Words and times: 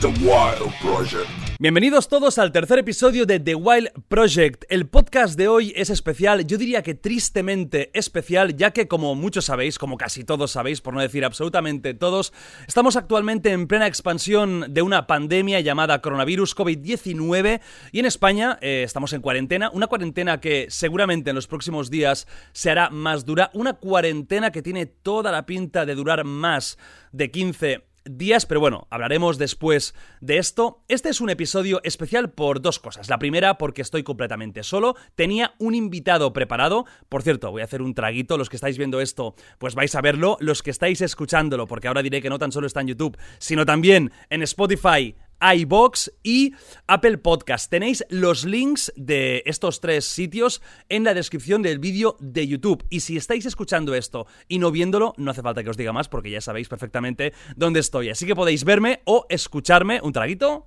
The 0.00 0.06
Wild 0.06 0.72
Project. 0.80 1.28
Bienvenidos 1.58 2.08
todos 2.08 2.38
al 2.38 2.52
tercer 2.52 2.78
episodio 2.78 3.26
de 3.26 3.38
The 3.38 3.54
Wild 3.54 3.90
Project. 4.08 4.64
El 4.70 4.88
podcast 4.88 5.36
de 5.36 5.46
hoy 5.46 5.74
es 5.76 5.90
especial, 5.90 6.46
yo 6.46 6.56
diría 6.56 6.82
que 6.82 6.94
tristemente 6.94 7.90
especial, 7.92 8.56
ya 8.56 8.70
que 8.70 8.88
como 8.88 9.14
muchos 9.14 9.44
sabéis, 9.44 9.78
como 9.78 9.98
casi 9.98 10.24
todos 10.24 10.52
sabéis, 10.52 10.80
por 10.80 10.94
no 10.94 11.02
decir 11.02 11.22
absolutamente 11.22 11.92
todos, 11.92 12.32
estamos 12.66 12.96
actualmente 12.96 13.52
en 13.52 13.66
plena 13.66 13.86
expansión 13.86 14.72
de 14.72 14.80
una 14.80 15.06
pandemia 15.06 15.60
llamada 15.60 16.00
coronavirus 16.00 16.56
COVID-19 16.56 17.60
y 17.92 17.98
en 17.98 18.06
España 18.06 18.56
eh, 18.62 18.82
estamos 18.82 19.12
en 19.12 19.20
cuarentena, 19.20 19.68
una 19.68 19.86
cuarentena 19.86 20.40
que 20.40 20.68
seguramente 20.70 21.28
en 21.28 21.36
los 21.36 21.46
próximos 21.46 21.90
días 21.90 22.26
se 22.52 22.70
hará 22.70 22.88
más 22.88 23.26
dura, 23.26 23.50
una 23.52 23.74
cuarentena 23.74 24.50
que 24.50 24.62
tiene 24.62 24.86
toda 24.86 25.30
la 25.30 25.44
pinta 25.44 25.84
de 25.84 25.94
durar 25.94 26.24
más 26.24 26.78
de 27.12 27.30
15 27.30 27.89
días, 28.04 28.46
pero 28.46 28.60
bueno, 28.60 28.86
hablaremos 28.90 29.38
después 29.38 29.94
de 30.20 30.38
esto. 30.38 30.82
Este 30.88 31.08
es 31.08 31.20
un 31.20 31.30
episodio 31.30 31.80
especial 31.84 32.30
por 32.30 32.60
dos 32.60 32.78
cosas. 32.78 33.08
La 33.08 33.18
primera, 33.18 33.58
porque 33.58 33.82
estoy 33.82 34.02
completamente 34.02 34.62
solo. 34.62 34.96
Tenía 35.14 35.54
un 35.58 35.74
invitado 35.74 36.32
preparado. 36.32 36.86
Por 37.08 37.22
cierto, 37.22 37.50
voy 37.50 37.62
a 37.62 37.64
hacer 37.64 37.82
un 37.82 37.94
traguito. 37.94 38.38
Los 38.38 38.48
que 38.48 38.56
estáis 38.56 38.78
viendo 38.78 39.00
esto, 39.00 39.34
pues 39.58 39.74
vais 39.74 39.94
a 39.94 40.00
verlo. 40.00 40.36
Los 40.40 40.62
que 40.62 40.70
estáis 40.70 41.00
escuchándolo, 41.00 41.66
porque 41.66 41.88
ahora 41.88 42.02
diré 42.02 42.22
que 42.22 42.30
no 42.30 42.38
tan 42.38 42.52
solo 42.52 42.66
está 42.66 42.80
en 42.80 42.88
YouTube, 42.88 43.18
sino 43.38 43.66
también 43.66 44.12
en 44.30 44.42
Spotify, 44.42 45.14
iBox 45.40 46.12
y 46.22 46.54
Apple 46.86 47.18
Podcast. 47.18 47.70
Tenéis 47.70 48.04
los 48.08 48.44
links 48.44 48.92
de 48.96 49.42
estos 49.46 49.80
tres 49.80 50.04
sitios 50.04 50.62
en 50.88 51.04
la 51.04 51.14
descripción 51.14 51.62
del 51.62 51.78
vídeo 51.78 52.16
de 52.20 52.46
YouTube. 52.46 52.84
Y 52.90 53.00
si 53.00 53.16
estáis 53.16 53.46
escuchando 53.46 53.94
esto 53.94 54.26
y 54.48 54.58
no 54.58 54.70
viéndolo, 54.70 55.14
no 55.16 55.30
hace 55.30 55.42
falta 55.42 55.62
que 55.62 55.70
os 55.70 55.76
diga 55.76 55.92
más 55.92 56.08
porque 56.08 56.30
ya 56.30 56.40
sabéis 56.40 56.68
perfectamente 56.68 57.32
dónde 57.56 57.80
estoy. 57.80 58.10
Así 58.10 58.26
que 58.26 58.36
podéis 58.36 58.64
verme 58.64 59.00
o 59.04 59.26
escucharme. 59.28 60.00
Un 60.02 60.12
traguito. 60.12 60.66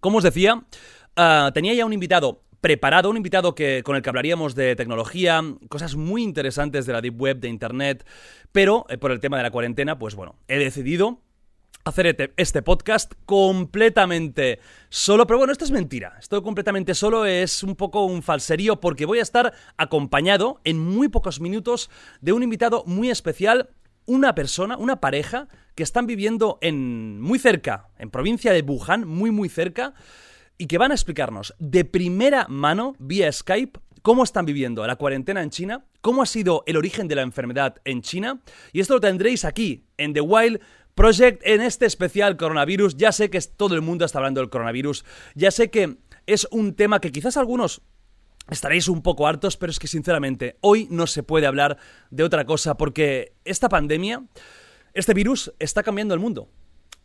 Como 0.00 0.18
os 0.18 0.24
decía, 0.24 0.64
ah, 1.16 1.50
tenía 1.54 1.74
ya 1.74 1.86
un 1.86 1.92
invitado 1.92 2.44
preparado, 2.64 3.10
un 3.10 3.18
invitado 3.18 3.54
que, 3.54 3.82
con 3.82 3.94
el 3.94 4.00
que 4.00 4.08
hablaríamos 4.08 4.54
de 4.54 4.74
tecnología, 4.74 5.42
cosas 5.68 5.96
muy 5.96 6.22
interesantes 6.22 6.86
de 6.86 6.94
la 6.94 7.02
Deep 7.02 7.20
Web, 7.20 7.40
de 7.40 7.48
Internet, 7.48 8.06
pero 8.52 8.86
eh, 8.88 8.96
por 8.96 9.10
el 9.10 9.20
tema 9.20 9.36
de 9.36 9.42
la 9.42 9.50
cuarentena, 9.50 9.98
pues 9.98 10.14
bueno, 10.14 10.36
he 10.48 10.58
decidido 10.58 11.20
hacer 11.84 12.32
este, 12.36 12.62
podcast 12.62 13.12
completamente 13.26 14.58
solo. 14.88 15.26
Pero 15.26 15.38
bueno, 15.38 15.52
esto 15.52 15.64
es 15.64 15.70
mentira. 15.70 16.16
Esto 16.18 16.42
completamente 16.42 16.94
solo 16.94 17.26
es 17.26 17.62
un 17.62 17.76
poco 17.76 18.04
un 18.04 18.22
falserío 18.22 18.80
porque 18.80 19.06
voy 19.06 19.18
a 19.18 19.22
estar 19.22 19.52
acompañado 19.76 20.60
en 20.64 20.80
muy 20.80 21.08
pocos 21.08 21.40
minutos 21.40 21.90
de 22.20 22.32
un 22.32 22.42
invitado 22.42 22.84
muy 22.86 23.10
especial, 23.10 23.70
una 24.06 24.34
persona, 24.34 24.76
una 24.76 25.00
pareja 25.00 25.48
que 25.74 25.82
están 25.82 26.06
viviendo 26.06 26.58
en 26.60 27.20
muy 27.20 27.38
cerca, 27.38 27.88
en 27.98 28.10
provincia 28.10 28.52
de 28.52 28.62
Wuhan, 28.62 29.06
muy 29.06 29.30
muy 29.30 29.48
cerca, 29.48 29.94
y 30.56 30.66
que 30.66 30.78
van 30.78 30.92
a 30.92 30.94
explicarnos 30.94 31.54
de 31.58 31.84
primera 31.84 32.46
mano 32.48 32.94
vía 32.98 33.30
Skype 33.30 33.80
cómo 34.02 34.22
están 34.22 34.44
viviendo 34.44 34.86
la 34.86 34.96
cuarentena 34.96 35.42
en 35.42 35.48
China, 35.48 35.86
cómo 36.02 36.20
ha 36.20 36.26
sido 36.26 36.62
el 36.66 36.76
origen 36.76 37.08
de 37.08 37.14
la 37.14 37.22
enfermedad 37.22 37.76
en 37.84 38.02
China, 38.02 38.42
y 38.70 38.80
esto 38.80 38.92
lo 38.92 39.00
tendréis 39.00 39.46
aquí 39.46 39.86
en 39.96 40.12
The 40.12 40.20
Wild 40.20 40.60
Project 40.94 41.42
en 41.44 41.60
este 41.60 41.86
especial 41.86 42.36
coronavirus. 42.36 42.96
Ya 42.96 43.12
sé 43.12 43.30
que 43.30 43.40
todo 43.40 43.74
el 43.74 43.82
mundo 43.82 44.04
está 44.04 44.18
hablando 44.18 44.40
del 44.40 44.50
coronavirus. 44.50 45.04
Ya 45.34 45.50
sé 45.50 45.70
que 45.70 45.96
es 46.26 46.46
un 46.50 46.74
tema 46.74 47.00
que 47.00 47.12
quizás 47.12 47.36
algunos 47.36 47.82
estaréis 48.50 48.88
un 48.88 49.02
poco 49.02 49.26
hartos, 49.26 49.56
pero 49.56 49.70
es 49.70 49.78
que 49.78 49.86
sinceramente 49.86 50.56
hoy 50.60 50.86
no 50.90 51.06
se 51.06 51.22
puede 51.22 51.46
hablar 51.46 51.78
de 52.10 52.24
otra 52.24 52.44
cosa 52.44 52.76
porque 52.76 53.34
esta 53.44 53.68
pandemia, 53.68 54.24
este 54.92 55.14
virus 55.14 55.52
está 55.58 55.82
cambiando 55.82 56.14
el 56.14 56.20
mundo. 56.20 56.48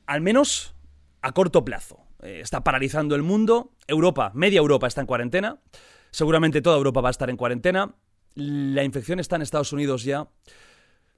Al 0.05 0.21
menos 0.21 0.75
a 1.21 1.31
corto 1.31 1.65
plazo. 1.65 1.99
Eh, 2.21 2.39
está 2.41 2.63
paralizando 2.63 3.15
el 3.15 3.23
mundo. 3.23 3.71
Europa, 3.87 4.31
media 4.33 4.59
Europa 4.59 4.87
está 4.87 5.01
en 5.01 5.07
cuarentena. 5.07 5.59
Seguramente 6.11 6.61
toda 6.61 6.77
Europa 6.77 7.01
va 7.01 7.09
a 7.09 7.11
estar 7.11 7.29
en 7.29 7.37
cuarentena. 7.37 7.95
La 8.35 8.83
infección 8.83 9.19
está 9.19 9.35
en 9.35 9.41
Estados 9.41 9.73
Unidos 9.73 10.03
ya. 10.03 10.27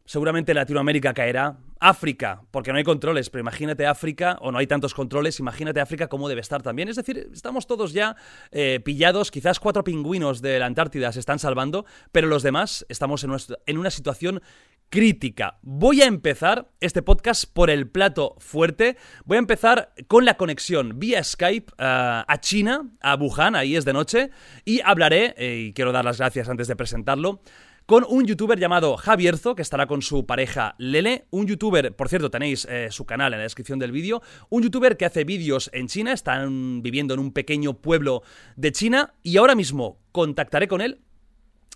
Seguramente 0.06 0.53
Latinoamérica 0.53 1.13
caerá. 1.13 1.57
África, 1.84 2.44
porque 2.52 2.72
no 2.72 2.78
hay 2.78 2.84
controles, 2.84 3.31
pero 3.31 3.42
imagínate 3.42 3.88
África, 3.88 4.38
o 4.42 4.52
no 4.52 4.59
hay 4.59 4.68
tantos 4.68 4.94
controles, 4.94 5.40
imagínate 5.40 5.81
África 5.81 6.08
cómo 6.08 6.30
debe 6.30 6.40
estar 6.40 6.62
también. 6.62 6.88
Es 6.90 6.96
decir, 6.96 7.28
estamos 7.34 7.66
todos 7.66 7.92
ya 7.92 8.16
eh, 8.52 8.80
pillados, 8.86 9.31
quizás 9.31 9.59
cuatro 9.59 9.84
pingüinos 9.84 10.44
de 10.44 10.59
la 10.59 10.68
Antártida 10.68 11.12
se 11.12 11.20
están 11.20 11.40
salvando, 11.40 11.88
pero 12.12 12.28
los 12.28 12.44
demás 12.44 12.86
estamos 12.88 13.25
en, 13.66 13.78
una 13.80 13.90
situación 13.90 14.44
crítica. 14.91 15.58
Voy 15.64 16.03
a 16.03 16.06
empezar 16.06 16.70
este 16.81 17.02
podcast 17.02 17.46
por 17.52 17.72
el 17.72 17.90
plato 17.90 18.36
fuerte. 18.38 18.97
Voy 19.25 19.38
a 19.38 19.40
empezar 19.40 19.96
con 20.08 20.24
la 20.24 20.38
conexión 20.38 21.00
vía 21.00 21.24
Skype 21.24 21.74
eh, 21.80 22.24
a 22.28 22.38
China, 22.41 22.91
a 23.02 23.16
Wuhan, 23.16 23.56
ahí 23.56 23.75
es 23.75 23.86
de 23.86 23.94
noche, 23.94 24.30
y 24.66 24.81
hablaré, 24.81 25.34
eh, 25.36 25.66
y 25.70 25.74
quiero 25.74 25.91
dar 25.91 26.06
las 26.06 26.20
gracias 26.20 26.47
antes 26.47 26.68
de 26.68 26.75
presentarlo, 26.75 27.41
con 27.86 28.06
un 28.08 28.25
youtuber 28.25 28.59
llamado 28.59 28.96
Javierzo, 28.97 29.56
que 29.56 29.62
estará 29.62 29.88
con 29.88 30.02
su 30.02 30.25
pareja 30.25 30.75
Lele. 30.78 31.25
Un 31.30 31.47
youtuber, 31.47 31.96
por 31.96 32.09
cierto, 32.09 32.31
tenéis 32.31 32.66
eh, 32.69 32.88
su 32.92 33.06
canal 33.06 33.34
en 33.34 33.40
la 33.40 33.44
descripción 33.44 33.80
del 33.80 33.92
vídeo. 33.92 34.22
Un 34.50 34.64
youtuber 34.64 34.97
que 34.97 35.06
hace 35.06 35.24
vídeos 35.24 35.69
en 35.74 35.88
China, 35.88 36.14
están 36.14 36.81
viviendo 36.81 37.14
en 37.14 37.20
un 37.20 37.34
pequeño 37.34 37.74
pueblo 37.74 38.24
de 38.56 38.72
China 38.72 39.14
y 39.24 39.38
ahora 39.38 39.56
mismo 39.56 39.97
contactaré 40.12 40.68
con 40.68 40.81
él. 40.81 41.00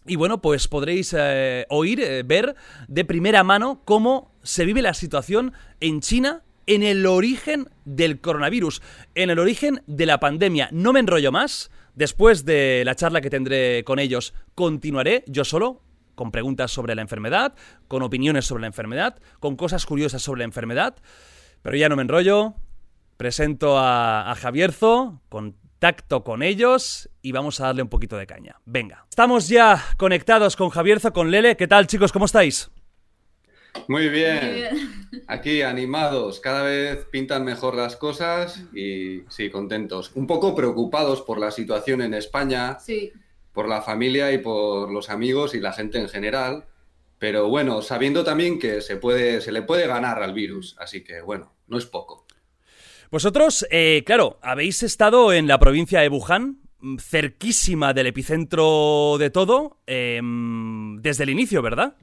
Y 0.07 0.17
bueno, 0.17 0.39
pues 0.41 0.67
podréis 0.67 1.15
eh, 1.17 1.65
oír, 1.69 1.99
eh, 1.99 2.23
ver 2.23 2.55
de 2.87 3.05
primera 3.05 3.43
mano 3.43 3.81
cómo 3.85 4.31
se 4.43 4.65
vive 4.65 4.81
la 4.81 4.93
situación 4.93 5.53
en 5.79 6.01
China 6.01 6.43
en 6.67 6.83
el 6.83 7.05
origen 7.05 7.69
del 7.85 8.19
coronavirus, 8.19 8.81
en 9.15 9.29
el 9.29 9.39
origen 9.39 9.81
de 9.87 10.05
la 10.05 10.19
pandemia. 10.19 10.69
No 10.71 10.93
me 10.93 10.99
enrollo 10.99 11.31
más. 11.31 11.71
Después 11.95 12.43
de 12.43 12.83
la 12.85 12.95
charla 12.95 13.21
que 13.21 13.29
tendré 13.29 13.83
con 13.85 13.99
ellos, 13.99 14.33
continuaré 14.53 15.23
yo 15.27 15.45
solo 15.45 15.81
con 16.15 16.31
preguntas 16.31 16.71
sobre 16.71 16.95
la 16.95 17.01
enfermedad, 17.01 17.53
con 17.87 18.01
opiniones 18.01 18.45
sobre 18.45 18.61
la 18.61 18.67
enfermedad, 18.67 19.19
con 19.39 19.55
cosas 19.55 19.85
curiosas 19.85 20.21
sobre 20.21 20.39
la 20.39 20.45
enfermedad. 20.45 20.95
Pero 21.61 21.77
ya 21.77 21.89
no 21.89 21.95
me 21.95 22.01
enrollo, 22.01 22.55
presento 23.17 23.77
a, 23.77 24.31
a 24.31 24.35
Javierzo, 24.35 25.21
contacto 25.29 26.23
con 26.23 26.41
ellos 26.41 27.09
y 27.21 27.31
vamos 27.31 27.59
a 27.59 27.65
darle 27.65 27.83
un 27.83 27.89
poquito 27.89 28.17
de 28.17 28.27
caña. 28.27 28.59
Venga, 28.65 29.05
estamos 29.09 29.47
ya 29.47 29.83
conectados 29.97 30.55
con 30.55 30.69
Javierzo, 30.69 31.13
con 31.13 31.31
Lele. 31.31 31.57
¿Qué 31.57 31.67
tal 31.67 31.87
chicos? 31.87 32.11
¿Cómo 32.11 32.25
estáis? 32.25 32.71
Muy 33.87 34.07
bien. 34.07 35.03
Aquí 35.27 35.61
animados, 35.61 36.39
cada 36.39 36.63
vez 36.63 37.05
pintan 37.11 37.43
mejor 37.43 37.75
las 37.75 37.97
cosas 37.97 38.63
y 38.73 39.23
sí, 39.29 39.49
contentos. 39.49 40.11
Un 40.15 40.27
poco 40.27 40.55
preocupados 40.55 41.21
por 41.21 41.39
la 41.39 41.51
situación 41.51 42.01
en 42.01 42.13
España. 42.13 42.79
Sí 42.79 43.11
por 43.55 43.67
la 43.67 43.81
familia 43.81 44.31
y 44.31 44.37
por 44.37 44.91
los 44.91 45.09
amigos 45.09 45.55
y 45.55 45.59
la 45.59 45.73
gente 45.73 45.97
en 45.97 46.09
general. 46.09 46.65
Pero 47.17 47.47
bueno, 47.47 47.81
sabiendo 47.81 48.23
también 48.23 48.59
que 48.59 48.81
se, 48.81 48.97
puede, 48.97 49.41
se 49.41 49.51
le 49.51 49.63
puede 49.63 49.87
ganar 49.87 50.21
al 50.21 50.33
virus. 50.33 50.75
Así 50.77 51.03
que 51.03 51.21
bueno, 51.21 51.55
no 51.67 51.77
es 51.79 51.85
poco. 51.87 52.27
Vosotros, 53.09 53.65
eh, 53.71 54.03
claro, 54.05 54.37
habéis 54.41 54.83
estado 54.83 55.31
en 55.31 55.47
la 55.47 55.57
provincia 55.57 56.01
de 56.01 56.09
Wuhan, 56.09 56.59
cerquísima 56.99 57.93
del 57.93 58.07
epicentro 58.07 59.15
de 59.17 59.29
todo, 59.29 59.79
em, 59.87 61.01
desde 61.01 61.23
el 61.23 61.29
inicio, 61.29 61.61
¿verdad? 61.61 61.95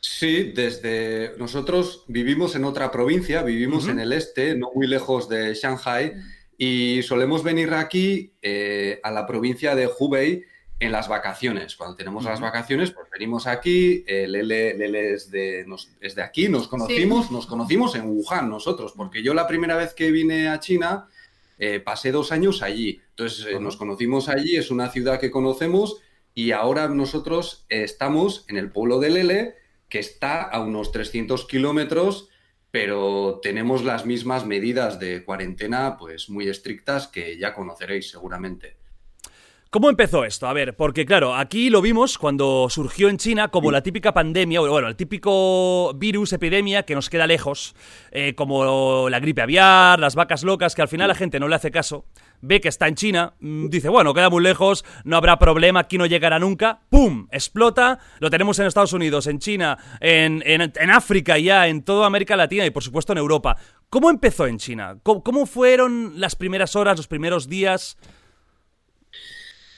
Sí, 0.00 0.52
desde 0.54 1.34
nosotros 1.38 2.04
vivimos 2.08 2.54
en 2.54 2.64
otra 2.64 2.90
provincia, 2.90 3.42
vivimos 3.42 3.88
en 3.88 3.98
el 3.98 4.12
este, 4.12 4.54
no 4.54 4.70
muy 4.74 4.86
lejos 4.86 5.28
de 5.28 5.54
Shanghai. 5.54 6.14
Y 6.60 7.02
solemos 7.04 7.44
venir 7.44 7.72
aquí 7.72 8.32
eh, 8.42 8.98
a 9.04 9.12
la 9.12 9.26
provincia 9.26 9.76
de 9.76 9.86
Hubei 9.86 10.44
en 10.80 10.90
las 10.90 11.08
vacaciones. 11.08 11.76
Cuando 11.76 11.94
tenemos 11.94 12.24
las 12.24 12.40
vacaciones, 12.40 12.90
pues 12.90 13.08
venimos 13.12 13.46
aquí, 13.46 14.04
eh, 14.08 14.26
Lele, 14.26 15.12
es, 15.14 15.30
de, 15.30 15.64
es, 16.00 16.14
de, 16.16 16.22
aquí, 16.22 16.48
nos 16.48 16.66
conocimos, 16.66 17.30
nos 17.30 17.46
conocimos 17.46 17.94
en 17.94 18.08
Wuhan 18.08 18.50
nosotros, 18.50 18.92
porque 18.96 19.22
yo 19.22 19.34
la 19.34 19.46
primera 19.46 19.76
vez 19.76 19.94
que 19.94 20.10
vine 20.10 20.48
a 20.48 20.58
China 20.58 21.08
eh, 21.60 21.78
pasé 21.78 22.10
dos 22.10 22.32
años 22.32 22.60
allí. 22.62 23.00
Entonces 23.10 23.60
nos 23.60 23.76
conocimos 23.76 24.28
allí, 24.28 24.56
es 24.56 24.72
una 24.72 24.90
ciudad 24.90 25.20
que 25.20 25.30
conocemos 25.30 26.00
y 26.34 26.50
ahora 26.50 26.88
nosotros 26.88 27.66
estamos 27.68 28.44
en 28.48 28.56
el 28.56 28.72
pueblo 28.72 28.98
de 28.98 29.10
Lele, 29.10 29.54
que 29.88 30.00
está 30.00 30.42
a 30.42 30.60
unos 30.60 30.90
300 30.90 31.46
kilómetros 31.46 32.28
pero 32.70 33.40
tenemos 33.42 33.84
las 33.84 34.06
mismas 34.06 34.46
medidas 34.46 34.98
de 34.98 35.24
cuarentena, 35.24 35.96
pues 35.98 36.30
muy 36.30 36.48
estrictas 36.48 37.08
que 37.08 37.38
ya 37.38 37.54
conoceréis 37.54 38.10
seguramente. 38.10 38.77
¿Cómo 39.70 39.90
empezó 39.90 40.24
esto? 40.24 40.48
A 40.48 40.54
ver, 40.54 40.76
porque 40.76 41.04
claro, 41.04 41.34
aquí 41.34 41.68
lo 41.68 41.82
vimos 41.82 42.16
cuando 42.16 42.68
surgió 42.70 43.10
en 43.10 43.18
China 43.18 43.48
como 43.48 43.70
la 43.70 43.82
típica 43.82 44.14
pandemia, 44.14 44.60
bueno, 44.60 44.88
el 44.88 44.96
típico 44.96 45.92
virus, 45.92 46.32
epidemia 46.32 46.84
que 46.84 46.94
nos 46.94 47.10
queda 47.10 47.26
lejos, 47.26 47.76
eh, 48.10 48.34
como 48.34 49.10
la 49.10 49.20
gripe 49.20 49.42
aviar, 49.42 50.00
las 50.00 50.14
vacas 50.14 50.42
locas, 50.42 50.74
que 50.74 50.80
al 50.80 50.88
final 50.88 51.08
la 51.08 51.14
gente 51.14 51.38
no 51.38 51.48
le 51.48 51.54
hace 51.54 51.70
caso, 51.70 52.06
ve 52.40 52.62
que 52.62 52.68
está 52.68 52.88
en 52.88 52.94
China, 52.94 53.34
mm, 53.40 53.68
dice, 53.68 53.90
bueno, 53.90 54.14
queda 54.14 54.30
muy 54.30 54.42
lejos, 54.42 54.86
no 55.04 55.18
habrá 55.18 55.38
problema, 55.38 55.80
aquí 55.80 55.98
no 55.98 56.06
llegará 56.06 56.38
nunca, 56.38 56.80
¡pum! 56.88 57.28
Explota, 57.30 57.98
lo 58.20 58.30
tenemos 58.30 58.58
en 58.58 58.68
Estados 58.68 58.94
Unidos, 58.94 59.26
en 59.26 59.38
China, 59.38 59.76
en, 60.00 60.42
en, 60.46 60.90
África 60.90 61.36
ya, 61.36 61.68
en 61.68 61.82
toda 61.82 62.06
América 62.06 62.36
Latina 62.36 62.64
y 62.64 62.70
por 62.70 62.82
supuesto 62.82 63.12
en 63.12 63.18
Europa. 63.18 63.58
¿Cómo 63.90 64.08
empezó 64.08 64.46
en 64.46 64.56
China? 64.56 64.98
cómo 65.02 65.44
fueron 65.44 66.18
las 66.18 66.36
primeras 66.36 66.74
horas, 66.74 66.96
los 66.96 67.06
primeros 67.06 67.48
días? 67.48 67.98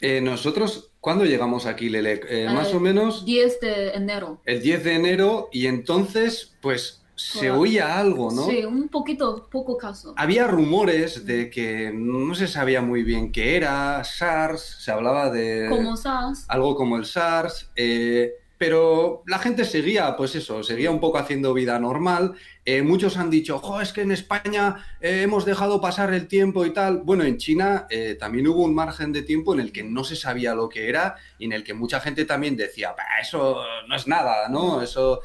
Eh, 0.00 0.20
nosotros, 0.20 0.90
¿cuándo 1.00 1.24
llegamos 1.24 1.66
aquí, 1.66 1.88
Lele? 1.88 2.20
Eh, 2.28 2.48
más 2.52 2.72
o 2.74 2.80
menos... 2.80 3.24
10 3.24 3.60
de 3.60 3.90
enero. 3.90 4.40
El 4.44 4.62
10 4.62 4.84
de 4.84 4.94
enero 4.94 5.48
y 5.52 5.66
entonces, 5.66 6.56
pues 6.60 7.00
se 7.20 7.50
oía 7.50 7.98
algo, 7.98 8.30
¿no? 8.30 8.46
Sí, 8.46 8.64
un 8.64 8.88
poquito, 8.88 9.46
poco 9.50 9.76
caso. 9.76 10.14
Había 10.16 10.46
rumores 10.46 11.26
de 11.26 11.50
que 11.50 11.92
no 11.94 12.34
se 12.34 12.48
sabía 12.48 12.80
muy 12.80 13.02
bien 13.02 13.30
qué 13.30 13.56
era, 13.56 14.02
SARS, 14.04 14.78
se 14.80 14.90
hablaba 14.90 15.30
de... 15.30 15.66
Como 15.68 15.96
SARS. 15.96 16.46
Algo 16.48 16.74
como 16.74 16.96
el 16.96 17.04
SARS. 17.04 17.70
Eh, 17.76 18.39
pero 18.60 19.22
la 19.26 19.38
gente 19.38 19.64
seguía, 19.64 20.18
pues 20.18 20.34
eso, 20.34 20.62
seguía 20.62 20.90
un 20.90 21.00
poco 21.00 21.16
haciendo 21.16 21.54
vida 21.54 21.78
normal. 21.78 22.34
Eh, 22.66 22.82
muchos 22.82 23.16
han 23.16 23.30
dicho, 23.30 23.58
jo, 23.58 23.80
es 23.80 23.94
que 23.94 24.02
en 24.02 24.10
España 24.10 24.84
eh, 25.00 25.22
hemos 25.22 25.46
dejado 25.46 25.80
pasar 25.80 26.12
el 26.12 26.28
tiempo 26.28 26.66
y 26.66 26.74
tal. 26.74 26.98
Bueno, 26.98 27.24
en 27.24 27.38
China 27.38 27.86
eh, 27.88 28.18
también 28.20 28.46
hubo 28.48 28.62
un 28.62 28.74
margen 28.74 29.14
de 29.14 29.22
tiempo 29.22 29.54
en 29.54 29.60
el 29.60 29.72
que 29.72 29.82
no 29.82 30.04
se 30.04 30.14
sabía 30.14 30.54
lo 30.54 30.68
que 30.68 30.90
era 30.90 31.16
y 31.38 31.46
en 31.46 31.52
el 31.52 31.64
que 31.64 31.72
mucha 31.72 32.00
gente 32.00 32.26
también 32.26 32.54
decía, 32.54 32.94
eso 33.22 33.62
no 33.88 33.96
es 33.96 34.06
nada, 34.06 34.50
¿no? 34.50 34.82
Eso. 34.82 35.22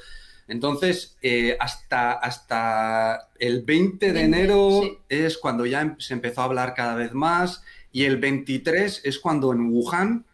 Entonces, 0.47 1.17
hasta, 1.59 2.13
hasta 2.13 3.31
el 3.37 3.63
20 3.63 4.13
de 4.13 4.21
enero 4.21 4.81
es 5.09 5.37
cuando 5.37 5.65
ya 5.65 5.81
em, 5.81 5.99
se 5.99 6.13
empezó 6.13 6.39
a 6.39 6.45
hablar 6.45 6.73
cada 6.73 6.95
vez 6.95 7.11
más 7.11 7.65
y 7.91 8.05
el 8.05 8.15
23 8.15 9.01
es 9.03 9.19
cuando 9.19 9.51
en 9.51 9.73
Wuhan 9.73 10.25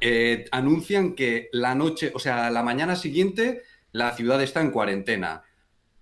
eh, 0.00 0.46
anuncian 0.52 1.14
que 1.14 1.48
la 1.52 1.74
noche, 1.74 2.12
o 2.14 2.18
sea, 2.18 2.50
la 2.50 2.62
mañana 2.62 2.96
siguiente 2.96 3.62
la 3.92 4.14
ciudad 4.14 4.42
está 4.42 4.60
en 4.60 4.70
cuarentena. 4.70 5.42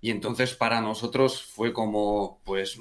Y 0.01 0.11
entonces 0.11 0.55
para 0.55 0.81
nosotros 0.81 1.43
fue 1.43 1.73
como, 1.73 2.41
pues, 2.45 2.79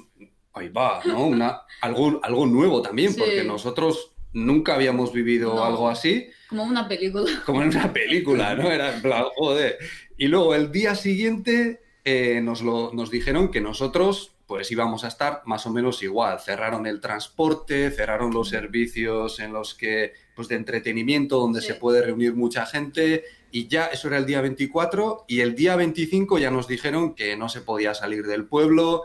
ahí 0.52 0.68
va, 0.68 1.00
¿no? 1.04 1.26
Una, 1.26 1.62
algo, 1.80 2.20
algo 2.22 2.46
nuevo 2.46 2.82
también, 2.82 3.14
porque 3.14 3.44
nosotros 3.44 4.12
nunca 4.32 4.74
habíamos 4.74 5.12
vivido 5.12 5.64
algo 5.64 5.88
así. 5.88 6.26
Como 6.48 6.64
una 6.64 6.88
película. 6.88 7.30
Como 7.46 7.62
en 7.62 7.68
una 7.68 7.92
película, 7.92 8.54
¿no? 8.54 8.70
Era 8.70 8.94
en 8.94 9.02
plan, 9.02 9.24
joder. 9.36 9.78
Y 10.18 10.26
luego 10.26 10.54
el 10.54 10.70
día 10.70 10.94
siguiente 10.94 11.80
eh, 12.04 12.40
nos, 12.42 12.62
lo, 12.62 12.92
nos 12.92 13.10
dijeron 13.10 13.50
que 13.50 13.60
nosotros 13.60 14.33
pues 14.54 14.70
íbamos 14.70 15.02
a 15.02 15.08
estar 15.08 15.42
más 15.46 15.66
o 15.66 15.70
menos 15.72 16.00
igual. 16.04 16.38
Cerraron 16.38 16.86
el 16.86 17.00
transporte, 17.00 17.90
cerraron 17.90 18.32
los 18.32 18.50
servicios 18.50 19.40
en 19.40 19.52
los 19.52 19.74
que, 19.74 20.12
pues 20.36 20.46
de 20.46 20.54
entretenimiento, 20.54 21.40
donde 21.40 21.60
se 21.60 21.74
puede 21.74 22.02
reunir 22.02 22.36
mucha 22.36 22.64
gente, 22.64 23.24
y 23.50 23.66
ya 23.66 23.86
eso 23.86 24.06
era 24.06 24.16
el 24.16 24.26
día 24.26 24.40
24, 24.42 25.24
y 25.26 25.40
el 25.40 25.56
día 25.56 25.74
25 25.74 26.38
ya 26.38 26.52
nos 26.52 26.68
dijeron 26.68 27.16
que 27.16 27.36
no 27.36 27.48
se 27.48 27.62
podía 27.62 27.94
salir 27.94 28.28
del 28.28 28.44
pueblo, 28.44 29.02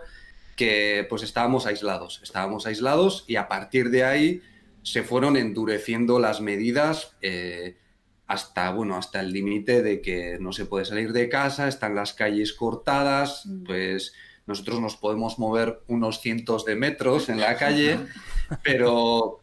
que 0.56 1.08
pues 1.10 1.24
estábamos 1.24 1.66
aislados, 1.66 2.20
estábamos 2.22 2.68
aislados, 2.68 3.26
y 3.26 3.38
a 3.38 3.48
partir 3.48 3.90
de 3.90 4.04
ahí 4.04 4.44
se 4.84 5.02
fueron 5.02 5.36
endureciendo 5.36 6.20
las 6.20 6.42
medidas. 6.42 7.16
Eh, 7.24 7.76
hasta, 8.28 8.70
bueno, 8.70 8.98
hasta 8.98 9.22
el 9.22 9.34
límite 9.34 9.82
de 9.82 10.00
que 10.00 10.38
no 10.40 10.54
se 10.54 10.68
puede 10.68 10.86
salir 10.86 11.12
de 11.12 11.28
casa, 11.28 11.68
están 11.68 11.96
las 11.96 12.14
calles 12.14 12.54
cortadas, 12.54 13.48
mm. 13.48 13.64
pues 13.64 14.14
nosotros 14.50 14.82
nos 14.82 14.98
podemos 14.98 15.38
mover 15.38 15.82
unos 15.88 16.22
cientos 16.22 16.66
de 16.66 16.76
metros 16.76 17.30
en 17.30 17.40
la 17.40 17.56
calle, 17.56 18.00
pero 18.64 19.42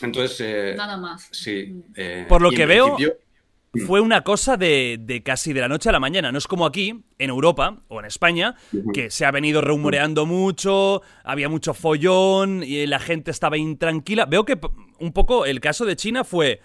entonces... 0.00 0.40
Eh, 0.40 0.74
Nada 0.76 0.96
más. 0.96 1.28
Sí. 1.32 1.82
Eh, 1.96 2.24
Por 2.28 2.40
lo 2.40 2.50
que 2.50 2.64
veo... 2.64 2.96
Mm. 2.96 3.86
Fue 3.86 4.00
una 4.00 4.22
cosa 4.22 4.56
de, 4.56 5.22
casi 5.22 5.52
de 5.52 5.60
la 5.60 5.68
noche 5.68 5.90
a 5.90 5.92
la 5.92 6.00
mañana. 6.00 6.32
No 6.32 6.38
es 6.38 6.46
como 6.46 6.64
aquí, 6.64 7.04
en 7.18 7.30
Europa 7.30 7.82
o 7.88 8.00
en 8.00 8.06
España, 8.06 8.56
que 8.94 9.10
se 9.10 9.26
ha 9.26 9.30
venido 9.30 9.60
rumoreando 9.60 10.24
mucho, 10.24 11.02
había 11.22 11.50
mucho 11.50 11.74
follón 11.74 12.62
y 12.64 12.86
la 12.86 12.98
gente 12.98 13.30
estaba 13.30 13.58
intranquila. 13.58 14.24
Veo 14.24 14.46
que 14.46 14.58
un 15.00 15.12
poco 15.12 15.44
el 15.44 15.60
caso 15.60 15.84
de 15.84 15.96
China 15.96 16.24
fue, 16.24 16.62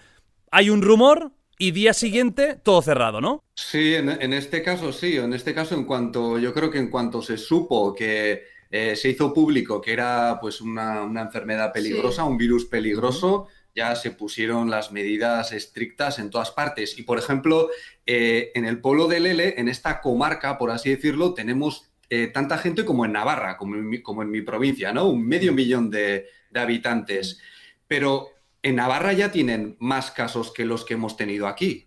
hay 0.50 0.70
un 0.70 0.80
rumor, 0.80 1.30
y 1.64 1.70
día 1.70 1.94
siguiente 1.94 2.58
todo 2.62 2.82
cerrado, 2.82 3.22
¿no? 3.22 3.42
Sí, 3.54 3.94
en, 3.94 4.32
este 4.34 4.62
caso 4.62 4.92
sí. 4.92 5.16
En 5.16 5.32
este 5.32 5.54
caso, 5.54 5.74
en 5.74 5.84
cuanto 5.84 6.38
yo 6.38 6.52
creo 6.52 6.70
que 6.70 6.78
en 6.78 6.90
cuanto 6.90 7.22
se 7.22 7.38
supo 7.38 7.94
que 7.94 8.44
eh, 8.70 8.94
se 8.96 9.08
hizo 9.08 9.32
público 9.32 9.80
que 9.80 9.92
era 9.92 10.38
pues 10.40 10.60
una, 10.60 11.04
enfermedad 11.04 11.72
peligrosa, 11.72 12.24
un 12.24 12.36
virus 12.36 12.66
peligroso, 12.66 13.46
ya 13.74 13.96
se 13.96 14.10
pusieron 14.10 14.70
las 14.70 14.92
medidas 14.92 15.52
estrictas 15.52 16.18
en 16.18 16.28
todas 16.28 16.50
partes. 16.50 16.98
Y 16.98 17.02
por 17.02 17.18
ejemplo, 17.18 17.70
eh, 18.04 18.52
en 18.54 18.66
el 18.66 18.80
pueblo 18.80 19.08
de 19.08 19.20
Lele, 19.20 19.54
en 19.56 19.68
esta 19.68 20.02
comarca, 20.02 20.58
por 20.58 20.70
así 20.70 20.90
decirlo, 20.90 21.32
tenemos 21.32 21.90
eh, 22.10 22.26
tanta 22.26 22.58
gente 22.58 22.84
como 22.84 23.06
en 23.06 23.12
Navarra, 23.12 23.56
como 23.56 23.76
en 23.76 23.88
mi, 23.88 24.02
como 24.02 24.22
en 24.22 24.30
mi 24.30 24.42
provincia, 24.42 24.92
¿no? 24.92 25.08
Un 25.08 25.26
medio 25.26 25.54
millón 25.54 25.88
de, 25.90 26.26
de 26.50 26.60
habitantes. 26.60 27.40
Pero 27.88 28.33
en 28.64 28.76
Navarra 28.76 29.12
ya 29.12 29.30
tienen 29.30 29.76
más 29.78 30.10
casos 30.10 30.50
que 30.50 30.64
los 30.64 30.86
que 30.86 30.94
hemos 30.94 31.18
tenido 31.18 31.46
aquí. 31.46 31.86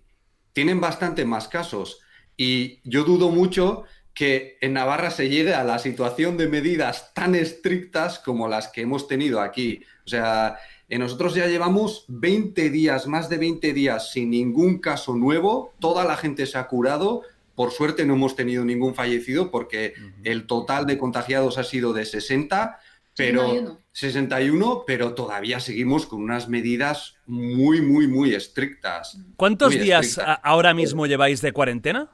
Tienen 0.54 0.80
bastante 0.80 1.26
más 1.26 1.48
casos. 1.48 2.00
Y 2.38 2.82
yo 2.88 3.04
dudo 3.04 3.30
mucho 3.30 3.86
que 4.14 4.60
en 4.62 4.74
Navarra 4.74 5.10
se 5.10 5.28
llegue 5.28 5.56
a 5.56 5.64
la 5.64 5.80
situación 5.80 6.38
de 6.38 6.48
medidas 6.48 7.16
tan 7.16 7.34
estrictas 7.34 8.20
como 8.20 8.48
las 8.48 8.68
que 8.68 8.82
hemos 8.82 9.08
tenido 9.08 9.42
aquí. 9.42 9.82
O 10.06 10.08
sea, 10.08 10.60
nosotros 10.88 11.34
ya 11.34 11.48
llevamos 11.48 12.06
20 12.10 12.70
días, 12.70 13.08
más 13.08 13.28
de 13.28 13.38
20 13.40 13.74
días 13.74 14.12
sin 14.12 14.30
ningún 14.30 14.78
caso 14.78 15.16
nuevo. 15.16 15.74
Toda 15.80 16.06
la 16.06 16.16
gente 16.16 16.46
se 16.46 16.60
ha 16.60 16.68
curado. 16.68 17.24
Por 17.56 17.72
suerte 17.72 18.06
no 18.06 18.14
hemos 18.14 18.36
tenido 18.36 18.64
ningún 18.64 18.94
fallecido 18.94 19.50
porque 19.50 19.96
el 20.24 20.46
total 20.46 20.86
de 20.86 21.00
contagiados 21.00 21.58
ha 21.58 21.64
sido 21.64 21.92
de 21.94 22.06
60 22.06 22.80
pero 23.18 23.82
61. 23.92 24.84
pero 24.86 25.14
todavía 25.16 25.60
seguimos 25.60 26.06
con 26.06 26.22
unas 26.22 26.48
medidas 26.48 27.16
muy, 27.26 27.82
muy, 27.82 28.08
muy 28.08 28.34
estrictas. 28.34 29.18
¿Cuántos 29.36 29.74
días 29.74 30.20
ahora 30.44 30.74
mismo 30.74 31.08
lleváis 31.08 31.42
de 31.42 31.52
cuarentena? 31.52 32.12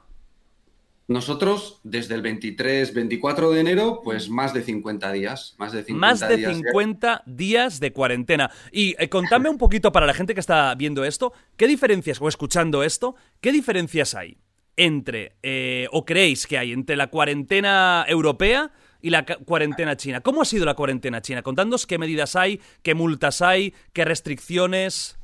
Nosotros, 1.06 1.80
desde 1.82 2.14
el 2.14 2.22
23, 2.22 2.94
24 2.94 3.50
de 3.50 3.60
enero, 3.60 4.00
pues 4.02 4.30
más 4.30 4.54
de 4.54 4.62
50 4.62 5.12
días. 5.12 5.54
Más 5.58 5.72
de 5.72 5.84
50, 5.84 6.00
más 6.00 6.20
de 6.20 6.54
50 6.54 7.22
días, 7.26 7.78
de 7.78 7.92
cuarentena. 7.92 8.50
Y 8.72 8.96
eh, 8.98 9.10
contadme 9.10 9.50
un 9.50 9.58
poquito 9.58 9.92
para 9.92 10.06
la 10.06 10.14
gente 10.14 10.32
que 10.32 10.40
está 10.40 10.74
viendo 10.74 11.04
esto, 11.04 11.34
¿qué 11.58 11.66
diferencias, 11.66 12.22
o 12.22 12.28
escuchando 12.28 12.82
esto, 12.82 13.16
qué 13.42 13.52
diferencias 13.52 14.14
hay 14.14 14.38
entre, 14.76 15.36
eh, 15.42 15.88
o 15.92 16.06
creéis 16.06 16.46
que 16.46 16.56
hay 16.56 16.72
entre 16.72 16.96
la 16.96 17.08
cuarentena 17.08 18.06
europea 18.08 18.72
y 19.04 19.10
la 19.10 19.26
cuarentena 19.26 19.98
china. 19.98 20.22
¿Cómo 20.22 20.40
ha 20.40 20.46
sido 20.46 20.64
la 20.64 20.72
cuarentena 20.72 21.20
china? 21.20 21.42
Contándonos 21.42 21.86
qué 21.86 21.98
medidas 21.98 22.36
hay, 22.36 22.58
qué 22.82 22.94
multas 22.94 23.42
hay, 23.42 23.74
qué 23.92 24.02
restricciones. 24.06 25.18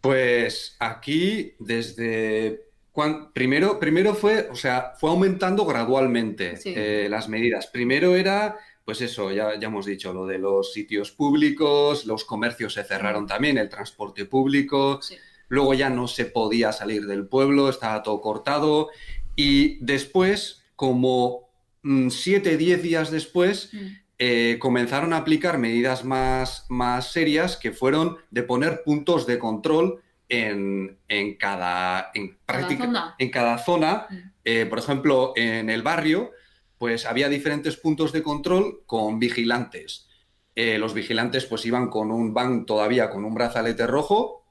Pues 0.00 0.74
aquí 0.78 1.52
desde 1.58 2.62
primero, 3.34 3.78
primero 3.78 4.14
fue, 4.14 4.48
o 4.50 4.54
sea, 4.54 4.94
fue 4.98 5.10
aumentando 5.10 5.66
gradualmente 5.66 6.58
eh, 6.64 7.08
las 7.10 7.28
medidas. 7.28 7.66
Primero 7.66 8.16
era, 8.16 8.56
pues 8.82 9.02
eso, 9.02 9.30
ya, 9.30 9.60
ya 9.60 9.68
hemos 9.68 9.84
dicho, 9.84 10.14
lo 10.14 10.24
de 10.24 10.38
los 10.38 10.72
sitios 10.72 11.10
públicos, 11.10 12.06
los 12.06 12.24
comercios 12.24 12.72
se 12.72 12.82
cerraron 12.82 13.26
también, 13.26 13.58
el 13.58 13.68
transporte 13.68 14.24
público. 14.24 15.00
Luego 15.48 15.74
ya 15.74 15.90
no 15.90 16.08
se 16.08 16.24
podía 16.24 16.72
salir 16.72 17.04
del 17.04 17.26
pueblo, 17.26 17.68
estaba 17.68 18.02
todo 18.02 18.22
cortado. 18.22 18.88
Y 19.36 19.84
después, 19.84 20.64
como 20.76 21.47
Mm, 21.82 22.10
siete, 22.10 22.56
diez 22.56 22.82
días 22.82 23.10
después, 23.10 23.70
mm. 23.72 23.86
eh, 24.18 24.56
comenzaron 24.60 25.12
a 25.12 25.18
aplicar 25.18 25.58
medidas 25.58 26.04
más, 26.04 26.66
más 26.68 27.12
serias 27.12 27.56
que 27.56 27.72
fueron 27.72 28.18
de 28.30 28.42
poner 28.42 28.82
puntos 28.84 29.26
de 29.26 29.38
control 29.38 30.02
en, 30.28 30.98
cada, 31.38 32.10
en, 32.14 32.36
zona. 32.78 33.14
En 33.18 33.30
cada 33.30 33.58
zona. 33.58 34.06
Mm. 34.10 34.16
Eh, 34.44 34.66
por 34.66 34.78
ejemplo, 34.78 35.32
en 35.36 35.70
el 35.70 35.82
barrio, 35.82 36.32
pues 36.78 37.06
había 37.06 37.28
diferentes 37.28 37.76
puntos 37.76 38.12
de 38.12 38.22
control 38.22 38.82
con 38.86 39.18
vigilantes. 39.18 40.08
Eh, 40.54 40.78
los 40.78 40.94
vigilantes 40.94 41.46
pues 41.46 41.64
iban 41.66 41.88
con 41.88 42.10
un 42.10 42.34
van 42.34 42.66
todavía 42.66 43.10
con 43.10 43.24
un 43.24 43.34
brazalete 43.34 43.86
rojo 43.86 44.44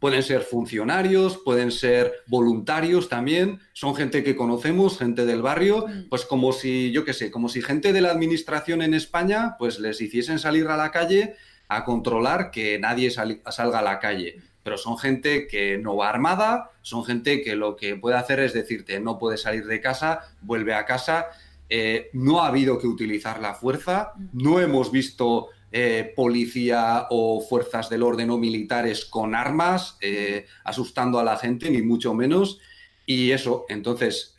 Pueden 0.00 0.22
ser 0.22 0.42
funcionarios, 0.42 1.38
pueden 1.38 1.70
ser 1.70 2.12
voluntarios 2.26 3.08
también, 3.08 3.60
son 3.72 3.94
gente 3.94 4.24
que 4.24 4.36
conocemos, 4.36 4.98
gente 4.98 5.26
del 5.26 5.42
barrio, 5.42 5.86
mm. 5.86 6.08
pues 6.08 6.24
como 6.24 6.52
si, 6.52 6.90
yo 6.92 7.04
qué 7.04 7.12
sé, 7.12 7.30
como 7.30 7.48
si 7.48 7.62
gente 7.62 7.92
de 7.92 8.00
la 8.00 8.10
administración 8.10 8.82
en 8.82 8.94
España, 8.94 9.56
pues 9.58 9.78
les 9.78 10.00
hiciesen 10.00 10.38
salir 10.38 10.66
a 10.68 10.76
la 10.76 10.90
calle 10.90 11.34
a 11.68 11.84
controlar 11.84 12.50
que 12.50 12.78
nadie 12.78 13.10
salga 13.10 13.78
a 13.78 13.82
la 13.82 13.98
calle. 13.98 14.36
Pero 14.62 14.78
son 14.78 14.98
gente 14.98 15.46
que 15.48 15.78
no 15.78 15.96
va 15.96 16.08
armada, 16.08 16.70
son 16.82 17.04
gente 17.04 17.42
que 17.42 17.56
lo 17.56 17.76
que 17.76 17.96
puede 17.96 18.16
hacer 18.16 18.40
es 18.40 18.52
decirte 18.52 19.00
no 19.00 19.18
puedes 19.18 19.42
salir 19.42 19.66
de 19.66 19.80
casa, 19.80 20.20
vuelve 20.40 20.74
a 20.74 20.84
casa. 20.84 21.26
Eh, 21.68 22.10
no 22.12 22.42
ha 22.42 22.48
habido 22.48 22.78
que 22.78 22.86
utilizar 22.86 23.40
la 23.40 23.54
fuerza, 23.54 24.12
no 24.32 24.60
hemos 24.60 24.92
visto 24.92 25.48
eh, 25.72 26.12
policía 26.14 27.06
o 27.10 27.40
fuerzas 27.40 27.88
del 27.88 28.02
orden 28.02 28.30
o 28.30 28.38
militares 28.38 29.04
con 29.04 29.34
armas 29.34 29.96
eh, 30.00 30.46
asustando 30.64 31.18
a 31.18 31.24
la 31.24 31.36
gente, 31.36 31.70
ni 31.70 31.82
mucho 31.82 32.14
menos. 32.14 32.60
Y 33.04 33.32
eso, 33.32 33.66
entonces, 33.68 34.36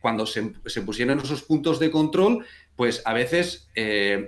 cuando 0.00 0.24
se, 0.24 0.54
se, 0.64 0.80
pusieron 0.80 1.18
esos 1.18 1.42
puntos 1.42 1.78
de 1.78 1.90
control, 1.90 2.46
pues 2.74 3.02
a 3.04 3.12
veces 3.12 3.68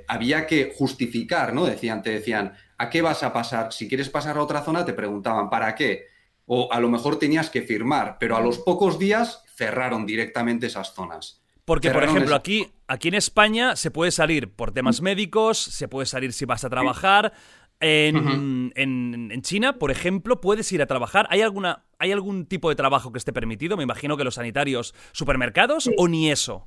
había 0.07 0.47
que 0.47 0.75
justificar, 0.77 1.55
¿no? 1.55 1.65
Decían, 1.65 2.03
te 2.03 2.11
decían, 2.11 2.53
¿a 2.77 2.91
qué 2.91 3.03
vas 3.03 3.23
a 3.23 3.33
pasar? 3.33 3.73
Si 3.73 3.88
quieres 3.88 4.09
pasar 4.09 4.37
a 4.38 4.43
otra 4.43 4.62
zona, 4.62 4.85
te 4.85 4.93
preguntaban, 4.93 5.50
¿para 5.50 5.75
qué? 5.75 6.07
O 6.47 6.73
a 6.73 6.81
lo 6.81 6.88
mejor 6.88 7.19
tenías 7.19 7.50
que 7.50 7.62
firmar, 7.62 8.17
pero 8.19 8.37
a 8.37 8.41
los 8.41 8.59
pocos 8.59 8.99
días 8.99 9.43
cerraron 9.57 10.07
directamente 10.07 10.69
esas 10.69 10.95
zonas. 10.95 11.43
Porque, 11.65 11.91
por 11.91 12.05
ejemplo, 12.05 12.35
aquí, 12.35 12.71
aquí 12.88 13.09
en 13.09 13.14
España 13.14 13.76
se 13.76 13.90
puede 13.90 14.11
salir 14.11 14.50
por 14.50 14.73
temas 14.73 15.00
médicos, 15.00 15.59
se 15.59 15.87
puede 15.87 16.07
salir 16.07 16.33
si 16.33 16.45
vas 16.45 16.64
a 16.64 16.71
trabajar. 16.71 17.33
En, 17.80 18.73
en, 18.75 19.42
China, 19.42 19.78
por 19.78 19.92
ejemplo, 19.92 20.40
puedes 20.40 20.73
ir 20.73 20.83
a 20.83 20.87
trabajar. 20.87 21.28
¿Hay, 21.30 21.42
alguna, 21.42 21.85
¿Hay 22.00 22.11
algún 22.11 22.47
tipo 22.47 22.71
de 22.71 22.75
trabajo 22.75 23.12
que 23.12 23.18
esté 23.18 23.33
permitido? 23.33 23.76
Me 23.76 23.85
imagino 23.85 24.16
que 24.16 24.25
los 24.25 24.35
sanitarios, 24.35 24.95
supermercados 25.12 25.88
o 25.97 26.09
ni 26.09 26.28
eso. 26.28 26.66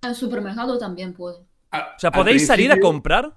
El 0.00 0.14
supermercado 0.14 0.78
también 0.78 1.12
puede. 1.12 1.40
o 1.40 1.98
sea, 1.98 2.10
¿podéis 2.10 2.46
salir 2.46 2.72
a 2.72 2.80
comprar? 2.80 3.34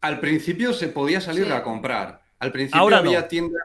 Al 0.00 0.20
principio 0.20 0.72
se 0.72 0.88
podía 0.88 1.20
salir 1.20 1.52
a 1.52 1.64
comprar. 1.64 2.22
Al 2.38 2.52
principio 2.52 2.94
había 2.94 3.26
tiendas. 3.26 3.62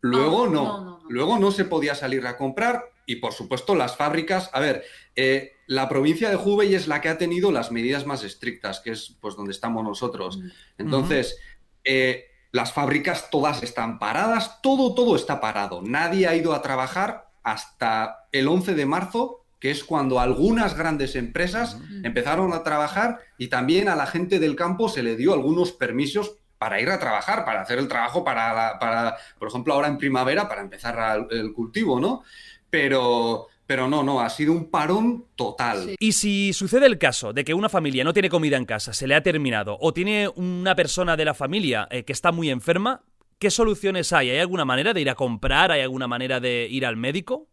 Luego 0.00 0.46
no. 0.46 1.00
Luego 1.08 1.38
no 1.38 1.50
se 1.50 1.64
podía 1.64 1.96
salir 1.96 2.26
a 2.26 2.36
comprar 2.36 2.91
y 3.06 3.16
por 3.16 3.32
supuesto 3.32 3.74
las 3.74 3.96
fábricas, 3.96 4.50
a 4.52 4.60
ver, 4.60 4.84
eh, 5.16 5.52
la 5.66 5.88
provincia 5.88 6.30
de 6.30 6.36
Hubei 6.36 6.74
es 6.74 6.86
la 6.86 7.00
que 7.00 7.08
ha 7.08 7.18
tenido 7.18 7.52
las 7.52 7.70
medidas 7.70 8.06
más 8.06 8.24
estrictas, 8.24 8.80
que 8.80 8.92
es 8.92 9.16
pues 9.20 9.36
donde 9.36 9.52
estamos 9.52 9.84
nosotros. 9.84 10.38
Mm. 10.38 10.50
Entonces, 10.78 11.38
eh, 11.84 12.26
las 12.52 12.72
fábricas 12.72 13.30
todas 13.30 13.62
están 13.62 13.98
paradas, 13.98 14.60
todo, 14.62 14.94
todo 14.94 15.16
está 15.16 15.40
parado. 15.40 15.82
Nadie 15.82 16.28
ha 16.28 16.36
ido 16.36 16.54
a 16.54 16.62
trabajar 16.62 17.30
hasta 17.42 18.26
el 18.30 18.46
11 18.48 18.74
de 18.74 18.86
marzo, 18.86 19.46
que 19.58 19.70
es 19.70 19.84
cuando 19.84 20.20
algunas 20.20 20.76
grandes 20.76 21.14
empresas 21.14 21.78
empezaron 22.02 22.52
a 22.52 22.62
trabajar 22.62 23.20
y 23.38 23.46
también 23.46 23.88
a 23.88 23.96
la 23.96 24.06
gente 24.06 24.40
del 24.40 24.56
campo 24.56 24.88
se 24.88 25.02
le 25.02 25.16
dio 25.16 25.32
algunos 25.32 25.72
permisos 25.72 26.36
para 26.58 26.80
ir 26.80 26.90
a 26.90 26.98
trabajar, 26.98 27.44
para 27.44 27.62
hacer 27.62 27.78
el 27.78 27.88
trabajo 27.88 28.22
para, 28.22 28.78
para 28.78 29.16
por 29.38 29.48
ejemplo, 29.48 29.74
ahora 29.74 29.88
en 29.88 29.98
primavera, 29.98 30.48
para 30.48 30.60
empezar 30.60 31.26
el 31.30 31.52
cultivo, 31.52 31.98
¿no? 31.98 32.22
Pero, 32.72 33.48
pero 33.66 33.86
no, 33.86 34.02
no, 34.02 34.22
ha 34.22 34.30
sido 34.30 34.52
un 34.52 34.70
parón 34.70 35.26
total. 35.36 35.94
Y 35.98 36.12
si 36.12 36.54
sucede 36.54 36.86
el 36.86 36.96
caso 36.96 37.34
de 37.34 37.44
que 37.44 37.52
una 37.52 37.68
familia 37.68 38.02
no 38.02 38.14
tiene 38.14 38.30
comida 38.30 38.56
en 38.56 38.64
casa, 38.64 38.94
se 38.94 39.06
le 39.06 39.14
ha 39.14 39.22
terminado, 39.22 39.76
o 39.78 39.92
tiene 39.92 40.26
una 40.36 40.74
persona 40.74 41.14
de 41.14 41.26
la 41.26 41.34
familia 41.34 41.86
eh, 41.90 42.04
que 42.04 42.14
está 42.14 42.32
muy 42.32 42.48
enferma, 42.48 43.02
¿qué 43.38 43.50
soluciones 43.50 44.14
hay? 44.14 44.30
¿Hay 44.30 44.38
alguna 44.38 44.64
manera 44.64 44.94
de 44.94 45.02
ir 45.02 45.10
a 45.10 45.14
comprar? 45.14 45.70
¿Hay 45.70 45.82
alguna 45.82 46.08
manera 46.08 46.40
de 46.40 46.66
ir 46.70 46.86
al 46.86 46.96
médico? 46.96 47.50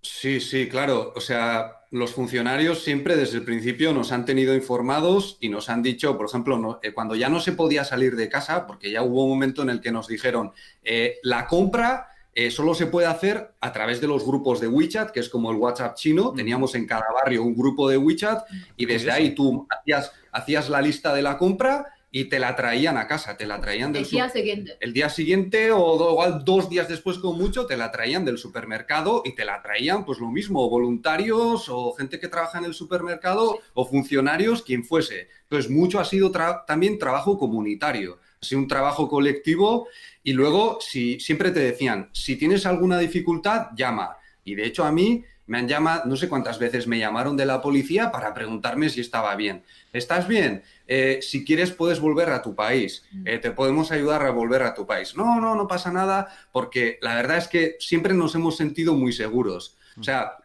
Sí, 0.00 0.40
sí, 0.40 0.68
claro. 0.68 1.12
O 1.16 1.20
sea, 1.20 1.72
los 1.90 2.12
funcionarios 2.12 2.84
siempre 2.84 3.16
desde 3.16 3.38
el 3.38 3.44
principio 3.44 3.92
nos 3.92 4.12
han 4.12 4.24
tenido 4.24 4.54
informados 4.54 5.38
y 5.40 5.48
nos 5.48 5.70
han 5.70 5.82
dicho, 5.82 6.16
por 6.16 6.26
ejemplo, 6.26 6.78
eh, 6.84 6.92
cuando 6.92 7.16
ya 7.16 7.28
no 7.28 7.40
se 7.40 7.50
podía 7.50 7.84
salir 7.84 8.14
de 8.14 8.28
casa, 8.28 8.64
porque 8.64 8.92
ya 8.92 9.02
hubo 9.02 9.24
un 9.24 9.30
momento 9.30 9.62
en 9.62 9.70
el 9.70 9.80
que 9.80 9.90
nos 9.90 10.06
dijeron, 10.06 10.52
eh, 10.84 11.16
la 11.24 11.48
compra 11.48 12.10
eh, 12.40 12.52
solo 12.52 12.72
se 12.72 12.86
puede 12.86 13.08
hacer 13.08 13.50
a 13.60 13.72
través 13.72 14.00
de 14.00 14.06
los 14.06 14.24
grupos 14.24 14.60
de 14.60 14.68
WeChat, 14.68 15.10
que 15.10 15.18
es 15.18 15.28
como 15.28 15.50
el 15.50 15.56
WhatsApp 15.56 15.96
chino. 15.96 16.32
Teníamos 16.32 16.76
en 16.76 16.86
cada 16.86 17.06
barrio 17.12 17.42
un 17.42 17.56
grupo 17.56 17.88
de 17.88 17.98
WeChat 17.98 18.46
y 18.76 18.86
desde 18.86 19.10
ahí 19.10 19.34
tú 19.34 19.66
hacías, 19.68 20.12
hacías 20.30 20.68
la 20.68 20.80
lista 20.80 21.12
de 21.12 21.22
la 21.22 21.36
compra 21.36 21.86
y 22.12 22.26
te 22.26 22.38
la 22.38 22.54
traían 22.54 22.96
a 22.96 23.08
casa, 23.08 23.36
te 23.36 23.44
la 23.44 23.60
traían 23.60 23.92
del 23.92 24.04
El 24.04 24.10
día 24.10 24.28
siguiente. 24.28 24.76
El 24.78 24.92
día 24.92 25.08
siguiente 25.08 25.72
o 25.72 26.12
igual 26.12 26.44
dos 26.44 26.70
días 26.70 26.88
después 26.88 27.18
con 27.18 27.36
mucho 27.36 27.66
te 27.66 27.76
la 27.76 27.90
traían 27.90 28.24
del 28.24 28.38
supermercado 28.38 29.22
y 29.24 29.34
te 29.34 29.44
la 29.44 29.60
traían 29.60 30.04
pues 30.04 30.20
lo 30.20 30.30
mismo, 30.30 30.70
voluntarios 30.70 31.68
o 31.68 31.92
gente 31.94 32.20
que 32.20 32.28
trabaja 32.28 32.58
en 32.58 32.66
el 32.66 32.74
supermercado 32.74 33.58
o 33.74 33.84
funcionarios, 33.84 34.62
quien 34.62 34.84
fuese. 34.84 35.26
Entonces 35.42 35.68
mucho 35.68 35.98
ha 35.98 36.04
sido 36.04 36.30
también 36.68 37.00
trabajo 37.00 37.36
comunitario, 37.36 38.20
ha 38.40 38.46
sido 38.46 38.60
un 38.60 38.68
trabajo 38.68 39.08
colectivo 39.08 39.88
y 40.28 40.34
luego, 40.34 40.76
si 40.78 41.18
siempre 41.20 41.52
te 41.52 41.60
decían, 41.60 42.10
si 42.12 42.36
tienes 42.36 42.66
alguna 42.66 42.98
dificultad, 42.98 43.68
llama. 43.74 44.18
Y 44.44 44.56
de 44.56 44.66
hecho 44.66 44.84
a 44.84 44.92
mí 44.92 45.24
me 45.46 45.56
han 45.56 45.66
llamado, 45.66 46.02
no 46.04 46.16
sé 46.16 46.28
cuántas 46.28 46.58
veces 46.58 46.86
me 46.86 46.98
llamaron 46.98 47.34
de 47.34 47.46
la 47.46 47.62
policía 47.62 48.12
para 48.12 48.34
preguntarme 48.34 48.90
si 48.90 49.00
estaba 49.00 49.34
bien. 49.36 49.64
¿Estás 49.90 50.28
bien? 50.28 50.62
Eh, 50.86 51.20
si 51.22 51.46
quieres 51.46 51.70
puedes 51.70 51.98
volver 51.98 52.28
a 52.28 52.42
tu 52.42 52.54
país. 52.54 53.06
Mm. 53.10 53.26
Eh, 53.26 53.38
te 53.38 53.52
podemos 53.52 53.90
ayudar 53.90 54.22
a 54.26 54.30
volver 54.30 54.64
a 54.64 54.74
tu 54.74 54.86
país. 54.86 55.16
No, 55.16 55.40
no, 55.40 55.54
no 55.54 55.66
pasa 55.66 55.90
nada, 55.90 56.28
porque 56.52 56.98
la 57.00 57.14
verdad 57.14 57.38
es 57.38 57.48
que 57.48 57.76
siempre 57.78 58.12
nos 58.12 58.34
hemos 58.34 58.54
sentido 58.54 58.92
muy 58.92 59.14
seguros. 59.14 59.78
O 59.98 60.02
sea, 60.02 60.36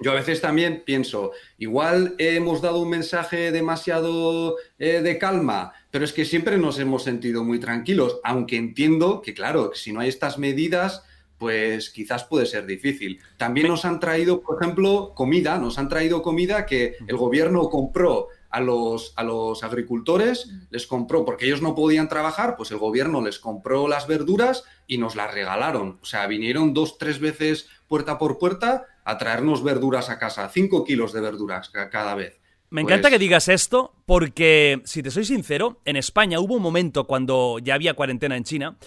yo 0.00 0.10
a 0.10 0.14
veces 0.14 0.40
también 0.40 0.82
pienso, 0.84 1.32
igual 1.58 2.14
hemos 2.18 2.60
dado 2.60 2.80
un 2.80 2.90
mensaje 2.90 3.52
demasiado 3.52 4.56
eh, 4.78 5.00
de 5.02 5.18
calma, 5.18 5.72
pero 5.94 6.04
es 6.04 6.12
que 6.12 6.24
siempre 6.24 6.58
nos 6.58 6.80
hemos 6.80 7.04
sentido 7.04 7.44
muy 7.44 7.60
tranquilos, 7.60 8.18
aunque 8.24 8.56
entiendo 8.56 9.22
que, 9.22 9.32
claro, 9.32 9.70
si 9.74 9.92
no 9.92 10.00
hay 10.00 10.08
estas 10.08 10.38
medidas, 10.38 11.04
pues 11.38 11.88
quizás 11.90 12.24
puede 12.24 12.46
ser 12.46 12.66
difícil. 12.66 13.20
También 13.36 13.68
nos 13.68 13.84
han 13.84 14.00
traído, 14.00 14.42
por 14.42 14.60
ejemplo, 14.60 15.12
comida, 15.14 15.56
nos 15.56 15.78
han 15.78 15.88
traído 15.88 16.20
comida 16.20 16.66
que 16.66 16.96
el 17.06 17.16
gobierno 17.16 17.68
compró 17.68 18.26
a 18.50 18.60
los, 18.60 19.12
a 19.14 19.22
los 19.22 19.62
agricultores, 19.62 20.50
les 20.70 20.88
compró, 20.88 21.24
porque 21.24 21.46
ellos 21.46 21.62
no 21.62 21.76
podían 21.76 22.08
trabajar, 22.08 22.56
pues 22.56 22.72
el 22.72 22.78
gobierno 22.78 23.22
les 23.22 23.38
compró 23.38 23.86
las 23.86 24.08
verduras 24.08 24.64
y 24.88 24.98
nos 24.98 25.14
las 25.14 25.32
regalaron. 25.32 26.00
O 26.02 26.06
sea, 26.06 26.26
vinieron 26.26 26.74
dos, 26.74 26.98
tres 26.98 27.20
veces 27.20 27.68
puerta 27.86 28.18
por 28.18 28.38
puerta 28.38 28.84
a 29.04 29.16
traernos 29.16 29.62
verduras 29.62 30.10
a 30.10 30.18
casa, 30.18 30.48
cinco 30.48 30.82
kilos 30.82 31.12
de 31.12 31.20
verduras 31.20 31.70
cada 31.70 32.16
vez. 32.16 32.40
Me 32.74 32.80
encanta 32.80 33.08
que 33.08 33.14
pues 33.14 33.20
digas 33.20 33.48
esto 33.48 33.94
porque, 34.04 34.82
si 34.84 35.00
te 35.00 35.12
soy 35.12 35.24
sincero, 35.24 35.80
en 35.84 35.94
España 35.94 36.40
hubo 36.40 36.56
un 36.56 36.62
momento 36.62 37.06
cuando 37.06 37.60
ya 37.62 37.76
había 37.76 37.94
cuarentena 37.94 38.36
en 38.36 38.42
China 38.42 38.78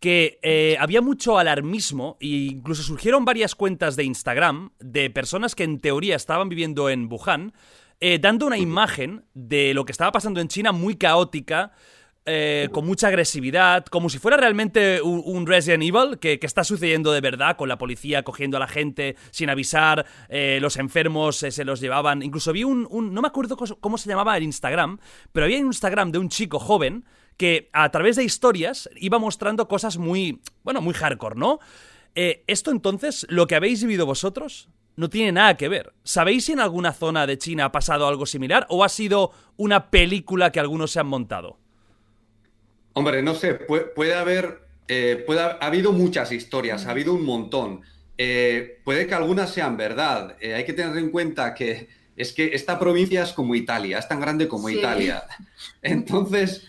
que 0.00 0.40
eh, 0.42 0.76
había 0.80 1.00
mucho 1.00 1.38
alarmismo 1.38 2.16
e 2.20 2.26
incluso 2.26 2.82
surgieron 2.82 3.24
varias 3.24 3.54
cuentas 3.54 3.94
de 3.94 4.02
Instagram 4.02 4.70
de 4.80 5.10
personas 5.10 5.54
que 5.54 5.62
en 5.62 5.78
teoría 5.78 6.16
estaban 6.16 6.48
viviendo 6.48 6.90
en 6.90 7.08
Wuhan, 7.08 7.52
eh, 8.00 8.18
dando 8.18 8.48
una 8.48 8.58
imagen 8.58 9.26
de 9.32 9.74
lo 9.74 9.84
que 9.84 9.92
estaba 9.92 10.10
pasando 10.10 10.40
en 10.40 10.48
China 10.48 10.72
muy 10.72 10.96
caótica, 10.96 11.70
eh, 12.28 12.68
con 12.72 12.84
mucha 12.84 13.06
agresividad, 13.06 13.86
como 13.86 14.08
si 14.08 14.18
fuera 14.18 14.36
realmente 14.36 15.00
un, 15.00 15.46
Resident 15.46 15.84
Evil 15.84 16.18
que, 16.18 16.40
está 16.42 16.64
sucediendo 16.64 17.12
de 17.12 17.20
verdad, 17.20 17.56
con 17.56 17.68
la 17.68 17.78
policía 17.78 18.24
cogiendo 18.24 18.56
a 18.56 18.60
la 18.60 18.66
gente 18.66 19.14
sin 19.30 19.48
avisar, 19.48 20.04
eh, 20.28 20.58
los 20.60 20.76
enfermos 20.76 21.40
eh, 21.44 21.52
se 21.52 21.64
los 21.64 21.80
llevaban. 21.80 22.22
Incluso 22.22 22.52
vi 22.52 22.64
un, 22.64 22.88
No 22.90 23.22
me 23.22 23.28
acuerdo 23.28 23.56
cómo 23.56 23.96
se 23.96 24.08
llamaba 24.08 24.36
el 24.36 24.42
Instagram, 24.42 24.98
pero 25.30 25.44
había 25.44 25.60
un 25.60 25.66
Instagram 25.66 26.10
de 26.10 26.18
un 26.18 26.28
chico 26.28 26.58
joven 26.58 27.04
que 27.36 27.70
a 27.72 27.88
través 27.92 28.16
de 28.16 28.24
historias 28.24 28.90
iba 28.96 29.20
mostrando 29.20 29.68
cosas 29.68 29.96
muy. 29.96 30.40
Bueno, 30.64 30.80
muy 30.80 30.94
hardcore, 30.94 31.36
¿no? 31.36 31.60
esto 32.16 32.70
entonces, 32.70 33.26
lo 33.28 33.46
que 33.46 33.56
habéis 33.56 33.82
vivido 33.82 34.06
vosotros, 34.06 34.70
no 34.96 35.10
tiene 35.10 35.32
nada 35.32 35.56
que 35.56 35.68
ver. 35.68 35.92
¿Sabéis 36.02 36.46
si 36.46 36.52
en 36.52 36.60
alguna 36.60 36.92
zona 36.92 37.26
de 37.26 37.36
China 37.38 37.66
ha 37.66 37.72
pasado 37.72 38.08
algo 38.08 38.24
similar 38.24 38.66
o 38.70 38.82
ha 38.82 38.88
sido 38.88 39.32
una 39.58 39.90
película 39.90 40.50
que 40.50 40.58
algunos 40.58 40.90
se 40.90 41.00
han 41.00 41.08
montado? 41.08 41.58
Hombre, 42.98 43.22
no 43.22 43.34
sé, 43.34 43.52
puede, 43.52 44.14
haber, 44.14 44.62
eh, 44.88 45.22
puede 45.26 45.40
ha 45.40 45.58
habido 45.60 45.92
muchas 45.92 46.32
historias, 46.32 46.86
ha 46.86 46.92
habido 46.92 47.12
un 47.12 47.26
montón. 47.26 47.82
Eh, 48.16 48.80
puede 48.84 49.06
que 49.06 49.12
algunas 49.12 49.50
sean 49.50 49.76
verdad. 49.76 50.38
Eh, 50.40 50.54
hay 50.54 50.64
que 50.64 50.72
tener 50.72 50.96
en 50.96 51.10
cuenta 51.10 51.52
que 51.52 51.90
es 52.16 52.32
que 52.32 52.54
esta 52.54 52.78
provincia 52.78 53.22
es 53.22 53.34
como 53.34 53.54
Italia, 53.54 53.98
es 53.98 54.08
tan 54.08 54.18
grande 54.18 54.48
como 54.48 54.70
Italia. 54.70 55.24
Entonces, 55.82 56.66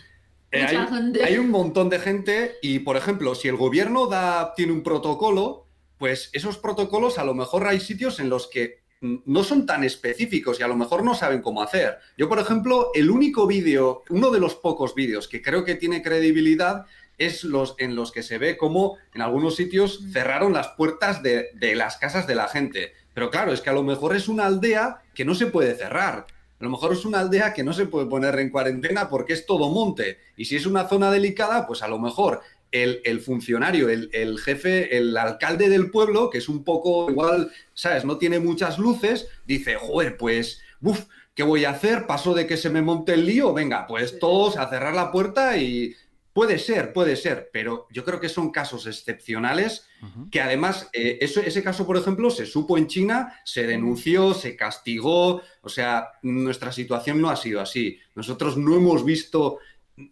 hay, 0.51 1.37
un 1.37 1.49
montón 1.49 1.87
de 1.87 1.97
gente 1.97 2.55
y, 2.61 2.79
por 2.79 2.97
ejemplo, 2.97 3.33
si 3.33 3.47
el 3.47 3.55
gobierno 3.55 4.07
da, 4.07 4.53
tiene 4.53 4.73
un 4.73 4.83
protocolo, 4.83 5.65
pues 5.97 6.29
esos 6.33 6.57
protocolos 6.57 7.17
a 7.19 7.23
lo 7.23 7.35
mejor 7.35 7.65
hay 7.65 7.79
sitios 7.79 8.19
en 8.19 8.27
los 8.27 8.47
que 8.47 8.81
no 9.01 9.43
son 9.43 9.65
tan 9.65 9.83
específicos 9.83 10.59
y 10.59 10.63
a 10.63 10.67
lo 10.67 10.75
mejor 10.75 11.03
no 11.03 11.13
saben 11.13 11.41
cómo 11.41 11.61
hacer. 11.61 11.97
Yo, 12.17 12.27
por 12.27 12.39
ejemplo, 12.39 12.91
el 12.95 13.11
único 13.11 13.45
vídeo, 13.45 14.03
uno 14.09 14.31
de 14.31 14.39
los 14.39 14.55
pocos 14.55 14.95
vídeos 14.95 15.27
que 15.27 15.41
creo 15.41 15.63
que 15.63 15.75
tiene 15.75 16.01
credibilidad 16.01 16.85
es 17.17 17.43
los 17.43 17.75
en 17.79 17.95
los 17.95 18.11
que 18.11 18.23
se 18.23 18.37
ve 18.37 18.57
cómo 18.57 18.97
en 19.13 19.21
algunos 19.21 19.55
sitios 19.55 20.01
mm. 20.01 20.11
cerraron 20.11 20.53
las 20.53 20.69
puertas 20.69 21.21
de, 21.23 21.49
las 21.75 21.97
casas 21.97 22.27
de 22.27 22.35
la 22.35 22.47
gente. 22.47 22.93
Pero 23.13 23.31
claro, 23.31 23.51
es 23.51 23.61
que 23.61 23.69
a 23.69 23.73
lo 23.73 23.83
mejor 23.83 24.15
es 24.15 24.27
una 24.27 24.45
aldea 24.45 25.01
que 25.15 25.25
no 25.25 25.33
se 25.33 25.47
puede 25.47 25.75
cerrar. 25.75 26.27
A 26.59 26.63
lo 26.63 26.69
mejor 26.71 26.93
es 26.93 27.05
una 27.05 27.19
aldea 27.19 27.53
que 27.53 27.63
no 27.63 27.73
se 27.73 27.85
puede 27.85 28.07
poner 28.07 28.37
en 28.39 28.49
cuarentena 28.49 29.09
porque 29.09 29.33
es 29.33 29.45
todo 29.45 29.69
monte. 29.69 30.19
Y 30.35 30.45
si 30.45 30.55
es 30.55 30.65
una 30.65 30.87
zona 30.87 31.11
delicada, 31.11 31.67
pues 31.67 31.83
a 31.83 31.87
lo 31.87 31.99
mejor 31.99 32.41
el, 32.71 33.19
funcionario, 33.21 33.89
el, 33.89 34.39
jefe, 34.39 34.97
el 34.97 35.15
alcalde 35.17 35.69
del 35.69 35.89
pueblo, 35.91 36.29
que 36.29 36.39
es 36.39 36.49
un 36.49 36.63
poco 36.63 37.09
igual, 37.09 37.51
¿sabes? 37.73 38.05
No 38.05 38.17
tiene 38.17 38.39
muchas 38.39 38.77
luces, 38.77 39.27
dice, 39.45 39.75
joder, 39.75 40.17
pues, 40.17 40.61
uff, 40.81 41.05
¿qué 41.33 41.43
voy 41.43 41.65
a 41.65 41.71
hacer? 41.71 42.07
Paso 42.07 42.33
de 42.33 42.47
que 42.47 42.57
se 42.57 42.69
me 42.69 42.81
monte 42.81 43.13
el 43.13 43.25
lío, 43.25 43.53
venga, 43.53 43.87
pues 43.87 44.19
todos 44.19 44.57
a 44.57 44.69
cerrar 44.69 44.93
la 44.93 45.11
puerta 45.11 45.57
y 45.57 45.95
Puede 46.37 46.59
ser, 46.59 46.93
puede 46.93 47.15
ser, 47.15 47.49
pero 47.51 47.87
yo 47.89 48.05
creo 48.05 48.19
que 48.19 48.29
son 48.29 48.51
casos 48.51 48.85
excepcionales 48.85 49.87
que 50.29 50.39
además, 50.39 50.87
eh, 50.93 51.17
ese 51.19 51.63
caso, 51.63 51.87
por 51.87 51.97
ejemplo, 51.97 52.29
se 52.29 52.45
supo 52.45 52.77
en 52.77 52.85
China, 52.85 53.33
se 53.43 53.65
denunció, 53.65 54.35
se 54.35 54.55
castigó, 54.55 55.41
o 55.61 55.69
sea, 55.69 56.09
nuestra 56.21 56.71
situación 56.71 57.19
no 57.19 57.31
ha 57.31 57.35
sido 57.35 57.59
así. 57.59 57.97
Nosotros 58.13 58.55
no 58.55 58.75
hemos 58.75 59.03
visto 59.03 59.57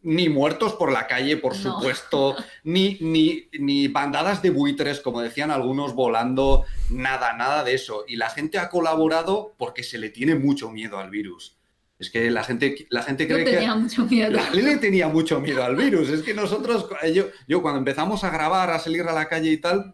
ni 0.01 0.29
muertos 0.29 0.73
por 0.73 0.91
la 0.91 1.05
calle, 1.05 1.37
por 1.37 1.55
supuesto, 1.55 2.35
ni, 2.63 2.97
ni, 3.01 3.47
ni 3.59 3.87
bandadas 3.87 4.41
de 4.41 4.49
buitres, 4.49 4.99
como 4.99 5.21
decían 5.21 5.51
algunos, 5.51 5.93
volando, 5.93 6.65
nada, 6.89 7.33
nada 7.33 7.63
de 7.63 7.75
eso. 7.75 8.03
Y 8.07 8.15
la 8.15 8.29
gente 8.29 8.57
ha 8.57 8.69
colaborado 8.69 9.53
porque 9.57 9.83
se 9.83 9.99
le 9.99 10.09
tiene 10.09 10.35
mucho 10.35 10.71
miedo 10.71 10.97
al 10.97 11.11
virus. 11.11 11.57
Es 11.99 12.09
que 12.09 12.29
la 12.29 12.43
gente, 12.43 12.87
la 12.89 13.03
gente 13.03 13.27
cree 13.27 13.45
yo 13.45 13.51
tenía 13.51 13.75
mucho 13.75 14.05
miedo. 14.05 14.31
La 14.31 14.49
Lele 14.49 14.77
tenía 14.77 15.07
mucho 15.07 15.39
miedo 15.39 15.63
al 15.63 15.75
virus. 15.75 16.09
Es 16.09 16.23
que 16.23 16.33
nosotros, 16.33 16.89
yo, 17.13 17.27
yo 17.47 17.61
cuando 17.61 17.77
empezamos 17.77 18.23
a 18.23 18.31
grabar, 18.31 18.71
a 18.71 18.79
salir 18.79 19.03
a 19.03 19.13
la 19.13 19.29
calle 19.29 19.51
y 19.51 19.57
tal, 19.57 19.93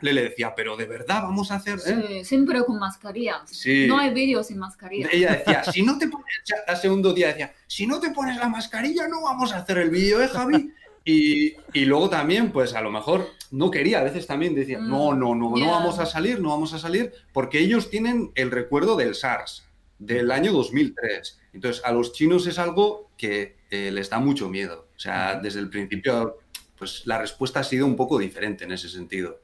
Lele 0.00 0.22
decía, 0.22 0.54
pero 0.54 0.76
de 0.76 0.86
verdad 0.86 1.22
vamos 1.22 1.50
a 1.50 1.56
hacer. 1.56 1.80
Sí, 1.80 2.24
siempre 2.24 2.64
con 2.64 2.78
mascarilla. 2.78 3.42
No 3.86 3.98
hay 3.98 4.12
vídeo 4.12 4.42
sin 4.44 4.58
mascarilla. 4.58 5.08
Ella 5.12 5.32
decía, 5.32 5.64
si 5.72 5.82
no 5.82 5.98
te 5.98 6.08
pones, 6.08 6.26
el 6.66 6.76
segundo 6.76 7.12
día 7.12 7.28
decía, 7.28 7.52
si 7.66 7.86
no 7.86 7.98
te 7.98 8.10
pones 8.10 8.36
la 8.36 8.48
mascarilla, 8.48 9.08
no 9.08 9.22
vamos 9.22 9.52
a 9.52 9.58
hacer 9.58 9.78
el 9.78 9.90
vídeo, 9.90 10.22
¿eh, 10.22 10.28
Javi? 10.28 10.72
Y, 11.04 11.54
y, 11.72 11.84
luego 11.86 12.10
también, 12.10 12.52
pues 12.52 12.74
a 12.74 12.82
lo 12.82 12.90
mejor 12.90 13.28
no 13.50 13.70
quería, 13.70 14.00
a 14.00 14.02
veces 14.02 14.26
también 14.26 14.54
decía, 14.54 14.78
mm, 14.78 14.88
no, 14.88 15.14
no, 15.14 15.34
no, 15.34 15.56
no 15.56 15.70
vamos 15.70 15.98
a 15.98 16.06
salir, 16.06 16.38
no 16.40 16.50
vamos 16.50 16.74
a 16.74 16.78
salir, 16.78 17.12
porque 17.32 17.60
ellos 17.60 17.88
tienen 17.88 18.30
el 18.34 18.50
recuerdo 18.50 18.94
del 18.94 19.14
SARS 19.14 19.64
del 19.98 20.30
año 20.30 20.52
2003. 20.52 21.40
Entonces, 21.52 21.84
a 21.84 21.92
los 21.92 22.12
chinos 22.12 22.46
es 22.46 22.58
algo 22.58 23.10
que 23.16 23.56
eh, 23.70 23.90
les 23.90 24.10
da 24.10 24.18
mucho 24.18 24.48
miedo. 24.48 24.88
O 24.96 24.98
sea, 24.98 25.40
desde 25.40 25.60
el 25.60 25.70
principio, 25.70 26.38
pues 26.78 27.06
la 27.06 27.18
respuesta 27.18 27.60
ha 27.60 27.64
sido 27.64 27.86
un 27.86 27.96
poco 27.96 28.18
diferente 28.18 28.64
en 28.64 28.72
ese 28.72 28.88
sentido. 28.88 29.40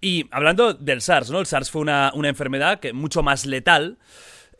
Y 0.00 0.26
hablando 0.30 0.74
del 0.74 1.02
SARS, 1.02 1.30
¿no? 1.30 1.40
El 1.40 1.46
SARS 1.46 1.70
fue 1.70 1.82
una, 1.82 2.12
enfermedad 2.24 2.80
que 2.80 2.92
mucho 2.92 3.22
más 3.22 3.46
letal. 3.46 3.98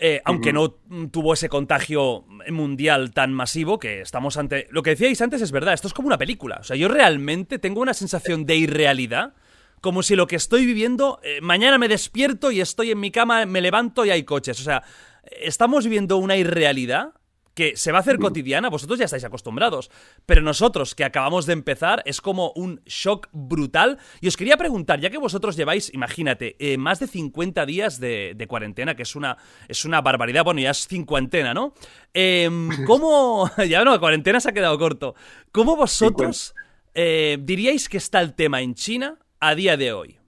Eh, 0.02 0.22
aunque 0.24 0.54
no 0.54 0.70
tuvo 1.10 1.34
ese 1.34 1.50
contagio 1.50 2.24
mundial 2.48 3.10
tan 3.12 3.34
masivo 3.34 3.78
que 3.78 4.00
estamos 4.00 4.38
ante... 4.38 4.66
Lo 4.70 4.82
que 4.82 4.90
decíais 4.90 5.20
antes 5.20 5.42
es 5.42 5.52
verdad, 5.52 5.74
esto 5.74 5.88
es 5.88 5.94
como 5.94 6.06
una 6.06 6.16
película. 6.16 6.58
O 6.60 6.64
sea, 6.64 6.74
yo 6.74 6.88
realmente 6.88 7.58
tengo 7.58 7.82
una 7.82 7.92
sensación 7.92 8.46
de 8.46 8.56
irrealidad 8.56 9.34
como 9.80 10.02
si 10.02 10.14
lo 10.14 10.26
que 10.26 10.36
estoy 10.36 10.66
viviendo, 10.66 11.20
eh, 11.22 11.40
mañana 11.40 11.78
me 11.78 11.88
despierto 11.88 12.50
y 12.50 12.60
estoy 12.60 12.90
en 12.90 13.00
mi 13.00 13.10
cama, 13.10 13.46
me 13.46 13.60
levanto 13.60 14.04
y 14.04 14.10
hay 14.10 14.24
coches. 14.24 14.60
O 14.60 14.62
sea, 14.62 14.82
estamos 15.40 15.84
viviendo 15.84 16.18
una 16.18 16.36
irrealidad 16.36 17.14
que 17.54 17.76
se 17.76 17.92
va 17.92 17.98
a 17.98 18.00
hacer 18.00 18.18
cotidiana, 18.18 18.68
vosotros 18.68 18.98
ya 18.98 19.04
estáis 19.06 19.24
acostumbrados, 19.24 19.90
pero 20.26 20.42
nosotros 20.42 20.94
que 20.94 21.04
acabamos 21.04 21.46
de 21.46 21.52
empezar 21.52 22.02
es 22.06 22.20
como 22.20 22.52
un 22.52 22.80
shock 22.86 23.28
brutal. 23.32 23.98
Y 24.20 24.28
os 24.28 24.36
quería 24.36 24.56
preguntar, 24.56 25.00
ya 25.00 25.10
que 25.10 25.18
vosotros 25.18 25.56
lleváis, 25.56 25.92
imagínate, 25.92 26.56
eh, 26.58 26.78
más 26.78 27.00
de 27.00 27.06
50 27.06 27.66
días 27.66 28.00
de, 28.00 28.46
cuarentena, 28.48 28.94
que 28.94 29.02
es 29.02 29.16
una, 29.16 29.36
es 29.68 29.84
una 29.84 30.00
barbaridad, 30.00 30.44
bueno, 30.44 30.60
ya 30.60 30.70
es 30.70 30.86
cincuentena, 30.86 31.54
¿no? 31.54 31.74
Em, 32.14 32.68
¿Cómo, 32.86 33.50
ya 33.68 33.84
no, 33.84 33.98
cuarentena 34.00 34.40
se 34.40 34.50
ha 34.50 34.52
quedado 34.52 34.78
corto, 34.78 35.14
¿cómo 35.52 35.76
vosotros 35.76 36.54
eh, 36.94 37.38
diríais 37.40 37.88
que 37.88 37.98
está 37.98 38.20
el 38.20 38.34
tema 38.34 38.60
en 38.60 38.74
China 38.74 39.18
a 39.38 39.54
día 39.54 39.76
de 39.76 39.92
hoy? 39.92 40.18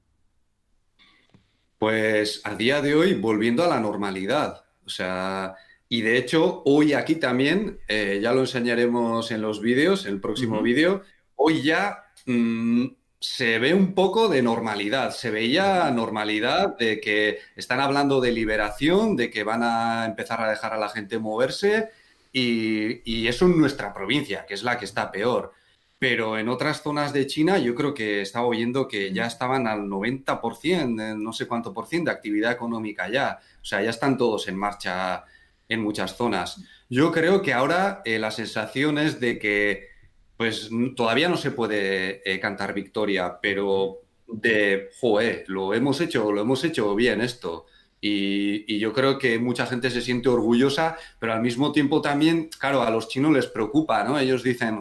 Pues 1.79 2.41
a 2.45 2.55
día 2.55 2.81
de 2.81 2.95
hoy 2.95 3.15
volviendo 3.15 3.65
a 3.65 3.67
la 3.67 3.81
normalidad. 3.81 4.65
O 4.85 4.89
sea, 4.89 5.57
y 5.93 6.01
de 6.01 6.17
hecho 6.17 6.63
hoy 6.65 6.95
aquí 6.95 7.17
también, 7.17 7.79
eh, 7.87 8.19
ya 8.23 8.33
lo 8.33 8.41
enseñaremos 8.41 9.31
en 9.31 9.43
los 9.43 9.61
vídeos, 9.61 10.07
el 10.07 10.23
próximo 10.23 10.63
vídeo, 10.63 11.03
hoy 11.37 11.61
ya 11.61 12.05
mm, 12.25 12.87
se 13.21 13.59
ve 13.59 13.75
un 13.75 13.95
poco 13.95 14.31
de 14.31 14.41
normalidad. 14.41 15.11
Se 15.11 15.31
veía 15.31 15.91
normalidad 15.91 16.79
de 16.79 16.99
que 16.99 17.41
están 17.57 17.81
hablando 17.81 18.23
de 18.23 18.33
liberación, 18.33 19.17
de 19.17 19.29
que 19.29 19.45
van 19.45 19.63
a 19.63 20.07
empezar 20.07 20.41
a 20.41 20.49
dejar 20.49 20.73
a 20.73 20.79
la 20.79 20.89
gente 20.89 21.19
moverse 21.19 21.91
y, 22.33 23.03
y 23.05 23.29
eso 23.29 23.45
en 23.45 23.59
nuestra 23.59 23.93
provincia, 23.93 24.47
que 24.47 24.55
es 24.55 24.63
la 24.63 24.79
que 24.79 24.87
está 24.87 25.13
peor 25.13 25.53
pero 25.99 26.37
en 26.37 26.49
otras 26.49 26.83
zonas 26.83 27.13
de 27.13 27.29
China 27.29 27.59
yo 27.59 27.77
creo 27.77 27.95
que 27.95 28.23
estaba 28.23 28.47
oyendo 28.47 28.89
que 28.89 29.13
ya 29.13 29.27
estaban 29.27 29.69
al 29.69 29.83
90%, 29.83 31.17
no 31.17 31.33
sé 31.33 31.47
cuánto 31.47 31.73
por 31.73 31.87
ciento 31.87 32.11
de 32.11 32.17
actividad 32.17 32.51
económica 32.51 33.09
ya. 33.09 33.39
O 33.63 33.65
sea, 33.65 33.83
ya 33.83 33.91
están 33.91 34.19
todos 34.19 34.49
en 34.49 34.57
marcha 34.57 35.25
en 35.69 35.81
muchas 35.81 36.17
zonas. 36.17 36.63
Yo 36.89 37.13
creo 37.13 37.43
que 37.43 37.53
ahora 37.53 38.03
eh, 38.05 38.19
la 38.19 38.31
sensación 38.31 38.99
es 38.99 39.21
de 39.21 39.39
que 39.39 39.89
pues 40.37 40.71
todavía 40.97 41.29
no 41.29 41.37
se 41.37 41.53
puede 41.53 42.21
eh, 42.25 42.41
cantar 42.41 42.75
victoria, 42.75 43.39
pero 43.41 44.01
de, 44.27 44.91
joder, 45.01 45.45
lo 45.47 45.73
hemos 45.73 46.01
hecho, 46.01 46.33
lo 46.33 46.41
hemos 46.41 46.65
hecho 46.65 46.95
bien 46.95 47.21
esto. 47.21 47.67
Y, 48.01 48.65
y, 48.67 48.81
yo 48.81 48.93
creo 48.93 49.17
que 49.17 49.39
mucha 49.39 49.67
gente 49.67 49.89
se 49.89 50.01
siente 50.01 50.29
orgullosa, 50.29 50.97
pero 51.21 51.35
al 51.35 51.41
mismo 51.41 51.71
tiempo 51.71 52.03
también, 52.03 52.51
claro, 52.59 52.83
a 52.83 52.91
los 52.91 53.09
chinos 53.09 53.33
les 53.33 53.47
preocupa, 53.47 54.03
¿no? 54.03 54.19
Ellos 54.19 54.43
dicen, 54.43 54.81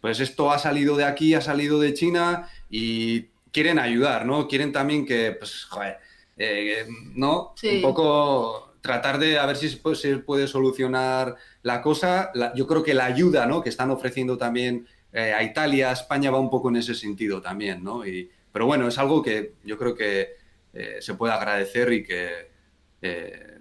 pues 0.00 0.20
esto 0.20 0.50
ha 0.50 0.58
salido 0.58 0.96
de 0.96 1.04
aquí, 1.04 1.32
ha 1.32 1.40
salido 1.40 1.80
de 1.80 1.94
China 1.94 2.50
y 2.68 3.28
quieren 3.52 3.78
ayudar, 3.78 4.26
¿no? 4.26 4.48
Quieren 4.48 4.72
también 4.72 5.06
que, 5.06 5.32
pues, 5.32 5.64
joder, 5.64 5.98
eh, 6.36 6.86
¿no? 7.14 7.54
Un 7.62 7.82
poco 7.82 8.69
tratar 8.80 9.18
de 9.18 9.38
a 9.38 9.46
ver 9.46 9.56
si 9.56 9.68
se 9.68 10.18
puede, 10.18 10.46
solucionar 10.46 11.36
la 11.62 11.82
cosa. 11.82 12.30
yo 12.54 12.66
creo 12.66 12.82
que 12.82 12.94
la 12.94 13.06
ayuda, 13.06 13.46
¿no? 13.46 13.62
Que 13.62 13.68
están 13.68 13.90
ofreciendo 13.90 14.36
también 14.36 14.86
eh, 15.12 15.32
a 15.32 15.42
Italia, 15.42 15.90
a 15.90 15.92
España 15.92 16.30
va 16.30 16.38
un 16.38 16.50
poco 16.50 16.68
en 16.68 16.76
ese 16.76 16.94
sentido 16.94 17.40
también, 17.40 17.82
¿no? 17.82 18.06
Y, 18.06 18.30
pero 18.52 18.66
bueno, 18.66 18.88
es 18.88 18.98
algo 18.98 19.22
que 19.22 19.54
yo 19.64 19.78
creo 19.78 19.94
que 19.94 20.36
eh, 20.72 20.98
se 21.00 21.14
puede 21.14 21.32
agradecer 21.32 21.92
y 21.92 22.04
que 22.04 22.50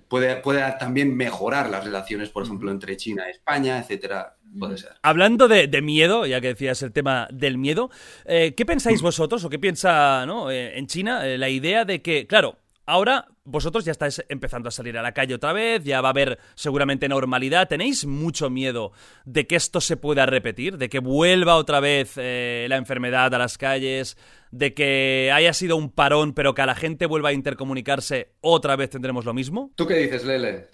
puede, 0.09 0.35
puede 0.37 0.61
también 0.77 1.15
mejorar 1.15 1.69
las 1.69 1.85
relaciones, 1.85 2.29
por 2.29 2.43
ejemplo, 2.43 2.71
entre 2.71 2.97
China 2.97 3.23
y 3.27 3.31
España, 3.31 3.79
etcétera. 3.79 4.35
Puede 4.57 4.77
ser. 4.77 4.93
Hablando 5.03 5.47
de, 5.47 5.81
miedo, 5.81 6.25
ya 6.25 6.41
que 6.41 6.47
decías 6.47 6.81
el 6.81 6.91
tema 6.91 7.27
del 7.31 7.57
miedo, 7.57 7.91
eh, 8.25 8.55
¿qué 8.55 8.65
pensáis 8.65 9.01
vosotros 9.01 9.45
o 9.45 9.49
qué 9.49 9.59
piensa 9.59 10.25
¿no? 10.25 10.49
Eh, 10.49 10.77
en 10.77 10.87
China 10.87 11.27
eh, 11.27 11.37
la 11.37 11.49
idea 11.49 11.85
de 11.85 12.01
que, 12.01 12.25
claro, 12.25 12.57
ahora 12.89 13.27
vosotros 13.43 13.85
ya 13.85 13.91
estáis 13.91 14.23
empezando 14.29 14.69
a 14.69 14.71
salir 14.71 14.97
a 14.97 15.01
la 15.01 15.13
calle 15.13 15.35
otra 15.35 15.53
vez, 15.53 15.83
ya 15.83 16.01
va 16.01 16.09
a 16.09 16.11
haber 16.11 16.39
seguramente 16.55 17.07
normalidad. 17.07 17.67
¿Tenéis 17.67 18.05
mucho 18.05 18.49
miedo 18.49 18.91
de 19.25 19.47
que 19.47 19.55
esto 19.55 19.81
se 19.81 19.97
pueda 19.97 20.25
repetir? 20.25 20.77
¿De 20.77 20.89
que 20.89 20.99
vuelva 20.99 21.55
otra 21.55 21.79
vez 21.79 22.17
la 22.17 22.75
enfermedad 22.75 23.33
a 23.33 23.37
las 23.37 23.57
calles? 23.57 24.17
¿De 24.51 24.73
que 24.73 25.31
haya 25.33 25.53
sido 25.53 25.77
un 25.77 25.91
parón 25.91 26.33
pero 26.33 26.53
que 26.53 26.61
a 26.61 26.65
la 26.65 26.75
gente 26.75 27.05
vuelva 27.05 27.29
a 27.29 27.33
intercomunicarse 27.33 28.33
otra 28.41 28.75
vez 28.75 28.89
tendremos 28.89 29.25
lo 29.25 29.33
mismo? 29.33 29.71
¿Tú 29.75 29.87
qué 29.87 29.95
dices, 29.95 30.25
Lele? 30.25 30.67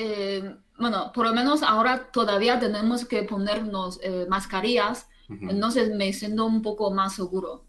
bueno, 0.78 1.12
por 1.14 1.26
lo 1.26 1.34
menos 1.34 1.64
ahora 1.64 2.12
todavía 2.12 2.60
tenemos 2.60 3.06
que 3.06 3.24
ponernos 3.24 4.00
eh, 4.04 4.26
mascarillas, 4.30 5.08
entonces 5.30 5.96
me 5.96 6.12
siento 6.14 6.46
un 6.46 6.62
poco 6.62 6.92
más 6.92 7.16
seguro. 7.16 7.64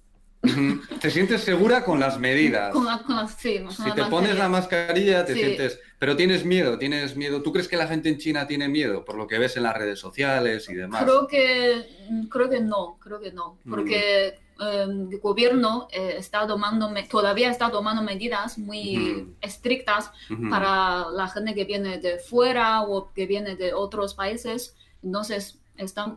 ¿Te 1.01 1.11
sientes 1.11 1.43
segura 1.43 1.85
con 1.85 2.01
las 2.01 2.19
medidas? 2.19 2.73
Con, 2.73 2.85
las, 2.85 3.03
sí, 3.39 3.61
si 3.71 3.93
te 3.93 4.05
pones 4.05 4.37
la 4.37 4.49
mascarilla, 4.49 5.25
te 5.25 5.35
sientes... 5.35 5.81
Pero 5.99 6.15
tienes 6.15 6.45
miedo, 6.45 6.77
tienes 6.77 7.17
miedo. 7.17 7.43
¿Tú 7.43 7.53
crees 7.53 7.69
que 7.69 7.77
la 7.77 7.87
gente 7.87 8.11
en 8.11 8.19
China 8.19 8.47
tiene 8.47 8.69
miedo 8.69 9.05
por 9.05 9.17
lo 9.17 9.27
que 9.27 9.39
ves 9.39 9.57
en 9.57 9.63
las 9.63 9.75
redes 9.75 9.99
sociales 9.99 10.69
y 10.69 10.75
demás? 10.75 11.03
Creo 11.03 11.27
que, 11.27 11.87
creo 12.31 12.51
que 12.51 12.61
no, 12.61 12.99
creo 13.01 13.19
que 13.19 13.33
no. 13.33 13.59
Porque 13.69 14.39
el 14.59 14.91
em, 14.91 15.21
gobierno 15.21 15.89
eh, 15.91 16.17
está 16.19 16.47
tomando, 16.47 16.93
todavía 17.11 17.51
está 17.51 17.71
tomando 17.71 18.03
medidas 18.03 18.59
muy 18.59 19.35
estrictas 19.41 20.11
para 20.51 21.11
la 21.11 21.29
gente 21.29 21.55
que 21.55 21.65
viene 21.65 21.99
de 21.99 22.19
fuera 22.19 22.83
o 22.83 23.13
que 23.13 23.27
viene 23.27 23.57
de 23.57 23.73
otros 23.73 24.15
países. 24.15 24.77
Entonces, 25.03 25.59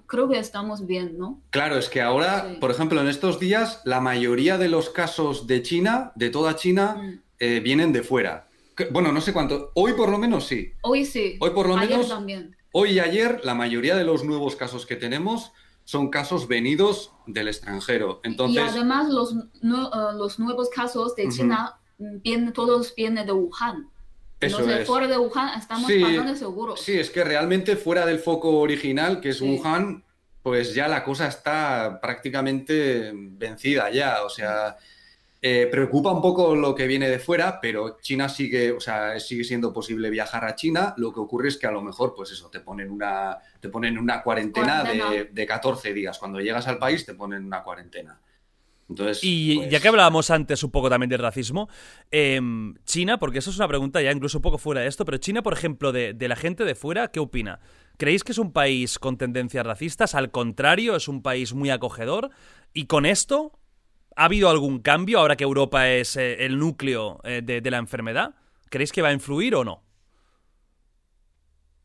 creo 0.08 0.30
que 0.30 0.40
estamos 0.40 0.86
bien, 0.86 1.18
¿no? 1.18 1.42
Claro, 1.50 1.78
es 1.78 1.90
que 1.90 2.02
ahora, 2.02 2.58
por 2.60 2.72
ejemplo, 2.72 3.02
en 3.02 3.08
estos 3.08 3.40
días, 3.40 3.82
la 3.86 4.00
mayoría 4.00 4.58
de 4.58 4.70
los 4.70 4.90
casos 4.90 5.48
de 5.48 5.62
China, 5.62 6.12
de 6.16 6.30
toda 6.30 6.56
China, 6.56 6.96
mm. 6.96 7.22
eh, 7.40 7.60
vienen 7.60 7.94
de 7.94 8.04
fuera. 8.04 8.48
Bueno, 8.92 9.12
no 9.12 9.22
sé 9.22 9.34
cuánto. 9.34 9.72
Hoy 9.76 9.94
por 9.94 10.10
lo 10.10 10.18
menos 10.18 10.48
sí. 10.48 10.72
Hoy 10.82 11.06
sí. 11.06 11.38
Hoy 11.40 11.52
por 11.52 11.68
lo 11.68 11.76
ayer 11.76 11.90
menos. 11.90 12.10
También. 12.10 12.56
Hoy 12.72 12.92
y 12.92 13.00
ayer, 13.00 13.42
la 13.44 13.56
mayoría 13.56 13.96
de 13.96 14.04
los 14.04 14.24
nuevos 14.24 14.56
casos 14.56 14.86
que 14.86 14.96
tenemos 14.96 15.52
son 15.84 16.10
casos 16.10 16.48
venidos 16.48 17.12
del 17.26 17.48
extranjero. 17.48 18.22
Entonces, 18.24 18.64
y 18.64 18.68
además 18.68 19.10
los, 19.10 19.34
eh, 19.34 20.16
los 20.16 20.38
nuevos 20.38 20.70
casos 20.70 21.16
de 21.16 21.28
China, 21.30 21.80
vienen, 21.98 22.54
todos 22.54 22.94
vienen 22.96 23.26
de 23.26 23.32
Wuhan. 23.32 23.90
Entonces, 24.42 24.88
fuera 24.88 25.08
de 25.08 25.18
Wuhan 25.18 25.60
estamos 25.60 25.90
bastante 25.90 26.36
seguros. 26.36 26.80
Sí, 26.80 26.98
es 26.98 27.10
que 27.10 27.24
realmente 27.24 27.76
fuera 27.76 28.06
del 28.06 28.20
foco 28.20 28.60
original, 28.60 29.20
que 29.20 29.30
es 29.30 29.42
Wuhan, 29.42 30.04
pues 30.42 30.74
ya 30.74 30.88
la 30.88 31.04
cosa 31.04 31.28
está 31.28 32.00
prácticamente 32.02 33.12
vencida 33.14 33.90
ya. 33.90 34.24
O 34.24 34.30
sea, 34.30 34.78
eh, 35.42 35.68
preocupa 35.70 36.12
un 36.12 36.22
poco 36.22 36.56
lo 36.56 36.74
que 36.74 36.88
viene 36.88 37.10
de 37.10 37.20
fuera, 37.20 37.60
pero 37.62 37.98
China 38.02 38.30
sigue, 38.30 38.72
o 38.72 38.80
sea, 38.80 39.20
sigue 39.20 39.44
siendo 39.44 39.74
posible 39.74 40.10
viajar 40.10 40.46
a 40.46 40.56
China. 40.56 40.94
Lo 40.96 41.14
que 41.14 41.20
ocurre 41.20 41.50
es 41.50 41.58
que 41.58 41.68
a 41.68 41.72
lo 41.72 41.82
mejor, 41.82 42.14
pues 42.16 42.32
eso, 42.32 42.50
te 42.50 42.62
ponen 42.62 42.92
una, 42.92 43.38
te 43.60 43.68
ponen 43.68 43.98
una 43.98 44.24
cuarentena, 44.24 44.84
De, 44.84 45.30
de 45.32 45.46
14 45.46 45.94
días. 45.94 46.18
Cuando 46.18 46.40
llegas 46.40 46.68
al 46.68 46.78
país 46.78 47.06
te 47.06 47.14
ponen 47.14 47.46
una 47.46 47.62
cuarentena 47.62 48.20
y 49.22 49.56
ya 49.56 49.70
pues 49.70 49.82
que 49.82 49.88
hablábamos 49.88 50.32
antes 50.32 50.64
un 50.64 50.72
poco 50.72 50.90
también 50.90 51.10
del 51.10 51.20
racismo, 51.20 51.70
em, 52.12 52.76
China, 52.86 53.20
porque 53.20 53.40
eso 53.40 53.52
es 53.52 53.58
una 53.58 53.68
pregunta 53.68 54.02
ya 54.02 54.12
incluso 54.12 54.40
un 54.40 54.42
poco 54.42 54.58
fuera 54.58 54.82
de 54.82 54.88
esto, 54.88 55.06
pero 55.06 55.18
China, 55.18 55.44
por 55.44 55.54
ejemplo, 55.54 55.92
de, 55.92 56.16
la 56.20 56.36
gente 56.36 56.66
de 56.66 56.76
fuera, 56.76 57.10
¿qué 57.10 57.20
opina? 57.20 57.60
¿Creéis 57.98 58.24
que 58.24 58.32
es 58.32 58.38
un 58.38 58.52
país 58.52 58.98
con 58.98 59.18
tendencias 59.18 59.66
racistas? 59.66 60.16
Al 60.16 60.32
contrario, 60.32 60.96
es 60.96 61.08
un 61.08 61.22
país 61.22 61.54
muy 61.54 61.70
acogedor. 61.70 62.30
Y 62.74 62.86
con 62.86 63.06
esto, 63.06 63.60
¿ha 64.16 64.26
habido 64.26 64.50
algún 64.50 64.80
cambio 64.80 65.20
ahora 65.20 65.36
que 65.36 65.44
Europa 65.44 65.90
es 65.90 66.16
eh, 66.16 66.46
el 66.46 66.58
núcleo 66.58 67.20
eh, 67.24 67.42
de, 67.44 67.70
la 67.70 67.78
enfermedad? 67.78 68.36
¿Creéis 68.70 68.92
que 68.92 69.02
va 69.02 69.10
a 69.10 69.14
influir 69.14 69.56
o 69.56 69.66
no? 69.66 69.84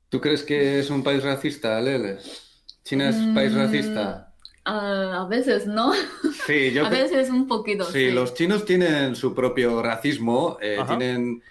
¿Tú 0.09 0.21
crees 0.21 0.45
que 0.45 0.79
es 0.79 0.91
un 0.91 1.03
país 1.03 1.23
racista, 1.23 1.81
Lele? 1.81 2.19
¿China 2.85 3.09
es 3.09 3.17
un 3.17 3.35
país 3.35 3.53
mm, 3.53 3.57
racista? 4.65 5.23
a 5.23 5.27
veces 5.27 5.67
no. 5.67 5.93
Sí, 6.47 6.73
yo 6.73 6.87
a 6.87 6.91
veces 6.91 7.31
un 7.31 7.47
poquito. 7.47 7.85
Sí, 7.85 8.11
los 8.11 8.35
chinos 8.35 8.65
tienen 8.65 9.15
su 9.17 9.35
propio 9.35 9.83
racismo, 9.83 10.59
eh, 10.61 10.79
tienen... 10.87 11.43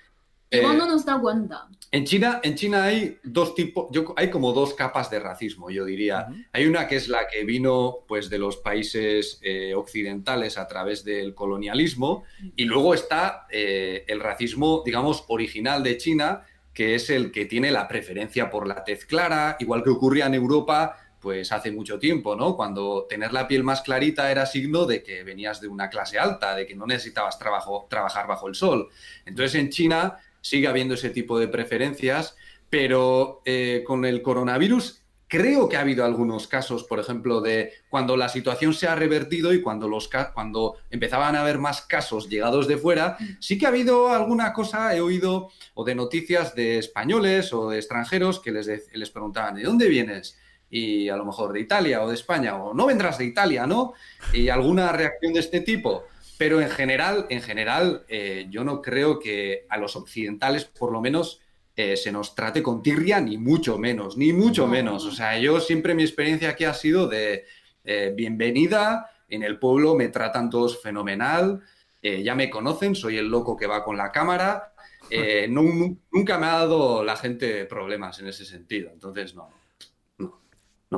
Igual 0.50 0.78
no 0.78 0.86
nos 0.86 1.04
da 1.04 1.20
cuenta. 1.20 1.68
En 1.94 2.06
China, 2.06 2.42
en 2.44 2.56
China 2.56 2.86
hay 2.86 3.20
dos 3.24 3.54
tipos, 3.54 3.88
yo, 3.92 4.16
hay 4.18 4.32
como 4.32 4.52
dos 4.52 4.74
capas 4.74 5.12
de 5.12 5.20
racismo, 5.20 5.70
yo 5.70 5.86
diría. 5.86 6.28
Hay 6.52 6.66
una 6.66 6.88
que 6.88 6.96
es 6.96 7.08
la 7.08 7.28
que 7.28 7.44
vino 7.44 8.00
pues, 8.08 8.32
de 8.32 8.40
los 8.40 8.58
países 8.58 9.40
eh, 9.44 9.76
occidentales 9.76 10.58
a 10.58 10.68
través 10.68 11.04
del 11.04 11.36
colonialismo 11.36 12.24
y 12.56 12.66
luego 12.66 12.96
está 12.96 13.46
eh, 13.52 14.06
el 14.08 14.20
racismo, 14.20 14.82
digamos, 14.84 15.24
original 15.28 15.84
de 15.84 15.98
China, 15.98 16.42
que 16.74 16.96
es 16.96 17.12
el 17.12 17.32
que 17.32 17.46
tiene 17.46 17.70
la 17.70 17.88
preferencia 17.88 18.50
por 18.50 18.68
la 18.68 18.84
tez 18.84 19.06
clara, 19.06 19.56
igual 19.60 19.84
que 19.84 19.92
ocurría 19.92 20.26
en 20.26 20.34
Europa 20.34 20.98
pues 21.24 21.54
hace 21.54 21.72
mucho 21.72 21.98
tiempo, 21.98 22.36
¿no? 22.36 22.58
Cuando 22.58 23.08
tener 23.10 23.32
la 23.32 23.48
piel 23.48 23.64
más 23.64 23.82
clarita 23.82 24.30
era 24.30 24.46
signo 24.46 24.86
de 24.86 25.02
que 25.02 25.24
venías 25.24 25.62
de 25.62 25.70
una 25.70 25.90
clase 25.90 26.20
alta, 26.20 26.54
de 26.54 26.68
que 26.68 26.76
no 26.76 26.86
necesitabas 26.86 27.40
trabajo, 27.40 27.88
trabajar 27.90 28.28
bajo 28.28 28.50
el 28.50 28.56
sol. 28.56 28.90
Entonces 29.26 29.56
en 29.56 29.70
China 29.70 30.20
sigue 30.42 30.68
habiendo 30.68 30.96
ese 30.96 31.12
tipo 31.12 31.40
de 31.40 31.48
preferencias, 31.48 32.36
pero 32.70 33.42
eh, 33.46 33.86
con 33.88 34.04
el 34.04 34.22
coronavirus 34.22 35.02
creo 35.30 35.70
que 35.70 35.78
ha 35.78 35.82
habido 35.82 36.04
algunos 36.04 36.48
casos, 36.48 36.84
por 36.84 37.00
ejemplo, 37.00 37.40
de 37.40 37.72
cuando 37.90 38.18
la 38.18 38.28
situación 38.28 38.74
se 38.74 38.88
ha 38.88 38.94
revertido 38.94 39.54
y 39.54 39.62
cuando, 39.62 39.88
los, 39.88 40.10
cuando 40.34 40.76
empezaban 40.92 41.38
a 41.38 41.42
haber 41.42 41.58
más 41.58 41.82
casos 41.84 42.30
llegados 42.30 42.68
de 42.68 42.78
fuera, 42.78 43.18
sí 43.40 43.58
que 43.58 43.66
ha 43.66 43.70
habido 43.70 44.10
alguna 44.10 44.52
cosa, 44.52 44.94
he 44.94 45.00
oído, 45.00 45.50
o 45.74 45.86
de 45.86 45.96
noticias 45.96 46.54
de 46.54 46.78
españoles 46.78 47.54
o 47.54 47.70
de 47.70 47.78
extranjeros 47.80 48.42
que 48.42 48.52
les, 48.52 48.94
les 48.94 49.10
preguntaban, 49.10 49.56
¿de 49.56 49.64
dónde 49.64 49.88
vienes? 49.88 50.38
Y 50.74 51.08
a 51.08 51.16
lo 51.16 51.24
mejor 51.24 51.54
de 51.54 51.60
Italia 51.60 52.02
o 52.02 52.08
de 52.08 52.16
España, 52.16 52.56
o 52.56 52.74
no 52.74 52.88
vendrás 52.88 53.20
de 53.20 53.26
Italia, 53.26 53.68
¿no? 53.68 53.94
Y 54.34 54.50
alguna 54.50 54.92
reacción 54.92 55.32
de 55.32 55.40
este 55.40 55.62
tipo. 55.62 56.08
Pero 56.40 56.62
en 56.62 56.70
general, 56.72 57.28
en 57.30 57.44
general, 57.44 58.06
eh, 58.08 58.48
yo 58.50 58.64
no 58.64 58.82
creo 58.82 59.20
que 59.20 59.68
a 59.70 59.78
los 59.78 59.96
occidentales, 59.96 60.66
por 60.66 60.92
lo 60.92 61.00
menos, 61.00 61.42
eh, 61.76 61.96
se 61.96 62.12
nos 62.12 62.34
trate 62.34 62.64
con 62.64 62.82
tirria, 62.82 63.22
ni 63.22 63.38
mucho 63.38 63.78
menos, 63.78 64.18
ni 64.18 64.34
mucho 64.34 64.66
menos. 64.66 65.06
O 65.06 65.12
sea, 65.12 65.38
yo 65.38 65.60
siempre 65.60 65.94
mi 65.94 66.02
experiencia 66.02 66.50
aquí 66.50 66.64
ha 66.64 66.74
sido 66.74 67.08
de 67.08 67.46
eh, 67.84 68.12
bienvenida, 68.16 69.12
en 69.30 69.44
el 69.44 69.60
pueblo 69.60 69.94
me 69.94 70.10
tratan 70.10 70.50
todos 70.50 70.82
fenomenal, 70.82 71.62
ya 72.02 72.36
me 72.36 72.50
conocen, 72.50 72.96
soy 72.96 73.18
el 73.18 73.30
loco 73.30 73.56
que 73.56 73.66
va 73.66 73.84
con 73.84 73.96
la 73.96 74.12
cámara. 74.12 74.74
nunca 75.50 76.38
me 76.38 76.48
ha 76.48 76.58
dado 76.58 77.04
la 77.04 77.16
gente 77.16 77.64
problemas 77.66 78.20
en 78.20 78.28
ese 78.28 78.44
sentido, 78.44 78.90
entonces 78.92 79.36
no 79.36 79.63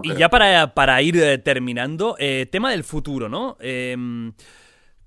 y 0.03 0.15
ya 0.15 0.29
para, 0.29 1.01
ir 1.01 1.17
eh, 1.17 1.38
terminando, 1.38 2.15
eh, 2.19 2.47
tema 2.51 2.71
del 2.71 2.84
futuro, 2.84 3.29
¿no? 3.29 3.58
Em, 3.60 4.34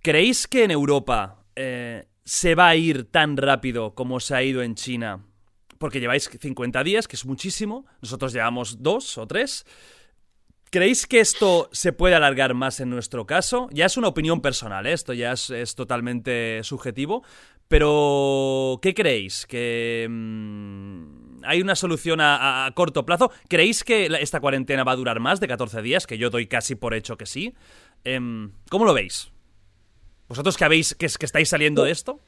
¿Creéis 0.01 0.47
que 0.47 0.65
en 0.65 0.71
Europa 0.71 1.45
eh, 1.57 2.07
se 2.25 2.55
va 2.55 2.69
a 2.69 2.77
ir 2.77 3.11
tan 3.11 3.37
rápido 3.37 3.95
como 3.95 4.21
se 4.21 4.35
ha 4.35 4.43
ido 4.43 4.63
en 4.63 4.75
China? 4.75 5.25
Porque 5.79 6.01
lleváis 6.01 6.29
50 6.29 6.83
días, 6.85 7.09
que 7.09 7.17
es 7.17 7.25
muchísimo, 7.25 7.87
nosotros 8.01 8.33
llevamos 8.33 8.83
dos 8.83 9.19
o 9.19 9.27
tres. 9.27 9.65
¿Creéis 10.71 11.07
que 11.07 11.21
esto 11.21 11.71
se 11.73 11.93
puede 11.93 12.15
alargar 12.15 12.53
más 12.53 12.81
en 12.81 12.91
nuestro 12.91 13.27
caso? 13.27 13.69
Ya 13.73 13.87
es 13.87 13.97
una 13.97 14.09
opinión 14.09 14.43
personal, 14.43 14.87
esto 14.87 15.15
ya 15.15 15.33
es, 15.33 15.75
totalmente 15.75 16.61
subjetivo, 16.63 17.25
pero 17.69 18.79
¿qué 18.83 18.93
creéis? 18.93 19.47
¿Que 19.47 20.07
mm, 20.09 21.28
hay 21.45 21.61
una 21.61 21.75
solución 21.75 22.21
a, 22.21 22.71
corto 22.75 23.05
plazo? 23.05 23.31
¿Creéis 23.49 23.85
que 23.85 24.07
esta 24.21 24.41
cuarentena 24.41 24.85
va 24.85 24.93
a 24.93 24.97
durar 24.97 25.21
más 25.21 25.41
de 25.41 25.49
14 25.49 25.83
días? 25.83 26.07
Que 26.07 26.19
yo 26.19 26.31
doy 26.31 26.47
casi 26.47 26.75
por 26.75 26.95
hecho 26.95 27.17
que 27.17 27.27
sí. 27.27 27.55
Em, 28.05 28.53
¿Cómo 28.71 28.85
lo 28.85 28.95
veis? 28.95 29.31
¿Vosotros 30.29 30.57
que, 30.57 30.65
habéis, 30.65 30.95
que, 30.95 31.09
que 31.09 31.27
estáis 31.27 31.49
saliendo 31.49 31.85
de 31.85 31.91
esto? 31.91 32.21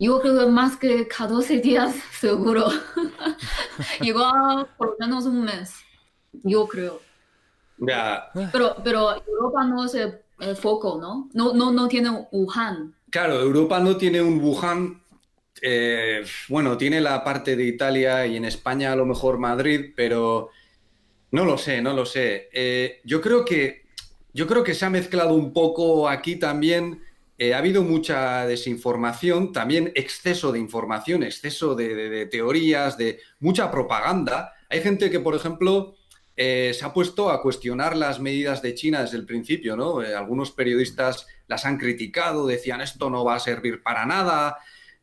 Yo 0.00 0.20
creo 0.20 0.38
que 0.38 0.46
más 0.46 0.76
que 0.76 1.08
14 1.08 1.60
días, 1.60 1.96
seguro. 2.20 2.68
Igual 4.00 4.68
por 4.76 4.90
lo 4.90 4.96
menos 4.98 5.26
un 5.26 5.44
mes. 5.44 5.74
Yo 6.44 6.66
creo. 6.66 7.00
Pero, 8.52 8.76
pero 8.82 9.22
Europa 9.26 9.64
no 9.64 9.84
es 9.84 9.94
el, 9.94 10.56
foco, 10.56 10.98
¿no? 11.00 11.28
No, 11.32 11.52
no, 11.52 11.72
no 11.72 11.88
tiene 11.88 12.10
Wuhan. 12.30 12.94
Claro, 13.10 13.40
Europa 13.40 13.80
no 13.80 13.96
tiene 13.96 14.20
un 14.20 14.40
Wuhan. 14.40 15.00
Eh, 15.62 16.24
bueno, 16.48 16.76
tiene 16.76 17.00
la 17.00 17.22
parte 17.24 17.56
de 17.56 17.64
Italia 17.64 18.26
y 18.26 18.36
en 18.36 18.44
España 18.44 18.92
a 18.92 18.96
lo 18.96 19.06
mejor 19.06 19.38
Madrid, 19.38 19.92
pero 19.96 20.50
no 21.30 21.44
lo 21.44 21.58
sé, 21.58 21.80
no 21.80 21.92
lo 21.92 22.06
sé. 22.06 22.48
Eh, 22.52 23.00
yo 23.04 23.20
creo 23.20 23.44
que 23.44 23.86
yo 24.32 24.46
creo 24.46 24.62
que 24.62 24.74
se 24.74 24.84
ha 24.84 24.90
mezclado 24.90 25.34
un 25.34 25.52
poco 25.52 26.08
aquí 26.08 26.36
también. 26.36 27.02
Eh, 27.38 27.54
ha 27.54 27.58
habido 27.58 27.82
mucha 27.82 28.46
desinformación, 28.46 29.52
también 29.52 29.92
exceso 29.94 30.52
de 30.52 30.58
información, 30.58 31.22
exceso 31.22 31.74
de, 31.74 32.26
teorías, 32.26 32.98
de 32.98 33.20
mucha 33.40 33.70
propaganda. 33.70 34.54
Hay 34.68 34.80
gente 34.80 35.10
que, 35.10 35.20
por 35.20 35.34
ejemplo, 35.34 35.94
se 36.36 36.80
ha 36.82 36.92
puesto 36.92 37.30
a 37.30 37.42
cuestionar 37.42 37.96
las 37.96 38.20
medidas 38.20 38.60
de 38.62 38.74
China 38.74 39.02
desde 39.02 39.16
el 39.16 39.26
principio, 39.26 39.76
¿no? 39.76 39.98
algunos 40.00 40.52
periodistas 40.52 41.26
las 41.48 41.64
han 41.64 41.78
criticado, 41.78 42.46
decían 42.46 42.80
esto 42.80 43.10
no 43.10 43.24
va 43.24 43.36
a 43.36 43.40
servir 43.40 43.82
para 43.82 44.06
nada, 44.06 44.58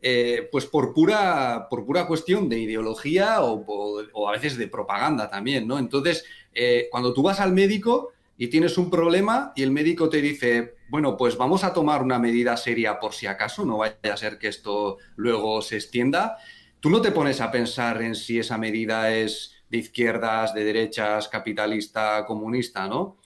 eh, 0.08 0.48
pues 0.52 0.68
por 0.68 0.94
pura, 0.94 1.66
por 1.68 1.84
pura 1.84 2.06
cuestión 2.06 2.48
de 2.48 2.60
ideología 2.60 3.42
o, 3.42 4.28
a 4.28 4.32
veces 4.34 4.56
de 4.56 4.68
propaganda 4.68 5.32
también, 5.32 5.68
¿no? 5.68 5.80
Entonces, 5.80 6.24
eh, 6.54 6.90
cuando 6.92 7.12
tú 7.12 7.24
vas 7.24 7.40
al 7.40 7.54
médico 7.54 8.12
y 8.38 8.50
tienes 8.50 8.78
un 8.78 8.92
problema 8.92 9.52
y 9.56 9.64
el 9.64 9.72
médico 9.72 10.08
te 10.08 10.22
dice, 10.22 10.76
bueno, 10.90 11.18
pues 11.18 11.38
vamos 11.38 11.64
a 11.64 11.74
tomar 11.74 12.04
una 12.04 12.20
medida 12.20 12.56
seria 12.56 13.00
por 13.00 13.14
si 13.14 13.26
acaso, 13.26 13.66
no 13.66 13.80
vaya 13.80 13.98
a 14.04 14.16
ser 14.16 14.38
que 14.38 14.48
esto 14.48 15.00
luego 15.16 15.64
se 15.64 15.78
extienda, 15.78 16.38
tú 16.80 16.92
no 16.92 17.02
te 17.02 17.12
pones 17.12 17.42
a 17.42 17.50
pensar 17.50 18.04
en 18.04 18.14
si 18.14 18.38
esa 18.38 18.60
medida 18.60 19.12
es 19.12 19.56
de 19.72 19.80
izquierdas, 19.80 20.54
de 20.54 20.66
derechas, 20.66 21.30
capitalista, 21.30 22.28
comunista, 22.28 22.88
¿no? 22.88 23.18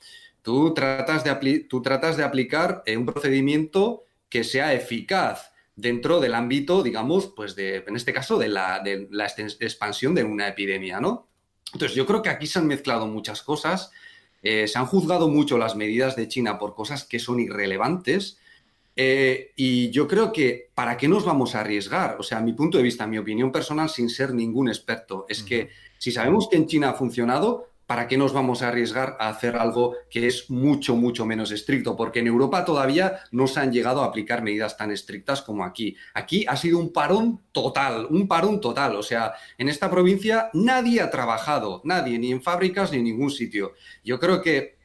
Tú 0.42 0.74
tratas 0.74 1.26
de, 1.26 1.60
tú 1.60 1.82
tratas 1.82 2.15
de 2.15 2.24
aplicar 2.24 2.84
eh, 2.86 2.96
un 2.96 3.06
procedimiento 3.06 4.06
que 4.30 4.46
sea 4.46 4.74
eficaz 4.74 5.48
dentro 5.80 6.20
del 6.20 6.36
ámbito, 6.36 6.84
digamos, 6.84 7.28
pues 7.36 7.56
de, 7.56 7.84
en 7.88 7.96
este 7.96 8.13
caso, 8.13 8.38
de 8.38 8.50
la, 8.50 8.80
de 8.80 9.08
la 9.12 9.26
expansión 9.26 10.13
de 10.13 10.24
una 10.24 10.48
epidemia, 10.48 11.00
¿no? 11.00 11.28
Entonces, 11.74 11.96
yo 11.96 12.06
creo 12.06 12.22
que 12.22 12.30
aquí 12.30 12.48
se 12.48 12.60
han 12.60 12.68
mezclado 12.68 13.08
muchas 13.08 13.42
cosas, 13.42 13.92
eh, 14.42 14.68
se 14.68 14.78
han 14.80 14.86
juzgado 14.86 15.28
mucho 15.28 15.58
las 15.58 15.76
medidas 15.76 16.15
de 16.15 16.28
China 16.28 16.58
por 16.58 16.76
cosas 16.76 17.04
que 17.04 17.20
son 17.20 17.39
irrelevantes, 17.39 18.39
eh, 18.96 19.54
y 19.56 19.92
yo 19.92 20.08
creo 20.08 20.34
que, 20.34 20.72
¿para 20.74 20.98
qué 20.98 21.08
nos 21.08 21.24
vamos 21.24 21.56
a 21.56 21.62
arriesgar? 21.62 22.18
O 22.20 22.24
sea, 22.24 22.42
mi 22.42 22.54
punto 22.54 22.78
de 22.78 22.84
vista, 22.84 23.08
mi 23.08 23.18
opinión 23.18 23.52
personal, 23.52 23.89
sin 23.89 24.10
ser 24.10 24.34
ningún 24.34 24.68
experto, 24.68 25.26
es 25.30 25.44
que 25.44 25.70
si 25.98 26.12
sabemos 26.12 26.50
que 26.50 26.58
en 26.58 26.68
China 26.68 26.89
ha 26.89 26.94
funcionado, 26.94 27.68
¿para 27.89 28.08
qué 28.08 28.17
nos 28.17 28.34
vamos 28.34 28.62
a 28.62 28.67
arriesgar 28.67 29.17
a 29.19 29.30
hacer 29.30 29.56
algo 29.56 29.95
que 30.12 30.28
es 30.28 30.52
mucho, 30.52 30.95
mucho 30.95 31.25
menos 31.25 31.49
estricto? 31.49 31.97
Porque 31.97 32.19
en 32.19 32.28
Europa 32.28 32.63
todavía 32.63 33.21
no 33.32 33.47
se 33.47 33.62
han 33.62 33.73
llegado 33.73 34.04
a 34.04 34.06
aplicar 34.06 34.43
medidas 34.43 34.78
tan 34.78 34.91
estrictas 34.91 35.41
como 35.41 35.65
aquí. 35.65 35.97
Aquí 36.13 36.45
ha 36.47 36.56
sido 36.56 36.78
un 36.78 36.93
parón 36.93 37.41
total, 37.52 38.06
un 38.12 38.28
parón 38.28 38.62
total. 38.62 38.95
O 38.95 39.02
sea, 39.02 39.34
en 39.58 39.69
esta 39.69 39.89
provincia 39.89 40.52
nadie 40.54 41.02
ha 41.02 41.10
trabajado, 41.10 41.82
nadie, 41.84 42.19
ni 42.19 42.32
en 42.32 42.43
fábricas 42.43 42.91
ni 42.91 42.99
en 42.99 43.06
ningún 43.06 43.32
sitio. 43.32 43.73
Yo 44.04 44.19
creo 44.19 44.43
que 44.43 44.78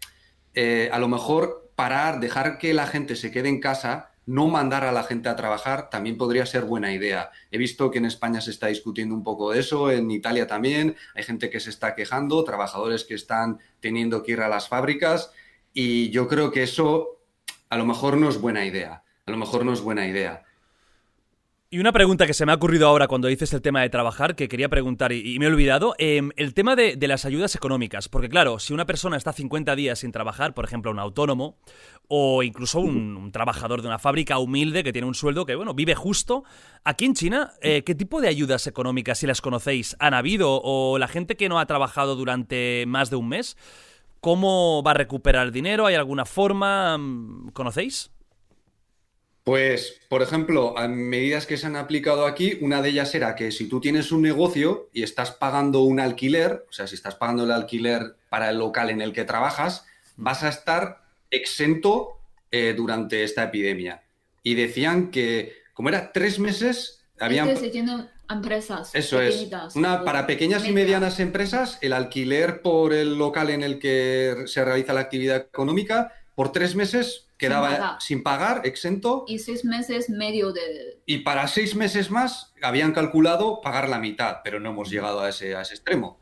eh, 0.55 0.89
a 0.91 0.99
lo 0.99 1.07
mejor 1.07 1.73
parar, 1.77 2.21
dejar 2.21 2.57
que 2.57 2.73
la 2.73 2.87
gente 2.87 3.17
se 3.17 3.31
quede 3.31 3.51
en 3.51 3.61
casa, 3.61 4.14
no 4.27 4.49
mandar 4.49 4.85
a 4.85 4.93
la 4.93 5.03
gente 5.03 5.29
a 5.29 5.37
trabajar 5.37 5.91
también 5.91 6.17
podría 6.17 6.47
ser 6.47 6.65
buena 6.65 6.93
idea. 6.93 7.31
He 7.51 7.59
visto 7.59 7.91
que 7.91 7.99
en 7.99 8.07
España 8.07 8.41
se 8.41 8.51
está 8.51 8.69
discutiendo 8.69 9.15
un 9.15 9.23
poco 9.23 9.53
de 9.53 9.61
eso, 9.61 9.91
en 9.91 10.11
Italia 10.11 10.47
también, 10.47 10.97
hay 11.15 11.23
gente 11.25 11.51
que 11.51 11.61
se 11.61 11.71
está 11.71 11.95
quejando, 11.95 12.45
trabajadores 12.45 13.05
que 13.05 13.15
están 13.15 13.59
teniendo 13.81 14.23
que 14.23 14.33
ir 14.33 14.41
a 14.41 14.49
las 14.49 14.69
fábricas 14.69 15.31
y 15.73 16.11
yo 16.11 16.29
creo 16.29 16.51
que 16.51 16.63
eso 16.63 17.21
a 17.69 17.77
lo 17.77 17.85
mejor 17.85 18.17
no 18.17 18.29
es 18.29 18.41
buena 18.41 18.65
idea, 18.65 19.03
a 19.27 19.31
lo 19.31 19.37
mejor 19.37 19.65
no 19.65 19.73
es 19.73 19.81
buena 19.81 20.07
idea. 20.07 20.44
Y 21.75 21.81
una 21.81 21.91
pregunta 21.91 22.25
que 22.29 22.35
se 22.35 22.47
me 22.47 22.53
ha 22.53 22.55
ocurrido 22.55 22.87
ahora 22.87 23.09
cuando 23.09 23.27
dices 23.27 23.53
el 23.53 23.61
tema 23.61 23.83
de 23.83 23.91
trabajar, 23.91 24.37
que 24.37 24.47
quería 24.47 24.69
preguntar 24.69 25.11
y, 25.11 25.37
me 25.41 25.47
he 25.47 25.49
olvidado, 25.49 25.97
em, 25.99 26.31
el 26.37 26.55
tema 26.55 26.77
de, 26.77 26.97
las 27.09 27.25
ayudas 27.25 27.57
económicas. 27.57 28.09
Porque 28.09 28.29
claro, 28.29 28.61
si 28.61 28.73
una 28.73 28.87
persona 28.87 29.17
está 29.17 29.33
50 29.33 29.75
días 29.75 29.99
sin 29.99 30.13
trabajar, 30.13 30.55
por 30.55 30.65
ejemplo, 30.65 30.93
un 30.93 31.01
autónomo, 31.01 31.59
o 32.07 32.45
incluso 32.45 32.79
un, 32.79 33.33
trabajador 33.33 33.83
de 33.83 33.89
una 33.89 33.99
fábrica 33.99 34.39
humilde 34.39 34.85
que 34.85 34.93
tiene 34.93 35.09
un 35.09 35.17
sueldo 35.17 35.47
que, 35.47 35.57
bueno, 35.57 35.75
vive 35.75 35.97
justo, 35.97 36.45
aquí 36.85 37.07
en 37.07 37.15
China, 37.15 37.55
eh, 37.61 37.83
¿qué 37.83 37.97
tipo 37.97 38.21
de 38.21 38.29
ayudas 38.29 38.69
económicas, 38.69 39.19
si 39.19 39.27
las 39.27 39.41
conocéis, 39.41 39.97
han 39.99 40.15
habido? 40.15 40.61
¿O 40.63 40.97
la 40.99 41.09
gente 41.09 41.37
que 41.37 41.49
no 41.49 41.59
ha 41.59 41.67
trabajado 41.67 42.15
durante 42.15 42.85
más 42.87 43.11
de 43.11 43.17
un 43.17 43.29
mes, 43.31 43.57
cómo 44.21 44.81
va 44.85 44.93
a 44.93 44.95
recuperar 44.95 45.51
dinero? 45.51 45.87
¿Hay 45.87 45.97
alguna 45.97 46.25
forma? 46.25 46.97
¿Conocéis? 47.53 48.14
Pues, 49.45 50.01
por 50.09 50.23
ejemplo, 50.23 50.77
a 50.79 50.89
medidas 50.89 51.47
que 51.47 51.59
se 51.59 51.67
han 51.67 51.77
aplicado 51.77 52.25
aquí, 52.25 52.57
una 52.63 52.81
de 52.81 52.89
ellas 52.89 53.15
era 53.15 53.37
que 53.37 53.53
si 53.53 53.69
tú 53.69 53.79
tienes 53.79 54.11
un 54.11 54.23
negocio 54.23 54.89
y 54.95 55.03
estás 55.03 55.33
pagando 55.33 55.83
un 55.83 56.01
alquiler, 56.01 56.65
o 56.71 56.73
sea, 56.73 56.87
si 56.87 56.95
estás 56.95 57.17
pagando 57.17 57.45
el 57.45 57.51
alquiler 57.51 58.17
para 58.31 58.49
el 58.49 58.57
local 58.57 58.89
en 58.89 59.03
el 59.03 59.13
que 59.13 59.25
trabajas, 59.25 59.85
vas 60.17 60.43
a 60.45 60.49
estar 60.49 61.05
exento 61.31 62.19
eh, 62.51 62.73
durante 62.75 63.23
esta 63.23 63.45
epidemia. 63.45 64.03
Y 64.43 64.55
decían 64.55 65.11
que, 65.11 65.53
como 65.75 65.91
era 65.91 66.11
tres 66.11 66.39
meses, 66.39 67.05
habían... 67.21 67.47
empresas. 68.31 68.95
Eso 68.95 69.21
es. 69.21 69.47
Una, 69.75 70.05
para 70.05 70.27
pequeñas 70.27 70.67
y 70.67 70.73
medianas 70.73 71.21
empresas, 71.21 71.79
el 71.83 71.93
alquiler 71.93 72.63
por 72.63 72.95
el 72.95 73.19
local 73.19 73.51
en 73.51 73.63
el 73.63 73.79
que 73.79 74.45
se 74.47 74.65
realiza 74.65 74.95
la 74.95 75.01
actividad 75.01 75.37
económica, 75.37 76.15
por 76.35 76.51
tres 76.51 76.75
meses 76.75 77.24
quedaba 77.37 77.99
sin 78.01 78.23
pagar. 78.23 78.63
exento. 78.65 79.25
Y 79.27 79.39
seis 79.39 79.65
meses 79.65 80.09
medio 80.11 80.53
de... 80.53 81.01
Y 81.07 81.19
para 81.19 81.49
seis 81.49 81.75
meses 81.75 82.11
más 82.11 82.53
habían 82.63 82.93
calculado 82.93 83.61
pagar 83.61 83.89
la 83.89 83.99
mitad, 83.99 84.39
pero 84.45 84.61
no 84.61 84.71
hemos 84.71 84.91
llegado 84.91 85.21
a 85.21 85.29
ese, 85.29 85.55
a 85.57 85.63
ese 85.63 85.75
extremo. 85.75 86.19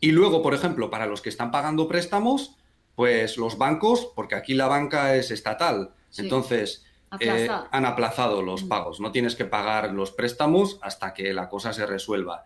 Y 0.00 0.12
luego, 0.12 0.42
por 0.42 0.54
ejemplo, 0.54 0.90
para 0.90 1.06
los 1.06 1.20
que 1.20 1.28
están 1.28 1.50
pagando 1.50 1.88
préstamos, 1.88 2.56
pues 2.94 3.36
los 3.36 3.58
bancos, 3.58 4.12
porque 4.14 4.34
aquí 4.34 4.54
la 4.54 4.66
banca 4.66 5.14
es 5.14 5.30
estatal, 5.30 5.94
entonces 6.16 6.84
eh, 7.18 7.48
han 7.70 7.84
aplazado 7.84 8.42
los 8.42 8.62
pagos. 8.64 9.00
No 9.00 9.12
tienes 9.12 9.36
que 9.36 9.44
pagar 9.44 9.92
los 9.92 10.12
préstamos 10.12 10.78
hasta 10.82 11.12
que 11.12 11.32
la 11.32 11.48
cosa 11.48 11.72
se 11.72 11.86
resuelva. 11.86 12.44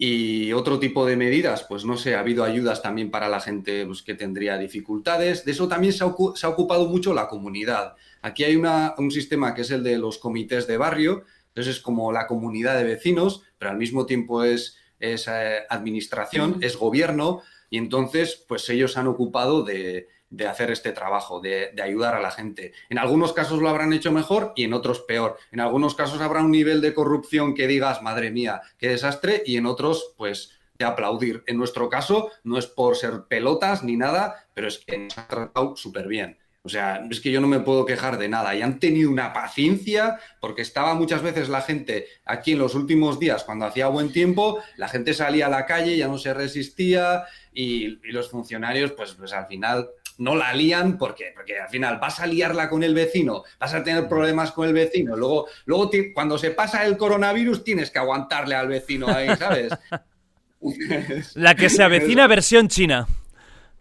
Y 0.00 0.52
otro 0.52 0.78
tipo 0.78 1.04
de 1.04 1.16
medidas, 1.16 1.64
pues 1.64 1.84
no 1.84 1.96
sé, 1.96 2.14
ha 2.14 2.20
habido 2.20 2.44
ayudas 2.44 2.82
también 2.82 3.10
para 3.10 3.28
la 3.28 3.40
gente 3.40 3.84
pues, 3.84 4.02
que 4.02 4.14
tendría 4.14 4.56
dificultades. 4.56 5.44
De 5.44 5.50
eso 5.50 5.66
también 5.66 5.92
se 5.92 6.04
ha, 6.04 6.06
ocupado 6.06 6.86
mucho 6.86 7.12
la 7.12 7.26
comunidad. 7.26 7.96
Aquí 8.22 8.44
hay 8.44 8.54
un 8.54 9.10
sistema 9.10 9.54
que 9.54 9.62
es 9.62 9.72
el 9.72 9.82
de 9.82 9.98
los 9.98 10.18
comités 10.18 10.68
de 10.68 10.76
barrio, 10.76 11.24
entonces 11.48 11.76
es 11.76 11.82
como 11.82 12.12
la 12.12 12.28
comunidad 12.28 12.78
de 12.78 12.84
vecinos, 12.84 13.42
pero 13.58 13.72
al 13.72 13.76
mismo 13.76 14.06
tiempo 14.06 14.44
es, 14.44 14.76
es 15.00 15.26
eh, 15.26 15.64
administración, 15.68 16.58
es 16.60 16.76
gobierno, 16.76 17.42
y 17.68 17.78
entonces 17.78 18.44
pues 18.46 18.68
ellos 18.70 18.96
han 18.96 19.08
ocupado 19.08 19.64
de, 19.64 20.06
de 20.30 20.46
hacer 20.46 20.70
este 20.70 20.92
trabajo, 20.92 21.40
de, 21.40 21.72
ayudar 21.82 22.14
a 22.14 22.20
la 22.20 22.30
gente. 22.30 22.72
En 22.88 22.98
algunos 22.98 23.32
casos 23.32 23.60
lo 23.60 23.68
habrán 23.68 23.92
hecho 23.92 24.12
mejor 24.12 24.52
y 24.56 24.64
en 24.64 24.72
otros 24.72 25.00
peor. 25.00 25.38
En 25.52 25.60
algunos 25.60 25.94
casos 25.94 26.20
habrá 26.20 26.42
un 26.42 26.50
nivel 26.50 26.80
de 26.80 26.94
corrupción 26.94 27.54
que 27.54 27.66
digas, 27.66 28.02
madre 28.02 28.30
mía, 28.30 28.60
qué 28.78 28.88
desastre, 28.88 29.42
y 29.46 29.56
en 29.56 29.66
otros, 29.66 30.14
pues, 30.16 30.58
de 30.78 30.84
aplaudir. 30.84 31.42
En 31.46 31.56
nuestro 31.56 31.88
caso, 31.88 32.30
no 32.44 32.58
es 32.58 32.66
por 32.66 32.96
ser 32.96 33.24
pelotas 33.28 33.82
ni 33.82 33.96
nada, 33.96 34.46
pero 34.54 34.68
es 34.68 34.78
que 34.78 34.98
nos 34.98 35.18
ha 35.18 35.26
tratado 35.26 35.76
súper 35.76 36.06
bien. 36.06 36.38
O 36.62 36.68
sea, 36.68 37.02
es 37.10 37.20
que 37.20 37.30
yo 37.30 37.40
no 37.40 37.46
me 37.46 37.60
puedo 37.60 37.86
quejar 37.86 38.18
de 38.18 38.28
nada. 38.28 38.54
Y 38.54 38.60
han 38.60 38.78
tenido 38.78 39.10
una 39.10 39.32
paciencia, 39.32 40.18
porque 40.38 40.60
estaba 40.60 40.94
muchas 40.94 41.22
veces 41.22 41.48
la 41.48 41.62
gente 41.62 42.08
aquí 42.26 42.52
en 42.52 42.58
los 42.58 42.74
últimos 42.74 43.18
días, 43.18 43.44
cuando 43.44 43.64
hacía 43.64 43.88
buen 43.88 44.12
tiempo, 44.12 44.62
la 44.76 44.88
gente 44.88 45.14
salía 45.14 45.46
a 45.46 45.50
la 45.50 45.64
calle, 45.64 45.96
ya 45.96 46.08
no 46.08 46.18
se 46.18 46.34
resistía, 46.34 47.24
y, 47.52 47.98
los 48.12 48.28
funcionarios, 48.28 48.92
pues, 48.92 49.14
pues 49.14 49.32
al 49.32 49.46
final 49.46 49.88
no 50.18 50.34
la 50.34 50.52
lían 50.52 50.98
porque, 50.98 51.32
porque 51.34 51.58
al 51.58 51.68
final 51.68 51.98
vas 51.98 52.20
a 52.20 52.26
liarla 52.26 52.68
con 52.68 52.82
el 52.82 52.94
vecino, 52.94 53.44
vas 53.58 53.74
a 53.74 53.82
tener 53.82 54.08
problemas 54.08 54.52
con 54.52 54.68
el 54.68 54.74
vecino, 54.74 55.16
luego, 55.16 55.46
luego 55.64 55.90
cuando 56.12 56.36
se 56.38 56.50
pasa 56.50 56.84
el 56.84 56.96
coronavirus 56.96 57.64
tienes 57.64 57.90
que 57.90 57.98
aguantarle 57.98 58.54
al 58.54 58.68
vecino 58.68 59.08
ahí, 59.08 59.28
¿sabes? 59.36 59.72
La 61.34 61.54
que 61.54 61.70
se 61.70 61.82
avecina 61.82 62.26
versión 62.26 62.68
china. 62.68 63.06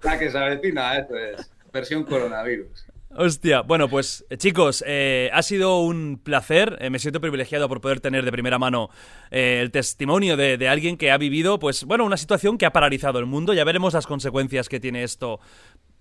La 0.04 0.20
que 0.20 0.30
se 0.30 0.38
avecina, 0.38 0.98
eso 1.00 1.18
es, 1.18 1.50
versión 1.74 2.04
coronavirus. 2.04 2.86
Hostia, 3.20 3.62
bueno, 3.62 3.90
pues 3.90 4.26
eh, 4.30 4.38
chicos, 4.38 4.84
eh, 4.86 5.32
ha 5.34 5.42
sido 5.42 5.80
un 5.80 6.20
placer. 6.24 6.78
Eh, 6.80 6.92
me 6.92 7.00
siento 7.00 7.20
privilegiado 7.20 7.68
por 7.68 7.82
poder 7.82 8.00
tener 8.00 8.24
de 8.24 8.32
primera 8.32 8.60
mano 8.60 8.90
el 9.32 9.72
testimonio 9.72 10.38
de, 10.38 10.58
de, 10.58 10.70
alguien 10.70 10.98
que 10.98 11.10
ha 11.10 11.18
vivido, 11.18 11.58
pues, 11.58 11.84
bueno, 11.86 12.06
una 12.06 12.18
situación 12.18 12.60
que 12.60 12.68
ha 12.68 12.74
paralizado 12.74 13.18
el 13.18 13.26
mundo. 13.26 13.56
Ya 13.56 13.64
veremos 13.64 13.96
las 13.96 14.06
consecuencias 14.06 14.70
que 14.70 14.80
tiene 14.80 15.02
esto 15.02 15.40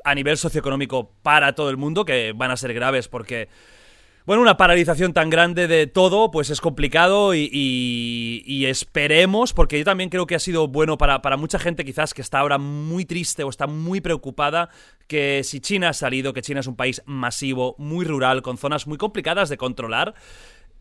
a 0.05 0.15
nivel 0.15 0.37
socioeconómico 0.37 1.11
para 1.23 1.55
todo 1.55 1.71
el 1.71 1.77
mundo, 1.77 2.05
que 2.05 2.33
van 2.35 2.51
a 2.51 2.57
ser 2.57 2.73
graves 2.75 3.09
porque, 3.09 3.49
bueno, 4.25 4.43
una 4.43 4.57
paralización 4.57 5.13
tan 5.13 5.31
grande 5.31 5.69
de 5.69 5.87
todo, 5.87 6.31
pues 6.31 6.51
es 6.51 6.61
complicado 6.61 7.35
y, 7.35 8.65
esperemos, 8.67 9.53
porque 9.53 9.79
yo 9.79 9.85
también 9.85 10.11
creo 10.11 10.27
que 10.27 10.35
ha 10.35 10.41
sido 10.41 10.69
bueno 10.69 10.99
para, 10.99 11.23
para, 11.23 11.37
mucha 11.37 11.59
gente 11.59 11.85
quizás 11.85 12.15
que 12.15 12.23
está 12.23 12.41
ahora 12.41 12.59
muy 12.59 13.05
triste 13.05 13.45
o 13.45 13.49
está 13.49 13.67
muy 13.67 14.01
preocupada, 14.01 14.69
que 15.07 15.43
si 15.45 15.61
China 15.61 15.91
ha 15.91 15.93
salido, 15.93 16.33
que 16.33 16.43
China 16.43 16.61
es 16.61 16.67
un 16.67 16.77
país 16.77 17.03
masivo, 17.07 17.77
muy 17.79 18.05
rural, 18.05 18.43
con 18.43 18.59
zonas 18.59 18.87
muy 18.87 18.99
complicadas 18.99 19.49
de 19.49 19.57
controlar, 19.57 20.15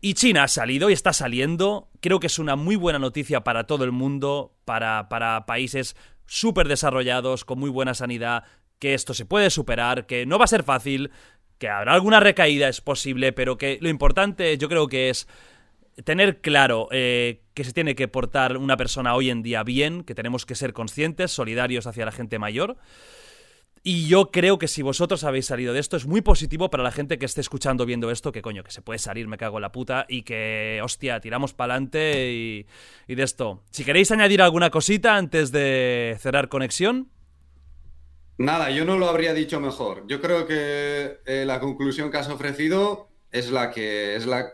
y 0.00 0.14
China 0.14 0.44
ha 0.44 0.48
salido 0.48 0.90
y 0.90 0.92
está 0.92 1.12
saliendo. 1.12 1.88
Creo 2.00 2.20
que 2.20 2.26
es 2.26 2.38
una 2.38 2.54
muy 2.54 2.76
buena 2.76 2.98
noticia 2.98 3.42
para 3.44 3.64
todo 3.64 3.84
el 3.84 3.92
mundo, 3.92 4.54
para, 4.64 5.08
para 5.08 5.46
países 5.46 5.96
súper 6.26 6.68
desarrollados, 6.68 7.44
con 7.44 7.58
muy 7.58 7.70
buena 7.70 7.94
sanidad, 7.94 8.44
que 8.78 8.94
esto 8.94 9.14
se 9.14 9.24
puede 9.24 9.50
superar, 9.50 10.06
que 10.06 10.26
no 10.26 10.38
va 10.38 10.44
a 10.44 10.48
ser 10.48 10.62
fácil, 10.62 11.10
que 11.58 11.68
habrá 11.68 11.94
alguna 11.94 12.20
recaída, 12.20 12.68
es 12.68 12.80
posible, 12.80 13.32
pero 13.32 13.56
que 13.56 13.78
lo 13.80 13.88
importante 13.88 14.56
yo 14.58 14.68
creo 14.68 14.88
que 14.88 15.10
es 15.10 15.26
tener 16.04 16.40
claro 16.40 16.88
eh, 16.90 17.40
que 17.54 17.64
se 17.64 17.72
tiene 17.72 17.94
que 17.94 18.08
portar 18.08 18.58
una 18.58 18.76
persona 18.76 19.14
hoy 19.14 19.30
en 19.30 19.42
día 19.42 19.62
bien, 19.62 20.04
que 20.04 20.14
tenemos 20.14 20.44
que 20.44 20.54
ser 20.54 20.72
conscientes, 20.72 21.32
solidarios 21.32 21.86
hacia 21.86 22.04
la 22.04 22.12
gente 22.12 22.38
mayor. 22.38 22.76
Y 23.82 24.08
yo 24.08 24.32
creo 24.32 24.58
que 24.58 24.66
si 24.66 24.82
vosotros 24.82 25.22
habéis 25.22 25.46
salido 25.46 25.72
de 25.72 25.78
esto, 25.78 25.96
es 25.96 26.06
muy 26.06 26.20
positivo 26.20 26.70
para 26.70 26.82
la 26.82 26.90
gente 26.90 27.18
que 27.18 27.24
esté 27.24 27.40
escuchando, 27.40 27.86
viendo 27.86 28.10
esto, 28.10 28.32
que 28.32 28.42
coño, 28.42 28.64
que 28.64 28.72
se 28.72 28.82
puede 28.82 28.98
salir, 28.98 29.28
me 29.28 29.38
cago 29.38 29.58
en 29.58 29.62
la 29.62 29.70
puta, 29.70 30.06
y 30.08 30.22
que, 30.22 30.80
hostia, 30.82 31.20
tiramos 31.20 31.54
para 31.54 31.74
adelante 31.74 32.32
y, 32.32 32.66
y 33.06 33.14
de 33.14 33.22
esto. 33.22 33.62
Si 33.70 33.84
queréis 33.84 34.10
añadir 34.10 34.42
alguna 34.42 34.70
cosita 34.70 35.16
antes 35.16 35.52
de 35.52 36.16
cerrar 36.18 36.48
conexión. 36.48 37.10
Nada, 38.38 38.70
yo 38.70 38.84
no 38.84 38.98
lo 38.98 39.08
habría 39.08 39.32
dicho 39.32 39.60
mejor. 39.60 40.04
Yo 40.06 40.20
creo 40.20 40.46
que 40.46 41.20
eh, 41.24 41.44
la 41.46 41.58
conclusión 41.58 42.10
que 42.10 42.18
has 42.18 42.28
ofrecido 42.28 43.08
es 43.32 43.50
la 43.50 43.70
que, 43.70 44.14
es 44.14 44.26
la, 44.26 44.52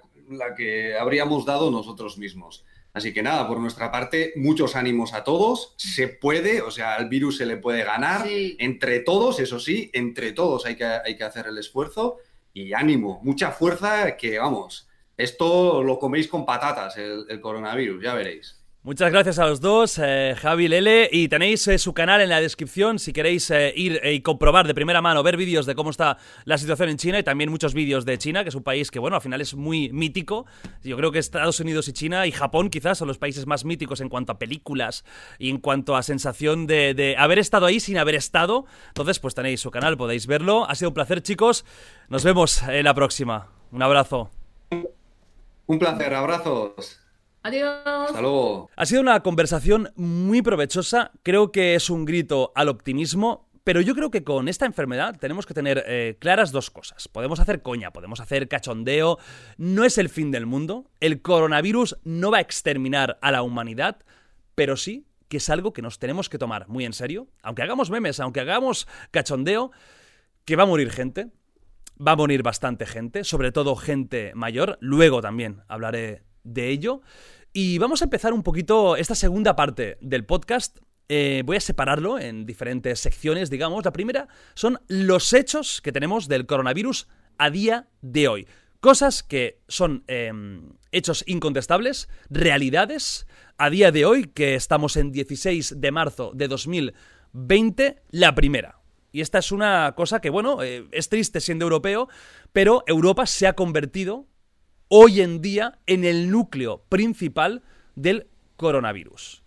que 0.56 0.96
habríamos 0.96 1.44
dado 1.44 1.70
nosotros 1.70 2.16
mismos. 2.16 2.64
Así 2.94 3.12
que 3.12 3.22
nada, 3.22 3.48
por 3.48 3.58
nuestra 3.58 3.90
parte, 3.90 4.34
muchos 4.36 4.76
ánimos 4.76 5.14
a 5.14 5.24
todos. 5.24 5.74
Se 5.78 6.08
puede, 6.08 6.62
o 6.62 6.70
sea, 6.70 6.94
al 6.94 7.08
virus 7.08 7.38
se 7.38 7.46
le 7.46 7.56
puede 7.56 7.82
ganar. 7.82 8.26
Entre 8.28 9.00
todos, 9.00 9.40
eso 9.40 9.58
sí, 9.58 9.90
entre 9.94 10.32
todos 10.32 10.64
hay 10.66 10.76
que, 10.76 10.84
hay 10.84 11.16
que 11.16 11.24
hacer 11.24 11.46
el 11.48 11.58
esfuerzo. 11.58 12.18
Y 12.54 12.74
ánimo, 12.74 13.20
mucha 13.24 13.50
fuerza, 13.50 14.16
que 14.16 14.38
vamos, 14.38 14.88
esto 15.16 15.82
lo 15.82 15.98
coméis 15.98 16.28
con 16.28 16.44
patatas, 16.44 16.98
el 16.98 17.40
coronavirus, 17.40 18.02
ya 18.02 18.14
veréis. 18.14 18.61
Muchas 18.84 19.12
gracias 19.12 19.38
a 19.38 19.46
los 19.46 19.60
dos, 19.60 19.96
eh, 20.02 20.34
Javi 20.36 20.66
Lele, 20.66 21.08
y 21.12 21.28
tenéis 21.28 21.68
eh, 21.68 21.78
su 21.78 21.94
canal 21.94 22.20
en 22.20 22.28
la 22.28 22.40
descripción 22.40 22.98
si 22.98 23.12
queréis 23.12 23.48
eh, 23.52 23.72
ir 23.76 24.00
y 24.02 24.22
comprobar 24.22 24.66
de 24.66 24.74
primera 24.74 25.00
mano, 25.00 25.22
ver 25.22 25.36
vídeos 25.36 25.66
de 25.66 25.76
cómo 25.76 25.90
está 25.90 26.18
la 26.46 26.58
situación 26.58 26.88
en 26.88 26.96
China 26.96 27.20
y 27.20 27.22
también 27.22 27.48
muchos 27.48 27.74
vídeos 27.74 28.04
de 28.04 28.18
China, 28.18 28.42
que 28.42 28.48
es 28.48 28.56
un 28.56 28.64
país 28.64 28.90
que, 28.90 28.98
bueno, 28.98 29.14
al 29.14 29.22
final 29.22 29.40
es 29.40 29.54
muy 29.54 29.92
mítico. 29.92 30.46
Yo 30.82 30.96
creo 30.96 31.12
que 31.12 31.20
Estados 31.20 31.60
Unidos 31.60 31.86
y 31.86 31.92
China 31.92 32.26
y 32.26 32.32
Japón 32.32 32.70
quizás 32.70 32.98
son 32.98 33.06
los 33.06 33.18
países 33.18 33.46
más 33.46 33.64
míticos 33.64 34.00
en 34.00 34.08
cuanto 34.08 34.32
a 34.32 34.38
películas 34.40 35.04
y 35.38 35.50
en 35.50 35.58
cuanto 35.58 35.94
a 35.94 36.02
sensación 36.02 36.66
de, 36.66 36.94
de 36.94 37.16
haber 37.16 37.38
estado 37.38 37.66
ahí 37.66 37.78
sin 37.78 37.98
haber 37.98 38.16
estado. 38.16 38.66
Entonces, 38.88 39.20
pues 39.20 39.36
tenéis 39.36 39.60
su 39.60 39.70
canal, 39.70 39.96
podéis 39.96 40.26
verlo. 40.26 40.68
Ha 40.68 40.74
sido 40.74 40.88
un 40.88 40.94
placer, 40.94 41.22
chicos. 41.22 41.64
Nos 42.08 42.24
vemos 42.24 42.64
en 42.64 42.82
la 42.82 42.94
próxima. 42.94 43.46
Un 43.70 43.80
abrazo. 43.80 44.32
Un 45.68 45.78
placer, 45.78 46.14
abrazos. 46.14 47.01
Adiós. 47.42 47.82
Hasta 47.84 48.20
luego. 48.20 48.70
Ha 48.76 48.86
sido 48.86 49.00
una 49.00 49.20
conversación 49.20 49.92
muy 49.96 50.42
provechosa. 50.42 51.12
Creo 51.22 51.52
que 51.52 51.74
es 51.74 51.90
un 51.90 52.04
grito 52.04 52.52
al 52.54 52.68
optimismo 52.68 53.48
pero 53.64 53.80
yo 53.80 53.94
creo 53.94 54.10
que 54.10 54.24
con 54.24 54.48
esta 54.48 54.66
enfermedad 54.66 55.16
tenemos 55.18 55.46
que 55.46 55.54
tener 55.54 55.84
eh, 55.86 56.16
claras 56.18 56.50
dos 56.50 56.70
cosas. 56.70 57.08
Podemos 57.08 57.38
hacer 57.38 57.62
coña, 57.62 57.92
podemos 57.92 58.20
hacer 58.20 58.48
cachondeo, 58.48 59.18
no 59.56 59.84
es 59.84 59.98
el 59.98 60.08
fin 60.08 60.30
del 60.30 60.46
mundo, 60.46 60.90
el 61.00 61.22
coronavirus 61.22 61.98
no 62.04 62.30
va 62.30 62.38
a 62.38 62.40
exterminar 62.40 63.18
a 63.22 63.30
la 63.30 63.42
humanidad, 63.42 63.98
pero 64.54 64.76
sí 64.76 65.06
que 65.28 65.38
es 65.38 65.48
algo 65.48 65.72
que 65.72 65.80
nos 65.80 65.98
tenemos 65.98 66.28
que 66.28 66.36
tomar 66.36 66.68
muy 66.68 66.84
en 66.84 66.92
serio, 66.92 67.28
aunque 67.42 67.62
hagamos 67.62 67.88
memes, 67.88 68.20
aunque 68.20 68.40
hagamos 68.40 68.86
cachondeo, 69.12 69.70
que 70.44 70.56
va 70.56 70.64
a 70.64 70.66
morir 70.66 70.90
gente, 70.90 71.28
va 71.96 72.12
a 72.12 72.16
morir 72.16 72.42
bastante 72.42 72.84
gente, 72.84 73.24
sobre 73.24 73.50
todo 73.50 73.74
gente 73.74 74.32
mayor, 74.34 74.76
luego 74.82 75.22
también 75.22 75.62
hablaré 75.68 76.22
de 76.44 76.68
ello. 76.68 77.02
Y 77.52 77.78
vamos 77.78 78.00
a 78.00 78.04
empezar 78.04 78.32
un 78.32 78.42
poquito 78.42 78.96
esta 78.96 79.14
segunda 79.14 79.56
parte 79.56 79.98
del 80.00 80.24
podcast. 80.24 80.78
Eh, 81.08 81.42
voy 81.44 81.58
a 81.58 81.60
separarlo 81.60 82.18
en 82.18 82.46
diferentes 82.46 83.00
secciones, 83.00 83.50
digamos. 83.50 83.84
La 83.84 83.92
primera 83.92 84.28
son 84.54 84.80
los 84.88 85.32
hechos 85.32 85.82
que 85.82 85.92
tenemos 85.92 86.28
del 86.28 86.46
coronavirus 86.46 87.08
a 87.38 87.50
día 87.50 87.88
de 88.00 88.28
hoy. 88.28 88.46
Cosas 88.80 89.22
que 89.22 89.60
son 89.68 90.04
em, 90.06 90.72
hechos 90.90 91.24
incontestables, 91.26 92.08
realidades, 92.30 93.26
a 93.58 93.70
día 93.70 93.92
de 93.92 94.04
hoy, 94.06 94.24
que 94.26 94.54
estamos 94.54 94.96
en 94.96 95.12
16 95.12 95.80
de 95.80 95.92
marzo 95.92 96.32
de 96.34 96.48
2020, 96.48 98.02
la 98.10 98.34
primera. 98.34 98.80
Y 99.12 99.20
esta 99.20 99.38
es 99.38 99.52
una 99.52 99.92
cosa 99.94 100.20
que, 100.20 100.30
bueno, 100.30 100.62
eh, 100.62 100.88
es 100.90 101.08
triste 101.10 101.40
siendo 101.40 101.66
europeo, 101.66 102.08
pero 102.52 102.82
Europa 102.86 103.26
se 103.26 103.46
ha 103.46 103.52
convertido 103.52 104.26
hoy 104.94 105.22
en 105.22 105.40
día 105.40 105.78
en 105.86 106.04
el 106.04 106.30
núcleo 106.30 106.84
principal 106.90 107.62
del 107.94 108.26
coronavirus. 108.58 109.42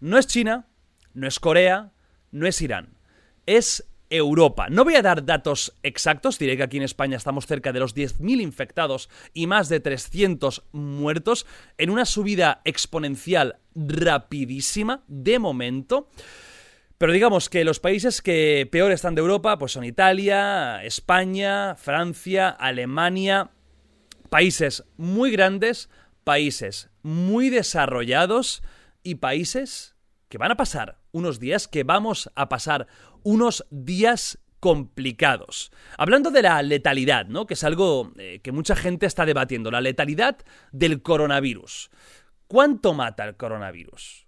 No 0.00 0.18
es 0.18 0.26
China, 0.26 0.68
no 1.14 1.26
es 1.26 1.40
Corea, 1.40 1.94
no 2.32 2.46
es 2.46 2.60
Irán, 2.60 2.98
es 3.46 3.88
Europa. 4.10 4.68
No 4.68 4.84
voy 4.84 4.96
a 4.96 5.02
dar 5.02 5.24
datos 5.24 5.74
exactos, 5.82 6.38
diré 6.38 6.58
que 6.58 6.64
aquí 6.64 6.76
en 6.76 6.82
España 6.82 7.16
estamos 7.16 7.46
cerca 7.46 7.72
de 7.72 7.80
los 7.80 7.96
10.000 7.96 8.42
infectados 8.42 9.08
y 9.32 9.46
más 9.46 9.70
de 9.70 9.80
300 9.80 10.64
muertos, 10.72 11.46
en 11.78 11.88
una 11.88 12.04
subida 12.04 12.60
exponencial 12.66 13.56
rapidísima 13.74 15.02
de 15.08 15.38
momento. 15.38 16.10
Pero 16.98 17.14
digamos 17.14 17.48
que 17.48 17.64
los 17.64 17.80
países 17.80 18.20
que 18.20 18.68
peor 18.70 18.92
están 18.92 19.14
de 19.14 19.22
Europa 19.22 19.58
pues 19.58 19.72
son 19.72 19.84
Italia, 19.84 20.84
España, 20.84 21.74
Francia, 21.74 22.50
Alemania, 22.50 23.50
países 24.34 24.82
muy 24.96 25.30
grandes, 25.30 25.88
países 26.24 26.90
muy 27.04 27.50
desarrollados 27.50 28.64
y 29.04 29.14
países 29.14 29.94
que 30.28 30.38
van 30.38 30.50
a 30.50 30.56
pasar 30.56 30.98
unos 31.12 31.38
días, 31.38 31.68
que 31.68 31.84
vamos 31.84 32.28
a 32.34 32.48
pasar 32.48 32.88
unos 33.22 33.64
días 33.70 34.40
complicados. 34.58 35.70
Hablando 35.96 36.32
de 36.32 36.42
la 36.42 36.60
letalidad, 36.62 37.26
¿no? 37.26 37.46
Que 37.46 37.54
es 37.54 37.62
algo 37.62 38.10
eh, 38.18 38.40
que 38.42 38.50
mucha 38.50 38.74
gente 38.74 39.06
está 39.06 39.24
debatiendo, 39.24 39.70
la 39.70 39.80
letalidad 39.80 40.38
del 40.72 41.00
coronavirus. 41.00 41.90
¿Cuánto 42.48 42.92
mata 42.92 43.26
el 43.26 43.36
coronavirus? 43.36 44.26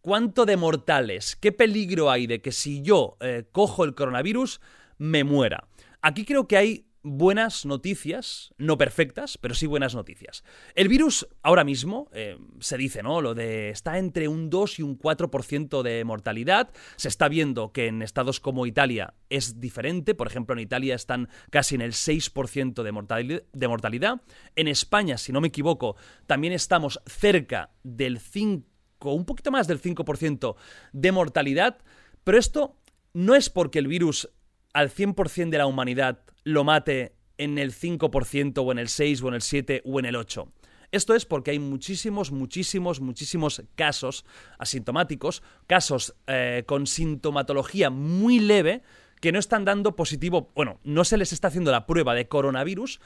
¿Cuánto 0.00 0.46
de 0.46 0.56
mortales? 0.56 1.36
¿Qué 1.36 1.52
peligro 1.52 2.10
hay 2.10 2.26
de 2.26 2.40
que 2.40 2.52
si 2.52 2.80
yo 2.80 3.18
eh, 3.20 3.44
cojo 3.52 3.84
el 3.84 3.94
coronavirus 3.94 4.62
me 4.96 5.24
muera? 5.24 5.68
Aquí 6.00 6.24
creo 6.24 6.48
que 6.48 6.56
hay 6.56 6.86
buenas 7.02 7.66
noticias, 7.66 8.54
no 8.58 8.78
perfectas, 8.78 9.38
pero 9.38 9.54
sí 9.54 9.66
buenas 9.66 9.94
noticias. 9.94 10.44
El 10.74 10.88
virus 10.88 11.26
ahora 11.42 11.64
mismo, 11.64 12.08
eh, 12.12 12.38
se 12.60 12.76
dice, 12.76 13.02
¿no? 13.02 13.20
Lo 13.20 13.34
de 13.34 13.70
está 13.70 13.98
entre 13.98 14.28
un 14.28 14.50
2 14.50 14.78
y 14.78 14.82
un 14.82 14.98
4% 14.98 15.82
de 15.82 16.04
mortalidad. 16.04 16.70
Se 16.96 17.08
está 17.08 17.28
viendo 17.28 17.72
que 17.72 17.88
en 17.88 18.02
estados 18.02 18.40
como 18.40 18.66
Italia 18.66 19.14
es 19.30 19.60
diferente. 19.60 20.14
Por 20.14 20.26
ejemplo, 20.26 20.54
en 20.54 20.60
Italia 20.60 20.94
están 20.94 21.28
casi 21.50 21.74
en 21.74 21.80
el 21.80 21.92
6% 21.92 22.82
de, 22.82 23.44
de 23.52 23.68
mortalidad. 23.68 24.22
En 24.56 24.68
España, 24.68 25.18
si 25.18 25.32
no 25.32 25.40
me 25.40 25.48
equivoco, 25.48 25.96
también 26.26 26.52
estamos 26.52 27.00
cerca 27.06 27.70
del 27.82 28.20
5, 28.20 28.64
un 29.12 29.24
poquito 29.24 29.50
más 29.50 29.66
del 29.66 29.80
5% 29.80 30.56
de 30.92 31.12
mortalidad. 31.12 31.78
Pero 32.24 32.38
esto 32.38 32.76
no 33.12 33.34
es 33.34 33.50
porque 33.50 33.78
el 33.78 33.88
virus 33.88 34.30
al 34.72 34.90
100% 34.90 35.50
de 35.50 35.58
la 35.58 35.66
humanidad 35.66 36.20
lo 36.44 36.64
mate 36.64 37.14
en 37.38 37.58
el 37.58 37.72
5% 37.72 38.62
o 38.64 38.72
en 38.72 38.78
el 38.78 38.88
6 38.88 39.22
o 39.22 39.28
en 39.28 39.34
el 39.34 39.42
7 39.42 39.82
o 39.84 39.98
en 39.98 40.06
el 40.06 40.16
8. 40.16 40.52
Esto 40.92 41.14
es 41.14 41.24
porque 41.24 41.52
hay 41.52 41.58
muchísimos, 41.58 42.30
muchísimos, 42.32 43.00
muchísimos 43.00 43.62
casos 43.74 44.26
asintomáticos, 44.58 45.42
casos 45.66 46.14
eh, 46.26 46.64
con 46.66 46.86
sintomatología 46.86 47.88
muy 47.88 48.38
leve, 48.38 48.82
que 49.20 49.32
no 49.32 49.38
están 49.38 49.64
dando 49.64 49.96
positivo, 49.96 50.50
bueno, 50.54 50.80
no 50.84 51.04
se 51.04 51.16
les 51.16 51.32
está 51.32 51.48
haciendo 51.48 51.70
la 51.70 51.86
prueba 51.86 52.14
de 52.14 52.28
coronavirus, 52.28 53.00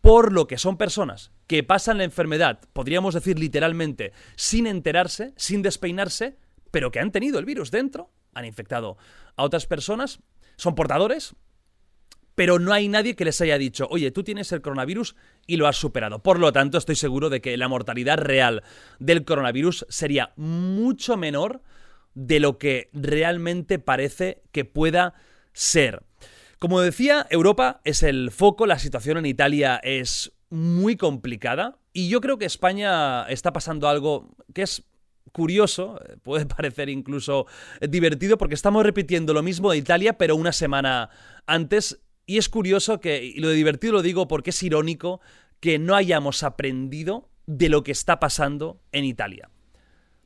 por 0.00 0.32
lo 0.32 0.46
que 0.46 0.56
son 0.56 0.78
personas 0.78 1.32
que 1.46 1.62
pasan 1.62 1.98
la 1.98 2.04
enfermedad, 2.04 2.60
podríamos 2.72 3.14
decir 3.14 3.38
literalmente, 3.38 4.12
sin 4.36 4.66
enterarse, 4.66 5.34
sin 5.36 5.62
despeinarse, 5.62 6.38
pero 6.70 6.90
que 6.90 7.00
han 7.00 7.12
tenido 7.12 7.38
el 7.38 7.44
virus 7.44 7.70
dentro, 7.70 8.10
han 8.32 8.44
infectado 8.44 8.96
a 9.36 9.42
otras 9.42 9.66
personas, 9.66 10.20
son 10.56 10.74
portadores, 10.74 11.34
pero 12.34 12.58
no 12.58 12.72
hay 12.72 12.88
nadie 12.88 13.16
que 13.16 13.24
les 13.24 13.40
haya 13.40 13.58
dicho, 13.58 13.88
oye, 13.90 14.10
tú 14.10 14.22
tienes 14.22 14.52
el 14.52 14.60
coronavirus 14.60 15.16
y 15.46 15.56
lo 15.56 15.66
has 15.66 15.76
superado. 15.76 16.22
Por 16.22 16.38
lo 16.38 16.52
tanto, 16.52 16.76
estoy 16.76 16.94
seguro 16.94 17.30
de 17.30 17.40
que 17.40 17.56
la 17.56 17.68
mortalidad 17.68 18.18
real 18.18 18.62
del 18.98 19.24
coronavirus 19.24 19.86
sería 19.88 20.32
mucho 20.36 21.16
menor 21.16 21.62
de 22.14 22.40
lo 22.40 22.58
que 22.58 22.90
realmente 22.92 23.78
parece 23.78 24.42
que 24.52 24.64
pueda 24.64 25.14
ser. 25.52 26.02
Como 26.58 26.80
decía, 26.80 27.26
Europa 27.30 27.80
es 27.84 28.02
el 28.02 28.30
foco, 28.30 28.66
la 28.66 28.78
situación 28.78 29.18
en 29.18 29.26
Italia 29.26 29.80
es 29.82 30.32
muy 30.50 30.96
complicada 30.96 31.78
y 31.92 32.08
yo 32.08 32.20
creo 32.20 32.38
que 32.38 32.44
España 32.44 33.26
está 33.28 33.52
pasando 33.52 33.88
algo 33.88 34.36
que 34.52 34.62
es 34.62 34.84
curioso, 35.36 36.00
puede 36.22 36.46
parecer 36.56 36.88
incluso 36.88 37.46
divertido 37.86 38.38
porque 38.38 38.54
estamos 38.54 38.82
repitiendo 38.82 39.34
lo 39.34 39.42
mismo 39.42 39.70
de 39.70 39.76
Italia 39.76 40.16
pero 40.16 40.34
una 40.34 40.52
semana 40.52 41.10
antes 41.44 42.00
y 42.24 42.38
es 42.38 42.48
curioso 42.48 43.00
que, 43.00 43.22
y 43.22 43.38
lo 43.38 43.50
divertido 43.50 43.92
lo 43.92 44.02
digo 44.02 44.26
porque 44.28 44.50
es 44.50 44.62
irónico, 44.62 45.20
que 45.60 45.78
no 45.78 45.94
hayamos 45.94 46.42
aprendido 46.42 47.28
de 47.46 47.68
lo 47.68 47.84
que 47.84 47.92
está 47.92 48.18
pasando 48.18 48.80
en 48.92 49.04
Italia. 49.04 49.50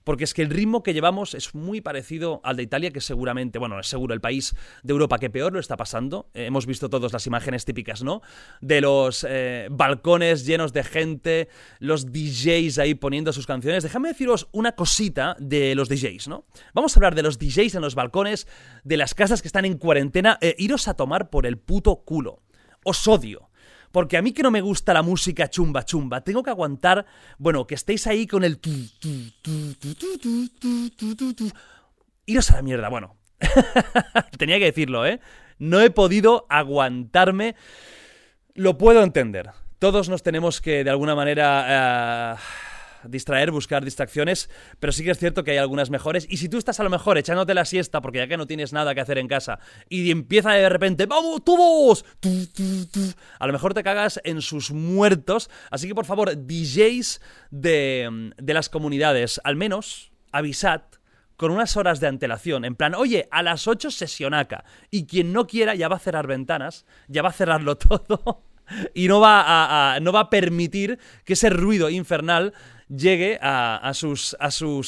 Porque 0.04 0.24
es 0.24 0.34
que 0.34 0.42
el 0.42 0.50
ritmo 0.50 0.82
que 0.82 0.94
llevamos 0.94 1.34
es 1.34 1.54
muy 1.54 1.80
parecido 1.80 2.40
al 2.44 2.56
de 2.56 2.62
Italia, 2.62 2.90
que 2.90 3.00
seguramente, 3.00 3.58
bueno, 3.58 3.78
es 3.78 3.86
seguro 3.86 4.14
el 4.14 4.20
país 4.20 4.54
de 4.82 4.92
Europa 4.92 5.18
que 5.18 5.30
peor 5.30 5.52
lo 5.52 5.60
está 5.60 5.76
pasando. 5.76 6.30
Eh, 6.34 6.46
hemos 6.46 6.66
visto 6.66 6.88
todas 6.88 7.12
las 7.12 7.26
imágenes 7.26 7.64
típicas, 7.64 8.02
¿no? 8.02 8.22
De 8.60 8.80
los 8.80 9.26
eh, 9.28 9.68
balcones 9.70 10.46
llenos 10.46 10.72
de 10.72 10.84
gente, 10.84 11.48
los 11.78 12.12
DJs 12.12 12.78
ahí 12.78 12.94
poniendo 12.94 13.32
sus 13.32 13.46
canciones. 13.46 13.82
Déjame 13.82 14.08
deciros 14.08 14.48
una 14.52 14.72
cosita 14.72 15.36
de 15.38 15.74
los 15.74 15.88
DJs, 15.88 16.28
¿no? 16.28 16.46
Vamos 16.74 16.96
a 16.96 16.98
hablar 16.98 17.14
de 17.14 17.22
los 17.22 17.38
DJs 17.38 17.74
en 17.74 17.82
los 17.82 17.94
balcones, 17.94 18.46
de 18.84 18.96
las 18.96 19.14
casas 19.14 19.42
que 19.42 19.48
están 19.48 19.64
en 19.64 19.76
cuarentena. 19.78 20.38
Eh, 20.40 20.54
iros 20.58 20.88
a 20.88 20.94
tomar 20.94 21.30
por 21.30 21.46
el 21.46 21.58
puto 21.58 21.96
culo. 22.04 22.42
Os 22.84 23.06
odio. 23.06 23.49
Porque 23.92 24.16
a 24.16 24.22
mí 24.22 24.32
que 24.32 24.42
no 24.42 24.50
me 24.50 24.60
gusta 24.60 24.94
la 24.94 25.02
música 25.02 25.48
chumba 25.50 25.84
chumba, 25.84 26.20
tengo 26.22 26.42
que 26.42 26.50
aguantar, 26.50 27.06
bueno, 27.38 27.66
que 27.66 27.74
estéis 27.74 28.06
ahí 28.06 28.26
con 28.26 28.44
el... 28.44 28.60
Iros 32.26 32.50
a 32.50 32.56
la 32.56 32.62
mierda, 32.62 32.88
bueno. 32.88 33.16
Tenía 34.38 34.58
que 34.58 34.66
decirlo, 34.66 35.06
¿eh? 35.06 35.20
No 35.58 35.80
he 35.80 35.90
podido 35.90 36.46
aguantarme. 36.48 37.56
Lo 38.54 38.78
puedo 38.78 39.02
entender. 39.02 39.50
Todos 39.78 40.08
nos 40.08 40.22
tenemos 40.22 40.60
que, 40.60 40.84
de 40.84 40.90
alguna 40.90 41.14
manera... 41.14 42.36
Uh 42.36 42.69
distraer, 43.04 43.50
buscar 43.50 43.84
distracciones, 43.84 44.50
pero 44.78 44.92
sí 44.92 45.04
que 45.04 45.10
es 45.10 45.18
cierto 45.18 45.44
que 45.44 45.52
hay 45.52 45.56
algunas 45.58 45.90
mejores. 45.90 46.26
Y 46.28 46.36
si 46.36 46.48
tú 46.48 46.58
estás 46.58 46.80
a 46.80 46.84
lo 46.84 46.90
mejor 46.90 47.18
echándote 47.18 47.54
la 47.54 47.64
siesta 47.64 48.00
porque 48.00 48.18
ya 48.18 48.26
que 48.26 48.36
no 48.36 48.46
tienes 48.46 48.72
nada 48.72 48.94
que 48.94 49.00
hacer 49.00 49.18
en 49.18 49.28
casa 49.28 49.58
y 49.88 50.10
empieza 50.10 50.52
de 50.52 50.68
repente, 50.68 51.06
¡vamos 51.06 51.44
todos! 51.44 52.04
A 53.38 53.46
lo 53.46 53.52
mejor 53.52 53.74
te 53.74 53.82
cagas 53.82 54.20
en 54.24 54.42
sus 54.42 54.70
muertos. 54.70 55.50
Así 55.70 55.88
que 55.88 55.94
por 55.94 56.06
favor, 56.06 56.30
DJs 56.34 57.20
de, 57.50 58.32
de 58.36 58.54
las 58.54 58.68
comunidades, 58.68 59.40
al 59.44 59.56
menos 59.56 60.12
avisad 60.32 60.82
con 61.40 61.50
unas 61.50 61.78
horas 61.78 62.00
de 62.00 62.06
antelación, 62.06 62.66
en 62.66 62.74
plan, 62.74 62.94
oye, 62.94 63.26
a 63.30 63.42
las 63.42 63.66
8 63.66 63.90
sesionaca, 63.90 64.64
y 64.90 65.06
quien 65.06 65.32
no 65.32 65.46
quiera 65.46 65.74
ya 65.74 65.88
va 65.88 65.96
a 65.96 65.98
cerrar 65.98 66.26
ventanas, 66.26 66.84
ya 67.08 67.22
va 67.22 67.30
a 67.30 67.32
cerrarlo 67.32 67.76
todo, 67.78 68.44
y 68.92 69.08
no 69.08 69.20
va 69.20 69.94
a, 69.94 70.00
no 70.00 70.12
va 70.12 70.20
a 70.20 70.28
permitir 70.30 70.98
que 71.24 71.32
ese 71.32 71.48
ruido 71.48 71.88
infernal 71.88 72.52
llegue 72.94 73.38
a, 73.40 73.92
sus, 73.94 74.36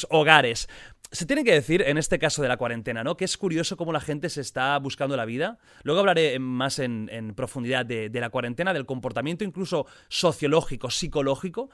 hogares. 0.09 0.67
Se 1.11 1.25
tiene 1.25 1.43
que 1.43 1.53
decir, 1.53 1.83
en 1.83 1.97
este 1.97 2.19
caso 2.19 2.41
de 2.41 2.47
la 2.47 2.57
cuarentena, 2.57 3.03
¿no? 3.03 3.15
Que 3.15 3.25
es 3.25 3.37
curioso 3.37 3.77
cómo 3.77 3.93
la 3.93 3.99
gente 3.99 4.29
se 4.29 4.41
está 4.41 4.77
buscando 4.79 5.15
la 5.15 5.25
vida. 5.25 5.59
Luego 5.83 5.99
hablaré 5.99 6.37
más 6.39 6.79
en, 6.79 7.33
profundidad 7.35 7.85
de, 7.85 8.09
de, 8.09 8.19
la 8.19 8.29
cuarentena, 8.29 8.73
del 8.73 8.85
comportamiento 8.85 9.43
incluso 9.43 9.85
sociológico, 10.07 10.89
psicológico, 10.89 11.69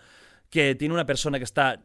que 0.49 0.75
tiene 0.75 0.93
una 0.93 1.05
persona 1.05 1.37
que 1.37 1.45
está 1.45 1.83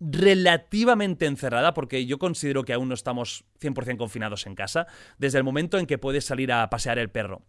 relativamente 0.00 1.26
encerrada, 1.26 1.74
porque 1.74 2.06
yo 2.06 2.18
considero 2.18 2.64
que 2.64 2.72
aún 2.72 2.88
no 2.88 2.94
estamos 2.94 3.44
100% 3.60 3.96
confinados 3.96 4.46
en 4.46 4.54
casa, 4.54 4.86
desde 5.18 5.38
el 5.38 5.44
momento 5.44 5.78
en 5.78 5.86
que 5.86 5.98
puedes 5.98 6.24
salir 6.24 6.52
a 6.52 6.68
pasear 6.68 6.98
el 6.98 7.10
perro, 7.10 7.42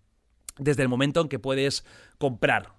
desde 0.57 0.83
el 0.83 0.89
momento 0.89 1.21
en 1.21 1.27
que 1.27 1.39
puedes 1.39 1.85
comprar 2.17 2.73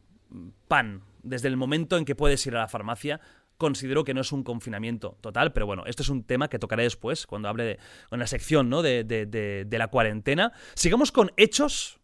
pan, 0.69 1.03
desde 1.23 1.49
el 1.49 1.57
momento 1.57 1.97
en 1.97 2.05
que 2.05 2.15
puedes 2.15 2.47
ir 2.47 2.57
a 2.57 2.61
la 2.61 2.69
farmacia, 2.69 3.21
considero 3.59 4.05
que 4.05 4.15
no 4.15 4.23
es 4.23 4.33
un 4.33 4.45
confinamiento 4.45 5.19
total, 5.21 5.53
pero 5.53 5.67
bueno, 5.67 5.85
esto 5.87 6.03
es 6.03 6.09
un 6.09 6.25
tema 6.25 6.49
que 6.49 6.59
tocaré 6.59 6.85
después, 6.85 7.27
cuando 7.27 7.49
hable 7.49 7.65
de 7.65 7.79
la 8.11 8.27
sección 8.27 8.71
¿no? 8.71 8.83
de, 8.83 9.05
de, 9.05 9.79
la 9.79 9.89
cuarentena. 9.89 10.53
Sigamos 10.75 11.13
con 11.13 11.33
hechos 11.37 11.99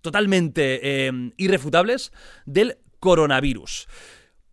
totalmente 0.00 1.06
em, 1.06 1.32
irrefutables 1.36 2.12
del 2.46 2.78
coronavirus. 3.00 3.88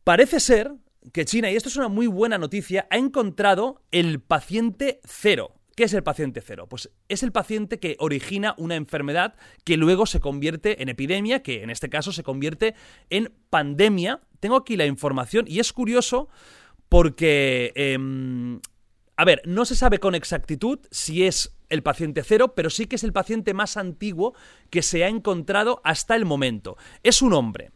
Parece 0.04 0.40
ser 0.40 0.74
que 1.14 1.26
China, 1.26 1.52
y 1.52 1.56
esto 1.56 1.70
es 1.70 1.78
una 1.78 1.88
muy 1.88 2.08
buena 2.08 2.38
noticia, 2.38 2.88
ha 2.90 2.98
encontrado 2.98 3.84
el 3.92 4.20
paciente 4.20 5.00
cero. 5.06 5.59
¿Qué 5.80 5.86
es 5.86 5.94
el 5.94 6.04
paciente 6.04 6.42
cero? 6.42 6.68
Pues 6.68 6.92
es 7.08 7.24
el 7.24 7.32
paciente 7.32 7.80
que 7.80 7.96
origina 8.00 8.54
una 8.58 8.76
enfermedad 8.76 9.36
que 9.64 9.78
luego 9.78 10.06
se 10.08 10.20
convierte 10.20 10.84
en 10.84 10.90
epidemia, 10.90 11.42
que 11.42 11.64
en 11.64 11.70
este 11.70 11.88
caso 11.88 12.12
se 12.12 12.22
convierte 12.22 12.76
en 13.10 13.32
pandemia. 13.50 14.20
Tengo 14.42 14.58
aquí 14.58 14.76
la 14.76 14.88
información 14.88 15.46
y 15.48 15.60
es 15.62 15.72
curioso 15.72 16.28
porque... 16.90 17.72
Em, 17.76 18.60
a 19.16 19.24
ver, 19.24 19.42
no 19.46 19.64
se 19.64 19.78
sabe 19.78 20.00
con 20.00 20.16
exactitud 20.16 20.80
si 20.92 21.24
es 21.24 21.56
el 21.70 21.82
paciente 21.82 22.24
cero, 22.24 22.56
pero 22.56 22.70
sí 22.70 22.86
que 22.86 22.98
es 22.98 23.06
el 23.06 23.14
paciente 23.14 23.54
más 23.54 23.78
antiguo 23.78 24.36
que 24.70 24.82
se 24.82 25.06
ha 25.06 25.08
encontrado 25.08 25.80
hasta 25.86 26.18
el 26.18 26.26
momento. 26.26 26.76
Es 27.04 27.22
un 27.22 27.32
hombre 27.32 27.72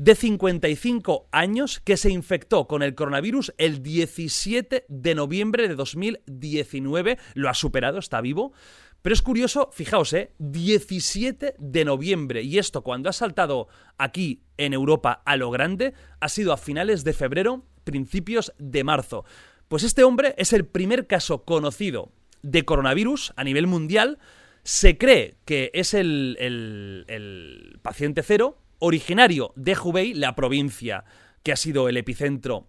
de 0.00 0.14
55 0.14 1.28
años 1.30 1.78
que 1.80 1.98
se 1.98 2.10
infectó 2.10 2.66
con 2.66 2.82
el 2.82 2.94
coronavirus 2.94 3.52
el 3.58 3.82
17 3.82 4.86
de 4.88 5.14
noviembre 5.14 5.68
de 5.68 5.74
2019. 5.74 7.18
Lo 7.34 7.50
ha 7.50 7.54
superado, 7.54 7.98
está 7.98 8.22
vivo. 8.22 8.54
Pero 9.02 9.12
es 9.12 9.20
curioso, 9.20 9.68
fijaos, 9.74 10.14
¿eh? 10.14 10.32
17 10.38 11.54
de 11.58 11.84
noviembre. 11.84 12.42
Y 12.42 12.56
esto 12.56 12.82
cuando 12.82 13.10
ha 13.10 13.12
saltado 13.12 13.68
aquí 13.98 14.40
en 14.56 14.72
Europa 14.72 15.20
a 15.26 15.36
lo 15.36 15.50
grande, 15.50 15.92
ha 16.18 16.30
sido 16.30 16.54
a 16.54 16.56
finales 16.56 17.04
de 17.04 17.12
febrero, 17.12 17.66
principios 17.84 18.54
de 18.58 18.84
marzo. 18.84 19.26
Pues 19.68 19.82
este 19.82 20.02
hombre 20.02 20.34
es 20.38 20.54
el 20.54 20.64
primer 20.64 21.06
caso 21.08 21.44
conocido 21.44 22.10
de 22.40 22.64
coronavirus 22.64 23.34
a 23.36 23.44
nivel 23.44 23.66
mundial. 23.66 24.18
Se 24.62 24.96
cree 24.96 25.36
que 25.44 25.70
es 25.74 25.92
el, 25.92 26.38
el, 26.40 27.04
el 27.08 27.78
paciente 27.82 28.22
cero, 28.22 28.59
originario 28.80 29.52
de 29.54 29.76
Hubei, 29.78 30.12
la 30.14 30.34
provincia 30.34 31.04
que 31.42 31.52
ha 31.52 31.56
sido 31.56 31.88
el 31.88 31.96
epicentro 31.96 32.68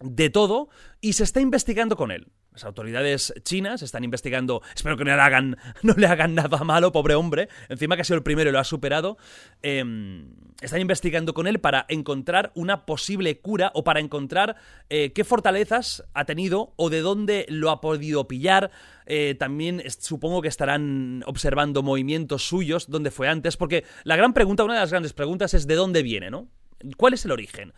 de 0.00 0.30
todo, 0.30 0.68
y 1.00 1.12
se 1.12 1.24
está 1.24 1.40
investigando 1.40 1.96
con 1.96 2.10
él. 2.10 2.32
Las 2.54 2.62
autoridades 2.62 3.34
chinas 3.42 3.82
están 3.82 4.04
investigando, 4.04 4.62
espero 4.76 4.96
que 4.96 5.04
no 5.04 5.16
le 5.16 5.20
hagan, 5.20 5.56
no 5.82 5.94
le 5.94 6.06
hagan 6.06 6.36
nada 6.36 6.58
malo, 6.58 6.92
pobre 6.92 7.16
hombre, 7.16 7.48
encima 7.68 7.96
que 7.96 8.02
ha 8.02 8.04
sido 8.04 8.18
el 8.18 8.22
primero 8.22 8.48
y 8.48 8.52
lo 8.52 8.60
ha 8.60 8.64
superado, 8.64 9.18
em, 9.60 10.30
están 10.60 10.80
investigando 10.80 11.34
con 11.34 11.48
él 11.48 11.58
para 11.58 11.84
encontrar 11.88 12.52
una 12.54 12.86
posible 12.86 13.40
cura 13.40 13.72
o 13.74 13.82
para 13.82 13.98
encontrar 13.98 14.54
eh, 14.88 15.12
qué 15.12 15.24
fortalezas 15.24 16.04
ha 16.14 16.26
tenido 16.26 16.74
o 16.76 16.90
de 16.90 17.00
dónde 17.00 17.44
lo 17.48 17.70
ha 17.70 17.80
podido 17.80 18.28
pillar. 18.28 18.70
Eh, 19.06 19.34
también 19.36 19.82
supongo 19.98 20.40
que 20.40 20.48
estarán 20.48 21.24
observando 21.26 21.82
movimientos 21.82 22.46
suyos, 22.46 22.88
dónde 22.88 23.10
fue 23.10 23.28
antes, 23.28 23.56
porque 23.56 23.84
la 24.04 24.14
gran 24.14 24.32
pregunta, 24.32 24.62
una 24.62 24.74
de 24.74 24.80
las 24.80 24.90
grandes 24.90 25.12
preguntas 25.12 25.54
es 25.54 25.66
de 25.66 25.74
dónde 25.74 26.04
viene, 26.04 26.30
¿no? 26.30 26.46
¿Cuál 26.96 27.14
es 27.14 27.24
el 27.24 27.32
origen? 27.32 27.72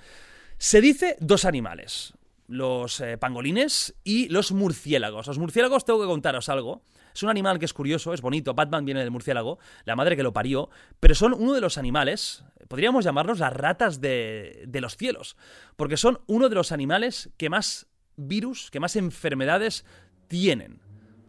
Se 0.58 0.82
dice 0.82 1.16
dos 1.18 1.46
animales 1.46 2.12
los 2.48 3.00
eh, 3.00 3.18
pangolines 3.18 3.94
y 4.04 4.28
los 4.28 4.52
murciélagos. 4.52 5.26
Los 5.26 5.38
murciélagos 5.38 5.84
tengo 5.84 6.00
que 6.00 6.06
contaros 6.06 6.48
algo. 6.48 6.82
Es 7.14 7.22
un 7.22 7.30
animal 7.30 7.58
que 7.58 7.64
es 7.64 7.72
curioso, 7.72 8.12
es 8.12 8.20
bonito. 8.20 8.54
Batman 8.54 8.84
viene 8.84 9.00
del 9.00 9.10
murciélago, 9.10 9.58
la 9.84 9.96
madre 9.96 10.16
que 10.16 10.22
lo 10.22 10.32
parió, 10.32 10.68
pero 11.00 11.14
son 11.14 11.32
uno 11.32 11.54
de 11.54 11.60
los 11.60 11.78
animales, 11.78 12.44
podríamos 12.68 13.04
llamarlos 13.04 13.38
las 13.38 13.52
ratas 13.52 14.00
de, 14.00 14.64
de 14.68 14.80
los 14.80 14.96
cielos, 14.96 15.36
porque 15.76 15.96
son 15.96 16.20
uno 16.26 16.48
de 16.48 16.54
los 16.54 16.72
animales 16.72 17.30
que 17.38 17.48
más 17.48 17.86
virus, 18.16 18.70
que 18.70 18.80
más 18.80 18.96
enfermedades 18.96 19.84
tienen 20.28 20.85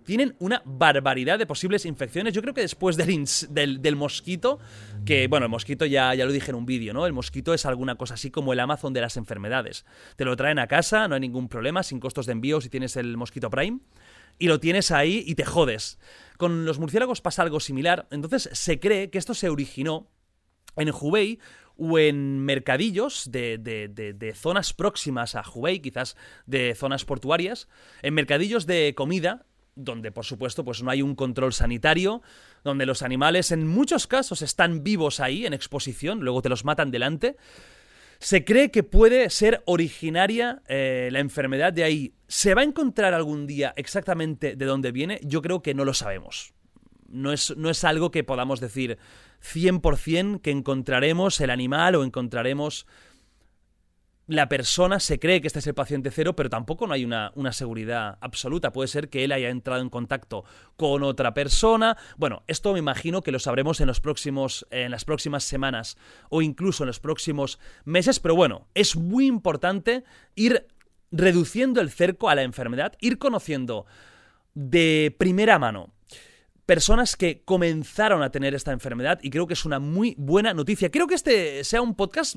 tienen 0.07 0.37
una 0.39 0.61
barbaridad 0.63 1.37
de 1.37 1.45
posibles 1.45 1.85
infecciones. 1.85 2.33
Yo 2.33 2.41
creo 2.41 2.53
que 2.53 2.61
después 2.61 2.95
del, 2.95 3.81
del, 3.81 3.95
mosquito, 3.97 4.57
que 5.05 5.27
bueno, 5.27 5.47
el 5.47 5.49
mosquito 5.49 5.85
ya, 5.85 6.15
ya 6.15 6.25
lo 6.25 6.31
dije 6.31 6.51
en 6.51 6.55
un 6.55 6.65
vídeo, 6.65 6.93
¿no? 6.93 7.05
El 7.05 7.11
mosquito 7.11 7.53
es 7.53 7.65
alguna 7.65 7.95
cosa 7.95 8.13
así 8.13 8.31
como 8.31 8.53
el 8.53 8.61
Amazon 8.61 8.93
de 8.93 9.01
las 9.01 9.17
enfermedades. 9.17 9.85
Te 10.15 10.23
lo 10.23 10.37
traen 10.37 10.59
a 10.59 10.67
casa, 10.67 11.09
no 11.09 11.15
hay 11.15 11.19
ningún 11.19 11.49
problema, 11.49 11.83
sin 11.83 11.99
costos 11.99 12.25
de 12.25 12.31
envío 12.31 12.61
si 12.61 12.69
tienes 12.69 12.95
el 12.95 13.17
mosquito 13.17 13.49
Prime. 13.49 13.81
Y 14.39 14.47
lo 14.47 14.61
tienes 14.61 14.91
ahí 14.91 15.25
y 15.27 15.35
te 15.35 15.43
jodes. 15.43 15.99
Con 16.37 16.63
los 16.63 16.79
murciélagos 16.79 17.19
pasa 17.19 17.41
algo 17.41 17.59
similar. 17.59 18.07
Entonces 18.09 18.49
se 18.53 18.79
cree 18.79 19.09
que 19.09 19.17
esto 19.17 19.33
se 19.33 19.49
originó 19.49 20.07
en 20.77 20.89
Hubei 20.89 21.37
o 21.75 21.99
en 21.99 22.39
mercadillos 22.39 23.29
de, 23.29 23.57
de, 23.57 23.89
de, 23.89 24.33
zonas 24.33 24.71
próximas 24.71 25.35
a 25.35 25.43
Hubei, 25.43 25.81
quizás 25.81 26.15
de 26.45 26.75
zonas 26.75 27.03
portuarias, 27.03 27.67
en 28.03 28.13
mercadillos 28.13 28.65
de 28.67 28.93
comida 28.95 29.46
donde 29.77 30.11
por 30.11 30.25
supuesto 30.25 30.65
pues 30.65 30.83
no 30.83 30.91
hay 30.91 31.01
un 31.01 31.15
control 31.15 31.53
sanitario, 31.53 32.21
donde 32.63 32.85
los 32.85 33.01
animales 33.01 33.51
en 33.51 33.67
muchos 33.67 34.07
casos 34.07 34.41
están 34.41 34.83
vivos 34.83 35.19
ahí 35.19 35.45
en 35.45 35.53
exposición, 35.53 36.19
luego 36.19 36.41
te 36.41 36.49
los 36.49 36.65
matan 36.65 36.91
delante. 36.91 37.37
Se 38.19 38.43
cree 38.43 38.71
que 38.71 38.81
puede 38.81 39.29
ser 39.29 39.61
originaria 39.65 40.63
eh, 40.67 41.09
la 41.11 41.19
enfermedad 41.19 41.71
de 41.71 41.83
ahí. 41.83 42.13
¿Se 42.27 42.55
va 42.55 42.61
a 42.61 42.65
encontrar 42.65 43.13
algún 43.13 43.45
día 43.45 43.73
exactamente 43.77 44.55
de 44.55 44.65
dónde 44.65 44.91
viene? 44.91 45.19
Yo 45.23 45.41
creo 45.43 45.61
que 45.61 45.75
no 45.75 45.85
lo 45.85 45.93
sabemos. 45.93 46.53
No 47.07 47.31
es, 47.31 47.55
no 47.55 47.69
es 47.69 47.83
algo 47.83 48.09
que 48.09 48.23
podamos 48.23 48.59
decir 48.59 48.97
100% 49.41 50.41
que 50.41 50.51
encontraremos 50.51 51.39
el 51.39 51.51
animal 51.51 51.95
o 51.95 52.03
encontraremos 52.03 52.87
la 54.27 54.49
persona 54.49 54.99
se 54.99 55.19
cree 55.19 55.39
que 55.39 55.47
este 55.47 55.59
es 55.59 55.67
el 55.67 55.73
paciente 55.73 56.11
cero, 56.11 56.35
pero 56.35 56.49
tampoco 56.49 56.85
no 56.85 56.93
hay 56.93 57.05
una, 57.05 57.31
seguridad 57.53 58.17
absoluta. 58.19 58.73
Puede 58.73 58.89
ser 58.89 59.09
que 59.09 59.23
él 59.23 59.31
haya 59.31 59.49
entrado 59.49 59.81
en 59.81 59.89
contacto 59.89 60.43
con 60.75 61.03
otra 61.03 61.33
persona. 61.33 61.97
Bueno, 62.17 62.43
esto 62.47 62.73
me 62.73 62.79
imagino 62.79 63.21
que 63.21 63.31
lo 63.31 63.39
sabremos 63.39 63.79
en, 63.79 63.87
los 63.87 64.01
próximos, 64.01 64.67
en 64.69 64.91
las 64.91 65.05
próximas 65.05 65.45
semanas 65.45 65.97
o 66.29 66.41
incluso 66.41 66.83
en 66.83 66.87
los 66.87 66.99
próximos 66.99 67.57
meses, 67.85 68.19
pero 68.19 68.35
bueno, 68.35 68.67
es 68.75 68.97
muy 68.97 69.27
importante 69.27 70.03
ir 70.35 70.67
reduciendo 71.09 71.79
el 71.79 71.89
cerco 71.89 72.29
a 72.29 72.35
la 72.35 72.43
enfermedad, 72.43 72.93
ir 72.99 73.17
conociendo 73.17 73.85
de 74.53 75.15
primera 75.17 75.57
mano 75.57 75.93
personas 76.65 77.15
que 77.15 77.43
comenzaron 77.45 78.21
a 78.23 78.29
tener 78.29 78.53
esta 78.53 78.73
enfermedad 78.73 79.19
y 79.21 79.29
creo 79.29 79.47
que 79.47 79.53
es 79.53 79.63
una 79.63 79.79
muy 79.79 80.15
buena 80.17 80.53
noticia. 80.53 80.91
Creo 80.91 81.07
que 81.07 81.15
este 81.15 81.63
sea 81.63 81.81
un 81.81 81.95
podcast 81.95 82.35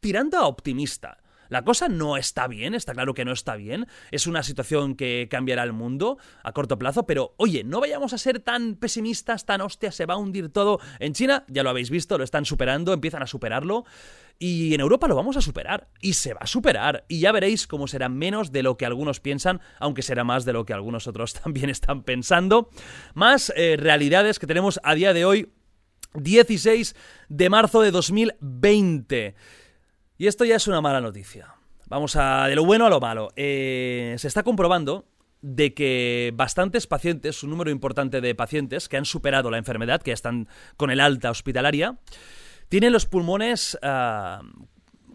tirando 0.00 0.36
a 0.36 0.48
optimista. 0.48 1.18
La 1.48 1.64
cosa 1.64 1.88
no 1.88 2.16
está 2.16 2.46
bien, 2.46 2.74
está 2.74 2.92
claro 2.92 3.14
que 3.14 3.24
no 3.24 3.32
está 3.32 3.56
bien, 3.56 3.86
es 4.10 4.26
una 4.26 4.42
situación 4.42 4.94
que 4.94 5.28
cambiará 5.30 5.62
el 5.62 5.72
mundo 5.72 6.18
a 6.42 6.52
corto 6.52 6.78
plazo, 6.78 7.06
pero 7.06 7.34
oye, 7.36 7.64
no 7.64 7.80
vayamos 7.80 8.12
a 8.12 8.18
ser 8.18 8.40
tan 8.40 8.76
pesimistas, 8.76 9.46
tan 9.46 9.60
hostia, 9.60 9.92
se 9.92 10.06
va 10.06 10.14
a 10.14 10.18
hundir 10.18 10.50
todo. 10.50 10.80
En 10.98 11.14
China, 11.14 11.44
ya 11.48 11.62
lo 11.62 11.70
habéis 11.70 11.90
visto, 11.90 12.18
lo 12.18 12.24
están 12.24 12.44
superando, 12.44 12.92
empiezan 12.92 13.22
a 13.22 13.26
superarlo. 13.26 13.84
Y 14.38 14.72
en 14.72 14.80
Europa 14.80 15.08
lo 15.08 15.16
vamos 15.16 15.36
a 15.36 15.40
superar. 15.40 15.88
Y 16.00 16.12
se 16.12 16.32
va 16.32 16.40
a 16.42 16.46
superar. 16.46 17.04
Y 17.08 17.20
ya 17.20 17.32
veréis 17.32 17.66
cómo 17.66 17.88
será 17.88 18.08
menos 18.08 18.52
de 18.52 18.62
lo 18.62 18.76
que 18.76 18.86
algunos 18.86 19.20
piensan, 19.20 19.60
aunque 19.80 20.02
será 20.02 20.22
más 20.22 20.44
de 20.44 20.52
lo 20.52 20.64
que 20.64 20.72
algunos 20.72 21.06
otros 21.06 21.34
también 21.42 21.70
están 21.70 22.02
pensando. 22.04 22.70
Más 23.14 23.52
eh, 23.56 23.76
realidades 23.78 24.38
que 24.38 24.46
tenemos 24.46 24.78
a 24.84 24.94
día 24.94 25.12
de 25.12 25.24
hoy, 25.24 25.52
16 26.14 26.94
de 27.28 27.50
marzo 27.50 27.82
de 27.82 27.90
2020. 27.90 29.34
Y 30.18 30.26
esto 30.26 30.44
ya 30.44 30.56
es 30.56 30.66
una 30.66 30.80
mala 30.80 31.00
noticia. 31.00 31.54
Vamos 31.86 32.16
a 32.16 32.48
de 32.48 32.56
lo 32.56 32.64
bueno 32.64 32.86
a 32.86 32.90
lo 32.90 32.98
malo. 32.98 33.30
Eh, 33.36 34.16
se 34.18 34.26
está 34.26 34.42
comprobando 34.42 35.06
de 35.40 35.72
que 35.72 36.32
bastantes 36.34 36.88
pacientes, 36.88 37.44
un 37.44 37.50
número 37.50 37.70
importante 37.70 38.20
de 38.20 38.34
pacientes 38.34 38.88
que 38.88 38.96
han 38.96 39.04
superado 39.04 39.48
la 39.50 39.58
enfermedad, 39.58 40.02
que 40.02 40.10
están 40.10 40.48
con 40.76 40.90
el 40.90 41.00
alta 41.00 41.30
hospitalaria, 41.30 41.98
tienen 42.68 42.92
los 42.92 43.06
pulmones, 43.06 43.78
ah, 43.82 44.42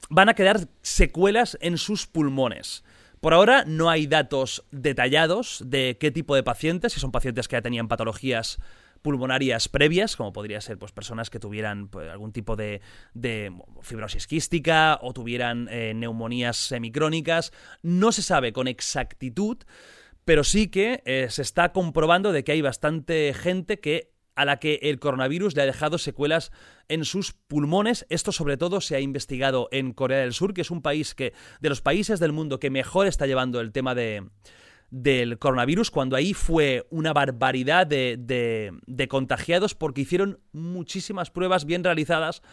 van 0.10 0.30
a 0.30 0.34
quedar 0.36 0.62
secuelas 0.82 1.58
en 1.60 1.78
sus 1.78 2.08
pulmones. 2.08 2.86
Por 3.20 3.34
ahora 3.34 3.66
no 3.68 3.90
hay 3.90 4.08
datos 4.08 4.66
detallados 4.72 5.64
de 5.66 5.98
qué 6.00 6.12
tipo 6.12 6.34
de 6.34 6.44
pacientes, 6.44 6.94
si 6.94 7.02
son 7.02 7.12
pacientes 7.12 7.50
que 7.50 7.58
ya 7.58 7.62
tenían 7.62 7.90
patologías 7.90 8.60
pulmonarias 9.04 9.70
previas, 9.70 10.16
como 10.16 10.34
podría 10.34 10.62
ser 10.62 10.80
pues, 10.80 10.92
personas 10.92 11.30
que 11.30 11.40
tuvieran 11.40 11.90
pues, 11.90 12.10
algún 12.10 12.32
tipo 12.32 12.56
de, 12.56 12.82
fibrosis 13.82 14.26
quística 14.26 14.98
o 15.02 15.14
tuvieran 15.14 15.68
eh, 15.70 15.94
neumonías 15.94 16.58
semicrónicas. 16.58 17.52
No 17.84 18.12
se 18.12 18.24
sabe 18.24 18.54
con 18.54 18.68
exactitud, 18.68 19.58
pero 20.26 20.44
sí 20.44 20.70
que 20.70 21.04
eh, 21.06 21.28
se 21.30 21.44
está 21.44 21.74
comprobando 21.74 22.32
de 22.32 22.44
que 22.44 22.54
hay 22.54 22.62
bastante 22.62 23.36
gente 23.36 23.80
que 23.80 24.14
a 24.36 24.46
la 24.46 24.58
que 24.58 24.80
el 24.82 25.00
coronavirus 25.00 25.56
le 25.56 25.62
ha 25.62 25.66
dejado 25.68 26.00
secuelas 26.00 26.52
en 26.88 27.06
sus 27.06 27.34
pulmones. 27.34 28.08
Esto 28.10 28.32
sobre 28.32 28.58
todo 28.58 28.82
se 28.82 28.96
ha 28.96 29.00
investigado 29.00 29.68
en 29.72 29.94
Corea 29.94 30.20
del 30.20 30.34
Sur, 30.34 30.56
que 30.56 30.62
es 30.62 30.72
un 30.72 30.82
país 30.82 31.14
que, 31.14 31.34
de 31.62 31.70
los 31.70 31.82
países 31.82 32.20
del 32.20 32.32
mundo 32.32 32.60
que 32.60 32.72
mejor 32.72 33.06
está 33.06 33.28
llevando 33.28 33.62
el 33.62 33.72
tema 33.72 33.94
de, 33.94 34.24
del 34.94 35.40
coronavirus, 35.40 35.90
cuando 35.90 36.16
ahí 36.16 36.36
fue 36.36 36.86
una 36.92 37.14
barbaridad 37.14 37.88
de, 37.88 38.16
de, 38.20 38.72
de 38.86 39.08
contagiados 39.08 39.74
porque 39.74 40.02
hicieron 40.02 40.40
muchísimas 40.52 41.32
pruebas 41.32 41.66
bien 41.66 41.84
realizadas 41.84 42.44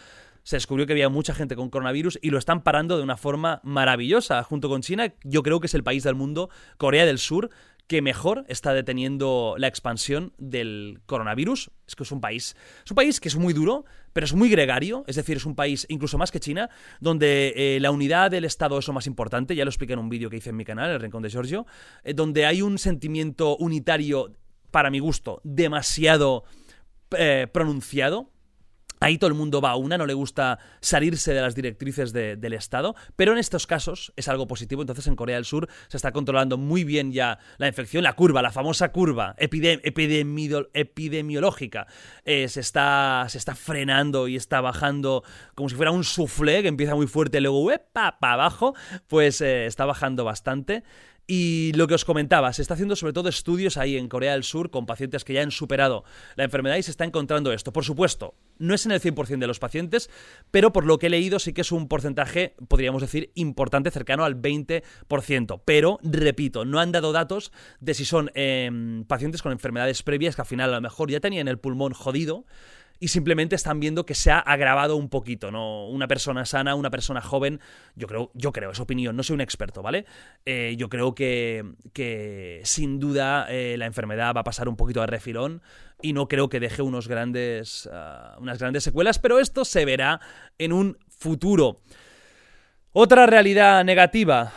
se 0.43 0.55
descubrió 0.55 0.87
que 0.87 0.93
había 0.93 1.09
mucha 1.09 1.35
gente 1.35 1.55
con 1.55 1.69
coronavirus 1.69 2.17
y 2.21 2.31
lo 2.31 2.39
están 2.39 2.63
parando 2.63 2.97
de 2.97 3.03
una 3.03 3.17
forma 3.17 3.61
maravillosa. 3.63 4.43
Junto 4.43 4.69
con 4.69 4.81
China, 4.81 5.13
yo 5.23 5.43
creo 5.43 5.59
que 5.59 5.67
es 5.67 5.73
el 5.75 5.83
país 5.83 6.03
del 6.03 6.15
mundo, 6.15 6.49
Corea 6.77 7.05
del 7.05 7.19
Sur, 7.19 7.51
que 7.91 8.01
mejor 8.01 8.45
está 8.47 8.73
deteniendo 8.73 9.55
la 9.57 9.67
expansión 9.67 10.31
del 10.37 11.01
coronavirus. 11.07 11.71
Es 11.85 11.97
que 11.97 12.03
es 12.03 12.11
un 12.13 12.21
país, 12.21 12.55
es 12.85 12.91
un 12.91 12.95
país 12.95 13.19
que 13.19 13.27
es 13.27 13.35
muy 13.35 13.53
duro, 13.53 13.83
pero 14.13 14.23
es 14.23 14.33
muy 14.33 14.49
gregario, 14.49 15.03
es 15.07 15.17
decir, 15.17 15.35
es 15.35 15.45
un 15.45 15.55
país 15.55 15.85
incluso 15.89 16.17
más 16.17 16.31
que 16.31 16.39
China, 16.39 16.69
donde 17.01 17.51
eh, 17.53 17.81
la 17.81 17.91
unidad 17.91 18.31
del 18.31 18.45
Estado 18.45 18.79
es 18.79 18.87
lo 18.87 18.93
más 18.93 19.07
importante, 19.07 19.57
ya 19.57 19.65
lo 19.65 19.69
expliqué 19.71 19.91
en 19.91 19.99
un 19.99 20.07
vídeo 20.07 20.29
que 20.29 20.37
hice 20.37 20.51
en 20.51 20.55
mi 20.55 20.63
canal, 20.63 20.89
El 20.89 21.01
Rincón 21.01 21.21
de 21.21 21.31
Giorgio, 21.31 21.65
eh, 22.05 22.13
donde 22.13 22.45
hay 22.45 22.61
un 22.61 22.77
sentimiento 22.77 23.57
unitario, 23.57 24.37
para 24.71 24.89
mi 24.89 24.99
gusto, 24.99 25.41
demasiado 25.43 26.45
eh, 27.17 27.47
pronunciado 27.51 28.30
Ahí 29.01 29.17
todo 29.17 29.27
el 29.27 29.33
mundo 29.33 29.59
va 29.61 29.71
a 29.71 29.75
una, 29.75 29.97
no 29.97 30.05
le 30.05 30.13
gusta 30.13 30.59
salirse 30.79 31.33
de 31.33 31.41
las 31.41 31.55
directrices 31.55 32.13
del 32.13 32.53
Estado, 32.53 32.95
pero 33.15 33.33
en 33.33 33.39
estos 33.39 33.65
casos 33.65 34.13
es 34.15 34.27
algo 34.27 34.45
positivo. 34.47 34.83
Entonces 34.83 35.07
en 35.07 35.15
Corea 35.15 35.37
del 35.37 35.45
Sur 35.45 35.67
se 35.87 35.97
está 35.97 36.11
controlando 36.11 36.55
muy 36.57 36.83
bien 36.83 37.11
ya 37.11 37.39
la 37.57 37.67
infección, 37.67 38.03
la 38.03 38.13
curva, 38.13 38.43
la 38.43 38.51
famosa 38.51 38.91
curva 38.91 39.35
epidemiológica. 39.37 41.87
Eh, 42.25 42.47
se, 42.47 42.59
está, 42.59 43.25
se 43.27 43.39
está 43.39 43.55
frenando 43.55 44.27
y 44.27 44.35
está 44.35 44.61
bajando 44.61 45.23
como 45.55 45.67
si 45.67 45.73
fuera 45.75 45.89
un 45.89 46.03
soufflé 46.03 46.61
que 46.61 46.67
empieza 46.67 46.93
muy 46.93 47.07
fuerte 47.07 47.39
y 47.39 47.41
luego 47.41 47.71
para 47.91 48.17
abajo, 48.21 48.75
pues 49.07 49.41
eh, 49.41 49.65
está 49.65 49.85
bajando 49.85 50.23
bastante. 50.23 50.83
Y 51.33 51.71
lo 51.75 51.87
que 51.87 51.93
os 51.93 52.03
comentaba, 52.03 52.51
se 52.51 52.61
está 52.61 52.73
haciendo 52.73 52.97
sobre 52.97 53.13
todo 53.13 53.29
estudios 53.29 53.77
ahí 53.77 53.95
en 53.95 54.09
Corea 54.09 54.33
del 54.33 54.43
Sur 54.43 54.69
con 54.69 54.85
pacientes 54.85 55.23
que 55.23 55.31
ya 55.31 55.41
han 55.41 55.51
superado 55.51 56.03
la 56.35 56.43
enfermedad 56.43 56.75
y 56.75 56.83
se 56.83 56.91
está 56.91 57.05
encontrando 57.05 57.53
esto. 57.53 57.71
Por 57.71 57.85
supuesto, 57.85 58.35
no 58.57 58.73
es 58.73 58.85
en 58.85 58.91
el 58.91 58.99
100% 58.99 59.39
de 59.39 59.47
los 59.47 59.57
pacientes, 59.57 60.09
pero 60.51 60.73
por 60.73 60.85
lo 60.85 60.99
que 60.99 61.07
he 61.07 61.09
leído 61.09 61.39
sí 61.39 61.53
que 61.53 61.61
es 61.61 61.71
un 61.71 61.87
porcentaje, 61.87 62.57
podríamos 62.67 63.01
decir, 63.01 63.31
importante, 63.35 63.91
cercano 63.91 64.25
al 64.25 64.41
20%. 64.41 65.61
Pero, 65.63 65.99
repito, 66.03 66.65
no 66.65 66.81
han 66.81 66.91
dado 66.91 67.13
datos 67.13 67.53
de 67.79 67.93
si 67.93 68.03
son 68.03 68.29
em, 68.33 69.05
pacientes 69.05 69.41
con 69.41 69.53
enfermedades 69.53 70.03
previas 70.03 70.35
que 70.35 70.41
al 70.41 70.47
final 70.47 70.71
a 70.71 70.75
lo 70.75 70.81
mejor 70.81 71.09
ya 71.11 71.21
tenían 71.21 71.47
el 71.47 71.59
pulmón 71.59 71.93
jodido 71.93 72.43
y 73.01 73.07
simplemente 73.07 73.55
están 73.55 73.79
viendo 73.79 74.05
que 74.05 74.13
se 74.13 74.29
ha 74.29 74.37
agravado 74.37 74.95
un 74.95 75.09
poquito, 75.09 75.49
¿no? 75.49 75.87
Una 75.87 76.07
persona 76.07 76.45
sana, 76.45 76.75
una 76.75 76.91
persona 76.91 77.19
joven, 77.19 77.59
yo 77.95 78.07
creo, 78.07 78.29
yo 78.35 78.51
creo, 78.51 78.69
es 78.69 78.79
opinión, 78.79 79.15
no 79.15 79.23
soy 79.23 79.33
un 79.33 79.41
experto, 79.41 79.81
¿vale? 79.81 80.05
Eh, 80.45 80.75
yo 80.77 80.87
creo 80.87 81.15
que, 81.15 81.65
que 81.93 82.61
sin 82.63 82.99
duda 82.99 83.47
eh, 83.49 83.75
la 83.79 83.87
enfermedad 83.87 84.35
va 84.35 84.41
a 84.41 84.43
pasar 84.43 84.69
un 84.69 84.75
poquito 84.75 85.01
de 85.01 85.07
refilón 85.07 85.63
y 85.99 86.13
no 86.13 86.27
creo 86.27 86.47
que 86.47 86.59
deje 86.59 86.83
unos 86.83 87.07
grandes, 87.07 87.89
ah, 87.91 88.37
unas 88.39 88.59
grandes 88.59 88.83
secuelas, 88.83 89.17
pero 89.17 89.39
esto 89.39 89.65
se 89.65 89.83
verá 89.83 90.21
en 90.59 90.71
un 90.71 90.99
futuro. 91.09 91.81
Otra 92.93 93.25
realidad 93.25 93.83
negativa, 93.83 94.53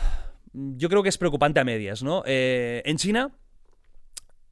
yo 0.53 0.87
creo 0.87 1.01
que 1.01 1.09
es 1.09 1.17
preocupante 1.17 1.59
a 1.61 1.63
medias, 1.63 2.03
¿no? 2.03 2.21
Eh, 2.27 2.83
en 2.85 2.97
China 2.97 3.31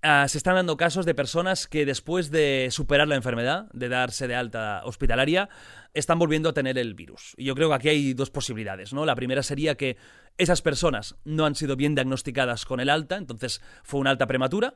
Ah, 0.06 0.28
se 0.28 0.38
están 0.38 0.56
dando 0.56 0.76
casos 0.76 1.06
de 1.06 1.16
personas 1.16 1.66
que 1.66 1.86
después 1.86 2.30
de 2.30 2.68
superar 2.72 3.08
la 3.08 3.16
enfermedad, 3.16 3.70
de 3.72 3.88
darse 3.88 4.28
de 4.28 4.36
alta 4.36 4.82
hospitalaria, 4.84 5.48
están 5.94 6.20
volviendo 6.20 6.50
a 6.50 6.54
tener 6.54 6.78
el 6.78 6.94
virus. 6.94 7.34
Y 7.38 7.46
yo 7.46 7.56
creo 7.56 7.70
que 7.70 7.76
aquí 7.76 7.88
hay 7.88 8.14
dos 8.14 8.30
posibilidades, 8.30 8.92
¿no? 8.92 9.06
La 9.06 9.16
primera 9.16 9.44
sería 9.44 9.76
que 9.76 9.96
esas 10.38 10.62
personas 10.62 11.16
no 11.24 11.46
han 11.46 11.56
sido 11.56 11.78
bien 11.78 11.96
diagnosticadas 11.96 12.66
con 12.66 12.82
el 12.82 12.90
alta, 12.90 13.16
entonces 13.16 13.62
fue 13.84 14.02
una 14.02 14.10
alta 14.10 14.28
prematura. 14.28 14.76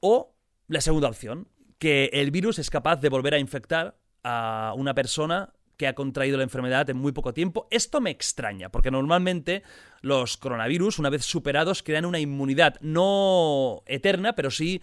O 0.00 0.36
la 0.68 0.82
segunda 0.82 1.08
opción, 1.08 1.48
que 1.78 2.10
el 2.12 2.30
virus 2.30 2.58
es 2.58 2.68
capaz 2.68 3.00
de 3.00 3.08
volver 3.08 3.32
a 3.32 3.38
infectar 3.38 3.96
a 4.22 4.74
una 4.76 4.92
persona 4.92 5.54
que 5.76 5.86
ha 5.86 5.94
contraído 5.94 6.36
la 6.36 6.44
enfermedad 6.44 6.88
en 6.90 6.96
muy 6.96 7.12
poco 7.12 7.34
tiempo. 7.34 7.66
Esto 7.70 8.00
me 8.00 8.10
extraña, 8.10 8.70
porque 8.70 8.90
normalmente 8.90 9.62
los 10.00 10.36
coronavirus, 10.36 10.98
una 10.98 11.10
vez 11.10 11.24
superados, 11.24 11.82
crean 11.82 12.04
una 12.06 12.18
inmunidad 12.18 12.76
no 12.80 13.82
eterna, 13.86 14.34
pero 14.34 14.50
sí 14.50 14.80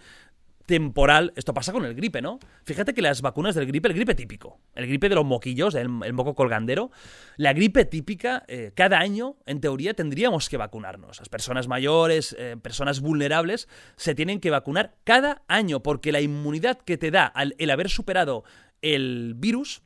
temporal. 0.66 1.32
Esto 1.36 1.52
pasa 1.52 1.72
con 1.72 1.84
el 1.84 1.94
gripe, 1.94 2.22
¿no? 2.22 2.38
Fíjate 2.64 2.94
que 2.94 3.02
las 3.02 3.20
vacunas 3.20 3.54
del 3.54 3.66
gripe, 3.66 3.88
el 3.88 3.94
gripe 3.94 4.14
típico, 4.14 4.60
el 4.74 4.86
gripe 4.86 5.08
de 5.08 5.14
los 5.14 5.24
moquillos, 5.24 5.74
el, 5.74 5.88
moco 5.88 6.34
colgandero, 6.34 6.90
la 7.36 7.52
gripe 7.52 7.84
típica, 7.84 8.44
eh, 8.48 8.72
cada 8.74 8.98
año, 8.98 9.36
en 9.46 9.60
teoría, 9.60 9.94
tendríamos 9.94 10.48
que 10.48 10.56
vacunarnos. 10.56 11.18
Las 11.18 11.28
personas 11.28 11.68
mayores, 11.68 12.34
eh, 12.38 12.56
personas 12.60 13.00
vulnerables, 13.00 13.68
se 13.96 14.14
tienen 14.14 14.40
que 14.40 14.50
vacunar 14.50 14.94
cada 15.04 15.42
año, 15.48 15.82
porque 15.82 16.12
la 16.12 16.20
inmunidad 16.20 16.78
que 16.78 16.96
te 16.96 17.10
da 17.10 17.32
el 17.58 17.70
haber 17.70 17.90
superado 17.90 18.44
el 18.80 19.34
virus 19.36 19.82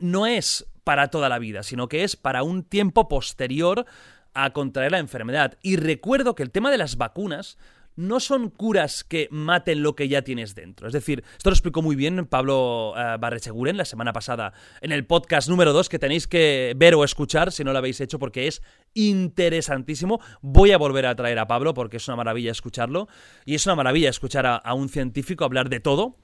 no 0.00 0.26
es 0.26 0.66
para 0.84 1.08
toda 1.08 1.28
la 1.28 1.38
vida, 1.38 1.62
sino 1.62 1.88
que 1.88 2.04
es 2.04 2.16
para 2.16 2.42
un 2.42 2.62
tiempo 2.62 3.08
posterior 3.08 3.86
a 4.34 4.50
contraer 4.50 4.92
la 4.92 4.98
enfermedad. 4.98 5.58
Y 5.62 5.76
recuerdo 5.76 6.34
que 6.34 6.42
el 6.42 6.50
tema 6.50 6.70
de 6.70 6.78
las 6.78 6.96
vacunas 6.96 7.58
no 7.96 8.20
son 8.20 8.50
curas 8.50 9.02
que 9.02 9.26
maten 9.30 9.82
lo 9.82 9.96
que 9.96 10.08
ya 10.08 10.22
tienes 10.22 10.54
dentro. 10.54 10.86
Es 10.86 10.92
decir, 10.92 11.24
esto 11.36 11.50
lo 11.50 11.54
explicó 11.54 11.82
muy 11.82 11.96
bien 11.96 12.26
Pablo 12.26 12.90
uh, 12.90 13.18
Barrecheguren 13.18 13.78
la 13.78 13.86
semana 13.86 14.12
pasada 14.12 14.52
en 14.82 14.92
el 14.92 15.06
podcast 15.06 15.48
número 15.48 15.72
2 15.72 15.88
que 15.88 15.98
tenéis 15.98 16.26
que 16.26 16.74
ver 16.76 16.94
o 16.94 17.04
escuchar 17.04 17.50
si 17.50 17.64
no 17.64 17.72
lo 17.72 17.78
habéis 17.78 18.00
hecho 18.00 18.18
porque 18.18 18.46
es 18.46 18.62
interesantísimo. 18.94 20.20
Voy 20.42 20.72
a 20.72 20.78
volver 20.78 21.06
a 21.06 21.16
traer 21.16 21.38
a 21.38 21.46
Pablo 21.46 21.72
porque 21.74 21.96
es 21.96 22.06
una 22.06 22.16
maravilla 22.16 22.52
escucharlo 22.52 23.08
y 23.46 23.54
es 23.54 23.64
una 23.66 23.74
maravilla 23.74 24.10
escuchar 24.10 24.46
a 24.62 24.74
un 24.74 24.88
científico 24.88 25.44
hablar 25.44 25.70
de 25.70 25.80
todo. 25.80 26.16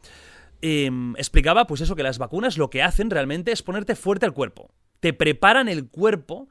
Em, 0.65 1.17
explicaba 1.17 1.67
pues 1.67 1.81
eso, 1.81 1.97
que 1.97 2.05
las 2.05 2.19
vacunas 2.19 2.57
lo 2.57 2.71
que 2.71 2.83
hacen 2.83 3.11
realmente 3.11 3.51
es 3.51 3.63
ponerte 3.63 3.97
fuerte 3.97 4.27
al 4.27 4.33
cuerpo. 4.33 4.71
Te 5.01 5.13
preparan 5.13 5.69
el 5.69 5.89
cuerpo, 5.89 6.49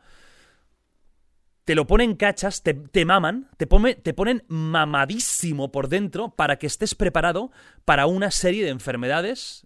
te 1.64 1.76
lo 1.76 1.88
ponen 1.88 2.16
cachas, 2.16 2.62
te, 2.62 2.74
te 2.74 3.06
maman, 3.06 3.50
te, 3.56 3.66
te 3.66 4.14
ponen 4.14 4.44
mamadísimo 4.50 5.72
por 5.72 5.88
dentro 5.88 6.36
para 6.36 6.58
que 6.58 6.68
estés 6.68 6.94
preparado 6.94 7.52
para 7.86 8.06
una 8.06 8.32
serie 8.32 8.66
de 8.66 8.72
enfermedades 8.72 9.66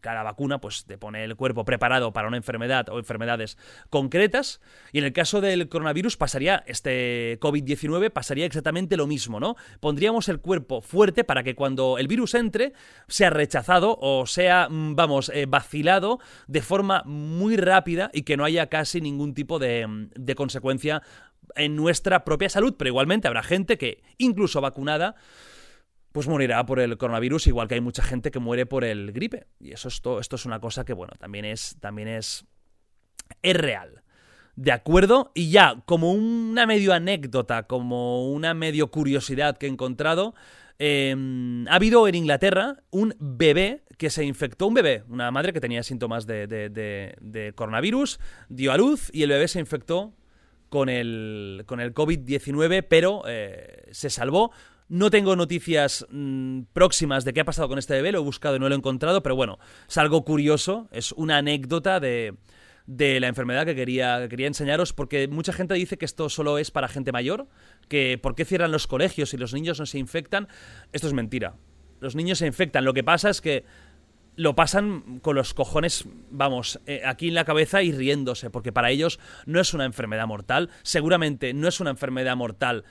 cada 0.00 0.22
vacuna 0.22 0.60
pues 0.60 0.84
te 0.84 0.98
pone 0.98 1.24
el 1.24 1.36
cuerpo 1.36 1.64
preparado 1.64 2.12
para 2.12 2.28
una 2.28 2.36
enfermedad 2.36 2.88
o 2.88 2.98
enfermedades 2.98 3.58
concretas 3.90 4.60
y 4.92 4.98
en 4.98 5.04
el 5.04 5.12
caso 5.12 5.40
del 5.40 5.68
coronavirus 5.68 6.16
pasaría 6.16 6.62
este 6.66 7.38
COVID-19 7.40 8.10
pasaría 8.10 8.46
exactamente 8.46 8.96
lo 8.96 9.06
mismo, 9.06 9.40
¿no? 9.40 9.56
Pondríamos 9.80 10.28
el 10.28 10.40
cuerpo 10.40 10.80
fuerte 10.80 11.24
para 11.24 11.42
que 11.42 11.54
cuando 11.54 11.98
el 11.98 12.08
virus 12.08 12.34
entre 12.34 12.72
sea 13.08 13.30
rechazado 13.30 13.98
o 14.00 14.26
sea, 14.26 14.68
mm, 14.68 14.94
vamos, 14.96 15.30
eh, 15.34 15.46
vacilado 15.46 16.18
de 16.46 16.62
forma 16.62 17.02
muy 17.04 17.56
rápida 17.56 18.10
y 18.12 18.22
que 18.22 18.36
no 18.36 18.44
haya 18.44 18.68
casi 18.68 19.00
ningún 19.00 19.34
tipo 19.34 19.58
de, 19.58 19.86
mm, 19.86 20.10
de 20.14 20.34
consecuencia 20.34 21.02
en 21.56 21.76
nuestra 21.76 22.24
propia 22.24 22.48
salud, 22.48 22.74
pero 22.78 22.88
igualmente 22.88 23.28
habrá 23.28 23.42
gente 23.42 23.78
que 23.78 24.02
incluso 24.18 24.60
vacunada 24.60 25.16
pues 26.12 26.26
morirá 26.26 26.64
por 26.66 26.80
el 26.80 26.96
coronavirus, 26.98 27.46
igual 27.46 27.68
que 27.68 27.74
hay 27.74 27.80
mucha 27.80 28.02
gente 28.02 28.30
que 28.30 28.38
muere 28.38 28.66
por 28.66 28.84
el 28.84 29.12
gripe. 29.12 29.46
Y 29.60 29.72
eso 29.72 29.88
esto, 29.88 30.20
esto 30.20 30.36
es 30.36 30.44
una 30.44 30.60
cosa 30.60 30.84
que, 30.84 30.92
bueno, 30.92 31.12
también 31.18 31.44
es, 31.44 31.76
también 31.80 32.08
es, 32.08 32.44
es 33.42 33.56
real. 33.56 34.02
¿De 34.56 34.72
acuerdo? 34.72 35.30
Y 35.34 35.50
ya, 35.50 35.82
como 35.86 36.12
una 36.12 36.66
medio 36.66 36.92
anécdota, 36.92 37.62
como 37.62 38.30
una 38.30 38.54
medio 38.54 38.90
curiosidad 38.90 39.56
que 39.56 39.66
he 39.66 39.70
encontrado, 39.70 40.34
em, 40.78 41.66
ha 41.68 41.76
habido 41.76 42.08
en 42.08 42.16
Inglaterra 42.16 42.82
un 42.90 43.14
bebé 43.18 43.84
que 43.96 44.10
se 44.10 44.24
infectó, 44.24 44.66
un 44.66 44.74
bebé, 44.74 45.04
una 45.08 45.30
madre 45.30 45.52
que 45.52 45.60
tenía 45.60 45.82
síntomas 45.82 46.26
de, 46.26 46.46
de, 46.46 47.52
coronavirus, 47.54 48.18
dio 48.48 48.72
a 48.72 48.76
luz 48.76 49.10
y 49.12 49.22
el 49.22 49.30
bebé 49.30 49.46
se 49.46 49.60
infectó 49.60 50.14
con 50.68 50.88
el, 50.88 51.64
con 51.66 51.80
el 51.80 51.94
COVID-19, 51.94 52.84
pero 52.88 53.22
eh, 53.26 53.88
se 53.92 54.10
salvó. 54.10 54.52
No 54.90 55.08
tengo 55.08 55.36
noticias 55.36 56.04
mm, 56.10 56.62
próximas 56.72 57.24
de 57.24 57.32
qué 57.32 57.40
ha 57.40 57.44
pasado 57.44 57.68
con 57.68 57.78
este 57.78 57.94
bebé, 57.94 58.10
lo 58.10 58.18
he 58.18 58.22
buscado 58.22 58.56
y 58.56 58.58
no 58.58 58.68
lo 58.68 58.74
he 58.74 58.78
encontrado, 58.78 59.22
pero 59.22 59.36
bueno, 59.36 59.60
es 59.88 59.96
algo 59.98 60.24
curioso, 60.24 60.88
es 60.90 61.12
una 61.12 61.38
anécdota 61.38 62.00
de, 62.00 62.34
de 62.86 63.20
la 63.20 63.28
enfermedad 63.28 63.64
que 63.66 63.76
quería, 63.76 64.24
enseñaros, 64.24 64.92
porque 64.92 65.28
mucha 65.28 65.52
gente 65.52 65.74
dice 65.74 65.96
que 65.96 66.04
esto 66.04 66.28
solo 66.28 66.58
es 66.58 66.72
para 66.72 66.88
gente 66.88 67.12
mayor, 67.12 67.46
que 67.88 68.18
por 68.20 68.34
qué 68.34 68.44
cierran 68.44 68.72
los 68.72 68.88
colegios 68.88 69.32
y 69.32 69.36
los 69.36 69.54
niños 69.54 69.78
no 69.78 69.86
se 69.86 69.98
infectan. 69.98 70.48
Esto 70.92 71.06
es 71.06 71.12
mentira. 71.12 71.54
Los 72.00 72.16
niños 72.16 72.38
se 72.38 72.48
infectan. 72.48 72.84
Lo 72.84 72.92
que 72.92 73.04
pasa 73.04 73.30
es 73.30 73.40
que 73.40 73.64
lo 74.34 74.56
pasan 74.56 75.20
con 75.20 75.36
los 75.36 75.54
cojones, 75.54 76.04
vamos, 76.30 76.80
eh, 76.86 77.02
aquí 77.04 77.28
en 77.28 77.34
la 77.34 77.44
cabeza 77.44 77.82
y 77.84 77.92
riéndose, 77.92 78.50
porque 78.50 78.72
para 78.72 78.90
ellos 78.90 79.20
no 79.46 79.60
es 79.60 79.72
una 79.72 79.84
enfermedad 79.84 80.26
mortal, 80.26 80.70
seguramente 80.82 81.54
no 81.54 81.68
es 81.68 81.78
una 81.78 81.90
enfermedad 81.90 82.36
mortal 82.36 82.84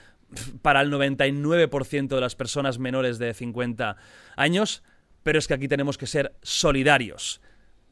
para 0.62 0.80
el 0.80 0.90
99% 0.90 2.08
de 2.08 2.20
las 2.20 2.36
personas 2.36 2.78
menores 2.78 3.18
de 3.18 3.34
50 3.34 3.96
años, 4.36 4.82
pero 5.22 5.38
es 5.38 5.48
que 5.48 5.54
aquí 5.54 5.68
tenemos 5.68 5.98
que 5.98 6.06
ser 6.06 6.34
solidarios. 6.42 7.40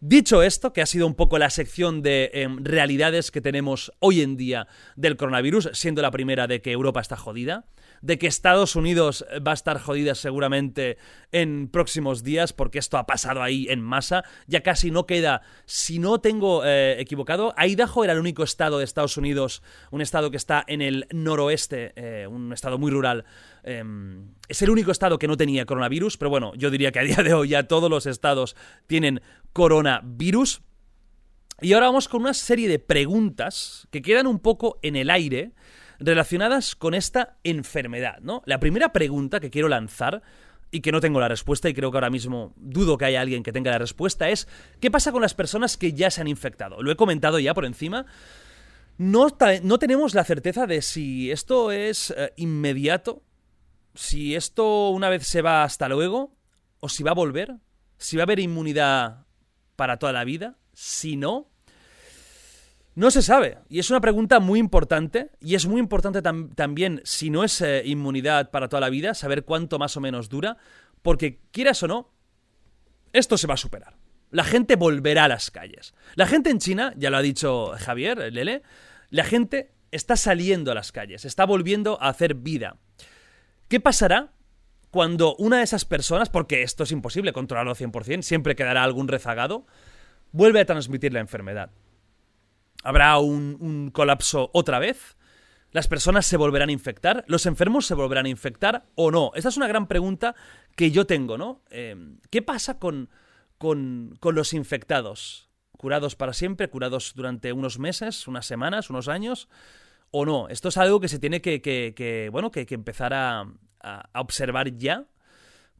Dicho 0.00 0.42
esto, 0.42 0.72
que 0.72 0.80
ha 0.80 0.86
sido 0.86 1.08
un 1.08 1.14
poco 1.14 1.38
la 1.38 1.50
sección 1.50 2.02
de 2.02 2.30
em, 2.32 2.62
realidades 2.62 3.32
que 3.32 3.40
tenemos 3.40 3.92
hoy 3.98 4.22
en 4.22 4.36
día 4.36 4.68
del 4.94 5.16
coronavirus, 5.16 5.70
siendo 5.72 6.02
la 6.02 6.12
primera 6.12 6.46
de 6.46 6.62
que 6.62 6.70
Europa 6.70 7.00
está 7.00 7.16
jodida, 7.16 7.64
de 8.02 8.18
que 8.18 8.26
Estados 8.26 8.76
Unidos 8.76 9.24
va 9.46 9.52
a 9.52 9.54
estar 9.54 9.80
jodida 9.80 10.14
seguramente 10.14 10.98
en 11.32 11.68
próximos 11.68 12.22
días, 12.22 12.52
porque 12.52 12.78
esto 12.78 12.98
ha 12.98 13.06
pasado 13.06 13.42
ahí 13.42 13.66
en 13.68 13.80
masa, 13.80 14.24
ya 14.46 14.62
casi 14.62 14.90
no 14.90 15.06
queda, 15.06 15.42
si 15.66 15.98
no 15.98 16.20
tengo 16.20 16.64
eh, 16.64 17.00
equivocado, 17.00 17.54
Idaho 17.58 18.04
era 18.04 18.12
el 18.12 18.18
único 18.18 18.42
estado 18.42 18.78
de 18.78 18.84
Estados 18.84 19.16
Unidos, 19.16 19.62
un 19.90 20.00
estado 20.00 20.30
que 20.30 20.36
está 20.36 20.64
en 20.66 20.82
el 20.82 21.06
noroeste, 21.12 21.92
eh, 21.96 22.26
un 22.26 22.52
estado 22.52 22.78
muy 22.78 22.90
rural, 22.90 23.24
em, 23.62 24.34
es 24.48 24.62
el 24.62 24.70
único 24.70 24.90
estado 24.90 25.18
que 25.18 25.28
no 25.28 25.36
tenía 25.36 25.66
coronavirus, 25.66 26.16
pero 26.16 26.30
bueno, 26.30 26.52
yo 26.54 26.70
diría 26.70 26.92
que 26.92 27.00
a 27.00 27.02
día 27.02 27.22
de 27.22 27.34
hoy 27.34 27.48
ya 27.48 27.64
todos 27.64 27.90
los 27.90 28.06
estados 28.06 28.56
tienen 28.86 29.20
coronavirus. 29.52 30.62
Y 31.60 31.72
ahora 31.72 31.86
vamos 31.86 32.08
con 32.08 32.20
una 32.20 32.34
serie 32.34 32.68
de 32.68 32.78
preguntas 32.78 33.88
que 33.90 34.00
quedan 34.00 34.28
un 34.28 34.38
poco 34.38 34.78
en 34.82 34.94
el 34.94 35.10
aire 35.10 35.52
relacionadas 35.98 36.74
con 36.74 36.94
esta 36.94 37.38
enfermedad, 37.44 38.18
¿no? 38.20 38.42
La 38.46 38.60
primera 38.60 38.92
pregunta 38.92 39.40
que 39.40 39.50
quiero 39.50 39.68
lanzar 39.68 40.22
y 40.70 40.80
que 40.80 40.92
no 40.92 41.00
tengo 41.00 41.20
la 41.20 41.28
respuesta 41.28 41.68
y 41.68 41.74
creo 41.74 41.90
que 41.90 41.96
ahora 41.96 42.10
mismo 42.10 42.52
dudo 42.56 42.98
que 42.98 43.06
haya 43.06 43.20
alguien 43.20 43.42
que 43.42 43.52
tenga 43.52 43.70
la 43.70 43.78
respuesta 43.78 44.28
es 44.28 44.48
¿qué 44.80 44.90
pasa 44.90 45.12
con 45.12 45.22
las 45.22 45.34
personas 45.34 45.76
que 45.76 45.92
ya 45.92 46.10
se 46.10 46.20
han 46.20 46.28
infectado? 46.28 46.82
Lo 46.82 46.90
he 46.90 46.96
comentado 46.96 47.38
ya 47.38 47.54
por 47.54 47.64
encima. 47.64 48.06
No, 48.98 49.28
no 49.62 49.78
tenemos 49.78 50.14
la 50.14 50.24
certeza 50.24 50.66
de 50.66 50.82
si 50.82 51.30
esto 51.30 51.70
es 51.70 52.12
eh, 52.16 52.32
inmediato, 52.36 53.22
si 53.94 54.34
esto 54.34 54.90
una 54.90 55.08
vez 55.08 55.26
se 55.26 55.40
va 55.40 55.62
hasta 55.62 55.88
luego, 55.88 56.36
o 56.80 56.88
si 56.88 57.02
va 57.02 57.12
a 57.12 57.14
volver, 57.14 57.56
si 57.96 58.16
va 58.16 58.22
a 58.22 58.24
haber 58.24 58.40
inmunidad 58.40 59.26
para 59.76 59.98
toda 59.98 60.12
la 60.12 60.24
vida? 60.24 60.58
Si 60.72 61.16
no, 61.16 61.48
no 62.98 63.12
se 63.12 63.22
sabe. 63.22 63.58
Y 63.68 63.78
es 63.78 63.90
una 63.90 64.00
pregunta 64.00 64.40
muy 64.40 64.58
importante. 64.58 65.30
Y 65.40 65.54
es 65.54 65.66
muy 65.66 65.78
importante 65.78 66.20
también, 66.20 67.00
si 67.04 67.30
no 67.30 67.44
es 67.44 67.60
eh, 67.60 67.82
inmunidad 67.84 68.50
para 68.50 68.68
toda 68.68 68.80
la 68.80 68.90
vida, 68.90 69.14
saber 69.14 69.44
cuánto 69.44 69.78
más 69.78 69.96
o 69.96 70.00
menos 70.00 70.28
dura. 70.28 70.56
Porque, 71.00 71.38
quieras 71.52 71.80
o 71.84 71.86
no, 71.86 72.10
esto 73.12 73.38
se 73.38 73.46
va 73.46 73.54
a 73.54 73.56
superar. 73.56 73.94
La 74.32 74.42
gente 74.42 74.74
volverá 74.74 75.24
a 75.24 75.28
las 75.28 75.52
calles. 75.52 75.94
La 76.16 76.26
gente 76.26 76.50
en 76.50 76.58
China, 76.58 76.92
ya 76.96 77.10
lo 77.10 77.18
ha 77.18 77.22
dicho 77.22 77.70
Javier, 77.78 78.32
Lele, 78.32 78.62
la 79.10 79.22
gente 79.22 79.70
está 79.92 80.16
saliendo 80.16 80.72
a 80.72 80.74
las 80.74 80.90
calles, 80.90 81.24
está 81.24 81.46
volviendo 81.46 82.02
a 82.02 82.08
hacer 82.08 82.34
vida. 82.34 82.78
¿Qué 83.68 83.78
pasará 83.78 84.32
cuando 84.90 85.36
una 85.36 85.58
de 85.58 85.62
esas 85.62 85.84
personas, 85.84 86.30
porque 86.30 86.62
esto 86.62 86.82
es 86.82 86.90
imposible 86.90 87.32
controlarlo 87.32 87.76
100%, 87.76 88.22
siempre 88.22 88.56
quedará 88.56 88.82
algún 88.82 89.06
rezagado, 89.06 89.66
vuelve 90.32 90.60
a 90.60 90.66
transmitir 90.66 91.12
la 91.12 91.20
enfermedad. 91.20 91.70
¿Habrá 92.82 93.18
un, 93.18 93.90
colapso 93.92 94.50
otra 94.52 94.78
vez? 94.78 95.16
¿Las 95.72 95.88
personas 95.88 96.26
se 96.26 96.36
volverán 96.36 96.70
a 96.70 96.72
infectar? 96.72 97.24
¿Los 97.26 97.46
enfermos 97.46 97.86
se 97.86 97.94
volverán 97.94 98.26
a 98.26 98.30
infectar 98.30 98.84
o 98.94 99.10
no? 99.10 99.32
Esta 99.34 99.50
es 99.50 99.56
una 99.56 99.68
gran 99.68 99.86
pregunta 99.86 100.34
que 100.76 100.90
yo 100.90 101.06
tengo, 101.06 101.36
¿no? 101.36 101.62
Eh, 101.70 101.96
¿Qué 102.30 102.40
pasa 102.40 102.78
con, 102.78 103.10
con, 103.58 104.18
los 104.22 104.52
infectados? 104.54 105.50
¿Curados 105.76 106.16
para 106.16 106.32
siempre? 106.32 106.68
¿Curados 106.68 107.12
durante 107.14 107.52
unos 107.52 107.78
meses, 107.78 108.26
unas 108.26 108.46
semanas, 108.46 108.88
unos 108.88 109.08
años? 109.08 109.48
¿O 110.10 110.24
no? 110.24 110.48
Esto 110.48 110.68
es 110.68 110.78
algo 110.78 111.00
que 111.00 111.08
se 111.08 111.18
tiene 111.18 111.42
que, 111.42 112.28
bueno, 112.32 112.50
que, 112.50 112.66
empezar 112.70 113.12
a, 113.12 113.46
observar 114.14 114.76
ya, 114.76 115.06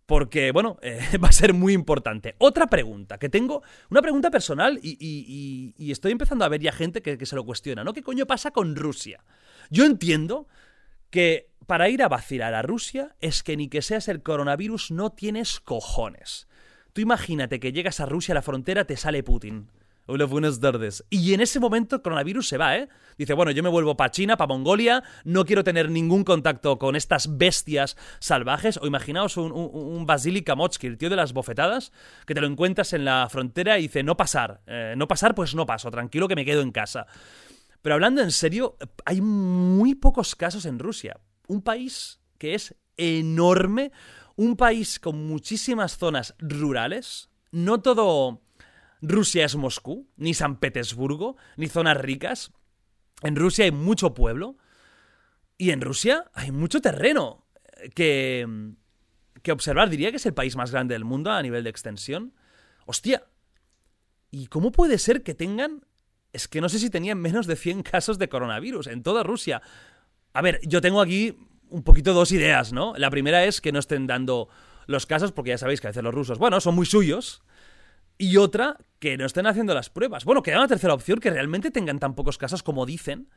porque, 0.09 0.53
bueno, 0.53 0.79
eh, 0.81 0.99
va 1.23 1.29
a 1.29 1.33
ser 1.33 1.53
muy 1.53 1.75
importante. 1.75 2.35
Otra 2.39 2.67
pregunta 2.69 3.19
que 3.19 3.29
tengo, 3.29 3.63
una 3.91 4.01
pregunta 4.01 4.31
personal 4.31 4.81
y, 4.83 5.75
estoy 5.93 6.13
empezando 6.13 6.47
a 6.47 6.49
ver 6.49 6.63
ya 6.63 6.73
gente 6.73 7.03
que, 7.03 7.19
que, 7.19 7.27
se 7.27 7.37
lo 7.37 7.45
cuestiona, 7.45 7.85
¿no? 7.85 7.93
¿Qué 7.93 8.03
coño 8.03 8.27
pasa 8.27 8.51
con 8.51 8.75
Rusia? 8.75 9.23
Yo 9.69 9.85
entiendo 9.85 10.49
que 11.11 11.51
para 11.67 11.91
ir 11.91 12.03
a 12.03 12.09
vacilar 12.09 12.55
a 12.55 12.63
Rusia 12.63 13.17
es 13.21 13.43
que 13.43 13.59
ni 13.59 13.69
que 13.69 13.83
seas 13.83 14.09
el 14.09 14.23
coronavirus 14.23 14.93
no 14.93 15.11
tienes 15.11 15.61
cojones. 15.61 16.49
Tú 16.95 17.03
imagínate 17.03 17.61
que 17.61 17.73
llegas 17.73 18.01
a 18.01 18.07
Rusia 18.07 18.33
a 18.33 18.37
la 18.37 18.43
frontera, 18.43 18.87
te 18.87 18.97
sale 18.97 19.23
Putin. 19.23 19.69
Hola, 20.11 20.25
buenas 20.25 20.59
tardes. 20.59 21.05
Y 21.11 21.35
en 21.35 21.43
ese 21.43 21.61
momento 21.61 22.03
coronavirus 22.03 22.49
se 22.49 22.57
va, 22.57 22.79
¿eh? 22.79 22.89
Dice, 23.19 23.35
bueno, 23.35 23.51
yo 23.51 23.63
me 23.63 23.69
vuelvo 23.69 23.95
para 23.95 24.11
China, 24.11 24.39
para 24.39 24.49
Mongolia, 24.49 25.05
no 25.25 25.45
quiero 25.45 25.63
tener 25.63 25.91
ningún 25.91 26.25
contacto 26.25 26.79
con 26.79 26.97
estas 26.97 27.37
bestias 27.37 27.95
salvajes. 28.19 28.79
O 28.79 28.87
imaginaos 28.87 29.37
un, 29.37 29.53
un, 29.53 30.07
Kamotsky, 30.07 30.87
el 30.87 30.97
tío 30.97 31.11
de 31.11 31.17
las 31.17 31.35
bofetadas, 31.35 31.93
que 32.25 32.33
te 32.33 32.41
lo 32.41 32.47
encuentras 32.47 32.95
en 32.95 33.05
la 33.05 33.29
frontera 33.29 33.79
y 33.79 33.83
dice, 33.83 34.03
no 34.03 34.17
pasar. 34.17 34.63
Eh, 34.67 34.95
no 34.97 35.07
pasar, 35.07 35.35
pues 35.35 35.55
no 35.55 35.67
paso, 35.67 35.91
tranquilo 35.91 36.27
que 36.27 36.37
me 36.37 36.47
quedo 36.47 36.63
en 36.63 36.73
casa. 36.73 37.07
Pero 37.83 37.93
hablando 37.93 38.23
en 38.23 38.31
serio, 38.31 38.79
hay 39.05 39.21
muy 39.21 39.95
pocos 39.95 40.35
casos 40.35 40.65
en 40.65 40.79
Rusia. 40.79 41.21
Un 41.49 41.61
país 41.61 42.19
que 42.39 42.55
es 42.55 42.75
enorme, 42.97 43.93
un 44.37 44.57
país 44.57 45.01
con 45.01 45.27
muchísimas 45.27 45.99
zonas 45.99 46.35
rurales, 46.39 47.29
no 47.51 47.83
todo 47.83 48.41
Rusia 49.01 49.45
es 49.45 49.57
Moscú, 49.57 50.09
ni 50.17 50.35
San 50.35 50.59
Petersburgo, 50.59 51.37
ni 51.57 51.69
zonas 51.69 51.97
ricas. 51.97 52.53
En 53.23 53.37
Rusia 53.37 53.65
hay 53.65 53.73
mucho 53.73 54.15
pueblo. 54.15 54.57
Y 55.57 55.71
en 55.71 55.81
Rusia 55.81 56.31
hay 56.35 56.53
mucho 56.53 56.81
terreno 56.81 57.47
que, 57.95 58.47
que 59.43 59.53
observar. 59.53 59.91
Diría 59.91 60.11
que 60.11 60.17
es 60.17 60.27
el 60.27 60.35
país 60.35 60.57
más 60.57 60.71
grande 60.71 60.95
del 60.95 61.05
mundo 61.05 61.31
a 61.31 61.43
nivel 61.43 61.65
de 61.65 61.71
extensión. 61.71 62.35
Hostia. 62.87 63.25
¿Y 64.31 64.47
cómo 64.47 64.73
puede 64.73 64.99
ser 64.99 65.23
que 65.23 65.35
tengan... 65.35 65.85
Es 66.33 66.47
que 66.47 66.61
no 66.61 66.69
sé 66.69 66.79
si 66.79 66.91
tenían 66.91 67.19
menos 67.19 67.47
de 67.47 67.57
100 67.57 67.83
casos 67.83 68.19
de 68.19 68.29
coronavirus 68.29 68.89
en 68.89 69.03
toda 69.03 69.23
Rusia. 69.23 69.63
A 70.35 70.43
ver, 70.43 70.61
yo 70.63 70.81
tengo 70.81 71.01
aquí 71.01 71.37
un 71.71 71.83
poquito 71.83 72.13
dos 72.13 72.33
ideas, 72.33 72.73
¿no? 72.73 72.95
La 72.97 73.11
primera 73.11 73.45
es 73.45 73.61
que 73.61 73.73
no 73.73 73.79
estén 73.79 74.07
dando 74.07 74.49
los 74.87 75.07
casos, 75.07 75.33
porque 75.33 75.51
ya 75.51 75.59
sabéis 75.59 75.81
que 75.81 75.87
a 75.87 75.91
veces 75.91 76.03
los 76.03 76.15
rusos, 76.15 76.39
bueno, 76.39 76.61
son 76.61 76.75
muy 76.75 76.87
suyos, 76.87 77.43
y 78.17 78.37
otra, 78.37 78.79
que 78.99 79.17
no 79.17 79.27
estén 79.27 79.47
haciendo 79.47 79.75
las 79.75 79.91
pruebas. 79.91 80.25
Bueno, 80.25 80.43
queda 80.43 80.59
una 80.59 80.69
tercera 80.69 80.95
opción, 80.95 81.21
que 81.21 81.31
realmente 81.31 81.71
tengan 81.71 81.99
tan 81.99 82.15
pocos 82.15 82.39
casos 82.39 82.63
como 82.63 82.87
dicen. 82.87 83.29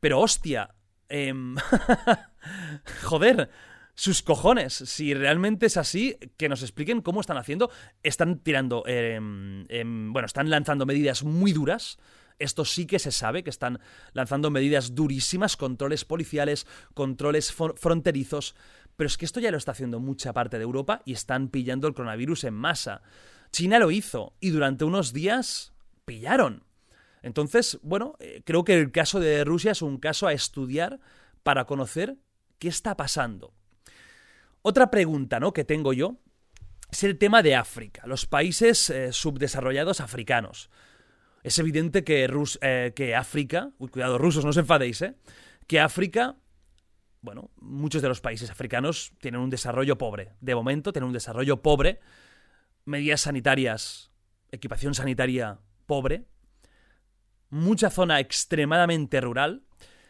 Pero 0.00 0.20
hostia, 0.20 0.74
em, 1.08 1.56
joder, 3.02 3.50
sus 3.94 4.22
cojones. 4.22 4.72
Si 4.72 5.14
realmente 5.14 5.66
es 5.66 5.76
así, 5.76 6.16
que 6.36 6.48
nos 6.48 6.62
expliquen 6.62 7.02
cómo 7.02 7.20
están 7.20 7.36
haciendo. 7.36 7.70
Están 8.02 8.38
tirando, 8.38 8.84
em, 8.86 9.66
em, 9.68 10.12
bueno, 10.12 10.26
están 10.26 10.50
lanzando 10.50 10.86
medidas 10.86 11.24
muy 11.24 11.52
duras. 11.52 11.98
Esto 12.38 12.64
sí 12.64 12.86
que 12.86 12.98
se 12.98 13.12
sabe, 13.12 13.44
que 13.44 13.50
están 13.50 13.78
lanzando 14.12 14.50
medidas 14.50 14.94
durísimas, 14.94 15.56
controles 15.56 16.04
policiales, 16.04 16.66
controles 16.94 17.52
fronterizos. 17.52 18.56
Pero 18.96 19.06
es 19.06 19.16
que 19.16 19.24
esto 19.24 19.40
ya 19.40 19.50
lo 19.50 19.58
está 19.58 19.72
haciendo 19.72 20.00
mucha 20.00 20.32
parte 20.32 20.58
de 20.58 20.64
Europa 20.64 21.02
y 21.04 21.12
están 21.12 21.48
pillando 21.48 21.86
el 21.86 21.94
coronavirus 21.94 22.44
en 22.44 22.54
masa. 22.54 23.02
China 23.52 23.78
lo 23.78 23.90
hizo 23.90 24.34
y 24.40 24.50
durante 24.50 24.84
unos 24.84 25.12
días 25.12 25.72
pillaron. 26.04 26.64
Entonces, 27.22 27.78
bueno, 27.82 28.16
eh, 28.18 28.42
creo 28.44 28.64
que 28.64 28.74
el 28.74 28.90
caso 28.90 29.20
de 29.20 29.44
Rusia 29.44 29.72
es 29.72 29.82
un 29.82 29.98
caso 29.98 30.26
a 30.26 30.32
estudiar 30.32 30.98
para 31.42 31.66
conocer 31.66 32.16
qué 32.58 32.68
está 32.68 32.96
pasando. 32.96 33.52
Otra 34.62 34.90
pregunta, 34.90 35.38
¿no? 35.38 35.52
que 35.52 35.64
tengo 35.64 35.92
yo 35.92 36.16
es 36.90 37.04
el 37.04 37.18
tema 37.18 37.42
de 37.42 37.54
África, 37.54 38.02
los 38.06 38.26
países 38.26 38.90
eh, 38.90 39.12
subdesarrollados 39.12 40.00
africanos. 40.00 40.70
Es 41.42 41.58
evidente 41.58 42.04
que, 42.04 42.28
eh, 42.60 42.92
que 42.94 43.14
África, 43.16 43.70
uy, 43.78 43.88
cuidado, 43.88 44.18
rusos, 44.18 44.44
no 44.44 44.50
os 44.50 44.56
enfadéis, 44.58 45.02
¿eh? 45.02 45.16
Que 45.66 45.80
África, 45.80 46.36
bueno, 47.22 47.50
muchos 47.56 48.02
de 48.02 48.08
los 48.08 48.20
países 48.20 48.50
africanos 48.50 49.12
tienen 49.20 49.40
un 49.40 49.50
desarrollo 49.50 49.96
pobre. 49.96 50.34
De 50.40 50.54
momento, 50.54 50.92
tienen 50.92 51.08
un 51.08 51.14
desarrollo 51.14 51.62
pobre 51.62 52.00
medidas 52.84 53.22
sanitarias, 53.22 54.10
equipación 54.50 54.94
sanitaria 54.94 55.60
pobre, 55.86 56.26
mucha 57.50 57.90
zona 57.90 58.20
extremadamente 58.20 59.20
rural. 59.20 59.62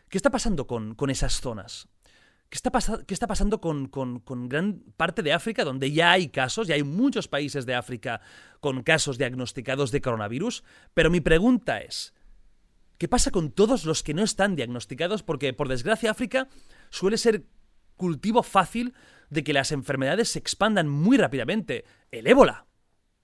¿Qué 0.08 0.18
está 0.18 0.30
pasando 0.30 0.66
con, 0.66 0.96
esas 1.10 1.40
zonas? 1.40 1.88
¿Qué 2.48 2.56
está, 2.56 3.26
pasando 3.26 3.60
con, 3.60 3.88
con, 3.88 4.48
gran 4.48 4.80
parte 4.96 5.22
de 5.22 5.32
África, 5.32 5.64
donde 5.64 5.90
ya 5.90 6.12
hay 6.12 6.28
casos, 6.28 6.68
ya 6.68 6.74
hay 6.74 6.82
muchos 6.82 7.28
países 7.28 7.64
de 7.64 7.74
África 7.74 8.20
con 8.60 8.82
casos 8.82 9.16
diagnosticados 9.18 9.90
de 9.90 10.02
coronavirus? 10.02 10.62
Pero 10.92 11.10
mi 11.10 11.20
pregunta 11.20 11.80
es, 11.80 12.14
¿qué 12.98 13.08
pasa 13.08 13.30
con 13.30 13.50
todos 13.50 13.86
los 13.86 14.02
que 14.02 14.14
no 14.14 14.22
están 14.22 14.54
diagnosticados? 14.54 15.22
Porque, 15.22 15.52
por 15.54 15.68
desgracia, 15.68 16.10
África 16.10 16.48
suele 16.90 17.16
ser 17.16 17.46
cultivo 17.96 18.42
fácil 18.42 18.94
de 19.30 19.42
que 19.42 19.54
las 19.54 19.72
enfermedades 19.72 20.28
se 20.28 20.38
expandan 20.38 20.88
muy 20.88 21.16
rápidamente. 21.16 21.86
El 22.12 22.26
ébola. 22.26 22.66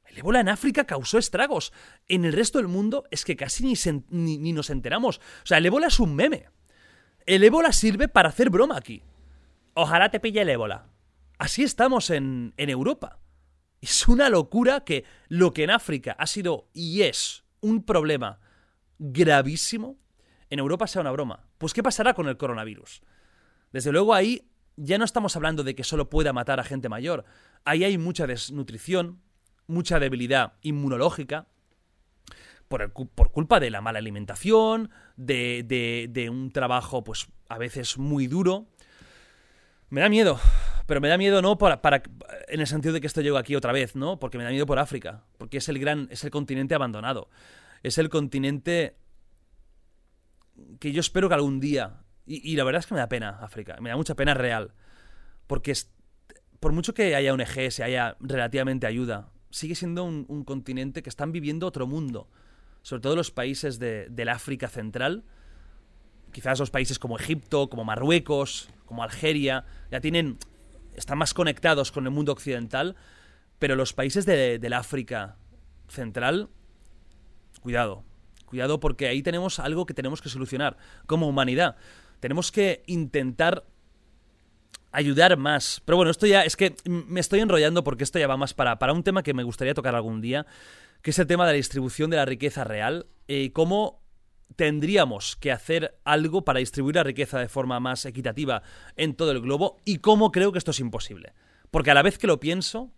El 0.06 0.18
ébola 0.18 0.40
en 0.40 0.48
África 0.48 0.84
causó 0.84 1.18
estragos. 1.18 1.72
En 2.08 2.24
el 2.24 2.32
resto 2.32 2.58
del 2.58 2.68
mundo 2.68 3.04
es 3.10 3.24
que 3.24 3.36
casi 3.36 3.62
ni, 3.62 4.38
ni, 4.38 4.52
nos 4.52 4.70
enteramos. 4.70 5.18
O 5.18 5.46
sea, 5.46 5.58
el 5.58 5.66
ébola 5.66 5.88
es 5.88 6.00
un 6.00 6.16
meme. 6.16 6.46
El 7.26 7.44
ébola 7.44 7.72
sirve 7.72 8.08
para 8.08 8.30
hacer 8.30 8.48
broma 8.48 8.78
aquí. 8.78 9.02
Ojalá 9.74 10.10
te 10.10 10.20
pille 10.20 10.40
el 10.40 10.48
ébola. 10.48 10.86
Así 11.36 11.62
estamos 11.62 12.08
en, 12.08 12.54
en 12.56 12.70
Europa. 12.70 13.18
Es 13.82 14.08
una 14.08 14.30
locura 14.30 14.80
que 14.80 15.04
lo 15.28 15.52
que 15.52 15.64
en 15.64 15.70
África 15.70 16.16
ha 16.18 16.26
sido 16.26 16.68
y 16.72 17.02
es 17.02 17.44
un 17.60 17.84
problema 17.84 18.40
gravísimo, 18.98 19.98
en 20.48 20.58
Europa 20.58 20.86
sea 20.86 21.02
una 21.02 21.12
broma. 21.12 21.46
Pues 21.58 21.74
¿qué 21.74 21.82
pasará 21.82 22.14
con 22.14 22.26
el 22.26 22.38
coronavirus? 22.38 23.02
Desde 23.70 23.92
luego 23.92 24.14
ahí 24.14 24.48
ya 24.78 24.96
no 24.96 25.04
estamos 25.04 25.34
hablando 25.36 25.64
de 25.64 25.74
que 25.74 25.84
solo 25.84 26.08
pueda 26.08 26.32
matar 26.32 26.60
a 26.60 26.64
gente 26.64 26.88
mayor. 26.88 27.24
Ahí 27.64 27.84
hay 27.84 27.98
mucha 27.98 28.26
desnutrición, 28.26 29.20
mucha 29.66 29.98
debilidad 29.98 30.54
inmunológica, 30.62 31.48
por, 32.68 32.92
culpa 32.92 33.60
de 33.60 33.70
la 33.70 33.80
mala 33.80 33.98
alimentación, 33.98 34.90
de, 35.16 36.28
un 36.30 36.50
trabajo 36.52 37.02
pues 37.02 37.28
a 37.48 37.58
veces 37.58 37.98
muy 37.98 38.26
duro. 38.26 38.66
Me 39.90 40.02
da 40.02 40.08
miedo, 40.08 40.38
pero 40.86 41.00
me 41.00 41.08
da 41.08 41.18
miedo 41.18 41.42
no 41.42 41.58
para, 41.58 42.02
en 42.48 42.60
el 42.60 42.66
sentido 42.66 42.92
de 42.94 43.00
que 43.00 43.06
esto 43.06 43.22
llego 43.22 43.38
aquí 43.38 43.56
otra 43.56 43.72
vez, 43.72 43.96
¿no? 43.96 44.18
Porque 44.18 44.38
me 44.38 44.44
da 44.44 44.50
miedo 44.50 44.66
por 44.66 44.78
África, 44.78 45.24
porque 45.38 45.58
es 45.58 45.68
el 45.68 45.78
gran 45.78 46.08
es 46.10 46.24
el 46.24 46.30
continente 46.30 46.74
abandonado. 46.74 47.30
Es 47.82 47.96
el 47.98 48.10
continente 48.10 48.96
que 50.78 50.92
yo 50.92 51.00
espero 51.00 51.28
que 51.28 51.34
algún 51.34 51.58
día 51.58 52.02
y, 52.28 52.56
la 52.56 52.64
verdad 52.64 52.80
es 52.80 52.86
que 52.86 52.94
me 52.94 53.00
da 53.00 53.08
pena 53.08 53.38
África, 53.40 53.76
me 53.80 53.88
da 53.88 53.96
mucha 53.96 54.14
pena 54.14 54.34
real, 54.34 54.72
porque 55.46 55.70
es, 55.70 55.90
por 56.60 56.72
mucho 56.72 56.92
que 56.92 57.14
haya 57.14 57.32
un 57.32 57.42
se 57.70 57.82
haya 57.82 58.16
relativamente 58.20 58.86
ayuda, 58.86 59.30
sigue 59.50 59.74
siendo 59.74 60.04
un, 60.04 60.26
un, 60.28 60.44
continente 60.44 61.02
que 61.02 61.08
están 61.08 61.32
viviendo 61.32 61.66
otro 61.66 61.86
mundo, 61.86 62.28
sobre 62.82 63.02
todo 63.02 63.16
los 63.16 63.30
países 63.30 63.78
de, 63.78 64.08
del 64.10 64.28
África 64.28 64.68
central, 64.68 65.24
quizás 66.32 66.58
los 66.58 66.70
países 66.70 66.98
como 66.98 67.18
Egipto, 67.18 67.68
como 67.70 67.84
Marruecos, 67.84 68.68
como 68.84 69.02
Algeria, 69.02 69.64
ya 69.90 70.00
tienen, 70.00 70.38
están 70.94 71.18
más 71.18 71.34
conectados 71.34 71.92
con 71.92 72.04
el 72.04 72.10
mundo 72.10 72.32
occidental, 72.32 72.96
pero 73.58 73.74
los 73.76 73.92
países 73.92 74.26
de, 74.26 74.58
del 74.58 74.72
África 74.72 75.36
central, 75.88 76.48
cuidado, 77.60 78.04
cuidado 78.44 78.80
porque 78.80 79.08
ahí 79.08 79.22
tenemos 79.22 79.58
algo 79.58 79.86
que 79.86 79.94
tenemos 79.94 80.22
que 80.22 80.28
solucionar 80.28 80.76
como 81.06 81.28
humanidad. 81.28 81.76
Tenemos 82.20 82.52
que 82.52 82.82
intentar 82.86 83.64
ayudar 84.92 85.36
más. 85.36 85.82
Pero 85.84 85.96
bueno, 85.96 86.10
esto 86.10 86.26
ya 86.26 86.42
es 86.42 86.56
que 86.56 86.74
me 86.84 87.20
estoy 87.20 87.40
enrollando 87.40 87.84
porque 87.84 88.04
esto 88.04 88.18
ya 88.18 88.26
va 88.26 88.36
más 88.36 88.54
para, 88.54 88.78
para 88.78 88.92
un 88.92 89.02
tema 89.02 89.22
que 89.22 89.34
me 89.34 89.42
gustaría 89.42 89.74
tocar 89.74 89.94
algún 89.94 90.20
día, 90.20 90.46
que 91.02 91.10
es 91.10 91.18
el 91.18 91.26
tema 91.26 91.46
de 91.46 91.52
la 91.52 91.56
distribución 91.56 92.10
de 92.10 92.16
la 92.16 92.24
riqueza 92.24 92.64
real 92.64 93.06
y 93.26 93.46
eh, 93.46 93.52
cómo 93.52 94.02
tendríamos 94.56 95.36
que 95.36 95.52
hacer 95.52 96.00
algo 96.04 96.44
para 96.44 96.58
distribuir 96.58 96.96
la 96.96 97.04
riqueza 97.04 97.38
de 97.38 97.48
forma 97.48 97.80
más 97.80 98.04
equitativa 98.06 98.62
en 98.96 99.14
todo 99.14 99.30
el 99.30 99.40
globo 99.40 99.76
y 99.84 99.98
cómo 99.98 100.32
creo 100.32 100.52
que 100.52 100.58
esto 100.58 100.70
es 100.70 100.80
imposible. 100.80 101.34
Porque 101.70 101.90
a 101.90 101.94
la 101.94 102.02
vez 102.02 102.18
que 102.18 102.26
lo 102.26 102.40
pienso, 102.40 102.90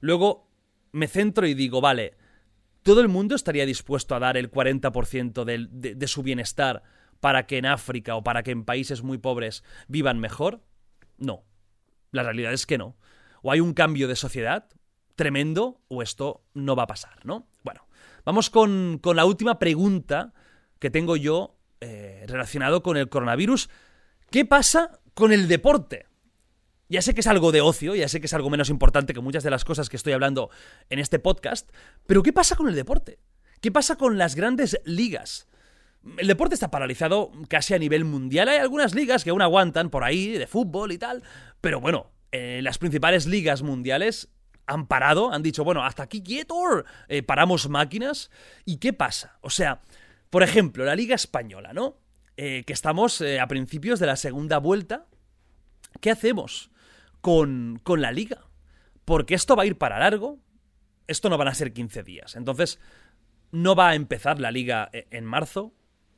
luego 0.00 0.50
me 0.92 1.06
centro 1.06 1.46
y 1.46 1.54
digo, 1.54 1.80
vale, 1.80 2.16
¿todo 2.82 3.00
el 3.00 3.08
mundo 3.08 3.34
estaría 3.34 3.64
dispuesto 3.64 4.14
a 4.14 4.18
dar 4.18 4.36
el 4.36 4.50
40% 4.50 5.44
de, 5.44 5.68
de, 5.70 5.94
de 5.94 6.08
su 6.08 6.22
bienestar 6.22 6.82
para 7.20 7.46
que 7.46 7.58
en 7.58 7.66
África 7.66 8.16
o 8.16 8.24
para 8.24 8.42
que 8.42 8.50
en 8.50 8.64
países 8.64 9.02
muy 9.02 9.18
pobres 9.18 9.64
vivan 9.88 10.18
mejor? 10.18 10.62
No. 11.18 11.44
La 12.12 12.22
realidad 12.22 12.52
es 12.52 12.66
que 12.66 12.78
no. 12.78 12.96
O 13.42 13.52
hay 13.52 13.60
un 13.60 13.74
cambio 13.74 14.08
de 14.08 14.16
sociedad 14.16 14.68
tremendo 15.14 15.80
o 15.88 16.02
esto 16.02 16.44
no 16.54 16.76
va 16.76 16.84
a 16.84 16.88
pasar, 16.88 17.24
¿no? 17.24 17.48
Bueno, 17.64 17.86
vamos 18.24 18.50
con, 18.50 18.98
con 19.02 19.16
la 19.16 19.24
última 19.24 19.58
pregunta 19.58 20.34
que 20.78 20.90
tengo 20.90 21.16
yo 21.16 21.56
eh, 21.80 22.24
relacionado 22.28 22.82
con 22.82 22.96
el 22.96 23.08
coronavirus. 23.08 23.68
¿Qué 24.30 24.44
pasa 24.44 25.00
con 25.14 25.32
el 25.32 25.48
deporte? 25.48 26.06
Ya 26.88 27.02
sé 27.02 27.14
que 27.14 27.20
es 27.20 27.26
algo 27.26 27.50
de 27.50 27.60
ocio, 27.60 27.94
ya 27.94 28.08
sé 28.08 28.20
que 28.20 28.26
es 28.26 28.34
algo 28.34 28.48
menos 28.48 28.70
importante 28.70 29.12
que 29.12 29.20
muchas 29.20 29.42
de 29.42 29.50
las 29.50 29.64
cosas 29.64 29.88
que 29.88 29.96
estoy 29.96 30.12
hablando 30.12 30.50
en 30.88 31.00
este 31.00 31.18
podcast, 31.18 31.70
pero 32.06 32.22
¿qué 32.22 32.32
pasa 32.32 32.54
con 32.54 32.68
el 32.68 32.76
deporte? 32.76 33.18
¿Qué 33.60 33.72
pasa 33.72 33.96
con 33.96 34.18
las 34.18 34.36
grandes 34.36 34.80
ligas? 34.84 35.48
El 36.18 36.26
deporte 36.26 36.54
está 36.54 36.70
paralizado 36.70 37.32
casi 37.48 37.74
a 37.74 37.78
nivel 37.78 38.04
mundial. 38.04 38.48
Hay 38.48 38.58
algunas 38.58 38.94
ligas 38.94 39.24
que 39.24 39.30
aún 39.30 39.42
aguantan 39.42 39.90
por 39.90 40.04
ahí, 40.04 40.32
de 40.32 40.46
fútbol 40.46 40.92
y 40.92 40.98
tal, 40.98 41.22
pero 41.60 41.80
bueno, 41.80 42.12
eh, 42.32 42.60
las 42.62 42.78
principales 42.78 43.26
ligas 43.26 43.62
mundiales 43.62 44.28
han 44.66 44.86
parado, 44.86 45.32
han 45.32 45.42
dicho, 45.42 45.64
bueno, 45.64 45.84
hasta 45.84 46.02
aquí 46.02 46.22
quieto, 46.22 46.56
eh, 47.08 47.22
paramos 47.22 47.68
máquinas. 47.68 48.30
¿Y 48.64 48.76
qué 48.76 48.92
pasa? 48.92 49.38
O 49.40 49.50
sea, 49.50 49.80
por 50.30 50.42
ejemplo, 50.42 50.84
la 50.84 50.96
Liga 50.96 51.14
Española, 51.14 51.72
¿no? 51.72 51.98
Eh, 52.36 52.64
que 52.66 52.72
estamos 52.72 53.22
a 53.22 53.46
principios 53.46 54.00
de 54.00 54.06
la 54.06 54.16
segunda 54.16 54.58
vuelta. 54.58 55.06
¿Qué 56.00 56.10
hacemos 56.10 56.70
con, 57.20 57.80
con 57.82 58.02
la 58.02 58.12
Liga? 58.12 58.44
Porque 59.04 59.34
esto 59.34 59.56
va 59.56 59.62
a 59.62 59.66
ir 59.66 59.78
para 59.78 59.98
largo. 59.98 60.38
Esto 61.06 61.30
no 61.30 61.38
van 61.38 61.48
a 61.48 61.54
ser 61.54 61.72
15 61.72 62.02
días. 62.02 62.36
Entonces, 62.36 62.80
no 63.52 63.74
va 63.74 63.90
a 63.90 63.94
empezar 63.94 64.40
la 64.40 64.50
Liga 64.50 64.90
en 64.92 65.24
marzo. 65.24 65.72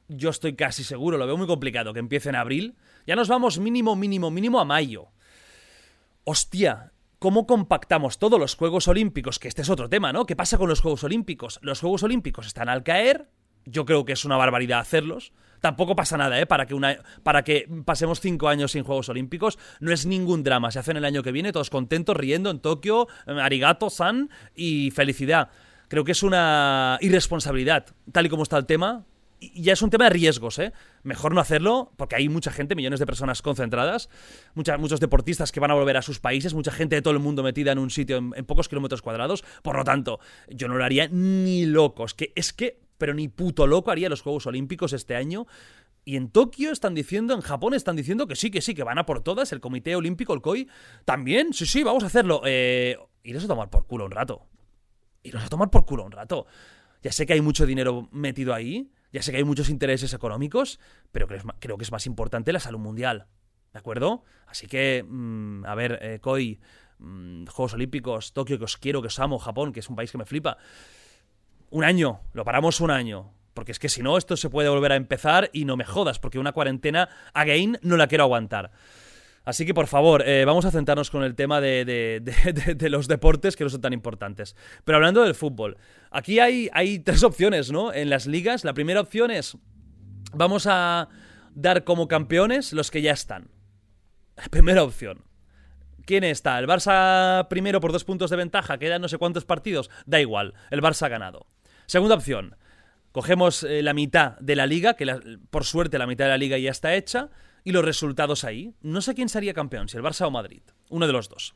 Yo 0.09 0.31
estoy 0.31 0.57
casi 0.57 0.85
seguro, 0.85 1.19
lo 1.19 1.27
veo 1.27 1.37
muy 1.37 1.47
complicado, 1.47 1.93
que 1.93 2.01
empiece 2.01 2.31
en 2.31 2.37
abril. 2.37 2.77
Ya 3.07 3.15
nos 3.15 3.29
vamos 3.29 3.59
mínimo, 3.59 3.95
mínimo, 3.95 4.31
mínimo 4.31 4.61
a 4.61 4.65
mayo. 4.65 5.09
Hostia, 6.25 6.93
¿Cómo 7.19 7.49
compactamos 7.49 8.21
todos 8.21 8.39
los 8.39 8.55
Juegos 8.55 8.87
Olímpicos? 8.87 9.41
Que 9.41 9.49
este 9.49 9.63
es 9.63 9.71
otro 9.71 9.89
tema, 9.89 10.13
¿no? 10.13 10.25
¿Qué 10.25 10.37
pasa 10.37 10.57
con 10.57 10.69
los 10.69 10.81
Juegos 10.81 11.03
Olímpicos? 11.03 11.59
Los 11.63 11.81
Juegos 11.81 12.05
Olímpicos 12.05 12.47
están 12.47 12.69
al 12.69 12.85
caer, 12.85 13.29
yo 13.65 13.85
creo 13.85 14.05
que 14.05 14.13
es 14.13 14.25
una 14.25 14.37
barbaridad 14.37 14.79
hacerlos. 14.79 15.33
Tampoco 15.61 15.97
pasa 15.97 16.17
nada, 16.17 16.39
¿eh? 16.39 16.47
Para 16.47 16.67
que, 16.67 16.75
una, 16.75 16.99
para 17.25 17.43
que 17.43 17.69
pasemos 17.85 18.21
cinco 18.21 18.49
años 18.49 18.71
sin 18.71 18.85
Juegos 18.85 19.09
Olímpicos. 19.09 19.59
No 19.81 19.91
es 19.91 20.07
ningún 20.07 20.45
drama. 20.45 20.71
Se 20.71 20.79
hacen 20.79 20.97
el 20.97 21.05
año 21.05 21.25
que 21.25 21.33
viene, 21.33 21.51
todos 21.51 21.71
contentos, 21.71 22.17
riendo 22.17 22.51
en 22.51 22.61
Tokio, 22.61 23.09
eh, 23.27 23.33
arigato, 23.41 23.91
san, 23.91 24.31
y 24.55 24.93
felicidad. 24.93 25.51
Creo 25.89 26.05
que 26.05 26.13
es 26.13 26.23
una 26.23 26.99
irresponsabilidad, 27.01 27.87
tal 28.13 28.27
y 28.27 28.29
como 28.29 28.45
está 28.45 28.59
el 28.59 28.67
tema. 28.67 29.05
Y 29.41 29.63
ya 29.63 29.73
es 29.73 29.83
un 29.83 29.91
tema 29.91 30.05
de 30.05 30.11
riesgos, 30.11 30.59
¿eh? 30.59 30.73
Mejor 31.03 31.35
no 31.35 31.41
hacerlo, 31.41 31.93
porque 31.97 32.17
hay 32.17 32.29
mucha 32.29 32.51
gente, 32.51 32.75
millones 32.75 32.99
de 33.01 33.07
personas 33.07 33.41
concentradas, 33.41 34.09
muchos 34.55 35.01
deportistas 35.01 35.53
que 35.53 35.61
van 35.61 35.71
a 35.71 35.75
volver 35.75 35.97
a 35.97 36.03
sus 36.03 36.19
países, 36.19 36.55
mucha 36.55 36.73
gente 36.73 36.97
de 36.97 37.03
todo 37.03 37.15
el 37.15 37.21
mundo 37.21 37.43
metida 37.43 37.73
en 37.73 37.79
un 37.79 37.91
sitio 37.91 38.17
en, 38.17 38.33
en 38.35 38.45
pocos 38.45 38.69
kilómetros 38.69 39.03
cuadrados. 39.03 39.45
Por 39.63 39.77
lo 39.77 39.85
tanto, 39.85 40.19
yo 40.49 40.69
no 40.69 40.77
lo 40.77 40.85
haría 40.85 41.09
ni 41.09 41.67
locos. 41.67 42.15
Que 42.15 42.33
es 42.35 42.53
que 42.53 42.81
pero 42.99 43.15
ni 43.15 43.29
puto 43.29 43.67
loco 43.67 43.91
haría 43.91 44.09
los 44.09 44.21
Juegos 44.21 44.47
Olímpicos 44.47 44.93
este 44.93 45.15
año. 45.15 45.47
Y 46.05 46.17
en 46.17 46.31
Tokio 46.31 46.73
están 46.73 46.95
diciendo, 46.95 47.35
en 47.35 47.41
Japón 47.41 47.75
están 47.75 47.97
diciendo 47.97 48.27
que 48.27 48.37
sí, 48.37 48.51
que 48.51 48.61
sí, 48.61 48.75
que 48.75 48.83
van 48.83 48.99
a 48.99 49.07
por 49.07 49.23
todas. 49.23 49.53
El 49.53 49.61
Comité 49.61 49.95
Olímpico, 49.95 50.35
el 50.35 50.41
COI, 50.41 50.69
también, 51.05 51.53
sí, 51.53 51.67
sí, 51.67 51.83
vamos 51.83 52.03
a 52.03 52.07
hacerlo. 52.07 52.43
Eh, 52.45 52.99
iros 53.23 53.45
a 53.45 53.49
tomar 53.49 53.71
por 53.71 53.87
culo 53.87 54.07
un 54.07 54.11
rato. 54.11 54.47
Iros 55.23 55.45
a 55.45 55.49
tomar 55.49 55.71
por 55.71 55.87
culo 55.87 56.05
un 56.05 56.13
rato. 56.13 56.47
Ya 57.03 57.13
sé 57.13 57.27
que 57.27 57.35
hay 57.35 57.41
mucho 57.41 57.67
dinero 57.67 58.09
metido 58.11 58.55
ahí, 58.55 58.91
ya 59.13 59.23
sé 59.23 59.31
que 59.31 59.39
hay 59.39 59.45
muchos 59.45 59.71
intereses 59.71 60.13
económicos, 60.13 60.81
pero 61.13 61.27
creo, 61.27 61.79
que 61.79 61.85
es 61.85 61.93
más 61.93 62.07
importante 62.07 62.53
la 62.53 62.61
salud 62.61 62.79
mundial. 62.79 63.27
¿De 63.73 63.79
acuerdo? 63.79 64.25
Así 64.47 64.67
que, 64.67 65.05
mmm, 65.07 65.65
a 65.67 65.75
ver, 65.75 65.99
eh, 66.03 66.19
COI, 66.21 66.61
mmm, 66.99 67.47
Juegos 67.47 67.75
Olímpicos, 67.75 68.33
Tokio, 68.33 68.59
que 68.59 68.65
os 68.65 68.77
quiero, 68.77 69.03
que 69.03 69.09
os 69.09 69.19
amo, 69.19 69.39
Japón, 69.39 69.73
que 69.73 69.81
es 69.81 69.89
un 69.89 69.97
país 69.97 70.11
que 70.11 70.19
me 70.19 70.25
flipa 70.25 70.59
un 71.71 71.85
año, 71.85 72.21
lo 72.33 72.45
paramos 72.45 72.81
un 72.81 72.91
año. 72.91 73.33
Porque 73.55 73.73
es 73.73 73.79
que 73.79 73.89
si 73.89 74.03
no, 74.03 74.17
esto 74.17 74.37
se 74.37 74.51
puede 74.51 74.69
volver 74.69 74.93
a 74.93 74.97
empezar 74.97 75.51
y 75.53 75.65
no 75.65 75.77
me 75.77 75.85
jodas, 75.85 76.19
porque 76.19 76.39
una 76.39 76.53
cuarentena, 76.53 77.09
again, 77.35 77.79
no 77.83 77.97
la 77.97 78.07
quiero 78.07 78.25
aguantar. 78.25 78.71
Así 79.49 79.65
que, 79.65 79.73
por 79.73 79.87
favor, 79.87 80.29
eh, 80.29 80.45
vamos 80.45 80.67
a 80.67 80.71
centrarnos 80.71 81.09
con 81.09 81.23
el 81.23 81.35
tema 81.35 81.63
de, 81.63 82.21
los 82.91 83.09
deportes 83.09 83.57
que 83.57 83.65
no 83.65 83.71
son 83.71 83.81
tan 83.81 83.95
importantes. 83.95 84.55
Pero 84.85 84.97
hablando 84.97 85.23
del 85.23 85.35
fútbol, 85.35 85.79
aquí 86.11 86.39
hay, 86.39 86.99
tres 86.99 87.23
opciones, 87.23 87.73
¿no? 87.73 87.91
En 87.95 88.11
las 88.11 88.27
ligas. 88.27 88.63
La 88.63 88.75
primera 88.75 89.01
opción 89.01 89.31
es, 89.31 89.57
vamos 90.35 90.67
a 90.67 91.09
dar 91.55 91.85
como 91.85 92.09
campeones 92.09 92.75
los 92.75 92.91
que 92.91 93.01
ya 93.01 93.13
están. 93.13 93.49
Primera 94.51 94.83
opción. 94.83 95.25
¿Quién 96.05 96.25
está? 96.25 96.59
¿El 96.59 96.67
Barça 96.67 97.49
primero 97.49 97.81
por 97.81 97.93
dos 97.93 98.05
puntos 98.05 98.29
de 98.29 98.37
ventaja? 98.37 98.77
Quedan 98.77 99.01
no 99.01 99.09
sé 99.09 99.17
cuántos 99.17 99.47
partidos. 99.47 99.89
Da 100.05 100.21
igual, 100.21 100.53
el 100.71 100.83
Barça 100.83 101.07
ha 101.07 101.09
ganado. 101.09 101.47
Segunda 101.87 102.17
opción. 102.17 102.55
Cogemos 103.13 103.63
eh, 103.63 103.83
la 103.83 103.95
mitad 103.95 104.39
de 104.41 104.57
la 104.57 104.67
liga, 104.67 104.93
que 104.93 105.07
por 105.49 105.65
suerte 105.65 105.97
la 105.97 106.07
mitad 106.07 106.27
de 106.27 106.33
la 106.33 106.37
liga 106.37 106.59
ya 106.59 106.71
está 106.71 106.95
hecha, 106.95 107.31
y 107.69 107.73
los 107.73 107.85
resultados 107.85 108.45
ahí. 108.45 108.73
No 108.81 109.03
sé 109.03 109.15
quién 109.15 109.29
sería 109.29 109.53
campeón, 109.53 109.91
si 109.91 109.99
el 109.99 110.03
Barça 110.03 110.27
o 110.27 110.31
Madrid. 110.31 110.63
Uno 110.89 111.07
de 111.07 111.13
los 111.13 111.29
dos. 111.29 111.55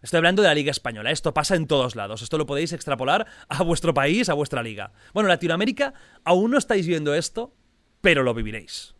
Estoy 0.00 0.16
hablando 0.16 0.40
de 0.40 0.48
la 0.48 0.54
Liga 0.54 0.70
Española. 0.70 1.10
Esto 1.10 1.34
pasa 1.34 1.54
en 1.54 1.66
todos 1.66 1.96
lados. 1.96 2.22
Esto 2.22 2.38
lo 2.38 2.46
podéis 2.46 2.72
extrapolar 2.72 3.26
a 3.50 3.62
vuestro 3.62 3.92
país, 3.92 4.30
a 4.30 4.34
vuestra 4.34 4.62
liga. 4.62 4.92
Bueno, 5.12 5.28
Latinoamérica 5.28 5.92
aún 6.24 6.50
no 6.50 6.56
estáis 6.56 6.86
viendo 6.86 7.12
esto, 7.12 7.54
pero 8.00 8.22
lo 8.22 8.32
viviréis. 8.32 8.94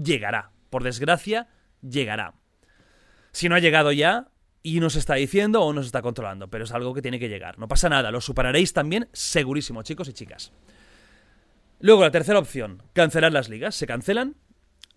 Llegará. 0.00 0.52
Por 0.70 0.84
desgracia, 0.84 1.48
llegará. 1.82 2.34
Si 3.32 3.48
no 3.48 3.56
ha 3.56 3.58
llegado 3.58 3.90
ya, 3.90 4.28
y 4.62 4.78
nos 4.78 4.94
está 4.94 5.14
diciendo 5.14 5.62
o 5.62 5.72
nos 5.72 5.86
está 5.86 6.00
controlando, 6.00 6.46
pero 6.46 6.62
es 6.62 6.70
algo 6.70 6.94
que 6.94 7.02
tiene 7.02 7.18
que 7.18 7.28
llegar. 7.28 7.58
No 7.58 7.66
pasa 7.66 7.88
nada, 7.88 8.12
lo 8.12 8.20
superaréis 8.20 8.72
también 8.72 9.08
segurísimo, 9.12 9.82
chicos 9.82 10.08
y 10.08 10.12
chicas. 10.12 10.52
Luego, 11.80 12.02
la 12.02 12.12
tercera 12.12 12.38
opción, 12.38 12.84
cancelar 12.92 13.32
las 13.32 13.48
ligas. 13.48 13.74
Se 13.74 13.88
cancelan, 13.88 14.36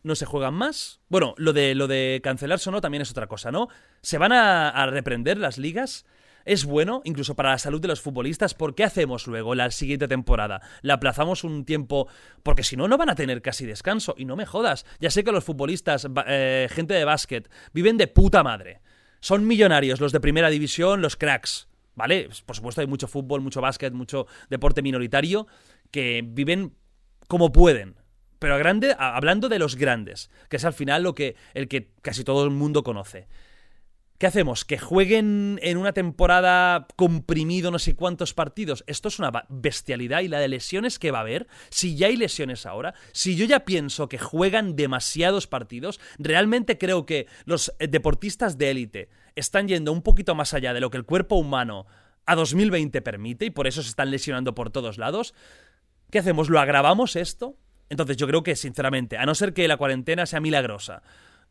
no 0.03 0.15
se 0.15 0.25
juegan 0.25 0.53
más. 0.53 0.99
Bueno, 1.09 1.33
lo 1.37 1.53
de, 1.53 1.75
lo 1.75 1.87
de 1.87 2.21
cancelarse 2.23 2.69
o 2.69 2.71
no 2.71 2.81
también 2.81 3.01
es 3.01 3.11
otra 3.11 3.27
cosa, 3.27 3.51
¿no? 3.51 3.67
Se 4.01 4.17
van 4.17 4.31
a, 4.31 4.69
a 4.69 4.85
reprender 4.87 5.37
las 5.37 5.57
ligas. 5.57 6.05
es 6.45 6.65
bueno, 6.65 7.01
incluso 7.05 7.35
para 7.35 7.51
la 7.51 7.57
salud 7.57 7.81
de 7.81 7.87
los 7.87 8.01
futbolistas, 8.01 8.53
¿por 8.53 8.75
qué 8.75 8.83
hacemos 8.83 9.27
luego 9.27 9.55
la 9.55 9.69
siguiente 9.71 10.07
temporada? 10.07 10.61
La 10.81 10.95
aplazamos 10.95 11.43
un 11.43 11.65
tiempo, 11.65 12.07
porque 12.43 12.63
si 12.63 12.75
no, 12.75 12.87
no 12.87 12.97
van 12.97 13.09
a 13.09 13.15
tener 13.15 13.41
casi 13.41 13.65
descanso. 13.65 14.15
Y 14.17 14.25
no 14.25 14.35
me 14.35 14.45
jodas, 14.45 14.85
ya 14.99 15.11
sé 15.11 15.23
que 15.23 15.31
los 15.31 15.43
futbolistas, 15.43 16.07
eh, 16.27 16.67
gente 16.71 16.93
de 16.93 17.05
básquet, 17.05 17.49
viven 17.73 17.97
de 17.97 18.07
puta 18.07 18.43
madre. 18.43 18.81
Son 19.19 19.45
millonarios 19.45 19.99
los 19.99 20.11
de 20.11 20.19
primera 20.19 20.49
división, 20.49 21.01
los 21.01 21.15
cracks. 21.15 21.67
¿Vale? 21.93 22.29
Por 22.45 22.55
supuesto 22.55 22.79
hay 22.81 22.87
mucho 22.87 23.07
fútbol, 23.07 23.41
mucho 23.41 23.59
básquet, 23.59 23.93
mucho 23.93 24.25
deporte 24.49 24.81
minoritario 24.81 25.45
que 25.91 26.23
viven 26.25 26.73
como 27.27 27.51
pueden. 27.51 28.00
Pero 28.41 28.57
grande, 28.57 28.95
hablando 28.97 29.49
de 29.49 29.59
los 29.59 29.75
grandes, 29.75 30.31
que 30.49 30.57
es 30.57 30.65
al 30.65 30.73
final 30.73 31.03
lo 31.03 31.13
que 31.13 31.35
el 31.53 31.67
que 31.67 31.91
casi 32.01 32.23
todo 32.23 32.43
el 32.43 32.49
mundo 32.49 32.81
conoce. 32.81 33.27
¿Qué 34.17 34.25
hacemos? 34.25 34.65
¿Que 34.65 34.79
jueguen 34.79 35.59
en 35.61 35.77
una 35.77 35.93
temporada 35.93 36.87
comprimido 36.95 37.69
no 37.69 37.77
sé 37.77 37.95
cuántos 37.95 38.33
partidos? 38.33 38.83
Esto 38.87 39.09
es 39.09 39.19
una 39.19 39.31
bestialidad 39.47 40.21
y 40.21 40.27
la 40.27 40.39
de 40.39 40.47
lesiones 40.47 40.97
que 40.97 41.11
va 41.11 41.19
a 41.19 41.21
haber, 41.21 41.47
si 41.69 41.95
ya 41.95 42.07
hay 42.07 42.17
lesiones 42.17 42.65
ahora, 42.65 42.95
si 43.11 43.35
yo 43.35 43.45
ya 43.45 43.59
pienso 43.59 44.09
que 44.09 44.17
juegan 44.17 44.75
demasiados 44.75 45.45
partidos, 45.45 45.99
realmente 46.17 46.79
creo 46.79 47.05
que 47.05 47.27
los 47.45 47.71
eh, 47.77 47.87
deportistas 47.87 48.57
de 48.57 48.71
élite 48.71 49.09
están 49.35 49.67
yendo 49.67 49.91
un 49.91 50.01
poquito 50.01 50.33
más 50.33 50.55
allá 50.55 50.73
de 50.73 50.81
lo 50.81 50.89
que 50.89 50.97
el 50.97 51.05
cuerpo 51.05 51.35
humano 51.35 51.85
a 52.25 52.33
2020 52.33 53.03
permite 53.03 53.45
y 53.45 53.51
por 53.51 53.67
eso 53.67 53.83
se 53.83 53.89
están 53.89 54.09
lesionando 54.09 54.55
por 54.55 54.71
todos 54.71 54.97
lados. 54.97 55.35
¿Qué 56.09 56.17
hacemos? 56.17 56.49
¿Lo 56.49 56.59
agravamos 56.59 57.15
esto? 57.15 57.55
Entonces 57.91 58.15
yo 58.15 58.25
creo 58.25 58.41
que, 58.41 58.55
sinceramente, 58.55 59.17
a 59.17 59.25
no 59.25 59.35
ser 59.35 59.53
que 59.53 59.67
la 59.67 59.75
cuarentena 59.75 60.25
sea 60.25 60.39
milagrosa, 60.39 61.03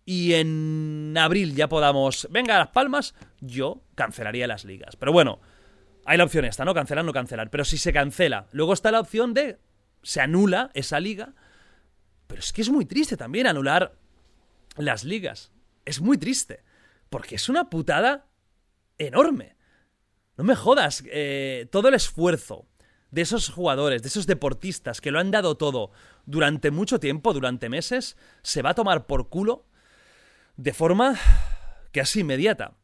y 0.07 0.33
en 0.33 1.15
abril 1.19 1.55
ya 1.55 1.69
podamos, 1.69 2.27
venga, 2.31 2.57
a 2.57 2.61
las 2.61 2.69
palmas, 2.69 3.15
yo 3.43 3.83
cancelaría 3.95 4.47
las 4.47 4.65
ligas. 4.65 4.97
Pero 4.97 5.13
bueno, 5.13 5.39
hay 6.07 6.17
la 6.17 6.25
opción 6.25 6.47
esta, 6.47 6.65
¿no? 6.65 6.73
Cancelar, 6.73 7.05
no 7.05 7.13
cancelar. 7.13 7.51
Pero 7.51 7.67
si 7.67 7.77
se 7.77 7.93
cancela, 7.93 8.47
luego 8.53 8.73
está 8.73 8.91
la 8.91 9.01
opción 9.01 9.35
de 9.35 9.59
se 10.03 10.23
anula 10.23 10.71
esa 10.73 10.99
liga. 10.99 11.35
Pero 12.27 12.41
es 12.41 12.55
que 12.55 12.63
es 12.63 12.71
muy 12.71 12.87
triste 12.87 13.19
también 13.19 13.47
anular 13.47 13.93
las 14.79 15.05
ligas. 15.05 15.53
Es 15.85 16.01
muy 16.01 16.17
triste. 16.17 16.65
Porque 17.11 17.35
es 17.35 17.51
una 17.51 17.69
putada 17.69 18.29
enorme. 18.97 19.57
No 20.39 20.45
me 20.45 20.57
jodas, 20.57 21.05
eh, 21.05 21.69
todo 21.71 21.89
el 21.89 21.95
esfuerzo 21.95 22.67
de 23.11 23.23
esos 23.23 23.49
jugadores, 23.49 24.03
de 24.03 24.09
esos 24.09 24.27
deportistas 24.27 25.01
que 25.01 25.11
lo 25.11 25.19
han 25.19 25.31
dado 25.31 25.57
todo 25.57 25.91
durante 26.27 26.71
mucho 26.71 27.01
tiempo, 27.01 27.33
durante 27.33 27.69
meses, 27.69 28.17
se 28.43 28.63
va 28.63 28.71
a 28.71 28.75
tomar 28.75 29.07
por 29.07 29.29
culo 29.29 29.67
de 30.57 30.73
forma 30.73 31.17
casi 31.93 32.21
inmediata. 32.21 32.77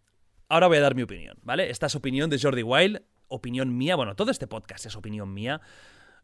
Ahora 0.49 0.69
voy 0.69 0.79
a 0.79 0.81
dar 0.81 0.95
mi 0.95 1.03
opinión, 1.03 1.39
¿vale? 1.43 1.71
Esta 1.71 1.87
es 1.87 1.95
opinión 1.95 2.31
de 2.31 2.39
Jordi 2.39 2.63
Wild, 2.63 3.03
opinión 3.29 3.77
mía, 3.77 3.97
bueno, 3.97 4.15
todo 4.15 4.31
este 4.31 4.47
podcast 4.47 4.87
es 4.87 4.97
opinión 4.97 5.33
mía. 5.33 5.61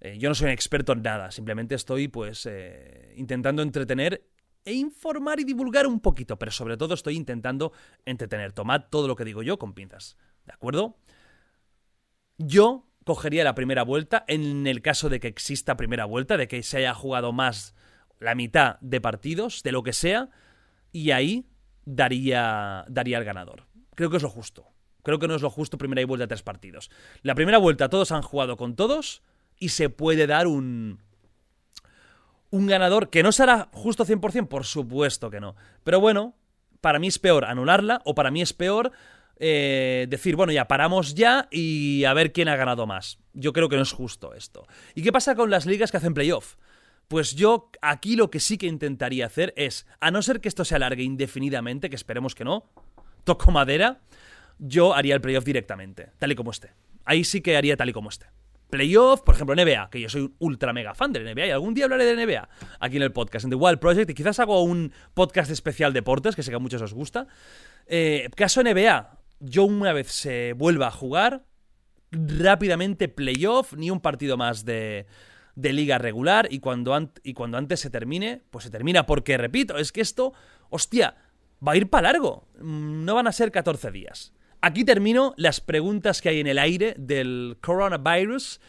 Eh, 0.01 0.19
yo 0.19 0.29
no 0.29 0.35
soy 0.35 0.47
un 0.47 0.53
experto 0.53 0.93
en 0.93 1.03
nada, 1.03 1.31
simplemente 1.31 1.75
estoy 1.75 2.09
pues 2.09 2.47
eh, 2.47 3.15
intentando 3.17 3.63
entretener 3.63 4.29
e 4.65 4.75
informar 4.75 5.41
y 5.41 5.45
divulgar 5.45 5.87
un 5.87 6.01
poquito, 6.01 6.39
pero 6.39 6.53
sobre 6.53 6.77
todo 6.77 6.95
estoy 6.95 7.17
intentando 7.17 7.73
entretener. 8.05 8.53
Tomad 8.53 8.83
todo 8.91 9.09
lo 9.09 9.17
que 9.17 9.25
digo 9.25 9.43
yo 9.43 9.59
con 9.59 9.75
pinzas, 9.75 10.17
¿de 10.47 10.53
acuerdo? 10.53 10.97
Yo 12.39 12.87
cogería 13.05 13.45
la 13.45 13.55
primera 13.55 13.83
vuelta 13.83 14.25
en 14.29 14.67
el 14.67 14.83
caso 14.83 15.09
de 15.09 15.21
que 15.21 15.29
exista 15.29 15.77
primera 15.77 16.05
vuelta, 16.05 16.37
de 16.37 16.49
que 16.49 16.63
se 16.63 16.79
haya 16.79 16.95
jugado 16.95 17.33
más 17.33 17.75
la 18.21 18.35
mitad 18.35 18.79
de 18.81 19.01
partidos, 19.01 19.63
de 19.63 19.73
lo 19.73 19.83
que 19.83 19.93
sea, 19.93 20.31
y 20.93 21.11
ahí 21.11 21.47
daría, 21.85 22.85
daría 22.89 23.19
el 23.19 23.25
ganador. 23.25 23.67
Creo 23.95 24.11
que 24.11 24.17
es 24.17 24.23
lo 24.23 24.31
justo. 24.31 24.67
Creo 25.03 25.19
que 25.19 25.27
no 25.27 25.35
es 25.35 25.43
lo 25.43 25.51
justo 25.51 25.79
primera 25.79 26.01
y 26.01 26.05
vuelta 26.05 26.25
de 26.25 26.29
tres 26.29 26.43
partidos. 26.43 26.91
La 27.23 27.35
primera 27.35 27.59
vuelta 27.59 27.89
todos 27.89 28.13
han 28.13 28.23
jugado 28.23 28.57
con 28.57 28.77
todos 28.77 29.23
y 29.59 29.71
se 29.71 29.91
puede 29.91 30.27
dar 30.27 30.47
un... 30.47 31.01
Un 32.51 32.67
ganador 32.67 33.09
que 33.09 33.23
no 33.23 33.33
será 33.33 33.71
justo 33.73 34.05
100%, 34.05 34.47
por 34.47 34.67
supuesto 34.67 35.31
que 35.31 35.41
no. 35.41 35.57
Pero 35.85 36.01
bueno, 36.01 36.37
para 36.83 36.99
mí 36.99 37.07
es 37.07 37.19
peor 37.19 37.47
anularla 37.47 38.03
o 38.05 38.15
para 38.15 38.31
mí 38.31 38.43
es 38.43 38.53
peor 38.53 38.93
eh, 39.45 40.07
decir, 40.09 40.37
bueno, 40.37 40.53
ya 40.53 40.69
paramos 40.69 41.17
ya 41.17 41.49
y 41.51 42.05
a 42.05 42.15
ver 42.15 42.33
quién 42.33 42.47
ha 42.47 42.55
ganado 42.55 42.87
más. 42.87 43.19
Yo 43.33 43.53
creo 43.53 43.69
que 43.69 43.75
no 43.75 43.83
es 43.83 43.91
justo 43.91 44.35
esto. 44.35 44.69
¿Y 44.95 45.03
qué 45.03 45.11
pasa 45.11 45.35
con 45.35 45.51
las 45.51 45.67
ligas 45.67 45.91
que 45.91 45.97
hacen 45.97 46.15
playoff? 46.15 46.55
Pues 47.09 47.35
yo 47.35 47.69
aquí 47.83 48.15
lo 48.15 48.31
que 48.31 48.39
sí 48.39 48.57
que 48.57 48.69
intentaría 48.69 49.27
hacer 49.27 49.53
es, 49.57 49.85
a 49.99 50.13
no 50.13 50.23
ser 50.23 50.41
que 50.41 50.49
esto 50.49 50.65
se 50.65 50.77
alargue 50.77 51.03
indefinidamente, 51.03 51.91
que 51.91 51.97
esperemos 51.97 52.37
que 52.37 52.45
no, 52.45 52.71
toco 53.25 53.51
madera, 53.51 54.03
yo 54.61 54.95
haría 54.95 55.17
el 55.17 55.21
playoff 55.21 55.45
directamente, 55.45 56.11
tal 56.21 56.31
y 56.31 56.37
como 56.37 56.53
esté. 56.53 56.71
Ahí 57.05 57.25
sí 57.25 57.41
que 57.41 57.57
haría 57.57 57.77
tal 57.77 57.89
y 57.89 57.93
como 57.93 58.11
esté. 58.11 58.27
Playoff, 58.71 59.23
por 59.23 59.35
ejemplo, 59.35 59.57
NBA, 59.57 59.91
que 59.91 60.01
yo 60.01 60.09
soy 60.09 60.21
un 60.21 60.37
ultra 60.39 60.73
mega 60.73 60.95
fan 60.95 61.13
de 61.13 61.19
NBA 61.19 61.49
y 61.49 61.51
algún 61.51 61.75
día 61.75 61.87
hablaré 61.87 62.05
de 62.05 62.15
NBA 62.15 62.49
aquí 62.79 62.97
en 62.97 63.03
el 63.03 63.11
podcast, 63.11 63.43
en 63.43 63.51
The 63.51 63.57
Wild 63.57 63.81
Project, 63.81 64.09
y 64.11 64.15
quizás 64.15 64.39
hago 64.39 64.63
un 64.63 64.93
podcast 65.15 65.51
especial 65.51 65.93
deportes, 65.93 66.37
que 66.37 66.45
sé 66.45 66.51
que 66.51 66.57
a 66.57 66.61
muchos 66.61 66.81
os 66.81 66.95
gusta. 66.95 67.27
Eh, 67.89 68.31
caso 68.37 68.63
NBA, 68.63 69.22
yo 69.43 69.65
una 69.65 69.93
vez 69.93 70.11
se 70.13 70.53
vuelva 70.55 70.87
a 70.87 70.91
jugar, 70.93 71.45
rápidamente 72.13 73.09
playoff, 73.09 73.75
ni 73.75 73.91
un 73.91 74.01
partido 74.01 74.37
más 74.37 74.65
de, 74.65 75.07
liga 75.57 75.99
regular 75.99 76.49
y 76.51 76.61
cuando, 76.61 77.11
y 77.23 77.35
cuando 77.35 77.59
antes 77.59 77.81
se 77.81 77.91
termine, 77.91 78.43
pues 78.51 78.65
se 78.65 78.71
termina. 78.71 79.05
Porque, 79.05 79.37
repito, 79.37 79.77
es 79.77 79.93
que 79.93 80.01
esto, 80.01 80.33
hostia, 80.71 81.17
va 81.67 81.73
a 81.73 81.77
ir 81.77 81.91
para 81.91 82.13
largo. 82.13 82.47
Mm, 82.61 83.05
no 83.05 83.15
van 83.15 83.27
a 83.27 83.33
ser 83.33 83.51
14 83.51 83.91
días. 83.91 84.33
Aquí 84.61 84.85
termino 84.85 85.35
las 85.37 85.61
preguntas 85.61 86.23
que 86.23 86.29
hay 86.29 86.41
en 86.41 86.47
el 86.47 86.59
aire 86.59 86.95
del 86.97 87.59
coronavirus. 87.61 88.61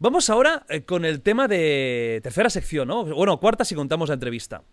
Vamos 0.00 0.30
ahora 0.30 0.66
eh, 0.68 0.82
con 0.84 1.04
el 1.04 1.22
tema 1.22 1.46
de 1.46 2.20
tercera 2.24 2.50
sección, 2.50 2.88
¿no? 2.88 3.04
Bueno, 3.04 3.38
cuarta 3.38 3.64
si 3.64 3.76
contamos 3.76 4.08
la 4.08 4.14
entrevista. 4.14 4.64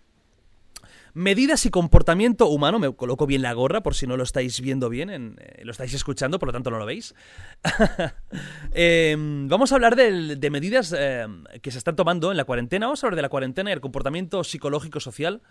Medidas 1.17 1.65
y 1.65 1.69
comportamiento 1.69 2.49
humano, 2.49 2.77
me 2.77 2.93
coloco 2.93 3.25
bien 3.25 3.41
la 3.41 3.53
gorra 3.53 3.81
por 3.81 3.95
si 3.95 4.05
no 4.05 4.17
lo 4.17 4.23
estáis 4.23 4.59
viendo 4.59 4.89
bien, 4.89 5.37
eh, 5.39 5.61
lo 5.63 5.71
estáis 5.71 5.93
escuchando, 5.93 6.39
por 6.39 6.49
lo 6.49 6.51
tanto 6.51 6.71
no 6.71 6.77
lo 6.77 6.85
veis. 6.85 7.15
Em, 8.73 9.47
vamos 9.47 9.71
a 9.71 9.75
hablar 9.75 9.95
de, 9.95 10.49
medidas 10.51 10.91
em, 10.91 11.45
que 11.61 11.71
se 11.71 11.77
están 11.77 11.95
tomando 11.95 12.31
en 12.31 12.37
la 12.37 12.43
cuarentena, 12.43 12.87
vamos 12.87 13.01
a 13.01 13.07
hablar 13.07 13.15
de 13.15 13.21
la 13.21 13.29
cuarentena 13.29 13.69
y 13.69 13.73
el 13.73 13.79
comportamiento 13.79 14.43
psicológico-social 14.43 15.41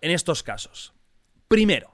en 0.00 0.12
estos 0.12 0.44
casos. 0.44 0.94
Primero, 1.48 1.92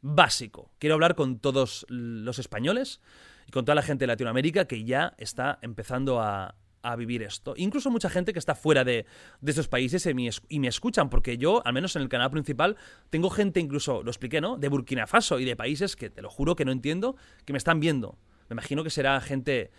básico, 0.00 0.70
quiero 0.78 0.94
hablar 0.94 1.16
con 1.16 1.40
todos 1.40 1.84
los 1.88 2.38
españoles 2.38 3.00
y 3.48 3.50
con 3.50 3.64
toda 3.64 3.74
la 3.74 3.82
gente 3.82 4.04
de 4.04 4.06
Latinoamérica 4.06 4.66
que 4.66 4.84
ya 4.84 5.14
está 5.18 5.58
empezando 5.60 6.20
a, 6.20 6.54
a 6.84 6.96
vivir 6.96 7.22
esto. 7.22 7.54
Incluso 7.56 7.90
mucha 7.90 8.10
gente 8.10 8.32
que 8.32 8.38
está 8.38 8.54
fuera 8.54 8.84
de, 8.84 9.06
de 9.40 9.50
estos 9.50 9.68
países 9.68 10.06
y 10.06 10.58
me, 10.60 10.68
escuchan, 10.68 11.10
porque 11.10 11.38
yo, 11.38 11.66
al 11.66 11.72
menos 11.72 11.96
en 11.96 12.02
el 12.02 12.08
canal 12.08 12.30
principal, 12.30 12.76
tengo 13.10 13.30
gente 13.30 13.58
incluso, 13.58 14.02
lo 14.02 14.10
expliqué, 14.10 14.40
¿no? 14.40 14.56
De 14.56 14.68
Burkina 14.68 15.06
Faso 15.06 15.40
y 15.40 15.44
de 15.44 15.56
países 15.56 15.96
que 15.96 16.10
te 16.10 16.22
lo 16.22 16.30
juro 16.30 16.54
que 16.54 16.64
no 16.64 16.72
entiendo, 16.72 17.16
que 17.44 17.52
me 17.52 17.56
están 17.56 17.80
viendo. 17.80 18.18
Me 18.48 18.54
imagino 18.54 18.84
que 18.84 18.90
será 18.90 19.20
gente 19.20 19.70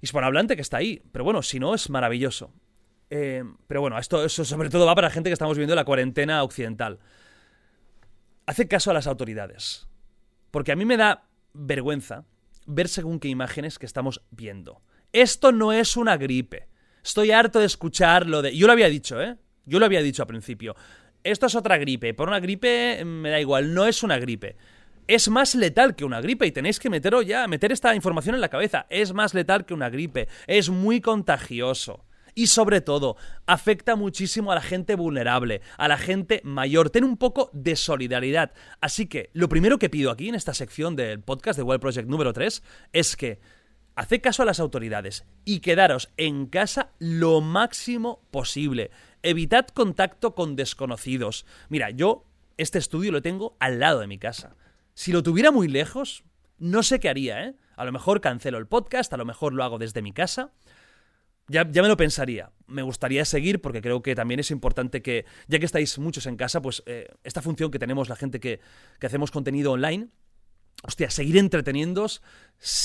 hispanohablante 0.00 0.56
que 0.56 0.62
está 0.62 0.78
ahí, 0.78 1.02
pero 1.12 1.24
bueno, 1.24 1.42
si 1.42 1.60
no, 1.60 1.74
es 1.74 1.90
maravilloso. 1.90 2.52
Eh, 3.10 3.44
pero 3.66 3.80
bueno, 3.80 3.98
esto 3.98 4.24
eso 4.24 4.44
sobre 4.44 4.70
todo 4.70 4.86
va 4.86 4.94
para 4.94 5.10
gente 5.10 5.28
que 5.28 5.34
estamos 5.34 5.58
viendo 5.58 5.74
la 5.74 5.84
cuarentena 5.84 6.42
occidental. 6.42 7.00
Hace 8.46 8.66
caso 8.66 8.90
a 8.90 8.94
las 8.94 9.06
autoridades. 9.06 9.88
Porque 10.50 10.72
a 10.72 10.76
mí 10.76 10.84
me 10.84 10.96
da 10.96 11.28
vergüenza 11.52 12.24
ver 12.66 12.88
según 12.88 13.20
qué 13.20 13.28
imágenes 13.28 13.78
que 13.78 13.86
estamos 13.86 14.22
viendo. 14.30 14.82
Esto 15.12 15.52
no 15.52 15.72
es 15.72 15.96
una 15.96 16.16
gripe. 16.16 16.68
Estoy 17.02 17.32
harto 17.32 17.58
de 17.58 17.66
escuchar 17.66 18.26
lo 18.26 18.42
de... 18.42 18.56
Yo 18.56 18.66
lo 18.66 18.72
había 18.72 18.88
dicho, 18.88 19.20
¿eh? 19.20 19.36
Yo 19.64 19.78
lo 19.78 19.86
había 19.86 20.02
dicho 20.02 20.22
al 20.22 20.28
principio. 20.28 20.76
Esto 21.24 21.46
es 21.46 21.54
otra 21.54 21.78
gripe. 21.78 22.14
Por 22.14 22.28
una 22.28 22.40
gripe 22.40 23.04
mm, 23.04 23.08
me 23.08 23.30
da 23.30 23.40
igual, 23.40 23.74
no 23.74 23.86
es 23.86 24.02
una 24.02 24.18
gripe. 24.18 24.56
Es 25.06 25.28
más 25.28 25.54
letal 25.54 25.96
que 25.96 26.04
una 26.04 26.20
gripe 26.20 26.46
y 26.46 26.52
tenéis 26.52 26.78
que 26.78 26.90
meterlo 26.90 27.22
ya, 27.22 27.48
meter 27.48 27.72
esta 27.72 27.94
información 27.94 28.36
en 28.36 28.40
la 28.40 28.48
cabeza. 28.48 28.86
Es 28.88 29.12
más 29.12 29.34
letal 29.34 29.64
que 29.64 29.74
una 29.74 29.90
gripe. 29.90 30.28
Es 30.46 30.70
muy 30.70 31.00
contagioso. 31.00 32.04
Y 32.34 32.46
sobre 32.46 32.80
todo, 32.80 33.16
afecta 33.46 33.96
muchísimo 33.96 34.52
a 34.52 34.54
la 34.54 34.62
gente 34.62 34.94
vulnerable, 34.94 35.62
a 35.76 35.88
la 35.88 35.98
gente 35.98 36.40
mayor. 36.44 36.90
Ten 36.90 37.02
un 37.02 37.16
poco 37.16 37.50
de 37.52 37.74
solidaridad. 37.74 38.52
Así 38.80 39.06
que, 39.06 39.30
lo 39.32 39.48
primero 39.48 39.80
que 39.80 39.90
pido 39.90 40.12
aquí 40.12 40.28
en 40.28 40.36
esta 40.36 40.54
sección 40.54 40.94
del 40.94 41.20
podcast 41.20 41.56
de 41.56 41.64
World 41.64 41.80
Project 41.80 42.08
número 42.08 42.32
3 42.32 42.62
es 42.92 43.16
que 43.16 43.40
Haced 44.00 44.22
caso 44.22 44.42
a 44.42 44.46
las 44.46 44.60
autoridades 44.60 45.26
y 45.44 45.60
quedaros 45.60 46.08
en 46.16 46.46
casa 46.46 46.92
lo 46.98 47.42
máximo 47.42 48.22
posible. 48.30 48.90
Evitad 49.22 49.66
contacto 49.66 50.34
con 50.34 50.56
desconocidos. 50.56 51.44
Mira, 51.68 51.90
yo 51.90 52.24
este 52.56 52.78
estudio 52.78 53.12
lo 53.12 53.20
tengo 53.20 53.58
al 53.60 53.78
lado 53.78 54.00
de 54.00 54.06
mi 54.06 54.16
casa. 54.16 54.56
Si 54.94 55.12
lo 55.12 55.22
tuviera 55.22 55.50
muy 55.50 55.68
lejos, 55.68 56.24
no 56.56 56.82
sé 56.82 56.98
qué 56.98 57.10
haría, 57.10 57.44
¿eh? 57.44 57.56
A 57.76 57.84
lo 57.84 57.92
mejor 57.92 58.22
cancelo 58.22 58.56
el 58.56 58.66
podcast, 58.66 59.12
a 59.12 59.18
lo 59.18 59.26
mejor 59.26 59.52
lo 59.52 59.64
hago 59.64 59.76
desde 59.76 60.00
mi 60.00 60.14
casa. 60.14 60.50
Ya, 61.48 61.70
ya, 61.70 61.82
me 61.82 61.88
lo 61.88 61.98
pensaría. 61.98 62.52
Me 62.68 62.80
gustaría 62.80 63.26
seguir 63.26 63.60
porque 63.60 63.82
creo 63.82 64.00
que 64.00 64.14
también 64.14 64.40
es 64.40 64.50
importante 64.50 65.02
que, 65.02 65.26
ya 65.46 65.58
que 65.58 65.66
estáis 65.66 65.98
muchos 65.98 66.24
en 66.24 66.38
casa, 66.38 66.62
pues 66.62 66.82
eh, 66.86 67.06
esta 67.22 67.42
función 67.42 67.70
que 67.70 67.78
tenemos 67.78 68.08
la 68.08 68.16
gente 68.16 68.40
que, 68.40 68.60
que 68.98 69.06
hacemos 69.06 69.30
contenido 69.30 69.72
online, 69.72 70.08
hostia, 70.82 71.10
seguir 71.10 71.36
entreteniéndos, 71.36 72.22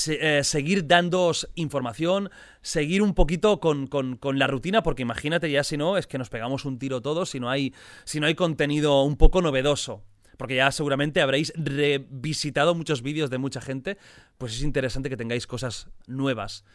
eh, 0.07 0.41
seguir 0.43 0.87
dándoos 0.87 1.49
información, 1.55 2.29
seguir 2.61 3.01
un 3.01 3.13
poquito 3.13 3.59
con, 3.59 3.87
con, 3.87 4.17
con, 4.17 4.39
la 4.39 4.47
rutina, 4.47 4.83
porque 4.83 5.01
imagínate 5.01 5.49
ya 5.51 5.63
si 5.63 5.77
no, 5.77 5.97
es 5.97 6.07
que 6.07 6.17
nos 6.17 6.29
pegamos 6.29 6.65
un 6.65 6.79
tiro 6.79 7.01
todos 7.01 7.29
si 7.29 7.39
no 7.39 7.49
hay, 7.49 7.73
si 8.03 8.19
no 8.19 8.27
hay 8.27 8.35
contenido 8.35 9.01
un 9.03 9.17
poco 9.17 9.41
novedoso. 9.41 10.03
Porque 10.37 10.55
ya 10.55 10.71
seguramente 10.71 11.21
habréis 11.21 11.53
revisitado 11.55 12.75
muchos 12.75 13.01
vídeos 13.01 13.29
de 13.29 13.37
mucha 13.37 13.61
gente, 13.61 13.97
pues 14.37 14.53
es 14.53 14.63
interesante 14.63 15.09
que 15.09 15.15
tengáis 15.15 15.47
cosas 15.47 15.87
nuevas. 16.07 16.65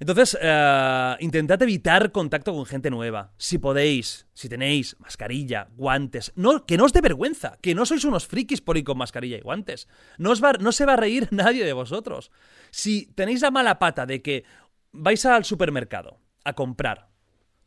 Entonces, 0.00 0.38
eh, 0.40 1.16
intentad 1.20 1.62
evitar 1.62 2.10
contacto 2.10 2.54
con 2.54 2.64
gente 2.64 2.88
nueva. 2.88 3.34
Si 3.36 3.58
podéis, 3.58 4.26
si 4.32 4.48
tenéis 4.48 4.96
mascarilla, 4.98 5.68
guantes. 5.76 6.32
No, 6.36 6.64
que 6.64 6.78
no 6.78 6.86
os 6.86 6.94
dé 6.94 7.02
vergüenza, 7.02 7.58
que 7.60 7.74
no 7.74 7.84
sois 7.84 8.08
unos 8.08 8.26
frikis 8.26 8.62
por 8.64 8.78
ir 8.78 8.84
con 8.84 8.96
mascarilla 8.96 9.36
y 9.36 9.44
guantes. 9.44 9.88
No, 10.16 10.30
os 10.32 10.42
va, 10.42 10.54
no 10.54 10.72
se 10.72 10.86
va 10.86 10.94
a 10.94 10.96
reír 10.96 11.28
nadie 11.32 11.66
de 11.66 11.74
vosotros. 11.74 12.32
Si 12.70 13.12
tenéis 13.14 13.42
la 13.42 13.50
mala 13.50 13.78
pata 13.78 14.06
de 14.06 14.22
que 14.22 14.44
vais 14.90 15.20
al 15.26 15.44
supermercado 15.44 16.18
a 16.44 16.54
comprar 16.54 17.10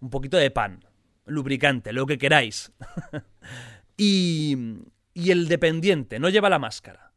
un 0.01 0.09
poquito 0.09 0.37
de 0.37 0.49
pan, 0.49 0.83
lubricante, 1.25 1.93
lo 1.93 2.07
que 2.07 2.17
queráis, 2.17 2.73
y, 3.95 4.57
y 5.13 5.29
el 5.29 5.47
dependiente 5.47 6.19
no 6.19 6.29
lleva 6.29 6.49
la 6.49 6.59
máscara, 6.59 7.13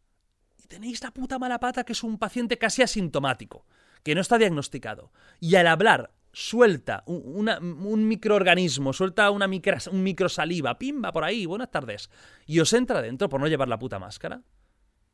y 0.62 0.69
tenéis 0.69 1.03
la 1.03 1.11
puta 1.11 1.39
mala 1.39 1.59
pata 1.59 1.85
que 1.85 1.95
es 1.95 2.05
un 2.05 2.19
paciente 2.19 2.59
casi 2.59 2.83
asintomático, 2.83 3.64
que 4.03 4.15
no 4.15 4.21
está 4.21 4.39
diagnosticado, 4.39 5.13
y 5.41 5.57
al 5.57 5.67
hablar 5.67 6.13
suelta 6.33 7.03
un, 7.07 8.09
microorganismo, 8.09 8.93
suelta 8.93 9.31
una 9.31 9.49
micro, 9.49 9.79
un 9.91 10.03
microsaliva, 10.03 10.79
pimba 10.79 11.11
por 11.11 11.25
ahí, 11.25 11.47
buenas 11.47 11.71
tardes, 11.71 12.11
y 12.47 12.61
os 12.61 12.73
entra 12.73 13.01
dentro 13.01 13.29
por 13.29 13.41
no 13.41 13.49
llevar 13.49 13.69
la 13.69 13.79
puta 13.79 13.99
máscara, 13.99 14.43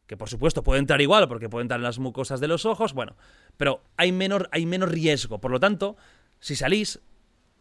que 0.06 0.16
por 0.16 0.28
supuesto 0.28 0.62
puede 0.62 0.80
entrar 0.80 1.00
igual 1.00 1.28
porque 1.28 1.48
puede 1.48 1.62
entrar 1.62 1.78
en 1.78 1.84
las 1.84 1.98
mucosas 1.98 2.40
de 2.40 2.48
los 2.48 2.66
ojos, 2.66 2.92
bueno, 2.92 3.16
pero 3.56 3.84
hay 3.96 4.10
menor, 4.10 4.48
hay 4.52 4.66
menos 4.66 4.90
riesgo, 4.90 5.40
por 5.40 5.52
lo 5.52 5.60
tanto, 5.60 5.96
si 6.40 6.56
salís, 6.56 7.00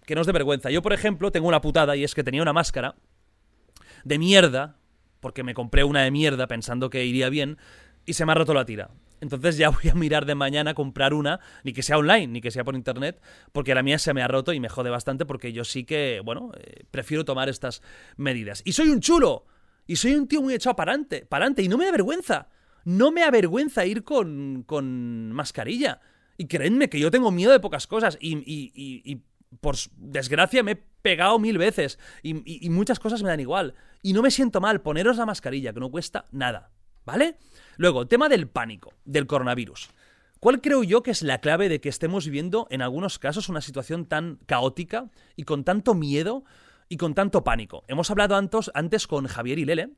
que 0.06 0.16
no 0.16 0.22
os 0.22 0.28
dé 0.28 0.34
vergüenza. 0.34 0.72
Yo, 0.72 0.82
por 0.82 0.94
ejemplo, 0.94 1.32
tengo 1.32 1.48
una 1.48 1.62
putada 1.62 1.96
y 1.96 2.04
es 2.04 2.16
que 2.16 2.24
tenía 2.24 2.42
una 2.42 2.54
máscara 2.54 2.96
de 4.04 4.18
mierda, 4.18 4.78
porque 5.20 5.44
me 5.44 5.54
compré 5.54 5.84
una 5.84 6.02
de 6.02 6.12
mierda 6.12 6.48
pensando 6.48 6.90
que 6.90 7.06
iría 7.06 7.30
bien, 7.30 7.58
y 8.06 8.14
se 8.14 8.26
me 8.26 8.32
ha 8.32 8.36
roto 8.36 8.54
la 8.54 8.66
tira. 8.66 8.90
Entonces 9.22 9.58
ya 9.58 9.70
voy 9.70 9.90
a 9.90 9.96
mirar 9.96 10.26
de 10.26 10.36
mañana 10.36 10.74
comprar 10.74 11.14
una, 11.14 11.40
ni 11.64 11.72
que 11.72 11.84
sea 11.84 11.98
online, 11.98 12.28
ni 12.28 12.42
que 12.42 12.52
sea 12.52 12.64
por 12.64 12.76
internet, 12.76 13.22
porque 13.52 13.74
la 13.74 13.84
mía 13.84 13.98
se 14.00 14.14
me 14.14 14.22
ha 14.22 14.28
roto 14.28 14.52
y 14.52 14.60
me 14.60 14.68
jode 14.68 14.90
bastante 14.90 15.26
porque 15.26 15.54
yo 15.54 15.64
sí 15.64 15.86
que, 15.86 16.22
bueno, 16.26 16.52
eh, 16.58 16.84
prefiero 16.92 17.24
tomar 17.24 17.48
estas 17.48 17.82
medidas. 18.18 18.62
Y 18.66 18.74
soy 18.74 18.90
un 18.90 19.00
chulo, 19.00 19.46
y 19.88 19.96
soy 19.96 20.16
un 20.16 20.28
tío 20.28 20.42
muy 20.42 20.54
echado 20.54 20.76
para 20.76 20.94
adelante, 20.94 21.64
y 21.64 21.68
no 21.68 21.78
me 21.78 21.86
da 21.86 21.92
vergüenza. 21.92 22.50
No 22.84 23.12
me 23.12 23.24
avergüenza 23.24 23.86
ir 23.86 24.04
con, 24.04 24.64
con 24.66 25.32
mascarilla. 25.32 26.02
Y 26.38 26.48
creedme 26.48 26.90
que 26.90 27.00
yo 27.00 27.12
tengo 27.12 27.32
miedo 27.32 27.52
de 27.52 27.60
pocas 27.60 27.86
cosas 27.86 28.18
y, 28.20 28.38
y, 28.38 28.72
y, 28.74 29.22
por 29.60 29.76
desgracia 29.98 30.64
me 30.64 30.72
he 30.72 30.76
pegado 30.76 31.38
mil 31.38 31.58
veces 31.58 32.00
y, 32.24 32.70
muchas 32.70 33.00
cosas 33.00 33.22
me 33.22 33.30
dan 33.30 33.42
igual. 33.42 33.76
Y 34.02 34.14
no 34.14 34.22
me 34.22 34.32
siento 34.32 34.62
mal, 34.62 34.82
poneros 34.82 35.18
la 35.18 35.26
mascarilla, 35.26 35.74
que 35.74 35.80
no 35.80 35.92
cuesta 35.92 36.26
nada. 36.32 36.72
¿Vale? 37.06 37.38
Luego, 37.78 38.08
tema 38.08 38.30
del 38.30 38.48
pánico, 38.48 38.94
del 39.06 39.28
coronavirus. 39.28 39.90
¿Cuál 40.40 40.62
creo 40.62 40.84
yo 40.84 41.04
que 41.04 41.12
es 41.12 41.22
la 41.22 41.40
clave 41.40 41.70
de 41.70 41.82
que 41.82 41.90
estemos 41.90 42.26
viviendo 42.26 42.68
en 42.72 42.82
algunos 42.82 43.20
casos 43.20 43.50
una 43.50 43.62
situación 43.62 44.06
tan 44.06 44.40
caótica 44.46 45.10
y 45.36 45.44
con 45.44 45.64
tanto 45.64 45.94
miedo 45.94 46.44
y 46.90 46.98
con 46.98 47.14
tanto 47.14 47.44
pánico? 47.44 47.84
Hemos 47.88 48.10
hablado 48.10 48.36
antes, 48.36 48.72
antes 48.74 49.06
con 49.06 49.28
Javier 49.28 49.60
y 49.60 49.66
Lele 49.66 49.90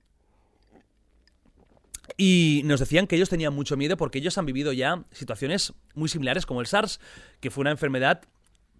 y 2.18 2.62
nos 2.66 2.80
decían 2.80 3.08
que 3.08 3.16
ellos 3.16 3.30
tenían 3.30 3.54
mucho 3.54 3.78
miedo 3.78 3.96
porque 3.98 4.20
ellos 4.20 4.38
han 4.38 4.46
vivido 4.46 4.74
ya 4.74 5.06
situaciones 5.12 5.74
muy 5.96 6.10
similares 6.10 6.46
como 6.46 6.60
el 6.60 6.68
SARS, 6.68 7.00
que 7.40 7.50
fue 7.50 7.62
una 7.62 7.72
enfermedad 7.72 8.22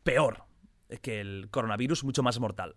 peor 0.04 0.44
que 1.02 1.22
el 1.22 1.48
coronavirus, 1.50 2.04
mucho 2.04 2.24
más 2.24 2.40
mortal. 2.40 2.76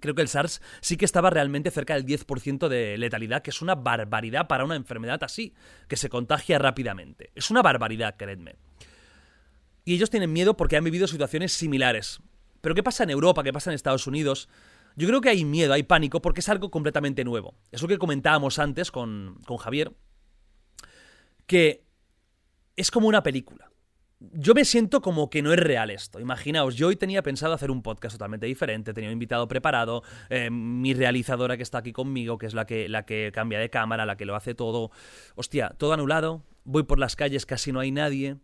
Creo 0.00 0.14
que 0.14 0.22
el 0.22 0.28
SARS 0.28 0.62
sí 0.80 0.96
que 0.96 1.04
estaba 1.04 1.30
realmente 1.30 1.70
cerca 1.70 1.94
del 1.94 2.06
10% 2.06 2.68
de 2.68 2.96
letalidad, 2.96 3.42
que 3.42 3.50
es 3.50 3.60
una 3.60 3.74
barbaridad 3.74 4.46
para 4.46 4.64
una 4.64 4.76
enfermedad 4.76 5.22
así, 5.22 5.52
que 5.88 5.96
se 5.96 6.08
contagia 6.08 6.58
rápidamente. 6.58 7.30
Es 7.34 7.50
una 7.50 7.62
barbaridad, 7.62 8.14
creedme. 8.16 8.56
Y 9.84 9.94
ellos 9.94 10.10
tienen 10.10 10.32
miedo 10.32 10.56
porque 10.56 10.76
han 10.76 10.84
vivido 10.84 11.06
situaciones 11.06 11.52
similares. 11.52 12.20
Pero 12.60 12.74
¿qué 12.74 12.82
pasa 12.82 13.04
en 13.04 13.10
Europa? 13.10 13.42
¿Qué 13.42 13.52
pasa 13.52 13.70
en 13.70 13.74
Estados 13.74 14.06
Unidos? 14.06 14.48
Yo 14.96 15.08
creo 15.08 15.20
que 15.20 15.30
hay 15.30 15.44
miedo, 15.44 15.72
hay 15.72 15.82
pánico, 15.82 16.22
porque 16.22 16.40
es 16.40 16.48
algo 16.48 16.70
completamente 16.70 17.24
nuevo. 17.24 17.54
Es 17.70 17.82
lo 17.82 17.88
que 17.88 17.98
comentábamos 17.98 18.58
antes 18.58 18.90
con, 18.90 19.38
con 19.46 19.56
Javier, 19.56 19.92
que 21.46 21.84
es 22.76 22.90
como 22.90 23.08
una 23.08 23.22
película 23.22 23.69
yo 24.20 24.54
me 24.54 24.66
siento 24.66 25.00
como 25.00 25.30
que 25.30 25.40
no 25.40 25.52
es 25.52 25.58
real 25.58 25.90
esto. 25.90 26.20
Imaginaos, 26.20 26.76
yo 26.76 26.88
hoy 26.88 26.96
tenía 26.96 27.22
pensado 27.22 27.54
hacer 27.54 27.70
un 27.70 27.82
podcast 27.82 28.14
totalmente 28.14 28.46
diferente, 28.46 28.92
tenía 28.92 29.08
un 29.08 29.14
invitado 29.14 29.48
preparado, 29.48 30.02
eh, 30.28 30.50
mi 30.50 30.92
realizadora 30.92 31.56
que 31.56 31.62
está 31.62 31.78
aquí 31.78 31.92
conmigo, 31.92 32.36
que 32.36 32.46
es 32.46 32.52
la 32.52 32.66
que, 32.66 32.88
la 32.88 33.06
que 33.06 33.30
cambia 33.32 33.58
de 33.58 33.70
cámara, 33.70 34.04
la 34.04 34.16
que 34.16 34.26
lo 34.26 34.36
hace 34.36 34.54
todo. 34.54 34.90
Hostia, 35.36 35.70
todo 35.78 35.94
anulado, 35.94 36.44
voy 36.64 36.82
por 36.82 36.98
las 36.98 37.16
calles, 37.16 37.46
casi 37.46 37.72
no 37.72 37.80
hay 37.80 37.92
nadie. 37.92 38.36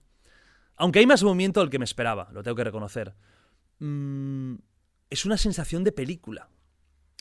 Aunque 0.77 0.99
hay 0.99 1.07
más 1.07 1.22
movimiento 1.22 1.61
del 1.61 1.68
que 1.70 1.79
me 1.79 1.85
esperaba, 1.85 2.29
lo 2.33 2.43
tengo 2.43 2.57
que 2.57 2.64
reconocer. 2.64 3.14
Mm, 3.79 4.55
es 5.11 5.27
una 5.27 5.37
sensación 5.37 5.85
de 5.85 5.93
película. 5.93 6.49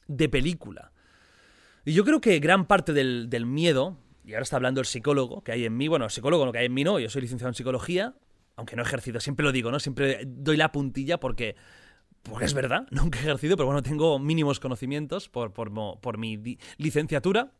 De 0.08 0.30
película. 0.30 0.94
Y 1.84 1.92
yo 1.92 2.06
creo 2.06 2.22
que 2.22 2.40
gran 2.40 2.68
parte 2.68 2.94
del, 2.94 3.30
del 3.30 3.46
miedo, 3.46 3.98
y 4.24 4.34
ahora 4.34 4.44
está 4.44 4.56
hablando 4.56 4.80
el 4.80 4.88
psicólogo 4.88 5.44
que 5.44 5.52
hay 5.52 5.66
en 5.66 5.76
mí, 5.76 5.90
bueno, 5.90 6.06
el 6.06 6.12
psicólogo 6.12 6.46
no 6.46 6.54
que 6.54 6.60
hay 6.60 6.66
en 6.68 6.74
mí 6.74 6.86
no, 6.86 7.00
yo 7.00 7.10
soy 7.10 7.22
licenciado 7.22 7.50
en 7.50 7.56
psicología, 7.56 8.16
aunque 8.56 8.76
no 8.76 8.84
he 8.84 8.86
ejercido, 8.86 9.20
siempre 9.20 9.44
lo 9.44 9.52
digo, 9.52 9.72
¿no? 9.72 9.80
Siempre 9.80 10.24
doy 10.26 10.58
la 10.58 10.72
puntilla 10.72 11.20
porque, 11.20 11.56
porque 12.24 12.46
es 12.46 12.54
verdad, 12.54 12.88
nunca 12.92 13.20
he 13.20 13.22
ejercido, 13.22 13.58
pero 13.58 13.68
bueno, 13.68 13.84
tengo 13.84 14.20
mínimos 14.20 14.60
conocimientos 14.60 15.30
por, 15.30 15.54
por, 15.54 16.18
mi 16.18 16.58
licenciatura. 16.78 17.52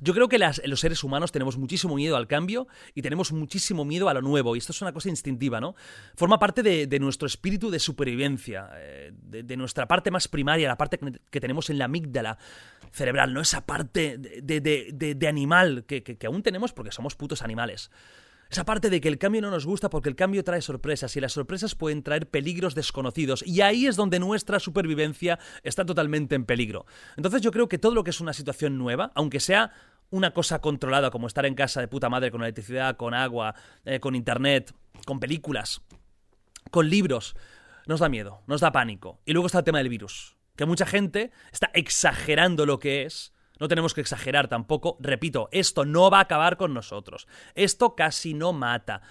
Yo 0.00 0.14
creo 0.14 0.28
que 0.28 0.38
los 0.38 0.80
seres 0.80 1.04
humanos 1.04 1.30
tenemos 1.30 1.58
muchísimo 1.58 1.94
miedo 1.94 2.16
al 2.16 2.26
cambio 2.26 2.68
y 2.94 3.02
tenemos 3.02 3.32
muchísimo 3.32 3.84
miedo 3.84 4.08
a 4.08 4.14
lo 4.14 4.22
nuevo, 4.22 4.56
y 4.56 4.60
esto 4.60 4.72
es 4.72 4.80
una 4.80 4.92
cosa 4.92 5.10
instintiva, 5.10 5.60
¿no? 5.60 5.74
Forma 6.16 6.38
parte 6.38 6.62
de, 6.62 6.98
nuestro 7.00 7.26
espíritu 7.26 7.68
de 7.68 7.78
supervivencia, 7.78 8.70
eh, 8.76 9.12
de, 9.12 9.56
nuestra 9.58 9.86
parte 9.86 10.10
más 10.10 10.26
primaria, 10.26 10.68
la 10.68 10.78
parte 10.78 10.98
que, 11.30 11.40
tenemos 11.40 11.68
en 11.68 11.76
la 11.76 11.84
amígdala 11.84 12.38
cerebral, 12.92 13.34
¿no? 13.34 13.42
Esa 13.42 13.66
parte 13.66 14.16
de, 14.16 15.28
animal 15.28 15.84
que, 15.86 16.02
que 16.02 16.26
aún 16.26 16.42
tenemos 16.42 16.72
porque 16.72 16.90
somos 16.90 17.14
putos 17.14 17.42
animales. 17.42 17.90
Esa 18.50 18.64
parte 18.64 18.88
de 18.88 19.00
que 19.00 19.08
el 19.08 19.18
cambio 19.18 19.42
no 19.42 19.50
nos 19.50 19.66
gusta 19.66 19.90
porque 19.90 20.08
el 20.08 20.16
cambio 20.16 20.42
trae 20.42 20.62
sorpresas 20.62 21.14
y 21.16 21.20
las 21.20 21.32
sorpresas 21.32 21.74
pueden 21.74 22.02
traer 22.02 22.30
peligros 22.30 22.74
desconocidos 22.74 23.44
y 23.46 23.60
ahí 23.60 23.86
es 23.86 23.96
donde 23.96 24.18
nuestra 24.18 24.58
supervivencia 24.58 25.38
está 25.62 25.84
totalmente 25.84 26.34
en 26.34 26.46
peligro. 26.46 26.86
Entonces 27.16 27.42
yo 27.42 27.50
creo 27.50 27.68
que 27.68 27.78
todo 27.78 27.94
lo 27.94 28.04
que 28.04 28.10
es 28.10 28.20
una 28.20 28.32
situación 28.32 28.78
nueva, 28.78 29.12
aunque 29.14 29.40
sea 29.40 29.72
una 30.10 30.32
cosa 30.32 30.60
controlada 30.60 31.10
como 31.10 31.26
estar 31.26 31.44
en 31.44 31.54
casa 31.54 31.80
de 31.80 31.88
puta 31.88 32.08
madre 32.08 32.30
con 32.30 32.42
electricidad, 32.42 32.96
con 32.96 33.12
agua, 33.12 33.54
eh, 33.84 34.00
con 34.00 34.14
internet, 34.14 34.74
con 35.04 35.20
películas, 35.20 35.82
con 36.70 36.88
libros, 36.88 37.36
nos 37.86 38.00
da 38.00 38.08
miedo, 38.08 38.42
nos 38.46 38.62
da 38.62 38.72
pánico. 38.72 39.20
Y 39.26 39.32
luego 39.32 39.46
está 39.46 39.58
el 39.58 39.64
tema 39.64 39.78
del 39.78 39.90
virus, 39.90 40.36
que 40.56 40.64
mucha 40.64 40.86
gente 40.86 41.32
está 41.52 41.70
exagerando 41.74 42.64
lo 42.64 42.78
que 42.78 43.02
es 43.02 43.32
no 43.58 43.68
tenemos 43.68 43.94
que 43.94 44.00
exagerar 44.00 44.48
tampoco. 44.48 44.96
Repito, 45.00 45.48
esto 45.52 45.84
no 45.84 46.10
va 46.10 46.18
a 46.18 46.22
acabar 46.22 46.56
con 46.56 46.74
nosotros. 46.74 47.26
Esto 47.54 47.94
casi 47.94 48.34
no 48.34 48.52
mata. 48.52 49.02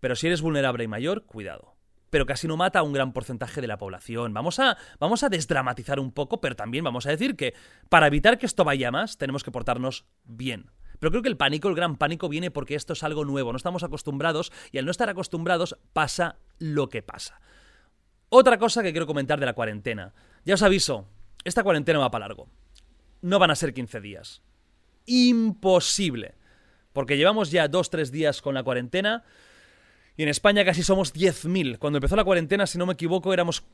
Pero 0.00 0.16
si 0.16 0.26
eres 0.26 0.42
vulnerable 0.42 0.84
y 0.84 0.88
mayor, 0.88 1.24
cuidado. 1.24 1.76
Pero 2.10 2.26
casi 2.26 2.46
no 2.46 2.56
mata 2.56 2.80
a 2.80 2.82
un 2.82 2.92
gran 2.92 3.12
porcentaje 3.12 3.60
de 3.60 3.66
la 3.66 3.78
población. 3.78 4.34
Vamos 4.34 4.58
a, 4.58 4.76
vamos 4.98 5.22
a 5.22 5.28
desdramatizar 5.28 5.98
un 5.98 6.12
poco, 6.12 6.40
pero 6.40 6.56
también 6.56 6.84
vamos 6.84 7.06
a 7.06 7.10
decir 7.10 7.36
que 7.36 7.54
para 7.88 8.08
evitar 8.08 8.38
que 8.38 8.46
esto 8.46 8.64
vaya 8.64 8.90
más, 8.90 9.16
tenemos 9.16 9.44
que 9.44 9.50
portarnos 9.50 10.04
bien. 10.24 10.70
Pero 10.98 11.10
creo 11.10 11.22
que 11.22 11.28
el 11.28 11.36
pánico, 11.36 11.68
el 11.68 11.74
gran 11.74 11.96
pánico, 11.96 12.28
viene 12.28 12.50
porque 12.50 12.74
esto 12.74 12.92
es 12.92 13.02
algo 13.02 13.24
nuevo. 13.24 13.52
No 13.52 13.56
estamos 13.56 13.82
acostumbrados 13.82 14.52
y 14.72 14.78
al 14.78 14.84
no 14.84 14.90
estar 14.90 15.08
acostumbrados 15.08 15.78
pasa 15.92 16.36
lo 16.58 16.88
que 16.88 17.02
pasa. 17.02 17.40
Otra 18.28 18.58
cosa 18.58 18.82
que 18.82 18.92
quiero 18.92 19.06
comentar 19.06 19.40
de 19.40 19.46
la 19.46 19.54
cuarentena. 19.54 20.12
Ya 20.44 20.54
os 20.54 20.62
aviso, 20.62 21.06
esta 21.44 21.62
cuarentena 21.62 21.98
va 21.98 22.10
para 22.10 22.26
largo 22.26 22.48
no 23.22 23.38
van 23.38 23.50
a 23.50 23.56
ser 23.56 23.72
15 23.72 24.00
días. 24.00 24.42
Imposible. 25.06 26.34
Porque 26.92 27.16
llevamos 27.16 27.50
ya 27.50 27.68
2-3 27.68 28.10
días 28.10 28.42
con 28.42 28.54
la 28.54 28.62
cuarentena 28.62 29.24
y 30.16 30.22
en 30.22 30.28
España 30.28 30.64
casi 30.64 30.82
somos 30.82 31.14
10.000. 31.14 31.78
Cuando 31.78 31.98
empezó 31.98 32.16
la 32.16 32.24
cuarentena, 32.24 32.66
si 32.66 32.76
no 32.76 32.86
me 32.86 32.92
equivoco, 32.92 33.32
éramos... 33.32 33.64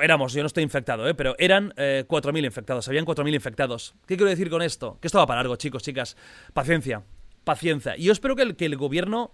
éramos, 0.00 0.32
yo 0.32 0.42
no 0.42 0.46
estoy 0.46 0.62
infectado, 0.62 1.08
¿eh? 1.08 1.14
pero 1.14 1.34
eran 1.38 1.74
eh, 1.76 2.04
4.000 2.06 2.44
infectados, 2.44 2.86
habían 2.88 3.04
4.000 3.04 3.34
infectados. 3.34 3.94
¿Qué 4.06 4.16
quiero 4.16 4.30
decir 4.30 4.50
con 4.50 4.62
esto? 4.62 4.98
Que 5.00 5.08
esto 5.08 5.18
va 5.18 5.26
para 5.26 5.40
largo, 5.40 5.56
chicos, 5.56 5.82
chicas. 5.82 6.16
Paciencia, 6.52 7.02
paciencia. 7.42 7.96
Y 7.96 8.04
yo 8.04 8.12
espero 8.12 8.36
que 8.36 8.42
el, 8.42 8.56
que 8.56 8.66
el 8.66 8.76
gobierno 8.76 9.32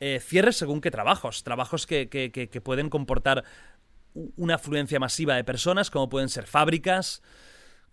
eh, 0.00 0.20
cierre 0.20 0.52
según 0.52 0.80
qué 0.80 0.90
trabajos. 0.90 1.44
Trabajos 1.44 1.86
que, 1.86 2.08
que, 2.08 2.30
que 2.30 2.60
pueden 2.60 2.90
comportar 2.90 3.44
una 4.36 4.56
afluencia 4.56 4.98
masiva 4.98 5.36
de 5.36 5.44
personas, 5.44 5.90
como 5.90 6.08
pueden 6.08 6.28
ser 6.28 6.46
fábricas, 6.46 7.22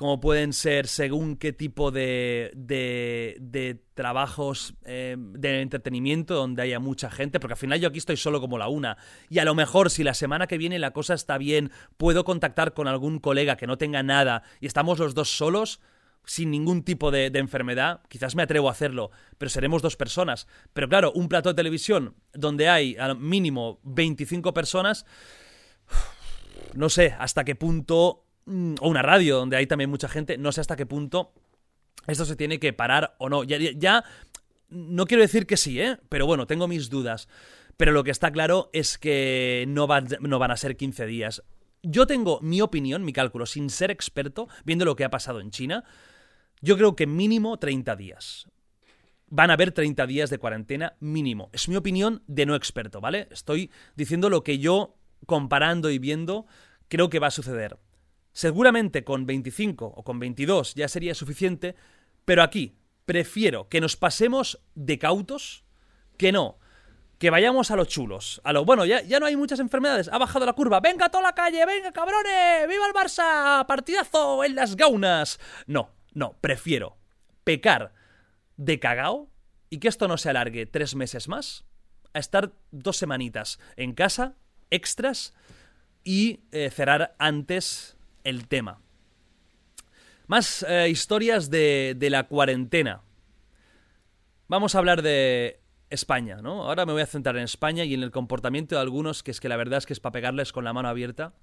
como 0.04 0.20
pueden 0.20 0.52
ser 0.52 0.88
según 0.88 1.38
qué 1.38 1.54
tipo 1.54 1.90
de, 1.90 2.52
de, 2.58 3.82
trabajos 3.94 4.74
eh, 4.84 5.16
de 5.18 5.62
entretenimiento 5.62 6.36
donde 6.36 6.62
haya 6.62 6.82
mucha 6.82 7.10
gente, 7.10 7.40
porque 7.40 7.54
al 7.54 7.58
final 7.58 7.80
yo 7.80 7.88
aquí 7.88 8.00
estoy 8.00 8.18
solo 8.18 8.42
como 8.42 8.58
la 8.58 8.68
una. 8.68 8.98
Y 9.30 9.40
a 9.40 9.46
lo 9.46 9.56
mejor 9.56 9.90
si 9.90 10.04
la 10.04 10.14
semana 10.14 10.46
que 10.46 10.58
viene 10.58 10.78
la 10.78 10.92
cosa 10.92 11.14
está 11.14 11.38
bien, 11.38 11.72
puedo 11.96 12.26
contactar 12.26 12.74
con 12.74 12.90
algún 12.90 13.20
colega 13.20 13.56
que 13.56 13.66
no 13.66 13.78
tenga 13.78 14.04
nada 14.04 14.44
y 14.60 14.66
estamos 14.66 15.00
los 15.00 15.16
dos 15.16 15.30
solos, 15.30 15.80
sin 16.26 16.52
ningún 16.52 16.84
tipo 16.84 17.10
de, 17.10 17.30
de, 17.30 17.40
enfermedad, 17.40 18.02
quizás 18.10 18.36
me 18.36 18.44
atrevo 18.44 18.68
a 18.68 18.74
hacerlo, 18.74 19.10
pero 19.38 19.48
seremos 19.48 19.82
dos 19.82 19.96
personas. 19.96 20.50
Pero 20.74 20.90
claro, 20.90 21.14
un 21.14 21.30
plato 21.30 21.48
de 21.48 21.56
televisión 21.56 22.18
donde 22.34 22.68
hay 22.68 22.98
al 22.98 23.18
mínimo 23.18 23.80
25 23.84 24.54
personas, 24.54 25.06
no 26.74 26.90
sé 26.90 27.16
hasta 27.18 27.46
qué 27.46 27.56
punto, 27.56 28.23
o 28.46 28.90
una 28.90 29.02
radio 29.02 29.38
donde 29.38 29.58
hay 29.58 29.68
también 29.68 29.90
mucha 29.90 30.08
gente, 30.08 30.38
no 30.38 30.52
sé 30.52 30.62
hasta 30.62 30.76
qué 30.76 30.86
punto 30.86 31.34
esto 32.08 32.26
se 32.26 32.36
tiene 32.36 32.60
que 32.60 32.74
parar 32.74 33.16
o 33.18 33.30
no. 33.30 33.44
Ya, 33.44 33.58
ya 33.58 34.04
no 34.70 35.06
quiero 35.06 35.22
decir 35.22 35.46
que 35.46 35.58
sí, 35.58 35.80
¿eh? 35.80 35.98
Pero 36.10 36.26
bueno, 36.26 36.48
tengo 36.48 36.68
mis 36.68 36.90
dudas. 36.90 37.28
Pero 37.78 37.92
lo 37.92 38.04
que 38.04 38.12
está 38.12 38.32
claro 38.32 38.70
es 38.74 38.98
que 38.98 39.66
no 39.68 39.88
no 40.20 40.40
van 40.40 40.52
a 40.52 40.58
ser 40.58 40.78
15 40.78 41.06
días. 41.06 41.44
Yo 41.82 42.08
tengo 42.08 42.40
mi 42.42 42.62
opinión, 42.62 43.04
mi 43.04 43.14
cálculo, 43.14 43.46
sin 43.46 43.70
ser 43.70 43.92
experto, 43.92 44.48
viendo 44.64 44.86
lo 44.86 44.96
que 44.96 45.04
ha 45.04 45.10
pasado 45.10 45.40
en 45.40 45.52
China. 45.52 45.84
Yo 46.62 46.78
creo 46.78 46.96
que 46.96 47.08
mínimo 47.08 47.58
30 47.58 47.96
días. 47.96 48.48
Van 49.28 49.50
a 49.50 49.54
haber 49.54 49.72
30 49.72 50.06
días 50.06 50.30
de 50.30 50.38
cuarentena 50.38 50.96
mínimo. 51.00 51.50
Es 51.52 51.68
mi 51.68 51.76
opinión 51.76 52.24
de 52.28 52.46
no 52.46 52.56
experto, 52.56 53.02
¿vale? 53.02 53.28
Estoy 53.32 53.72
diciendo 53.96 54.30
lo 54.30 54.44
que 54.44 54.60
yo, 54.60 54.96
comparando 55.26 55.90
y 55.90 55.98
viendo, 55.98 56.46
creo 56.88 57.10
que 57.10 57.20
va 57.20 57.28
a 57.28 57.32
suceder. 57.32 57.78
Seguramente 58.34 59.04
con 59.04 59.26
25 59.26 59.86
o 59.86 60.04
con 60.04 60.20
22 60.20 60.74
ya 60.74 60.88
sería 60.88 61.14
suficiente, 61.14 61.76
pero 62.26 62.42
aquí 62.42 62.76
prefiero 63.06 63.70
que 63.70 63.80
nos 63.80 63.96
pasemos 63.96 64.60
de 64.76 64.98
cautos 64.98 65.64
que 66.18 66.32
no. 66.32 66.58
Que 67.20 67.30
vayamos 67.30 67.72
a 67.72 67.76
los 67.76 67.88
chulos. 67.88 68.42
A 68.44 68.52
lo 68.52 68.66
bueno, 68.66 68.86
ya, 68.86 69.02
ya 69.04 69.20
no 69.20 69.28
hay 69.28 69.38
muchas 69.38 69.60
enfermedades. 69.60 70.10
Ha 70.12 70.18
bajado 70.18 70.46
la 70.46 70.54
curva. 70.54 70.82
¡Venga 70.82 71.06
a 71.06 71.10
toda 71.10 71.24
la 71.24 71.36
calle! 71.36 71.66
¡Venga, 71.66 71.92
cabrones! 71.94 72.68
¡Viva 72.68 72.88
el 72.88 72.94
Barça! 72.94 73.66
¡Partidazo 73.66 74.44
en 74.44 74.56
las 74.56 74.76
gaunas! 74.76 75.40
No, 75.68 75.92
no, 76.14 76.36
prefiero 76.42 76.98
pecar 77.44 77.94
de 78.58 78.80
cagao 78.80 79.30
y 79.70 79.78
que 79.78 79.88
esto 79.88 80.08
no 80.08 80.18
se 80.18 80.30
alargue 80.30 80.66
tres 80.66 80.96
meses 80.96 81.28
más 81.28 81.66
a 82.14 82.20
estar 82.20 82.54
dos 82.72 82.98
semanitas 82.98 83.60
en 83.76 83.94
casa, 83.94 84.36
extras, 84.70 85.34
y 86.04 86.42
eh, 86.52 86.70
cerrar 86.70 87.16
antes 87.18 87.98
el 88.24 88.48
tema. 88.48 88.82
Más 90.28 90.66
eh, 90.68 90.90
historias 90.90 91.50
de, 91.50 91.96
de 91.98 92.10
la 92.10 92.28
cuarentena. 92.28 93.02
Vamos 94.48 94.76
a 94.76 94.80
hablar 94.80 95.02
de 95.02 95.60
España, 95.90 96.38
¿no? 96.42 96.64
Ahora 96.64 96.86
me 96.86 96.94
voy 96.94 97.02
a 97.02 97.06
centrar 97.06 97.38
en 97.38 97.44
España 97.44 97.84
y 97.84 97.94
en 97.94 98.04
el 98.04 98.12
comportamiento 98.12 98.76
de 98.76 98.82
algunos, 98.82 99.24
que 99.24 99.32
es 99.32 99.40
que 99.40 99.50
la 99.50 99.58
verdad 99.58 99.78
es 99.78 99.86
que 99.86 99.94
es 99.94 100.00
para 100.00 100.14
pegarles 100.14 100.52
con 100.52 100.64
la 100.64 100.74
mano 100.74 100.90
abierta. 100.90 101.34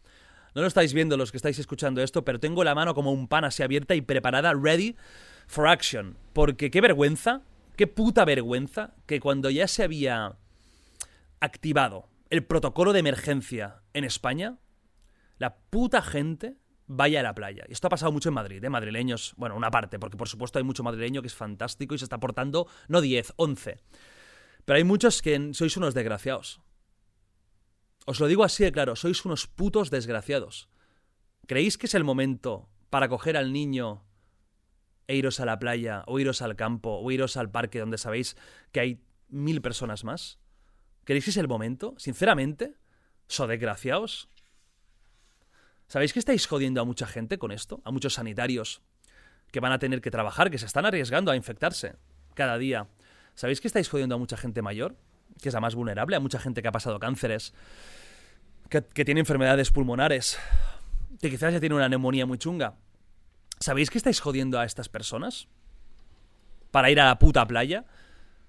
No 0.55 0.62
lo 0.62 0.66
estáis 0.66 0.93
viendo 0.93 1.16
los 1.16 1.31
que 1.31 1.37
estáis 1.37 1.59
escuchando 1.59 2.03
esto, 2.03 2.24
pero 2.24 2.41
tengo 2.41 2.64
la 2.64 2.74
mano 2.74 2.95
como 2.95 3.12
un 3.12 3.28
pan 3.28 3.45
así 3.45 3.62
abierta 3.62 3.95
y 3.95 4.01
preparada, 4.01 4.53
ready 4.53 4.97
for 5.47 5.68
action. 5.68 6.16
Porque 6.33 6.70
qué 6.70 6.81
vergüenza, 6.81 7.43
qué 7.76 7.87
puta 7.87 8.24
vergüenza, 8.24 8.95
que 9.07 9.20
cuando 9.20 9.51
ya 9.51 9.68
se 9.68 9.85
había 9.85 10.37
activado 11.39 12.09
el 12.31 12.45
protocolo 12.45 12.93
de 12.93 13.01
emergencia 13.01 13.83
en 13.95 14.05
España, 14.05 14.59
la 15.39 15.57
puta 15.57 16.03
gente 16.03 16.57
vaya 16.93 17.20
a 17.20 17.22
la 17.22 17.34
playa. 17.34 17.64
Y 17.68 17.72
esto 17.72 17.86
ha 17.86 17.91
pasado 17.91 18.11
mucho 18.11 18.30
en 18.30 18.34
Madrid, 18.34 18.64
¿eh? 18.64 18.68
Madrileños, 18.68 19.34
bueno, 19.36 19.55
una 19.57 19.70
parte, 19.70 20.01
porque 20.01 20.16
por 20.16 20.28
supuesto 20.28 20.59
hay 20.59 20.64
mucho 20.64 20.82
madrileño 20.82 21.22
que 21.22 21.28
es 21.28 21.34
fantástico 21.34 21.95
y 21.95 21.99
se 21.99 22.05
está 22.05 22.18
portando, 22.18 22.66
no 22.88 23.01
10, 23.01 23.34
11. 23.36 23.78
Pero 24.64 24.76
hay 24.76 24.82
muchos 24.82 25.22
que 25.22 25.55
sois 25.55 25.76
unos 25.76 25.95
desgraciados. 25.95 26.61
Os 28.07 28.18
lo 28.18 28.26
digo 28.26 28.43
así 28.43 28.64
de 28.64 28.72
claro, 28.72 28.97
sois 28.97 29.24
unos 29.24 29.47
putos 29.47 29.91
desgraciados. 29.91 30.68
¿Creéis 31.47 31.78
que 31.78 31.86
es 31.86 31.95
el 31.95 32.03
momento 32.03 32.68
para 32.91 33.09
coger 33.09 33.36
al 33.36 33.53
niño 33.53 34.05
e 35.07 35.14
iros 35.14 35.38
a 35.38 35.45
la 35.45 35.61
playa, 35.61 36.03
o 36.09 36.18
iros 36.18 36.43
al 36.43 36.57
campo, 36.57 36.99
o 36.99 37.11
iros 37.12 37.36
al 37.36 37.53
parque 37.53 37.78
donde 37.78 37.99
sabéis 37.99 38.36
que 38.72 38.80
hay 38.80 39.05
mil 39.28 39.62
personas 39.62 40.03
más? 40.03 40.41
¿Creéis 41.05 41.24
que 41.24 41.30
es 41.30 41.36
el 41.36 41.47
momento? 41.47 41.95
Sinceramente, 41.99 42.74
¿so 43.28 43.47
desgraciados? 43.47 44.28
¿Sabéis 45.91 46.12
que 46.12 46.20
estáis 46.20 46.47
jodiendo 46.47 46.80
a 46.80 46.84
mucha 46.84 47.05
gente 47.05 47.36
con 47.36 47.51
esto? 47.51 47.80
A 47.82 47.91
muchos 47.91 48.14
sanitarios 48.14 48.80
que 49.51 49.59
van 49.59 49.72
a 49.72 49.80
tener 49.80 50.01
que 50.01 50.12
trabajar, 50.12 50.49
que 50.49 50.57
se 50.57 50.66
están 50.66 50.86
arriesgando 50.86 51.32
a 51.32 51.36
infectarse 51.36 51.97
cada 52.34 52.59
día. 52.59 52.86
¿Sabéis 53.34 53.61
que 53.61 53.66
estáis 53.66 53.88
jodiendo 53.88 54.14
a 54.14 54.18
mucha 54.18 54.36
gente 54.36 54.62
mayor? 54.62 54.95
Que 55.43 55.49
es 55.49 55.55
la 55.55 55.61
más 55.61 55.74
vulnerable, 55.74 56.14
a 56.14 56.20
mucha 56.20 56.38
gente 56.38 56.62
que 56.62 56.68
ha 56.68 56.72
pasado 56.72 57.01
cánceres, 57.01 57.55
que, 58.68 58.82
tiene 59.05 59.18
enfermedades 59.18 59.72
pulmonares, 59.72 60.38
que 61.20 61.28
quizás 61.28 61.55
ya 61.55 61.59
tiene 61.59 61.74
una 61.74 61.88
neumonía 61.88 62.24
muy 62.24 62.38
chunga. 62.38 62.76
¿Sabéis 63.59 63.91
que 63.91 63.99
estáis 63.99 64.20
jodiendo 64.20 64.61
a 64.61 64.66
estas 64.66 64.88
personas? 64.88 65.49
Para 66.70 66.93
ir 66.93 67.01
a 67.01 67.07
la 67.07 67.18
puta 67.18 67.45
playa. 67.49 67.84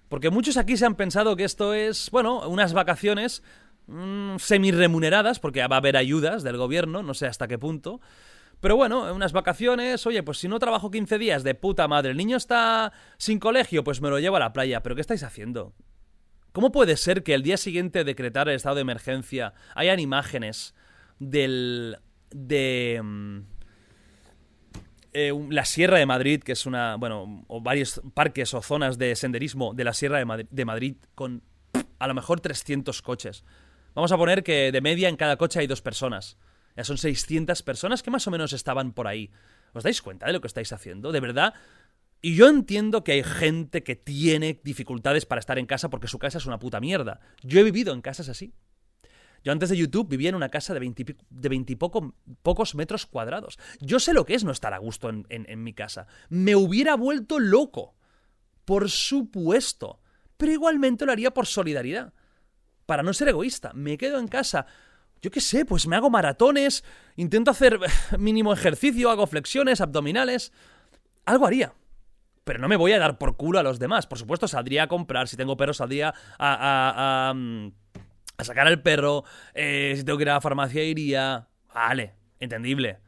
Porque 0.09 0.29
muchos 0.29 0.57
aquí 0.57 0.77
se 0.77 0.85
han 0.85 0.93
pensado 0.93 1.35
que 1.35 1.45
esto 1.45 1.73
es, 1.73 2.11
bueno, 2.11 2.47
unas 2.47 2.73
vacaciones 2.73 3.41
mmm, 3.91 4.37
semi-remuneradas, 4.37 5.39
porque 5.39 5.65
va 5.67 5.75
a 5.75 5.79
haber 5.79 5.97
ayudas 5.97 6.43
del 6.43 6.57
gobierno, 6.57 7.03
no 7.03 7.13
sé 7.13 7.27
hasta 7.27 7.47
qué 7.47 7.57
punto. 7.57 8.01
Pero 8.61 8.75
bueno, 8.75 9.13
unas 9.13 9.33
vacaciones, 9.33 10.05
oye, 10.05 10.21
pues 10.23 10.37
si 10.37 10.47
no 10.47 10.59
trabajo 10.59 10.91
15 10.91 11.17
días 11.17 11.43
de 11.43 11.55
puta 11.55 11.87
madre, 11.87 12.11
el 12.11 12.17
niño 12.17 12.37
está 12.37 12.93
sin 13.17 13.39
colegio, 13.39 13.83
pues 13.83 14.01
me 14.01 14.09
lo 14.09 14.19
llevo 14.19 14.35
a 14.37 14.39
la 14.39 14.53
playa. 14.53 14.83
¿Pero 14.83 14.95
qué 14.95 15.01
estáis 15.01 15.23
haciendo? 15.23 15.73
¿Cómo 16.51 16.71
puede 16.71 16.95
ser 16.97 17.23
que 17.23 17.33
el 17.33 17.43
día 17.43 17.57
siguiente 17.57 17.99
de 17.99 18.05
decretar 18.05 18.49
el 18.49 18.55
estado 18.55 18.75
de 18.75 18.81
emergencia 18.81 19.53
hayan 19.75 19.99
imágenes 19.99 20.75
del. 21.19 21.97
de. 22.29 22.99
Mm, 23.03 23.39
eh, 25.13 25.33
la 25.49 25.65
Sierra 25.65 25.97
de 25.97 26.05
Madrid, 26.05 26.41
que 26.43 26.51
es 26.51 26.65
una. 26.65 26.97
bueno, 26.97 27.45
o 27.47 27.61
varios 27.61 28.01
parques 28.13 28.53
o 28.53 28.61
zonas 28.61 28.97
de 28.97 29.15
senderismo 29.15 29.73
de 29.73 29.85
la 29.85 29.93
Sierra 29.93 30.19
de 30.19 30.25
Madrid, 30.25 30.47
de 30.51 30.65
Madrid 30.65 30.95
con 31.15 31.41
a 31.99 32.07
lo 32.07 32.13
mejor 32.13 32.41
300 32.41 33.01
coches. 33.01 33.43
Vamos 33.93 34.11
a 34.11 34.17
poner 34.17 34.43
que 34.43 34.71
de 34.71 34.81
media 34.81 35.09
en 35.09 35.17
cada 35.17 35.37
coche 35.37 35.59
hay 35.59 35.67
dos 35.67 35.81
personas. 35.81 36.37
Ya 36.75 36.83
son 36.83 36.97
600 36.97 37.61
personas 37.63 38.03
que 38.03 38.11
más 38.11 38.27
o 38.27 38.31
menos 38.31 38.53
estaban 38.53 38.93
por 38.93 39.07
ahí. 39.07 39.31
¿Os 39.73 39.83
dais 39.83 40.01
cuenta 40.01 40.27
de 40.27 40.33
lo 40.33 40.41
que 40.41 40.47
estáis 40.47 40.71
haciendo? 40.73 41.11
De 41.11 41.19
verdad, 41.19 41.53
y 42.21 42.35
yo 42.35 42.47
entiendo 42.47 43.03
que 43.03 43.13
hay 43.13 43.23
gente 43.23 43.83
que 43.83 43.95
tiene 43.95 44.59
dificultades 44.63 45.25
para 45.25 45.39
estar 45.39 45.57
en 45.57 45.65
casa 45.65 45.89
porque 45.89 46.07
su 46.07 46.19
casa 46.19 46.37
es 46.37 46.45
una 46.45 46.59
puta 46.59 46.79
mierda. 46.79 47.19
Yo 47.41 47.59
he 47.59 47.63
vivido 47.63 47.93
en 47.93 48.01
casas 48.01 48.29
así. 48.29 48.53
Yo 49.43 49.51
antes 49.51 49.69
de 49.69 49.77
YouTube 49.77 50.07
vivía 50.07 50.29
en 50.29 50.35
una 50.35 50.49
casa 50.49 50.73
de 50.75 51.49
veintipocos 51.49 52.75
metros 52.75 53.07
cuadrados. 53.07 53.57
Yo 53.79 53.99
sé 53.99 54.13
lo 54.13 54.23
que 54.23 54.35
es 54.35 54.43
no 54.43 54.51
estar 54.51 54.73
a 54.73 54.77
gusto 54.77 55.09
en, 55.09 55.25
en 55.29 55.63
mi 55.63 55.73
casa. 55.73 56.05
Me 56.29 56.55
hubiera 56.55 56.95
vuelto 56.95 57.39
loco. 57.39 57.95
Por 58.65 58.89
supuesto. 58.91 59.99
Pero 60.37 60.51
igualmente 60.51 61.07
lo 61.07 61.11
haría 61.11 61.33
por 61.33 61.47
solidaridad. 61.47 62.13
Para 62.91 63.03
no 63.03 63.13
ser 63.13 63.29
egoísta. 63.29 63.71
Me 63.73 63.97
quedo 63.97 64.19
en 64.19 64.27
casa. 64.27 64.65
Yo 65.21 65.31
qué 65.31 65.39
sé, 65.39 65.63
pues 65.63 65.87
me 65.87 65.95
hago 65.95 66.09
maratones, 66.09 66.83
intento 67.15 67.49
hacer 67.49 67.79
mínimo 68.19 68.51
ejercicio, 68.51 69.09
hago 69.09 69.27
flexiones, 69.27 69.79
abdominales. 69.79 70.51
Algo 71.23 71.47
haría 71.47 71.73
pero 72.43 72.59
no 72.59 72.67
me 72.67 72.75
voy 72.75 72.91
a 72.91 72.99
dar 72.99 73.17
por 73.17 73.37
culo 73.37 73.59
a 73.59 73.63
los 73.63 73.79
demás. 73.79 74.07
Por 74.07 74.17
supuesto, 74.17 74.45
saldría 74.45 74.83
a 74.83 74.87
comprar, 74.87 75.29
si 75.29 75.37
tengo 75.37 75.55
perro, 75.55 75.73
saldría 75.73 76.09
a, 76.09 77.29
a, 77.29 77.29
a, 77.29 77.33
mm, 77.33 77.71
sacar 78.41 78.67
al 78.67 78.81
perro, 78.81 79.23
eh, 79.53 79.93
si 79.95 80.03
tengo 80.03 80.17
que 80.17 80.23
ir 80.23 80.31
a 80.31 80.33
la 80.33 80.41
farmacia, 80.41 80.83
iría. 80.83 81.47
Vale, 81.73 82.15
entendible. 82.41 82.99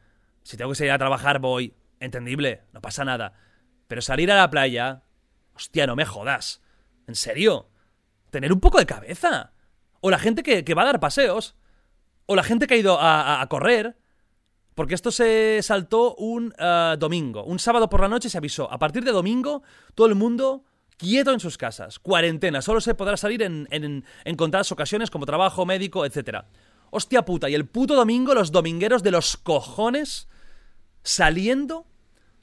Si 0.44 0.56
tengo 0.56 0.72
que 0.72 0.76
salir 0.76 0.94
a 0.94 0.98
trabajar, 0.98 1.40
voy. 1.40 1.76
Entendible, 2.00 2.62
no 2.72 2.80
pasa 2.80 3.04
nada. 3.04 3.34
Pero 3.90 4.02
salir 4.02 4.32
a 4.32 4.38
la 4.38 4.50
playa... 4.50 5.04
Hostia, 5.56 5.88
no 5.88 5.98
me 5.98 6.06
jodas. 6.06 6.62
¿En 7.06 7.16
serio? 7.16 7.70
Tener 8.30 8.54
un 8.54 8.60
poco 8.60 8.80
de 8.80 8.86
cabeza. 8.86 9.53
O 10.06 10.12
la 10.12 10.20
gente 10.20 10.44
que, 10.44 10.66
que 10.66 10.74
va 10.74 10.82
a 10.84 10.86
dar 10.86 11.00
paseos. 11.00 11.56
O 12.26 12.36
la 12.36 12.44
gente 12.44 12.68
que 12.68 12.74
ha 12.74 12.78
ido 12.78 12.98
a 13.00 13.46
correr 13.50 13.98
porque 14.76 14.96
esto 14.96 15.12
se 15.12 15.60
saltó 15.62 16.16
un 16.16 16.54
eh, 16.58 16.96
domingo. 16.98 17.44
Un 17.44 17.60
sábado 17.60 17.90
por 17.90 18.02
la 18.02 18.08
noche 18.08 18.30
se 18.30 18.38
avisó. 18.38 18.72
A 18.72 18.80
partir 18.80 19.04
de 19.04 19.12
domingo, 19.12 19.62
todo 19.94 20.08
el 20.08 20.16
mundo 20.16 20.64
quieto 20.98 21.32
en 21.32 21.40
sus 21.40 21.58
casas. 21.58 22.00
Cuarentena. 22.00 22.62
Solo 22.62 22.82
se 22.82 22.96
podrá 22.96 23.18
salir 23.18 23.44
en, 23.44 23.68
en, 23.70 24.36
contadas 24.36 24.72
ocasiones 24.72 25.12
como 25.12 25.26
trabajo, 25.26 25.66
médico, 25.66 26.06
etc. 26.06 26.46
Hostia 26.90 27.24
puta. 27.24 27.50
Y 27.50 27.56
el 27.56 27.68
puto 27.68 27.96
domingo, 27.96 28.34
los 28.34 28.52
domingueros 28.52 29.04
de 29.04 29.12
los 29.12 29.38
cojones 29.38 30.28
saliendo 31.04 31.86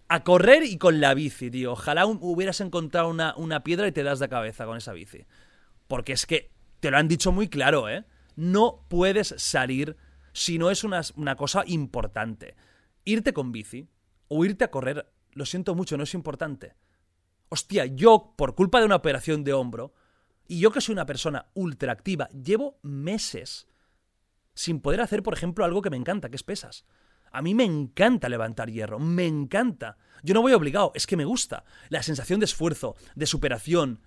a 0.08 0.22
correr 0.22 0.64
y 0.64 0.78
con 0.78 1.00
la 1.00 1.14
bici, 1.14 1.50
tío. 1.50 1.72
Ojalá 1.72 2.06
hubieras 2.06 2.60
encontrado 2.60 3.08
una, 3.08 3.34
una 3.36 3.64
piedra 3.64 3.88
y 3.88 3.92
te 3.92 4.02
das 4.02 4.18
de 4.20 4.28
cabeza 4.28 4.66
con 4.66 4.76
esa 4.76 4.92
bici. 4.92 5.26
Porque 5.88 6.12
es 6.12 6.26
que 6.26 6.52
te 6.81 6.90
lo 6.90 6.97
han 6.97 7.09
dicho 7.09 7.31
muy 7.31 7.48
claro, 7.48 7.89
¿eh? 7.89 8.05
No 8.36 8.86
puedes 8.89 9.35
salir 9.36 9.97
si 10.32 10.59
no 10.59 10.70
es 10.70 10.85
una, 10.85 11.36
cosa 11.36 11.62
importante. 11.66 12.57
Irte 13.05 13.32
con 13.32 13.52
bici 13.52 13.89
o 14.28 14.44
irte 14.44 14.65
a 14.65 14.70
correr, 14.70 15.12
lo 15.32 15.44
siento 15.44 15.74
mucho, 15.74 15.97
no 15.97 16.05
es 16.05 16.15
importante. 16.15 16.74
Hostia, 17.48 17.86
yo, 17.86 18.35
por 18.36 18.55
culpa 18.55 18.78
de 18.78 18.86
una 18.86 18.97
operación 18.97 19.44
de 19.44 19.52
hombro, 19.52 19.93
y 20.47 20.61
yo 20.61 20.70
que 20.70 20.81
soy 20.81 20.94
una 20.94 21.07
persona 21.07 21.47
ultra 21.55 21.93
activa, 21.93 22.28
llevo 22.28 22.78
meses 22.82 23.66
sin 24.55 24.81
poder 24.81 25.01
hacer, 25.01 25.23
por 25.23 25.35
ejemplo, 25.35 25.65
algo 25.65 25.82
que 25.82 25.90
me 25.90 25.97
encanta, 25.97 26.28
que 26.28 26.36
es 26.36 26.43
pesas. 26.43 26.85
A 27.32 27.43
mí 27.43 27.55
me 27.55 27.65
encanta 27.65 28.28
levantar 28.28 28.70
hierro, 28.70 28.98
me 28.98 29.27
encanta. 29.27 29.97
Yo 30.23 30.35
no 30.35 30.43
voy 30.43 30.52
obligado, 30.52 30.93
es 30.94 31.07
que 31.07 31.16
me 31.16 31.24
gusta. 31.24 31.65
La 31.89 32.02
sensación 32.02 32.40
de 32.40 32.44
esfuerzo, 32.44 32.97
de 33.15 33.27
superación, 33.27 34.01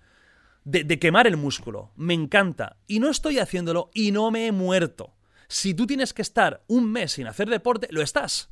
de, 0.64 0.98
quemar 0.98 1.26
el 1.26 1.36
músculo, 1.36 1.92
me 1.96 2.14
encanta. 2.14 2.78
Y 2.86 3.00
no 3.00 3.10
estoy 3.10 3.38
haciéndolo 3.38 3.90
y 3.94 4.12
no 4.12 4.30
me 4.30 4.46
he 4.46 4.52
muerto. 4.52 5.14
Si 5.48 5.74
tú 5.74 5.86
tienes 5.86 6.14
que 6.14 6.22
estar 6.22 6.64
un 6.66 6.90
mes 6.90 7.12
sin 7.12 7.26
hacer 7.26 7.48
deporte, 7.48 7.88
lo 7.90 8.02
estás. 8.02 8.50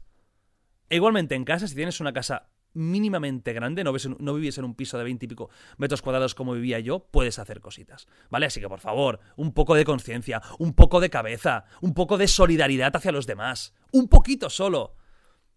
Igualmente 0.91 1.35
en 1.35 1.45
casa, 1.45 1.67
si 1.67 1.75
tienes 1.75 2.01
una 2.01 2.13
casa 2.13 2.51
mínimamente 2.75 3.53
grande, 3.53 3.85
no, 3.85 3.93
ves, 3.93 4.09
no 4.09 4.35
vives 4.35 4.59
en 4.59 4.65
un 4.65 4.75
piso 4.75 4.97
de 4.99 5.05
20 5.05 5.25
y 5.25 5.29
pico 5.29 5.51
metros 5.77 6.01
cuadrados 6.01 6.35
como 6.35 6.55
vivía 6.55 6.81
yo, 6.81 7.07
puedes 7.11 7.39
hacer 7.39 7.61
cositas. 7.61 8.07
¿Vale? 8.31 8.47
Así 8.47 8.61
que 8.61 8.69
por 8.69 8.81
favor, 8.81 9.21
un 9.37 9.53
poco 9.53 9.75
de 9.75 9.85
conciencia, 9.85 10.43
un 10.59 10.75
poco 10.75 11.01
de 11.01 11.11
cabeza, 11.11 11.65
un 11.81 11.95
poco 11.95 12.19
de 12.19 12.29
solidaridad 12.29 12.95
hacia 12.95 13.13
los 13.13 13.27
demás. 13.27 13.75
Un 13.91 14.09
poquito 14.09 14.51
solo. 14.51 14.97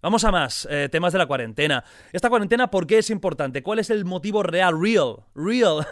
Vamos 0.05 0.23
a 0.23 0.31
más 0.31 0.67
eh, 0.69 0.87
temas 0.91 1.13
de 1.13 1.17
la 1.17 1.25
cuarentena. 1.25 1.83
Esta 2.13 2.29
cuarentena, 2.29 2.69
¿por 2.69 2.85
qué 2.85 2.99
es 2.99 3.09
importante? 3.09 3.63
¿Cuál 3.63 3.79
es 3.79 3.89
el 3.89 4.05
motivo 4.05 4.43
real? 4.43 4.79
Real. 4.79 5.23
Real. 5.33 5.87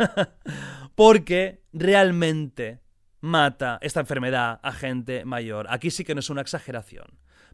Porque 0.96 1.64
realmente 1.74 2.80
mata 3.22 3.80
esta 3.82 4.02
enfermedad 4.02 4.60
a 4.62 4.72
gente 4.72 5.26
mayor. 5.26 5.66
Aquí 5.68 5.90
sí 5.90 6.04
que 6.04 6.14
no 6.14 6.20
es 6.20 6.30
una 6.30 6.42
exageración. 6.42 7.08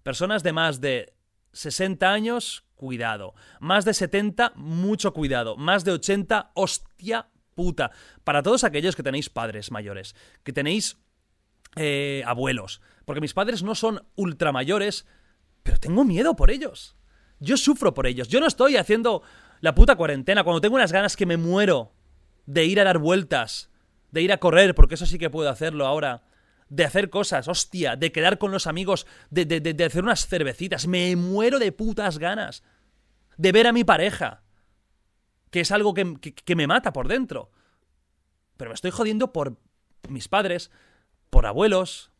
Personas 0.03 0.44
de 0.44 0.52
más 0.52 0.81
de 0.81 1.14
60 1.53 2.11
años, 2.11 2.65
cuidado. 2.76 3.36
Más 3.61 3.86
de 3.86 3.94
70, 3.94 4.52
mucho 4.57 5.14
cuidado. 5.14 5.56
Más 5.56 5.86
de 5.86 5.94
80, 5.94 6.52
hostia 6.56 7.30
puta. 7.56 7.91
Para 8.26 8.44
todos 8.44 8.65
aquellos 8.65 8.98
que 8.98 9.03
tenéis 9.03 9.30
padres 9.30 9.72
mayores, 9.72 10.14
que 10.44 10.52
tenéis 10.52 10.98
eh, 11.77 12.22
abuelos. 12.26 12.81
Porque 13.06 13.22
mis 13.22 13.34
padres 13.34 13.64
no 13.64 13.76
son 13.76 14.03
ultramayores, 14.15 15.06
pero 15.70 15.80
tengo 15.80 16.04
miedo 16.04 16.36
por 16.36 16.50
ellos. 16.50 16.96
Yo 17.40 17.56
sufro 17.56 17.94
por 17.94 18.08
ellos. 18.08 18.28
Yo 18.28 18.40
no 18.40 18.48
estoy 18.48 18.76
haciendo 18.76 19.22
la 19.62 19.76
puta 19.76 19.96
cuarentena 19.96 20.44
cuando 20.44 20.62
tengo 20.62 20.76
unas 20.78 20.91
ganas 20.91 21.16
que 21.16 21.28
me 21.28 21.38
muero 21.38 21.94
de 22.48 22.66
ir 22.66 22.80
a 22.80 22.84
dar 22.84 22.98
vueltas, 22.98 23.70
de 24.10 24.24
ir 24.24 24.34
a 24.34 24.40
correr, 24.40 24.74
porque 24.74 24.96
eso 24.96 25.06
sí 25.06 25.20
que 25.20 25.30
puedo 25.30 25.48
hacerlo 25.48 25.86
ahora 25.86 26.24
de 26.70 26.86
hacer 26.86 27.12
cosas, 27.12 27.48
hostia, 27.48 27.96
de 27.96 28.12
quedar 28.12 28.40
con 28.40 28.52
los 28.52 28.66
amigos, 28.66 29.06
de, 29.30 29.46
de, 29.46 29.86
hacer 29.86 30.04
unas 30.04 30.26
cervecitas. 30.26 30.88
Me 30.88 31.16
muero 31.16 31.60
de 31.60 31.72
putas 31.72 32.18
ganas 32.18 32.64
de 33.38 33.52
ver 33.52 33.68
a 33.68 33.72
mi 33.72 33.84
pareja, 33.84 34.41
que 35.52 35.60
es 35.60 35.72
algo 35.72 35.94
que, 35.94 36.56
me 36.56 36.66
mata 36.66 36.94
por 36.94 37.08
dentro. 37.08 37.52
Pero 38.58 38.72
me 38.72 38.76
estoy 38.76 38.90
jodiendo 38.90 39.34
por 39.34 39.60
mis 40.10 40.28
padres, 40.30 40.72
por 41.30 41.46
abuelos, 41.46 42.12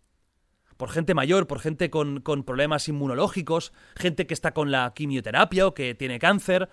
por 0.80 0.92
gente 0.92 1.14
mayor, 1.14 1.46
por 1.46 1.60
gente 1.60 1.90
con, 1.90 2.22
con 2.22 2.46
problemas 2.46 2.88
inmunológicos, 2.88 3.74
gente 3.98 4.26
que 4.26 4.34
está 4.34 4.54
con 4.54 4.72
la 4.72 4.94
quimioterapia 4.96 5.68
o 5.68 5.74
que 5.74 5.94
tiene 5.94 6.20
cáncer 6.20 6.70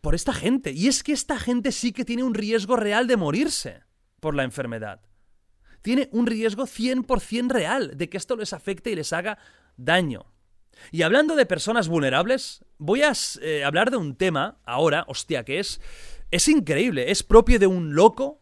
por 0.00 0.14
esta 0.14 0.32
gente. 0.32 0.70
Y 0.70 0.86
es 0.86 1.02
que 1.02 1.12
esta 1.12 1.40
gente 1.40 1.72
sí 1.72 1.90
que 1.92 2.04
tiene 2.04 2.22
un 2.22 2.34
riesgo 2.34 2.76
real 2.76 3.08
de 3.08 3.16
morirse 3.16 3.82
por 4.20 4.36
la 4.36 4.44
enfermedad 4.44 5.00
tiene 5.82 6.08
un 6.12 6.26
riesgo 6.26 6.64
100% 6.64 7.50
real 7.50 7.96
de 7.96 8.08
que 8.08 8.16
esto 8.16 8.36
les 8.36 8.52
afecte 8.52 8.90
y 8.90 8.94
les 8.94 9.12
haga 9.12 9.38
daño. 9.76 10.26
Y 10.92 11.02
hablando 11.02 11.34
de 11.34 11.46
personas 11.46 11.88
vulnerables, 11.88 12.64
voy 12.78 13.02
a 13.02 13.12
eh, 13.40 13.64
hablar 13.64 13.90
de 13.90 13.96
un 13.96 14.14
tema 14.14 14.58
ahora, 14.64 15.04
hostia, 15.08 15.44
que 15.44 15.58
es, 15.58 15.80
es 16.30 16.48
increíble, 16.48 17.10
es 17.10 17.22
propio 17.22 17.58
de 17.58 17.66
un 17.66 17.94
loco, 17.94 18.40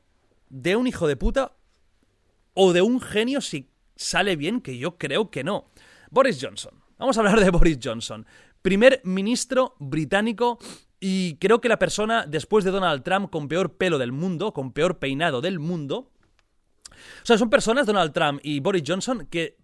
de 0.49 0.77
un 0.77 0.87
hijo 0.87 1.07
de 1.07 1.17
puta 1.17 1.56
o 2.57 2.73
de 2.73 2.83
un 2.83 3.01
genio 3.01 3.41
si 3.41 3.71
sale 3.95 4.35
bien, 4.35 4.61
que 4.61 4.79
yo 4.79 4.99
creo 4.99 5.31
que 5.31 5.45
no. 5.45 5.71
Boris 6.11 6.39
Johnson. 6.43 6.83
Vamos 6.99 7.17
a 7.17 7.21
hablar 7.21 7.39
de 7.39 7.51
Boris 7.57 7.79
Johnson, 7.83 8.27
primer 8.63 9.01
ministro 9.05 9.77
británico 9.79 10.59
y 10.99 11.37
creo 11.37 11.61
que 11.61 11.69
la 11.69 11.79
persona 11.79 12.25
después 12.27 12.65
de 12.65 12.71
Donald 12.71 13.03
Trump 13.03 13.31
con 13.31 13.47
peor 13.47 13.77
pelo 13.77 13.99
del 13.99 14.13
mundo, 14.13 14.53
con 14.53 14.73
peor 14.73 14.99
peinado 14.99 15.43
del 15.43 15.59
mundo, 15.59 16.11
o 17.23 17.27
sea, 17.27 17.37
son 17.37 17.51
personas, 17.51 17.87
Donald 17.87 18.13
Trump 18.13 18.41
y 18.43 18.61
Boris 18.61 18.83
Johnson, 18.87 19.27
que 19.31 19.59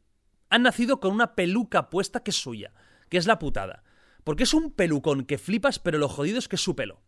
han 0.51 0.62
nacido 0.62 1.01
con 1.01 1.12
una 1.12 1.35
peluca 1.35 1.89
puesta 1.89 2.23
que 2.23 2.31
es 2.31 2.36
suya, 2.36 2.73
que 3.09 3.16
es 3.16 3.27
la 3.27 3.39
putada. 3.39 3.85
Porque 4.23 4.43
es 4.43 4.52
un 4.52 4.70
pelucón 4.70 5.24
que 5.24 5.39
flipas, 5.39 5.78
pero 5.78 5.98
lo 5.98 6.09
jodido 6.09 6.39
es 6.39 6.47
que 6.47 6.56
es 6.56 6.62
su 6.62 6.77
pelo. 6.77 7.01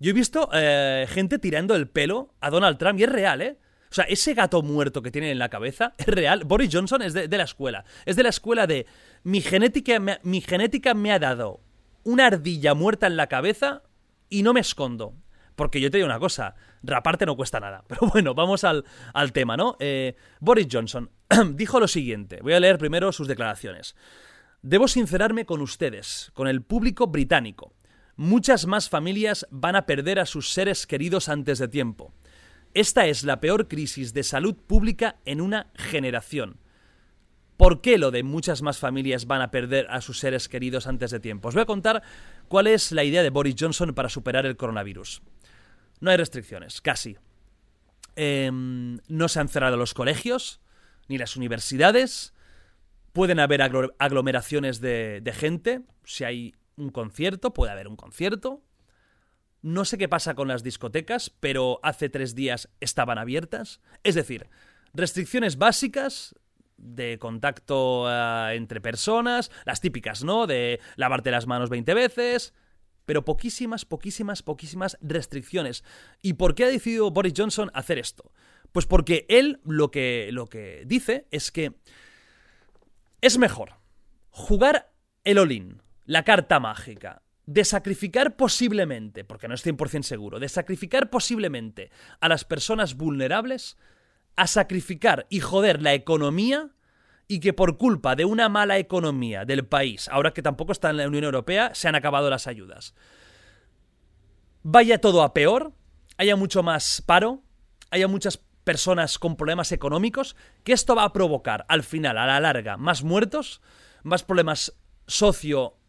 Yo 0.00 0.10
he 0.10 0.14
visto 0.14 0.50
eh, 0.52 1.06
gente 1.08 1.38
tirando 1.38 1.76
el 1.76 1.88
pelo 1.88 2.34
a 2.40 2.50
Donald 2.50 2.76
Trump 2.76 2.98
y 2.98 3.04
es 3.04 3.12
real, 3.12 3.40
¿eh? 3.40 3.58
O 3.90 3.94
sea, 3.94 4.04
ese 4.04 4.34
gato 4.34 4.62
muerto 4.62 5.02
que 5.02 5.10
tiene 5.10 5.30
en 5.30 5.38
la 5.38 5.48
cabeza 5.48 5.94
es 5.98 6.06
real. 6.06 6.44
Boris 6.44 6.70
Johnson 6.72 7.02
es 7.02 7.14
de, 7.14 7.28
la 7.28 7.44
escuela. 7.44 7.84
Es 8.04 8.16
de 8.16 8.22
la 8.22 8.28
escuela 8.30 8.66
de 8.66 8.86
mi 9.22 9.40
genética, 9.40 10.00
mi 10.22 10.40
genética 10.40 10.94
me 10.94 11.12
ha 11.12 11.18
dado 11.18 11.60
una 12.04 12.26
ardilla 12.26 12.74
muerta 12.74 13.06
en 13.06 13.16
la 13.16 13.26
cabeza 13.26 13.82
y 14.28 14.42
no 14.42 14.52
me 14.52 14.60
escondo. 14.60 15.14
Porque 15.56 15.80
yo 15.80 15.90
te 15.90 15.96
digo 15.96 16.06
una 16.06 16.18
cosa, 16.18 16.54
raparte 16.82 17.26
no 17.26 17.36
cuesta 17.36 17.60
nada. 17.60 17.84
Pero 17.88 18.02
bueno, 18.12 18.34
vamos 18.34 18.64
al, 18.64 18.84
tema, 19.32 19.56
¿no? 19.56 19.76
Eh, 19.80 20.14
Boris 20.40 20.68
Johnson 20.70 21.10
dijo 21.54 21.80
lo 21.80 21.88
siguiente. 21.88 22.40
Voy 22.42 22.52
a 22.52 22.60
leer 22.60 22.78
primero 22.78 23.10
sus 23.12 23.28
declaraciones. 23.28 23.96
Debo 24.62 24.88
sincerarme 24.88 25.46
con 25.46 25.60
ustedes, 25.60 26.30
con 26.34 26.48
el 26.48 26.62
público 26.62 27.06
británico. 27.06 27.74
Muchas 28.16 28.66
más 28.66 28.88
familias 28.88 29.46
van 29.50 29.76
a 29.76 29.86
perder 29.86 30.18
a 30.18 30.26
sus 30.26 30.50
seres 30.50 30.86
queridos 30.86 31.28
antes 31.28 31.58
de 31.58 31.68
tiempo. 31.68 32.14
Esta 32.74 33.06
es 33.06 33.24
la 33.24 33.40
peor 33.40 33.68
crisis 33.68 34.12
de 34.12 34.22
salud 34.22 34.54
pública 34.54 35.16
en 35.24 35.40
una 35.40 35.70
generación. 35.74 36.58
¿Por 37.56 37.80
qué 37.80 37.96
lo 37.96 38.10
de 38.10 38.22
muchas 38.22 38.60
más 38.60 38.78
familias 38.78 39.26
van 39.26 39.40
a 39.40 39.50
perder 39.50 39.86
a 39.88 40.02
sus 40.02 40.18
seres 40.18 40.48
queridos 40.48 40.86
antes 40.86 41.10
de 41.10 41.20
tiempo? 41.20 41.48
Os 41.48 41.54
voy 41.54 41.62
a 41.62 41.66
contar 41.66 42.02
cuál 42.48 42.66
es 42.66 42.92
la 42.92 43.02
idea 43.02 43.22
de 43.22 43.30
Boris 43.30 43.56
Johnson 43.58 43.94
para 43.94 44.10
superar 44.10 44.44
el 44.44 44.56
coronavirus. 44.56 45.22
No 46.00 46.10
hay 46.10 46.18
restricciones, 46.18 46.82
casi. 46.82 47.16
Em, 48.14 48.98
no 49.08 49.28
se 49.28 49.40
han 49.40 49.48
cerrado 49.48 49.78
los 49.78 49.94
colegios, 49.94 50.60
ni 51.08 51.16
las 51.16 51.36
universidades. 51.36 52.34
Pueden 53.12 53.40
haber 53.40 53.62
aglomeraciones 53.98 54.80
de, 54.80 55.20
de 55.22 55.32
gente. 55.32 55.80
Si 56.04 56.24
hay 56.24 56.54
un 56.76 56.90
concierto, 56.90 57.54
puede 57.54 57.72
haber 57.72 57.88
un 57.88 57.96
concierto. 57.96 58.60
No 59.66 59.84
sé 59.84 59.98
qué 59.98 60.08
pasa 60.08 60.36
con 60.36 60.46
las 60.46 60.62
discotecas, 60.62 61.28
pero 61.40 61.80
hace 61.82 62.08
tres 62.08 62.36
días 62.36 62.68
estaban 62.78 63.18
abiertas. 63.18 63.80
Es 64.04 64.14
decir, 64.14 64.48
restricciones 64.94 65.58
básicas 65.58 66.36
de 66.76 67.18
contacto 67.18 68.06
eh, 68.08 68.54
entre 68.54 68.80
personas, 68.80 69.50
las 69.64 69.80
típicas, 69.80 70.22
¿no? 70.22 70.46
De 70.46 70.78
lavarte 70.94 71.32
las 71.32 71.48
manos 71.48 71.68
20 71.68 71.94
veces, 71.94 72.54
pero 73.06 73.24
poquísimas, 73.24 73.84
poquísimas, 73.84 74.44
poquísimas 74.44 74.98
restricciones. 75.00 75.82
¿Y 76.22 76.34
por 76.34 76.54
qué 76.54 76.62
ha 76.62 76.68
decidido 76.68 77.10
Boris 77.10 77.34
Johnson 77.36 77.72
hacer 77.74 77.98
esto? 77.98 78.30
Pues 78.70 78.86
porque 78.86 79.26
él 79.28 79.58
lo 79.64 79.90
que, 79.90 80.28
lo 80.30 80.46
que 80.46 80.84
dice 80.86 81.26
es 81.32 81.50
que 81.50 81.74
es 83.20 83.36
mejor 83.36 83.80
jugar 84.30 84.92
el 85.24 85.38
all 85.38 85.82
la 86.04 86.22
carta 86.22 86.60
mágica, 86.60 87.22
de 87.46 87.64
sacrificar 87.64 88.36
posiblemente, 88.36 89.24
porque 89.24 89.48
no 89.48 89.54
es 89.54 89.64
100% 89.64 90.02
seguro, 90.02 90.40
de 90.40 90.48
sacrificar 90.48 91.10
posiblemente 91.10 91.90
a 92.20 92.28
las 92.28 92.44
personas 92.44 92.96
vulnerables, 92.96 93.76
a 94.34 94.48
sacrificar 94.48 95.26
y 95.30 95.40
joder 95.40 95.80
la 95.80 95.94
economía 95.94 96.70
y 97.28 97.40
que 97.40 97.52
por 97.52 97.78
culpa 97.78 98.16
de 98.16 98.24
una 98.24 98.48
mala 98.48 98.78
economía 98.78 99.44
del 99.44 99.64
país, 99.64 100.08
ahora 100.08 100.32
que 100.32 100.42
tampoco 100.42 100.72
está 100.72 100.90
en 100.90 100.98
la 100.98 101.08
Unión 101.08 101.24
Europea, 101.24 101.74
se 101.74 101.88
han 101.88 101.94
acabado 101.94 102.30
las 102.30 102.46
ayudas. 102.46 102.94
Vaya 104.62 105.00
todo 105.00 105.22
a 105.22 105.32
peor, 105.32 105.72
haya 106.18 106.36
mucho 106.36 106.62
más 106.62 107.02
paro, 107.06 107.42
haya 107.90 108.08
muchas 108.08 108.38
personas 108.64 109.18
con 109.18 109.36
problemas 109.36 109.70
económicos, 109.70 110.34
que 110.64 110.72
esto 110.72 110.96
va 110.96 111.04
a 111.04 111.12
provocar 111.12 111.64
al 111.68 111.84
final, 111.84 112.18
a 112.18 112.26
la 112.26 112.40
larga, 112.40 112.76
más 112.76 113.04
muertos, 113.04 113.60
más 114.02 114.24
problemas 114.24 114.76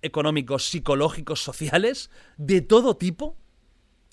socioeconómicos, 0.01 0.69
psicológicos, 0.69 1.43
sociales, 1.43 2.09
de 2.37 2.61
todo 2.61 2.97
tipo. 2.97 3.37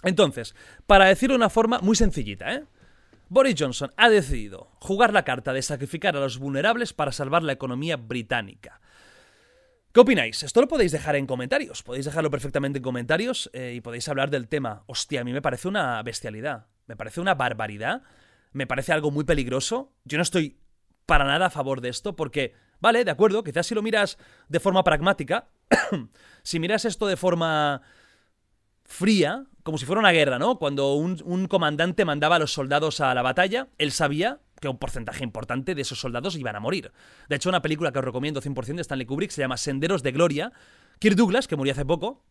Entonces, 0.02 0.54
para 0.86 1.06
decirlo 1.06 1.34
de 1.34 1.38
una 1.38 1.50
forma 1.50 1.78
muy 1.80 1.96
sencillita, 1.96 2.54
¿eh? 2.54 2.64
Boris 3.28 3.54
Johnson 3.58 3.90
ha 3.96 4.10
decidido 4.10 4.70
jugar 4.80 5.12
la 5.12 5.24
carta 5.24 5.52
de 5.52 5.62
sacrificar 5.62 6.16
a 6.16 6.20
los 6.20 6.38
vulnerables 6.38 6.92
para 6.92 7.10
salvar 7.10 7.42
la 7.42 7.52
economía 7.52 7.96
británica. 7.96 8.80
¿Qué 9.92 10.00
opináis? 10.00 10.42
Esto 10.42 10.60
lo 10.60 10.68
podéis 10.68 10.92
dejar 10.92 11.16
en 11.16 11.26
comentarios. 11.26 11.82
Podéis 11.82 12.04
dejarlo 12.04 12.30
perfectamente 12.30 12.78
en 12.78 12.82
comentarios 12.82 13.50
eh, 13.52 13.72
y 13.76 13.80
podéis 13.80 14.08
hablar 14.08 14.30
del 14.30 14.48
tema. 14.48 14.84
Hostia, 14.86 15.22
a 15.22 15.24
mí 15.24 15.32
me 15.32 15.40
parece 15.40 15.68
una 15.68 16.02
bestialidad. 16.02 16.66
Me 16.86 16.96
parece 16.96 17.20
una 17.20 17.34
barbaridad. 17.34 18.02
Me 18.52 18.66
parece 18.66 18.92
algo 18.92 19.10
muy 19.10 19.24
peligroso. 19.24 19.92
Yo 20.04 20.18
no 20.18 20.22
estoy 20.22 20.58
para 21.06 21.24
nada 21.24 21.46
a 21.46 21.50
favor 21.50 21.80
de 21.80 21.88
esto 21.88 22.14
porque 22.16 22.54
Vale, 22.84 23.02
de 23.02 23.10
acuerdo, 23.10 23.42
quizás 23.42 23.66
si 23.66 23.74
lo 23.74 23.80
miras 23.80 24.18
de 24.50 24.60
forma 24.60 24.84
pragmática, 24.84 25.48
si 26.42 26.60
miras 26.60 26.84
esto 26.84 27.06
de 27.06 27.16
forma 27.16 27.80
fría, 28.84 29.46
como 29.62 29.78
si 29.78 29.86
fuera 29.86 30.00
una 30.00 30.12
guerra, 30.12 30.38
¿no? 30.38 30.58
Cuando 30.58 30.92
un, 30.92 31.18
un, 31.24 31.48
comandante 31.48 32.04
mandaba 32.04 32.36
a 32.36 32.38
los 32.38 32.52
soldados 32.52 33.00
a 33.00 33.14
la 33.14 33.22
batalla, 33.22 33.68
él 33.78 33.90
sabía 33.90 34.40
que 34.60 34.68
un 34.68 34.76
porcentaje 34.76 35.24
importante 35.24 35.74
de 35.74 35.80
esos 35.80 35.98
soldados 35.98 36.36
iban 36.36 36.56
a 36.56 36.60
morir. 36.60 36.92
De 37.30 37.36
hecho, 37.36 37.48
una 37.48 37.62
película 37.62 37.90
que 37.90 38.00
os 38.00 38.04
recomiendo 38.04 38.42
100% 38.42 38.74
de 38.74 38.82
Stanley 38.82 39.06
Kubrick 39.06 39.30
se 39.30 39.40
llama 39.40 39.56
Senderos 39.56 40.02
de 40.02 40.12
Gloria. 40.12 40.52
Kirk 40.98 41.16
Douglas, 41.16 41.48
que 41.48 41.56
murió 41.56 41.72
hace 41.72 41.86
poco, 41.86 42.22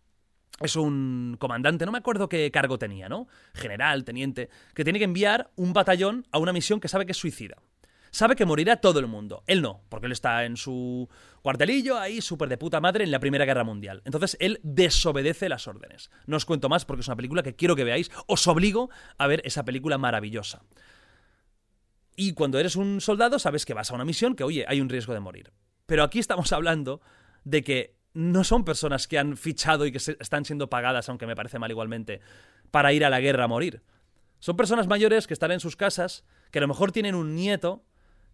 es 0.60 0.76
un 0.76 1.36
comandante, 1.40 1.88
no 1.88 1.92
me 1.92 1.98
acuerdo 1.98 2.30
qué 2.30 2.52
cargo 2.52 2.78
tenía, 2.78 3.10
¿no? 3.10 3.28
General, 3.56 4.04
teniente, 4.04 4.52
que 4.76 4.84
tiene 4.84 5.00
que 5.00 5.06
enviar 5.06 5.50
un 5.56 5.74
batallón 5.74 6.28
a 6.32 6.38
una 6.38 6.54
misión 6.54 6.80
que 6.80 6.90
sabe 6.90 7.08
que 7.08 7.14
es 7.14 7.18
suicida. 7.18 7.58
Sabe 8.14 8.36
que 8.36 8.46
morirá 8.46 8.76
todo 8.76 9.00
el 9.00 9.08
mundo. 9.08 9.44
Él 9.48 9.64
no, 9.64 9.82
porque 9.90 10.06
él 10.06 10.12
está 10.12 10.46
en 10.46 10.56
su 10.56 11.10
cuartelillo 11.42 11.98
ahí, 11.98 12.22
súper 12.22 12.48
de 12.48 12.60
puta 12.60 12.80
madre, 12.80 13.04
en 13.04 13.10
la 13.10 13.18
Primera 13.18 13.44
Guerra 13.44 13.64
Mundial. 13.64 14.04
Entonces 14.06 14.38
él 14.40 14.60
desobedece 14.62 15.50
las 15.50 15.68
órdenes. 15.68 16.12
No 16.28 16.38
os 16.38 16.46
cuento 16.46 16.70
más 16.70 16.86
porque 16.86 17.02
es 17.02 17.08
una 17.08 17.16
película 17.16 17.42
que 17.42 17.56
quiero 17.56 17.76
que 17.76 17.84
veáis. 17.84 18.12
Os 18.28 18.48
obligo 18.48 18.92
a 19.18 19.26
ver 19.26 19.42
esa 19.46 19.66
película 19.66 19.98
maravillosa. 19.98 20.62
Y 22.16 22.34
cuando 22.34 22.60
eres 22.60 22.76
un 22.76 23.02
soldado 23.02 23.40
sabes 23.40 23.66
que 23.66 23.74
vas 23.74 23.90
a 23.90 23.96
una 23.96 24.06
misión 24.06 24.36
que, 24.36 24.44
oye, 24.44 24.64
hay 24.68 24.80
un 24.80 24.90
riesgo 24.90 25.16
de 25.16 25.20
morir. 25.20 25.52
Pero 25.88 26.04
aquí 26.04 26.20
estamos 26.20 26.52
hablando 26.54 27.02
de 27.46 27.64
que 27.64 27.98
no 28.14 28.44
son 28.44 28.64
personas 28.64 29.08
que 29.08 29.18
han 29.18 29.38
fichado 29.38 29.88
y 29.88 29.92
que 29.92 29.98
están 29.98 30.46
siendo 30.46 30.70
pagadas, 30.70 31.10
aunque 31.10 31.26
me 31.26 31.36
parece 31.36 31.58
mal 31.58 31.72
igualmente, 31.72 32.22
para 32.70 32.94
ir 32.94 33.06
a 33.06 33.10
la 33.10 33.22
guerra 33.22 33.46
a 33.46 33.48
morir. 33.48 33.82
Son 34.38 34.56
personas 34.56 34.86
mayores 34.86 35.26
que 35.26 35.34
están 35.34 35.52
en 35.52 35.60
sus 35.60 35.76
casas, 35.76 36.26
que 36.52 36.60
a 36.60 36.62
lo 36.62 36.68
mejor 36.68 36.92
tienen 36.92 37.16
un 37.16 37.34
nieto 37.34 37.84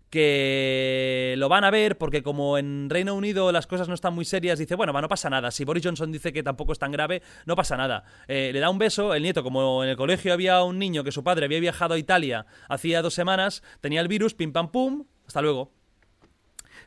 que 0.09 1.35
lo 1.37 1.49
van 1.49 1.63
a 1.63 1.71
ver 1.71 1.97
porque 1.97 2.23
como 2.23 2.57
en 2.57 2.89
Reino 2.89 3.13
Unido 3.13 3.51
las 3.51 3.67
cosas 3.67 3.87
no 3.87 3.93
están 3.93 4.13
muy 4.13 4.25
serias, 4.25 4.59
dice, 4.59 4.75
bueno, 4.75 4.93
va, 4.93 5.01
no 5.01 5.07
pasa 5.07 5.29
nada. 5.29 5.51
Si 5.51 5.63
Boris 5.65 5.83
Johnson 5.83 6.11
dice 6.11 6.33
que 6.33 6.43
tampoco 6.43 6.73
es 6.73 6.79
tan 6.79 6.91
grave, 6.91 7.21
no 7.45 7.55
pasa 7.55 7.77
nada. 7.77 8.03
Eh, 8.27 8.51
le 8.53 8.59
da 8.59 8.69
un 8.69 8.79
beso, 8.79 9.13
el 9.13 9.23
nieto, 9.23 9.43
como 9.43 9.83
en 9.83 9.89
el 9.89 9.97
colegio 9.97 10.33
había 10.33 10.63
un 10.63 10.79
niño 10.79 11.03
que 11.03 11.11
su 11.11 11.23
padre 11.23 11.45
había 11.45 11.59
viajado 11.59 11.93
a 11.93 11.97
Italia 11.97 12.45
hacía 12.67 13.01
dos 13.01 13.13
semanas, 13.13 13.63
tenía 13.81 14.01
el 14.01 14.07
virus, 14.07 14.33
pim 14.33 14.51
pam 14.51 14.71
pum, 14.71 15.05
hasta 15.27 15.41
luego. 15.41 15.71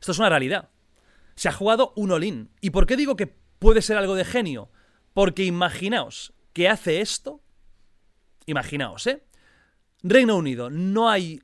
Esto 0.00 0.12
es 0.12 0.18
una 0.18 0.28
realidad. 0.28 0.70
Se 1.34 1.48
ha 1.48 1.52
jugado 1.52 1.92
un 1.96 2.10
olín. 2.10 2.50
¿Y 2.60 2.70
por 2.70 2.86
qué 2.86 2.96
digo 2.96 3.16
que 3.16 3.26
puede 3.26 3.82
ser 3.82 3.96
algo 3.96 4.14
de 4.14 4.24
genio? 4.24 4.70
Porque 5.14 5.44
imaginaos 5.44 6.32
que 6.52 6.68
hace 6.68 7.00
esto. 7.00 7.40
Imaginaos, 8.46 9.06
¿eh? 9.06 9.22
Reino 10.02 10.36
Unido, 10.36 10.68
no 10.68 11.08
hay 11.08 11.40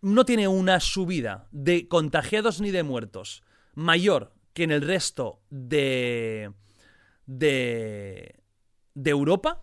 no 0.00 0.24
tiene 0.24 0.48
una 0.48 0.80
subida 0.80 1.48
de 1.50 1.88
contagiados 1.88 2.60
ni 2.60 2.70
de 2.70 2.82
muertos 2.82 3.42
mayor 3.74 4.32
que 4.52 4.64
en 4.64 4.70
el 4.70 4.82
resto 4.82 5.40
de, 5.50 6.52
de, 7.26 8.40
de 8.94 9.10
Europa, 9.10 9.62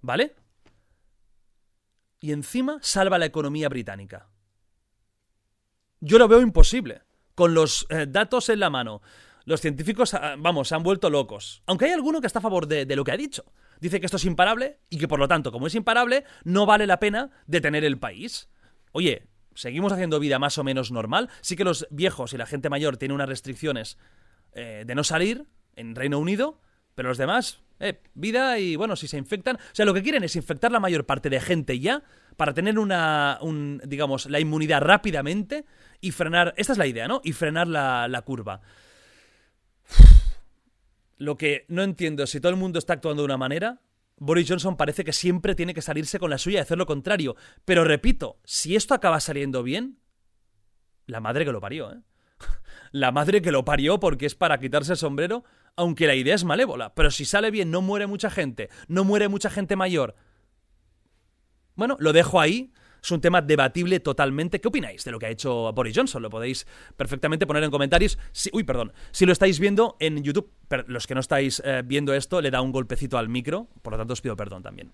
¿vale? 0.00 0.34
Y 2.20 2.32
encima 2.32 2.78
salva 2.82 3.18
la 3.18 3.26
economía 3.26 3.68
británica. 3.68 4.28
Yo 6.00 6.18
lo 6.18 6.28
veo 6.28 6.40
imposible. 6.40 7.02
Con 7.34 7.54
los 7.54 7.86
eh, 7.88 8.06
datos 8.08 8.48
en 8.48 8.60
la 8.60 8.70
mano, 8.70 9.02
los 9.44 9.60
científicos, 9.60 10.14
ah, 10.14 10.34
vamos, 10.38 10.68
se 10.68 10.74
han 10.74 10.82
vuelto 10.82 11.08
locos. 11.08 11.62
Aunque 11.66 11.86
hay 11.86 11.92
alguno 11.92 12.20
que 12.20 12.26
está 12.26 12.40
a 12.40 12.42
favor 12.42 12.66
de, 12.66 12.86
de 12.86 12.96
lo 12.96 13.04
que 13.04 13.12
ha 13.12 13.16
dicho. 13.16 13.44
Dice 13.80 13.98
que 13.98 14.06
esto 14.06 14.18
es 14.18 14.24
imparable 14.24 14.80
y 14.90 14.98
que 14.98 15.08
por 15.08 15.18
lo 15.18 15.28
tanto, 15.28 15.50
como 15.50 15.66
es 15.66 15.74
imparable, 15.74 16.24
no 16.44 16.66
vale 16.66 16.86
la 16.86 17.00
pena 17.00 17.30
detener 17.46 17.84
el 17.84 17.98
país. 17.98 18.48
Oye, 18.92 19.28
seguimos 19.54 19.92
haciendo 19.92 20.18
vida 20.20 20.38
más 20.38 20.58
o 20.58 20.64
menos 20.64 20.90
normal. 20.90 21.28
Sí 21.40 21.56
que 21.56 21.64
los 21.64 21.86
viejos 21.90 22.32
y 22.32 22.36
la 22.36 22.46
gente 22.46 22.70
mayor 22.70 22.96
tienen 22.96 23.14
unas 23.14 23.28
restricciones 23.28 23.98
eh, 24.52 24.84
de 24.86 24.94
no 24.94 25.04
salir 25.04 25.46
en 25.76 25.94
Reino 25.94 26.18
Unido, 26.18 26.60
pero 26.94 27.08
los 27.08 27.18
demás, 27.18 27.62
eh, 27.80 28.00
vida 28.14 28.58
y 28.58 28.76
bueno, 28.76 28.96
si 28.96 29.08
se 29.08 29.18
infectan. 29.18 29.56
O 29.56 29.74
sea, 29.74 29.84
lo 29.84 29.94
que 29.94 30.02
quieren 30.02 30.24
es 30.24 30.36
infectar 30.36 30.70
la 30.70 30.80
mayor 30.80 31.06
parte 31.06 31.30
de 31.30 31.40
gente 31.40 31.78
ya 31.78 32.02
para 32.36 32.54
tener 32.54 32.78
una, 32.78 33.38
digamos, 33.84 34.26
la 34.26 34.40
inmunidad 34.40 34.82
rápidamente 34.82 35.64
y 36.00 36.12
frenar. 36.12 36.54
Esta 36.56 36.72
es 36.72 36.78
la 36.78 36.86
idea, 36.86 37.08
¿no? 37.08 37.20
Y 37.24 37.32
frenar 37.32 37.68
la, 37.68 38.08
la 38.08 38.22
curva. 38.22 38.60
Lo 41.18 41.36
que 41.36 41.64
no 41.68 41.82
entiendo 41.82 42.24
es 42.24 42.30
si 42.30 42.40
todo 42.40 42.50
el 42.50 42.58
mundo 42.58 42.78
está 42.78 42.94
actuando 42.94 43.22
de 43.22 43.26
una 43.26 43.36
manera 43.36 43.80
Boris 44.22 44.48
Johnson 44.48 44.76
parece 44.76 45.02
que 45.02 45.12
siempre 45.12 45.56
tiene 45.56 45.74
que 45.74 45.82
salirse 45.82 46.20
con 46.20 46.30
la 46.30 46.38
suya 46.38 46.58
y 46.58 46.62
hacer 46.62 46.78
lo 46.78 46.86
contrario. 46.86 47.34
Pero 47.64 47.82
repito, 47.82 48.38
si 48.44 48.76
esto 48.76 48.94
acaba 48.94 49.18
saliendo 49.18 49.64
bien, 49.64 49.98
la 51.06 51.20
madre 51.20 51.44
que 51.44 51.50
lo 51.50 51.60
parió, 51.60 51.92
¿eh? 51.92 52.00
La 52.92 53.10
madre 53.10 53.42
que 53.42 53.50
lo 53.50 53.64
parió 53.64 53.98
porque 53.98 54.26
es 54.26 54.34
para 54.34 54.58
quitarse 54.58 54.92
el 54.92 54.98
sombrero, 54.98 55.44
aunque 55.76 56.06
la 56.06 56.14
idea 56.14 56.34
es 56.34 56.44
malévola. 56.44 56.94
Pero 56.94 57.10
si 57.10 57.24
sale 57.24 57.50
bien, 57.50 57.70
no 57.70 57.80
muere 57.80 58.06
mucha 58.06 58.30
gente, 58.30 58.68
no 58.86 59.02
muere 59.02 59.28
mucha 59.28 59.50
gente 59.50 59.76
mayor. 59.76 60.14
Bueno, 61.74 61.96
lo 61.98 62.12
dejo 62.12 62.40
ahí 62.40 62.72
es 63.02 63.10
un 63.10 63.20
tema 63.20 63.42
debatible 63.42 63.98
totalmente. 64.00 64.60
¿Qué 64.60 64.68
opináis 64.68 65.04
de 65.04 65.10
lo 65.10 65.18
que 65.18 65.26
ha 65.26 65.30
hecho 65.30 65.72
Boris 65.72 65.96
Johnson? 65.96 66.22
Lo 66.22 66.30
podéis 66.30 66.66
perfectamente 66.96 67.46
poner 67.46 67.64
en 67.64 67.70
comentarios. 67.70 68.18
Uy, 68.52 68.62
perdón. 68.62 68.92
Si 69.10 69.26
lo 69.26 69.32
estáis 69.32 69.58
viendo 69.58 69.96
en 69.98 70.22
YouTube, 70.22 70.50
los 70.86 71.06
que 71.06 71.14
no 71.14 71.20
estáis 71.20 71.60
eh, 71.64 71.82
viendo 71.84 72.14
esto, 72.14 72.40
le 72.40 72.50
da 72.50 72.60
un 72.60 72.70
golpecito 72.70 73.18
al 73.18 73.28
micro. 73.28 73.68
Por 73.82 73.94
lo 73.94 73.98
tanto, 73.98 74.12
os 74.12 74.20
pido 74.20 74.36
perdón 74.36 74.62
también. 74.62 74.92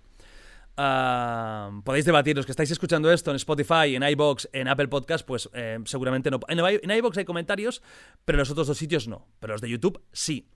Ah, 0.78 1.70
podéis 1.84 2.04
debatir, 2.04 2.36
los 2.36 2.46
que 2.46 2.52
estáis 2.52 2.70
escuchando 2.70 3.10
esto 3.12 3.30
en 3.30 3.36
Spotify, 3.36 3.96
en 3.96 4.02
iBox, 4.02 4.48
en 4.52 4.68
Apple 4.68 4.88
Podcast, 4.88 5.26
pues 5.26 5.50
eh, 5.52 5.78
seguramente 5.84 6.30
no. 6.30 6.40
En, 6.48 6.60
en 6.60 6.90
iBox 6.90 7.18
hay 7.18 7.24
comentarios, 7.26 7.82
pero 8.24 8.36
en 8.36 8.40
los 8.40 8.50
otros 8.50 8.68
dos 8.68 8.78
sitios 8.78 9.06
no. 9.06 9.26
Pero 9.40 9.52
los 9.52 9.60
de 9.60 9.68
YouTube 9.68 10.00
sí. 10.12 10.48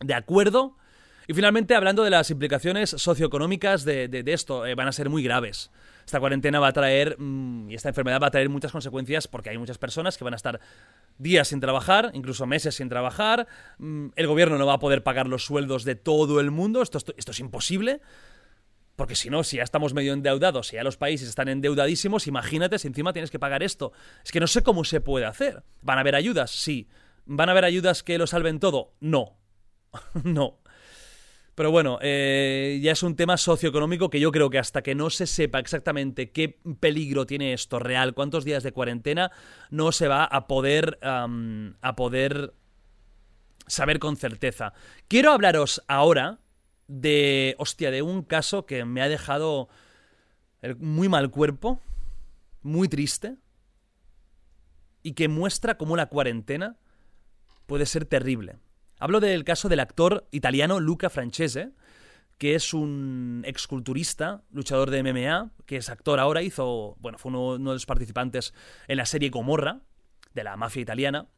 ¿De 0.00 0.12
acuerdo? 0.12 0.76
Y 1.28 1.34
finalmente, 1.34 1.74
hablando 1.74 2.04
de 2.04 2.10
las 2.10 2.30
implicaciones 2.30 2.88
socioeconómicas 2.88 3.84
de, 3.84 4.24
esto, 4.26 4.64
eh, 4.64 4.74
van 4.74 4.88
a 4.88 4.92
ser 4.92 5.10
muy 5.10 5.22
graves. 5.22 5.70
Esta 6.08 6.20
cuarentena 6.20 6.58
va 6.58 6.68
a 6.68 6.72
traer, 6.72 7.18
mm, 7.18 7.68
y 7.68 7.74
esta 7.74 7.90
enfermedad 7.90 8.18
va 8.18 8.28
a 8.28 8.30
traer 8.30 8.48
muchas 8.48 8.72
consecuencias 8.72 9.28
porque 9.28 9.50
hay 9.50 9.58
muchas 9.58 9.76
personas 9.76 10.16
que 10.16 10.24
van 10.24 10.32
a 10.32 10.36
estar 10.36 10.58
días 11.18 11.48
sin 11.48 11.60
trabajar, 11.60 12.10
incluso 12.14 12.46
meses 12.46 12.76
sin 12.76 12.88
trabajar. 12.88 13.46
Mm, 13.76 14.06
el 14.16 14.26
gobierno 14.26 14.56
no 14.56 14.64
va 14.64 14.72
a 14.72 14.78
poder 14.78 15.02
pagar 15.02 15.26
los 15.26 15.44
sueldos 15.44 15.84
de 15.84 15.96
todo 15.96 16.40
el 16.40 16.50
mundo. 16.50 16.80
Esto, 16.80 16.96
esto, 16.96 17.32
es 17.32 17.40
imposible. 17.40 18.00
Porque 18.96 19.16
si 19.16 19.28
no, 19.28 19.44
si 19.44 19.58
ya 19.58 19.64
estamos 19.64 19.92
medio 19.92 20.14
endeudados, 20.14 20.68
si 20.68 20.76
ya 20.76 20.82
los 20.82 20.96
países 20.96 21.28
están 21.28 21.48
endeudadísimos, 21.48 22.26
imagínate 22.26 22.78
si 22.78 22.88
encima 22.88 23.12
tienes 23.12 23.30
que 23.30 23.38
pagar 23.38 23.62
esto. 23.62 23.92
Es 24.24 24.32
que 24.32 24.40
no 24.40 24.46
sé 24.46 24.62
cómo 24.62 24.84
se 24.84 25.02
puede 25.02 25.26
hacer. 25.26 25.62
¿Van 25.82 25.98
a 25.98 26.00
haber 26.00 26.14
ayudas? 26.14 26.50
Sí. 26.52 26.88
¿Van 27.26 27.50
a 27.50 27.52
haber 27.52 27.66
ayudas 27.66 28.02
que 28.02 28.16
lo 28.16 28.26
salven 28.26 28.60
todo? 28.60 28.94
No. 29.00 29.36
no. 30.24 30.58
Pero 31.58 31.72
bueno, 31.72 31.98
eh, 32.02 32.78
ya 32.80 32.92
es 32.92 33.02
un 33.02 33.16
tema 33.16 33.36
socioeconómico 33.36 34.10
que 34.10 34.20
yo 34.20 34.30
creo 34.30 34.48
que 34.48 34.60
hasta 34.60 34.80
que 34.80 34.94
no 34.94 35.10
se 35.10 35.26
sepa 35.26 35.58
exactamente 35.58 36.30
qué 36.30 36.60
peligro 36.78 37.26
tiene 37.26 37.52
esto 37.52 37.80
real, 37.80 38.14
cuántos 38.14 38.44
días 38.44 38.62
de 38.62 38.70
cuarentena, 38.70 39.32
no 39.68 39.90
se 39.90 40.06
va 40.06 40.22
a 40.22 40.46
poder, 40.46 41.00
a 41.02 41.96
poder 41.96 42.54
saber 43.66 43.98
con 43.98 44.16
certeza. 44.16 44.72
Quiero 45.08 45.32
hablaros 45.32 45.82
ahora 45.88 46.38
de, 46.86 47.56
hostia, 47.58 47.90
de 47.90 48.02
un 48.02 48.22
caso 48.22 48.64
que 48.64 48.84
me 48.84 49.02
ha 49.02 49.08
dejado 49.08 49.68
muy 50.78 51.08
mal 51.08 51.28
cuerpo, 51.28 51.80
muy 52.62 52.86
triste, 52.86 53.34
y 55.02 55.14
que 55.14 55.26
muestra 55.26 55.76
cómo 55.76 55.96
la 55.96 56.06
cuarentena 56.06 56.76
puede 57.66 57.84
ser 57.84 58.04
terrible. 58.04 58.60
Hablo 58.98 59.20
del 59.20 59.44
caso 59.44 59.68
del 59.68 59.80
actor 59.80 60.26
italiano 60.32 60.80
Luca 60.80 61.08
Francese, 61.08 61.70
que 62.36 62.54
es 62.54 62.74
un 62.74 63.42
exculturista, 63.46 64.42
luchador 64.50 64.90
de 64.90 65.02
MMA, 65.02 65.52
que 65.66 65.76
es 65.76 65.88
actor 65.88 66.18
ahora, 66.18 66.42
hizo, 66.42 66.96
bueno, 66.98 67.18
fue 67.18 67.30
uno, 67.30 67.52
de 67.56 67.74
los 67.74 67.86
participantes 67.86 68.54
en 68.88 68.96
la 68.96 69.06
serie 69.06 69.30
Gomorra, 69.30 69.80
de 70.34 70.44
la 70.44 70.56
mafia 70.56 70.82
italiana. 70.82 71.28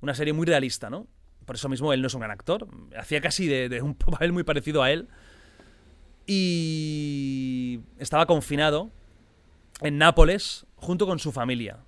Una 0.00 0.14
serie 0.14 0.34
muy 0.34 0.46
realista, 0.46 0.90
¿no? 0.90 1.06
Por 1.46 1.56
eso 1.56 1.68
mismo 1.68 1.92
él 1.92 2.02
no 2.02 2.08
es 2.08 2.14
un 2.14 2.20
gran 2.20 2.30
actor. 2.30 2.68
Hacía 2.98 3.20
casi 3.20 3.46
de, 3.46 3.80
un 3.80 3.94
papel 3.94 4.32
muy 4.32 4.42
parecido 4.42 4.82
a 4.82 4.90
él. 4.90 5.08
Y 6.26 7.80
estaba 7.98 8.26
confinado 8.26 8.90
en 9.80 9.96
Nápoles 9.96 10.66
junto 10.74 11.06
con 11.06 11.18
su 11.18 11.32
familia. 11.32 11.84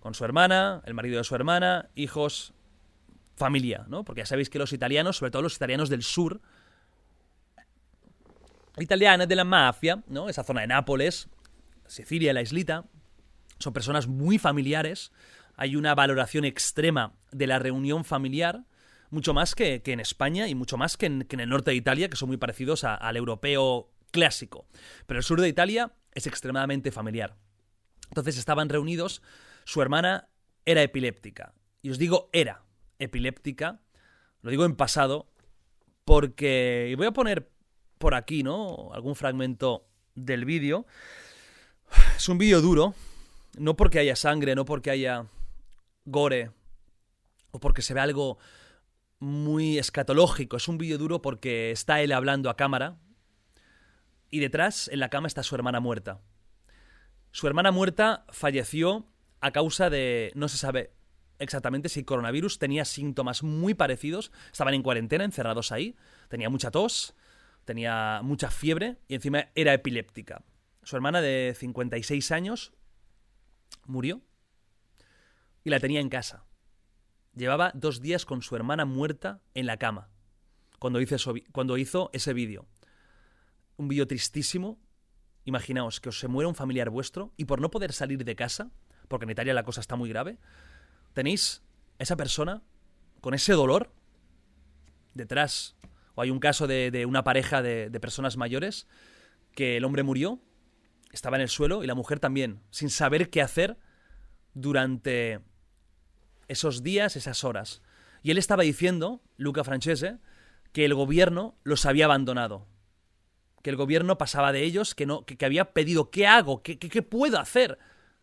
Con 0.00 0.14
su 0.14 0.24
hermana, 0.24 0.82
el 0.86 0.94
marido 0.94 1.18
de 1.18 1.24
su 1.24 1.34
hermana, 1.34 1.90
hijos 1.94 2.53
familia, 3.36 3.84
¿no? 3.88 4.04
Porque 4.04 4.22
ya 4.22 4.26
sabéis 4.26 4.50
que 4.50 4.58
los 4.58 4.72
italianos, 4.72 5.16
sobre 5.16 5.30
todo 5.30 5.42
los 5.42 5.56
italianos 5.56 5.88
del 5.88 6.02
sur, 6.02 6.40
italianos 8.78 9.28
de 9.28 9.36
la 9.36 9.44
mafia, 9.44 10.02
¿no? 10.08 10.28
Esa 10.28 10.44
zona 10.44 10.62
de 10.62 10.68
Nápoles, 10.68 11.28
Sicilia, 11.86 12.32
la 12.32 12.42
islita, 12.42 12.84
son 13.58 13.72
personas 13.72 14.06
muy 14.06 14.38
familiares. 14.38 15.12
Hay 15.56 15.76
una 15.76 15.94
valoración 15.94 16.44
extrema 16.44 17.14
de 17.30 17.46
la 17.46 17.58
reunión 17.58 18.04
familiar, 18.04 18.64
mucho 19.10 19.34
más 19.34 19.54
que, 19.54 19.82
en 19.84 20.00
España 20.00 20.48
y 20.48 20.54
mucho 20.54 20.76
más 20.76 20.96
que 20.96 21.06
en, 21.06 21.26
el 21.30 21.48
norte 21.48 21.70
de 21.70 21.76
Italia, 21.76 22.08
que 22.08 22.16
son 22.16 22.28
muy 22.28 22.36
parecidos 22.36 22.84
al 22.84 23.16
europeo 23.16 23.90
clásico. 24.10 24.66
Pero 25.06 25.18
el 25.18 25.24
sur 25.24 25.40
de 25.40 25.48
Italia 25.48 25.92
es 26.12 26.26
extremadamente 26.26 26.90
familiar. 26.90 27.36
Entonces 28.08 28.38
estaban 28.38 28.68
reunidos 28.68 29.22
su 29.64 29.80
hermana 29.82 30.28
era 30.64 30.82
epiléptica. 30.82 31.54
Y 31.82 31.90
os 31.90 31.98
digo 31.98 32.28
era 32.32 32.62
epiléptica, 32.98 33.80
lo 34.40 34.50
digo 34.50 34.64
en 34.64 34.76
pasado, 34.76 35.28
porque 36.04 36.88
y 36.90 36.94
voy 36.94 37.06
a 37.06 37.12
poner 37.12 37.50
por 37.98 38.14
aquí, 38.14 38.42
¿no? 38.42 38.90
Algún 38.92 39.14
fragmento 39.14 39.88
del 40.14 40.44
vídeo. 40.44 40.86
Es 42.16 42.28
un 42.28 42.38
vídeo 42.38 42.60
duro, 42.60 42.94
no 43.56 43.76
porque 43.76 43.98
haya 43.98 44.16
sangre, 44.16 44.54
no 44.54 44.64
porque 44.64 44.90
haya 44.90 45.26
gore, 46.04 46.50
o 47.50 47.60
porque 47.60 47.82
se 47.82 47.94
ve 47.94 48.00
algo 48.00 48.38
muy 49.20 49.78
escatológico. 49.78 50.56
Es 50.56 50.68
un 50.68 50.78
vídeo 50.78 50.98
duro 50.98 51.22
porque 51.22 51.70
está 51.70 52.00
él 52.00 52.12
hablando 52.12 52.50
a 52.50 52.56
cámara 52.56 52.98
y 54.30 54.40
detrás, 54.40 54.88
en 54.88 54.98
la 54.98 55.10
cama, 55.10 55.28
está 55.28 55.44
su 55.44 55.54
hermana 55.54 55.78
muerta. 55.78 56.20
Su 57.30 57.46
hermana 57.46 57.70
muerta 57.70 58.24
falleció 58.30 59.06
a 59.40 59.52
causa 59.52 59.90
de, 59.90 60.32
no 60.34 60.48
se 60.48 60.58
sabe 60.58 60.92
exactamente 61.38 61.88
si 61.88 62.04
coronavirus 62.04 62.58
tenía 62.58 62.84
síntomas 62.84 63.42
muy 63.42 63.74
parecidos. 63.74 64.32
Estaban 64.52 64.74
en 64.74 64.82
cuarentena, 64.82 65.24
encerrados 65.24 65.72
ahí. 65.72 65.96
Tenía 66.28 66.48
mucha 66.48 66.70
tos, 66.70 67.14
tenía 67.64 68.20
mucha 68.22 68.50
fiebre 68.50 68.98
y 69.08 69.14
encima 69.14 69.48
era 69.54 69.72
epiléptica. 69.74 70.44
Su 70.82 70.96
hermana 70.96 71.20
de 71.20 71.54
56 71.56 72.30
años 72.32 72.72
murió 73.86 74.22
y 75.64 75.70
la 75.70 75.80
tenía 75.80 76.00
en 76.00 76.08
casa. 76.08 76.44
Llevaba 77.34 77.72
dos 77.74 78.00
días 78.00 78.26
con 78.26 78.42
su 78.42 78.54
hermana 78.54 78.84
muerta 78.84 79.40
en 79.54 79.66
la 79.66 79.78
cama 79.78 80.10
cuando 80.78 81.00
hizo, 81.00 81.16
cuando 81.52 81.78
hizo 81.78 82.10
ese 82.12 82.34
vídeo. 82.34 82.66
Un 83.76 83.88
vídeo 83.88 84.06
tristísimo. 84.06 84.78
Imaginaos 85.46 85.98
que 85.98 86.10
os 86.10 86.18
se 86.18 86.28
muera 86.28 86.48
un 86.48 86.54
familiar 86.54 86.90
vuestro 86.90 87.32
y 87.38 87.46
por 87.46 87.60
no 87.60 87.70
poder 87.70 87.92
salir 87.92 88.22
de 88.24 88.36
casa, 88.36 88.70
porque 89.08 89.24
en 89.24 89.30
Italia 89.30 89.54
la 89.54 89.62
cosa 89.62 89.80
está 89.80 89.96
muy 89.96 90.08
grave, 90.10 90.38
tenéis 91.14 91.62
esa 91.98 92.16
persona 92.16 92.62
con 93.20 93.32
ese 93.32 93.54
dolor 93.54 93.90
detrás. 95.14 95.76
O 96.14 96.22
hay 96.22 96.30
un 96.30 96.38
caso 96.38 96.66
de, 96.66 97.06
una 97.08 97.24
pareja 97.24 97.62
de, 97.62 97.88
de 97.88 98.00
personas 98.00 98.36
mayores 98.36 98.86
que 99.54 99.78
el 99.78 99.84
hombre 99.84 100.02
murió, 100.02 100.40
estaba 101.12 101.36
en 101.36 101.42
el 101.42 101.48
suelo 101.48 101.82
y 101.82 101.86
la 101.86 101.94
mujer 101.94 102.20
también, 102.20 102.60
sin 102.70 102.90
saber 102.90 103.30
qué 103.30 103.40
hacer 103.40 103.78
durante 104.52 105.40
esos 106.48 106.82
días, 106.82 107.16
esas 107.16 107.44
horas. 107.44 107.82
Y 108.22 108.30
él 108.30 108.38
estaba 108.38 108.62
diciendo, 108.62 109.22
Luca 109.36 109.64
Francese, 109.64 110.18
que 110.72 110.84
el 110.84 110.94
gobierno 110.94 111.56
los 111.62 111.86
había 111.86 112.06
abandonado. 112.06 112.66
Que 113.62 113.70
el 113.70 113.76
gobierno 113.76 114.18
pasaba 114.18 114.52
de 114.52 114.62
ellos, 114.62 114.94
que, 114.94 115.06
no, 115.06 115.24
que, 115.24 115.42
había 115.44 115.72
pedido, 115.72 116.10
¿qué 116.10 116.26
hago? 116.26 116.62
¿Qué, 116.62 116.78
¿Qué, 116.78 117.02
puedo 117.02 117.38
hacer? 117.38 117.78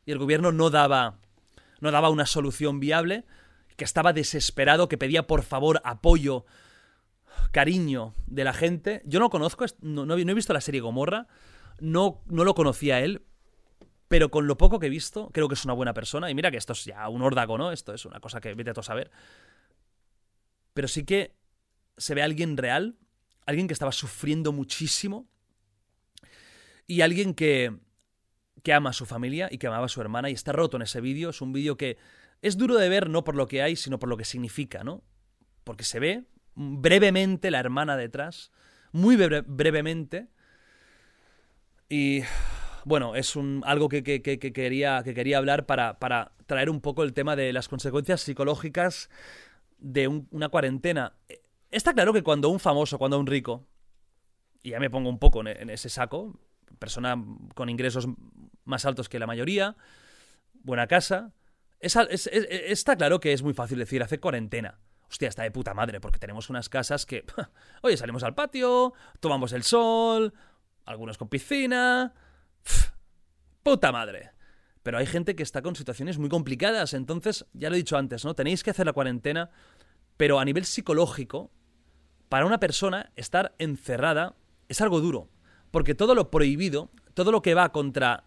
Y 0.05 0.11
el 0.11 0.17
gobierno 0.17 0.51
no 0.51 0.69
daba, 0.69 1.19
no 1.81 1.91
daba 1.91 2.09
una 2.09 2.25
solución 2.25 2.79
viable, 2.79 3.25
que 3.75 3.83
estaba 3.83 4.13
desesperado, 4.13 4.87
que 4.87 4.97
pedía 4.97 5.27
por 5.27 5.43
favor 5.43 5.81
apoyo, 5.83 6.45
cariño 7.51 8.13
de 8.27 8.43
la 8.43 8.53
gente. 8.53 9.01
Yo 9.05 9.19
no 9.19 9.29
conozco, 9.29 9.65
no, 9.81 10.05
no, 10.05 10.17
he 10.17 10.33
visto 10.33 10.53
la 10.53 10.61
serie 10.61 10.81
Gomorra, 10.81 11.27
no, 11.79 12.21
no 12.27 12.43
lo 12.43 12.55
conocía 12.55 12.99
él, 12.99 13.23
pero 14.07 14.29
con 14.29 14.47
lo 14.47 14.57
poco 14.57 14.79
que 14.79 14.87
he 14.87 14.89
visto, 14.89 15.29
creo 15.33 15.47
que 15.47 15.55
es 15.55 15.65
una 15.65 15.73
buena 15.73 15.93
persona. 15.93 16.29
Y 16.29 16.35
mira 16.35 16.51
que 16.51 16.57
esto 16.57 16.73
es 16.73 16.85
ya 16.85 17.07
un 17.09 17.21
órdago, 17.21 17.57
¿no? 17.57 17.71
Esto 17.71 17.93
es 17.93 18.05
una 18.05 18.19
cosa 18.19 18.41
que 18.41 18.53
vete 18.53 18.71
a 18.71 18.73
todo 18.73 18.83
saber. 18.83 19.09
Pero 20.73 20.87
sí 20.87 21.05
que 21.05 21.35
se 21.97 22.13
ve 22.13 22.21
a 22.21 22.25
alguien 22.25 22.57
real, 22.57 22.97
alguien 23.45 23.67
que 23.67 23.73
estaba 23.73 23.91
sufriendo 23.91 24.51
muchísimo 24.51 25.27
y 26.87 27.01
alguien 27.01 27.33
que, 27.33 27.77
que 28.63 28.73
ama 28.73 28.91
a 28.91 28.93
su 28.93 29.05
familia 29.05 29.47
y 29.51 29.57
que 29.57 29.67
amaba 29.67 29.85
a 29.85 29.89
su 29.89 30.01
hermana 30.01 30.29
y 30.29 30.33
está 30.33 30.51
roto 30.51 30.77
en 30.77 30.83
ese 30.83 31.01
vídeo. 31.01 31.29
Es 31.29 31.41
un 31.41 31.53
vídeo 31.53 31.77
que 31.77 31.97
es 32.41 32.57
duro 32.57 32.75
de 32.75 32.89
ver 32.89 33.09
no 33.09 33.23
por 33.23 33.35
lo 33.35 33.47
que 33.47 33.61
hay, 33.61 33.75
sino 33.75 33.99
por 33.99 34.09
lo 34.09 34.17
que 34.17 34.25
significa, 34.25 34.83
¿no? 34.83 35.03
Porque 35.63 35.83
se 35.83 35.99
ve 35.99 36.25
brevemente 36.55 37.51
la 37.51 37.59
hermana 37.59 37.97
detrás, 37.97 38.51
muy 38.91 39.15
brevemente. 39.15 40.27
Y 41.89 42.21
bueno, 42.85 43.15
es 43.15 43.35
un, 43.35 43.63
algo 43.65 43.89
que, 43.89 44.03
quería, 44.03 45.01
que 45.03 45.13
quería 45.13 45.37
hablar 45.37 45.65
para, 45.65 45.99
para, 45.99 46.33
traer 46.45 46.69
un 46.69 46.81
poco 46.81 47.03
el 47.03 47.13
tema 47.13 47.35
de 47.35 47.53
las 47.53 47.69
consecuencias 47.69 48.21
psicológicas 48.21 49.09
de 49.77 50.07
una 50.07 50.49
cuarentena. 50.49 51.13
Está 51.69 51.93
claro 51.93 52.11
que 52.11 52.23
cuando 52.23 52.49
un 52.49 52.59
famoso, 52.59 52.97
cuando 52.97 53.19
un 53.19 53.27
rico, 53.27 53.65
y 54.63 54.71
ya 54.71 54.79
me 54.79 54.89
pongo 54.89 55.09
un 55.09 55.19
poco 55.19 55.41
en, 55.41 55.69
ese 55.69 55.89
saco, 55.89 56.37
persona 56.79 57.15
con 57.55 57.69
ingresos 57.69 58.07
más 58.65 58.85
altos 58.85 59.09
que 59.09 59.19
la 59.19 59.27
mayoría, 59.27 59.75
buena 60.63 60.87
casa, 60.87 61.33
está 61.79 62.95
claro 62.95 63.19
que 63.19 63.33
es 63.33 63.43
muy 63.43 63.53
fácil 63.53 63.79
decir, 63.79 64.03
hace 64.03 64.19
cuarentena. 64.19 64.79
Hostia, 65.09 65.27
está 65.27 65.43
de 65.43 65.51
puta 65.51 65.73
madre, 65.73 65.99
porque 65.99 66.19
tenemos 66.19 66.49
unas 66.49 66.69
casas 66.69 67.05
que, 67.05 67.25
oye, 67.81 67.97
salimos 67.97 68.23
al 68.23 68.33
patio, 68.33 68.93
tomamos 69.19 69.51
el 69.51 69.63
sol, 69.63 70.33
algunos 70.85 71.17
con 71.17 71.27
piscina, 71.27 72.13
puta 73.63 73.91
madre. 73.91 74.31
Pero 74.83 74.97
hay 74.97 75.05
gente 75.05 75.35
que 75.35 75.43
está 75.43 75.61
con 75.61 75.75
situaciones 75.75 76.17
muy 76.17 76.29
complicadas, 76.29 76.93
entonces, 76.93 77.45
ya 77.53 77.69
lo 77.69 77.75
he 77.75 77.79
dicho 77.79 77.97
antes, 77.97 78.23
¿no? 78.23 78.35
Tenéis 78.35 78.63
que 78.63 78.71
hacer 78.71 78.85
la 78.85 78.93
cuarentena, 78.93 79.49
pero 80.17 80.39
a 80.39 80.45
nivel 80.45 80.65
psicológico, 80.65 81.51
para 82.29 82.45
una 82.45 82.59
persona 82.59 83.11
estar 83.15 83.53
encerrada 83.59 84.35
es 84.69 84.79
algo 84.79 85.01
duro, 85.01 85.29
porque 85.69 85.93
todo 85.93 86.15
lo 86.15 86.31
prohibido, 86.31 86.89
todo 87.13 87.31
lo 87.31 87.41
que 87.41 87.53
va 87.53 87.73
contra 87.73 88.23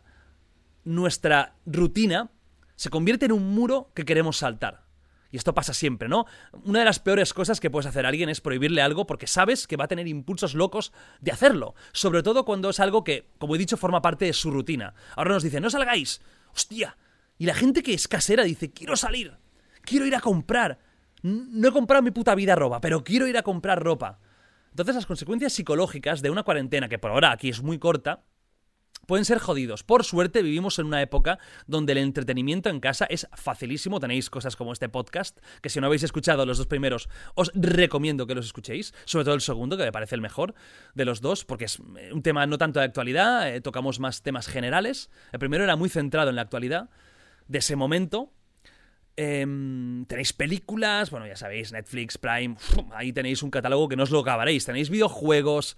nuestra 0.85 1.57
rutina, 1.67 2.31
se 2.77 2.91
convierte 2.91 3.27
en 3.27 3.33
un 3.33 3.55
muro 3.55 3.91
que 3.95 4.05
queremos 4.05 4.39
saltar. 4.39 4.85
Y 5.31 5.37
esto 5.37 5.53
pasa 5.53 5.75
siempre, 5.75 6.09
¿no? 6.09 6.27
Una 6.63 6.79
de 6.79 6.85
las 6.85 7.01
peores 7.01 7.35
cosas 7.35 7.59
que 7.59 7.69
puedes 7.69 7.87
hacer 7.87 8.07
a 8.07 8.09
alguien 8.09 8.29
es 8.29 8.41
prohibirle 8.41 8.83
algo 8.83 9.05
porque 9.05 9.27
sabes 9.27 9.67
que 9.67 9.77
va 9.77 9.87
a 9.87 9.89
tener 9.89 10.07
impulsos 10.07 10.55
locos 10.55 10.93
de 11.21 11.33
hacerlo. 11.33 11.75
Sobre 11.93 12.23
todo 12.23 12.45
cuando 12.45 12.71
es 12.71 12.79
algo 12.79 13.03
que, 13.03 13.27
como 13.39 13.57
he 13.57 13.59
dicho, 13.59 13.77
forma 13.77 14.01
parte 14.01 14.27
de 14.27 14.33
su 14.33 14.53
rutina. 14.53 14.95
Ahora 15.17 15.33
nos 15.33 15.43
dicen, 15.43 15.65
no 15.65 15.71
salgáis. 15.71 16.21
Hostia. 16.55 16.97
Y 17.37 17.47
la 17.47 17.55
gente 17.55 17.83
que 17.83 17.95
es 17.95 18.07
casera 18.07 18.45
dice, 18.45 18.71
quiero 18.71 18.95
salir. 18.95 19.37
Quiero 19.83 20.07
ir 20.07 20.15
a 20.15 20.21
comprar. 20.21 20.79
No 21.23 21.69
he 21.69 21.73
comprado 21.73 22.05
mi 22.05 22.13
puta 22.13 22.37
vida 22.37 22.55
ropa, 22.55 22.81
pero 22.81 23.03
quiero 23.03 23.27
ir 23.27 23.37
a 23.37 23.43
comprar 23.43 23.83
ropa. 23.83 24.21
Entonces 24.71 24.95
las 24.95 25.07
consecuencias 25.07 25.53
psicológicas 25.53 26.23
de 26.23 26.31
una 26.31 26.45
cuarentena, 26.45 26.89
que 26.89 27.01
por 27.01 27.11
ahora 27.11 27.33
aquí 27.33 27.49
es 27.49 27.61
muy 27.61 27.81
corta, 27.81 28.23
pueden 29.07 29.25
ser 29.25 29.39
jodidos. 29.39 29.83
Por 29.83 30.05
suerte 30.05 30.43
vivimos 30.43 30.79
en 30.79 30.87
una 30.87 31.03
época 31.03 31.39
donde 31.67 31.93
el 31.93 31.99
entretenimiento 31.99 32.69
en 32.69 32.81
casa 32.81 33.07
es 33.09 33.29
facilísimo. 33.33 34.01
Tenéis 34.01 34.31
cosas 34.31 34.57
como 34.57 34.73
este 34.73 34.89
podcast, 34.89 35.39
que 35.61 35.69
si 35.69 35.81
no 35.81 35.87
habéis 35.87 36.03
escuchado 36.03 36.47
los 36.47 36.59
dos 36.59 36.67
primeros, 36.67 37.09
os 37.35 37.51
recomiendo 37.55 38.27
que 38.27 38.35
los 38.35 38.47
escuchéis. 38.47 38.95
Sobre 39.05 39.25
todo 39.25 39.35
el 39.35 39.41
segundo, 39.41 39.77
que 39.77 39.85
me 39.85 39.93
parece 39.93 40.15
el 40.15 40.21
mejor 40.21 40.55
de 40.95 41.05
los 41.05 41.21
dos, 41.21 41.45
porque 41.45 41.67
es 41.67 41.79
eh, 41.99 42.13
un 42.13 42.23
tema 42.23 42.47
no 42.47 42.59
tanto 42.59 42.81
de 42.81 42.87
actualidad, 42.87 43.55
eh, 43.55 43.61
tocamos 43.61 44.01
más 44.01 44.23
temas 44.23 44.47
generales. 44.47 45.11
El 45.33 45.39
primero 45.39 45.65
era 45.65 45.77
muy 45.77 45.89
centrado 45.89 46.31
en 46.31 46.37
la 46.37 46.43
actualidad 46.43 46.89
de 47.49 47.59
ese 47.59 47.77
momento. 47.77 48.33
Em, 49.17 50.05
tenéis 50.07 50.33
películas, 50.33 51.11
bueno, 51.11 51.27
ya 51.27 51.37
sabéis, 51.37 51.71
Netflix, 51.73 52.19
Prime, 52.19 52.57
ahí 52.93 53.13
tenéis 53.13 53.43
un 53.43 53.51
catálogo 53.51 53.89
que 53.89 53.97
no 53.97 54.03
os 54.03 54.11
lo 54.11 54.21
acabaréis. 54.21 54.65
Tenéis 54.65 54.91
videojuegos 54.91 55.77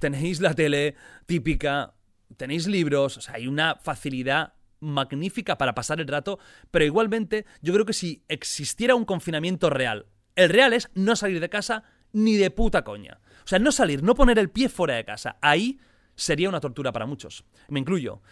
tenéis 0.00 0.40
la 0.40 0.54
tele 0.54 0.96
típica, 1.26 1.94
tenéis 2.36 2.66
libros, 2.66 3.18
o 3.18 3.20
sea, 3.20 3.34
hay 3.34 3.46
una 3.46 3.76
facilidad 3.76 4.54
magnífica 4.80 5.58
para 5.58 5.74
pasar 5.74 6.00
el 6.00 6.08
rato, 6.08 6.40
pero 6.70 6.84
igualmente 6.84 7.46
yo 7.62 7.72
creo 7.72 7.86
que 7.86 7.92
si 7.92 8.24
existiera 8.26 8.96
un 8.96 9.04
confinamiento 9.04 9.70
real, 9.70 10.06
el 10.34 10.48
real 10.48 10.72
es 10.72 10.90
no 10.94 11.14
salir 11.14 11.38
de 11.38 11.50
casa 11.50 11.84
ni 12.12 12.36
de 12.36 12.50
puta 12.50 12.82
coña. 12.82 13.20
O 13.44 13.48
sea, 13.48 13.58
no 13.58 13.70
salir, 13.72 14.02
no 14.02 14.14
poner 14.14 14.38
el 14.38 14.50
pie 14.50 14.68
fuera 14.68 14.94
de 14.94 15.04
casa. 15.04 15.36
Ahí 15.40 15.78
sería 16.14 16.48
una 16.48 16.60
tortura 16.60 16.92
para 16.92 17.06
muchos. 17.06 17.44
Me 17.68 17.80
incluyo. 17.80 18.22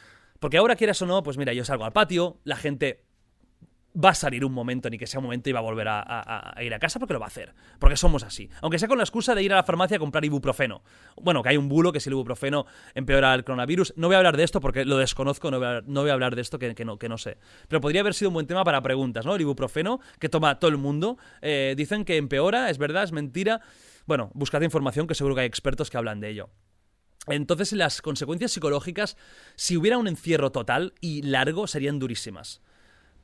Porque 0.40 0.59
ahora 0.59 0.77
quieras 0.77 1.03
o 1.03 1.07
no, 1.07 1.23
pues 1.23 1.36
mira, 1.36 1.53
yo 1.53 1.65
salgo 1.65 1.85
al 1.85 1.93
patio, 1.93 2.40
la 2.45 2.57
gente 2.57 3.05
va 3.94 4.10
a 4.10 4.15
salir 4.15 4.44
un 4.44 4.52
momento, 4.52 4.90
ni 4.90 4.98
que 4.98 5.06
sea 5.06 5.19
un 5.19 5.24
momento 5.24 5.48
y 5.48 5.52
va 5.52 5.60
a 5.60 5.62
volver 5.62 5.89
a, 5.89 6.55
ir 6.60 6.73
a 6.74 6.78
casa 6.78 6.98
porque 6.98 7.15
lo 7.15 7.20
va 7.20 7.27
a 7.27 7.28
hacer. 7.28 7.55
Porque 7.78 7.97
somos 7.97 8.23
así. 8.23 8.48
Aunque 8.60 8.78
sea 8.78 8.89
con 8.89 8.98
la 8.98 9.05
excusa 9.05 9.35
de 9.35 9.43
ir 9.43 9.52
a 9.52 9.56
la 9.56 9.62
farmacia 9.62 9.97
a 9.97 10.01
comprar 10.01 10.24
ibuprofeno. 10.24 10.82
Bueno, 11.20 11.43
que 11.43 11.51
hay 11.51 11.56
un 11.56 11.69
bulo 11.69 11.93
que 11.93 12.01
si 12.01 12.09
el 12.09 12.15
ibuprofeno 12.15 12.66
empeora 12.94 13.35
el 13.35 13.44
coronavirus. 13.44 13.94
No 13.97 14.09
voy 14.09 14.15
a 14.15 14.19
hablar 14.19 14.36
de 14.36 14.44
esto 14.44 14.60
porque 14.60 14.85
lo 14.85 14.98
desconozco, 14.98 15.51
no 15.51 15.59
voy 15.59 16.10
a, 16.10 16.12
hablar 16.12 16.36
de 16.36 16.43
esto 16.43 16.59
que, 16.59 16.74
no, 16.85 17.19
sé. 17.19 17.39
Pero 17.69 17.81
podría 17.81 18.02
haber 18.02 18.15
sido 18.15 18.31
un 18.31 18.35
buen 18.35 18.47
tema 18.47 18.65
para 18.65 18.82
preguntas, 18.82 19.24
¿no? 19.24 19.35
El 19.35 19.40
ibuprofeno 19.40 20.01
que 20.19 20.28
toma 20.28 20.59
todo 20.59 20.70
el 20.70 20.78
mundo. 20.78 21.19
Eh, 21.43 21.74
dicen 21.77 22.05
que 22.05 22.16
empeora, 22.16 22.70
es 22.70 22.78
verdad, 22.78 23.05
es 23.05 23.12
mentira. 23.12 23.60
Bueno, 24.06 24.31
buscad 24.35 24.62
información 24.62 25.06
que 25.06 25.15
seguro 25.15 25.35
que 25.35 25.43
hay 25.43 25.47
expertos 25.47 25.90
que 25.90 25.97
hablan 25.97 26.20
de 26.20 26.31
ello. 26.31 26.51
Entonces 27.27 27.73
las 27.73 28.01
consecuencias 28.01 28.52
psicológicas, 28.52 29.16
si 29.55 29.77
hubiera 29.77 29.98
un 29.98 30.09
encierro 30.09 30.51
total 30.51 30.94
y 31.01 31.23
largo, 31.23 31.66
serían 31.66 31.98
durísimas. 31.98 32.62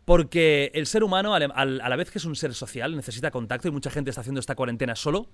Porque 0.05 0.71
el 0.75 0.87
ser 0.87 1.03
humano, 1.03 1.35
a 1.35 1.65
la 1.65 1.97
vez 1.97 2.11
que 2.11 2.19
es 2.19 2.25
un 2.25 2.37
ser 2.37 2.55
social, 2.55 2.95
necesita 2.95 3.31
contacto 3.31 3.69
y 3.69 3.71
mucha 3.71 3.91
gente 3.91 4.11
está 4.11 4.21
haciendo 4.21 4.41
esta 4.41 4.55
cuarentena 4.55 4.95
solo. 4.97 5.31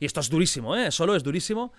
Y 0.00 0.06
esto 0.06 0.20
es 0.20 0.30
durísimo, 0.30 0.76
¿eh? 0.76 0.90
Solo 0.90 1.14
es 1.14 1.22
durísimo. 1.22 1.72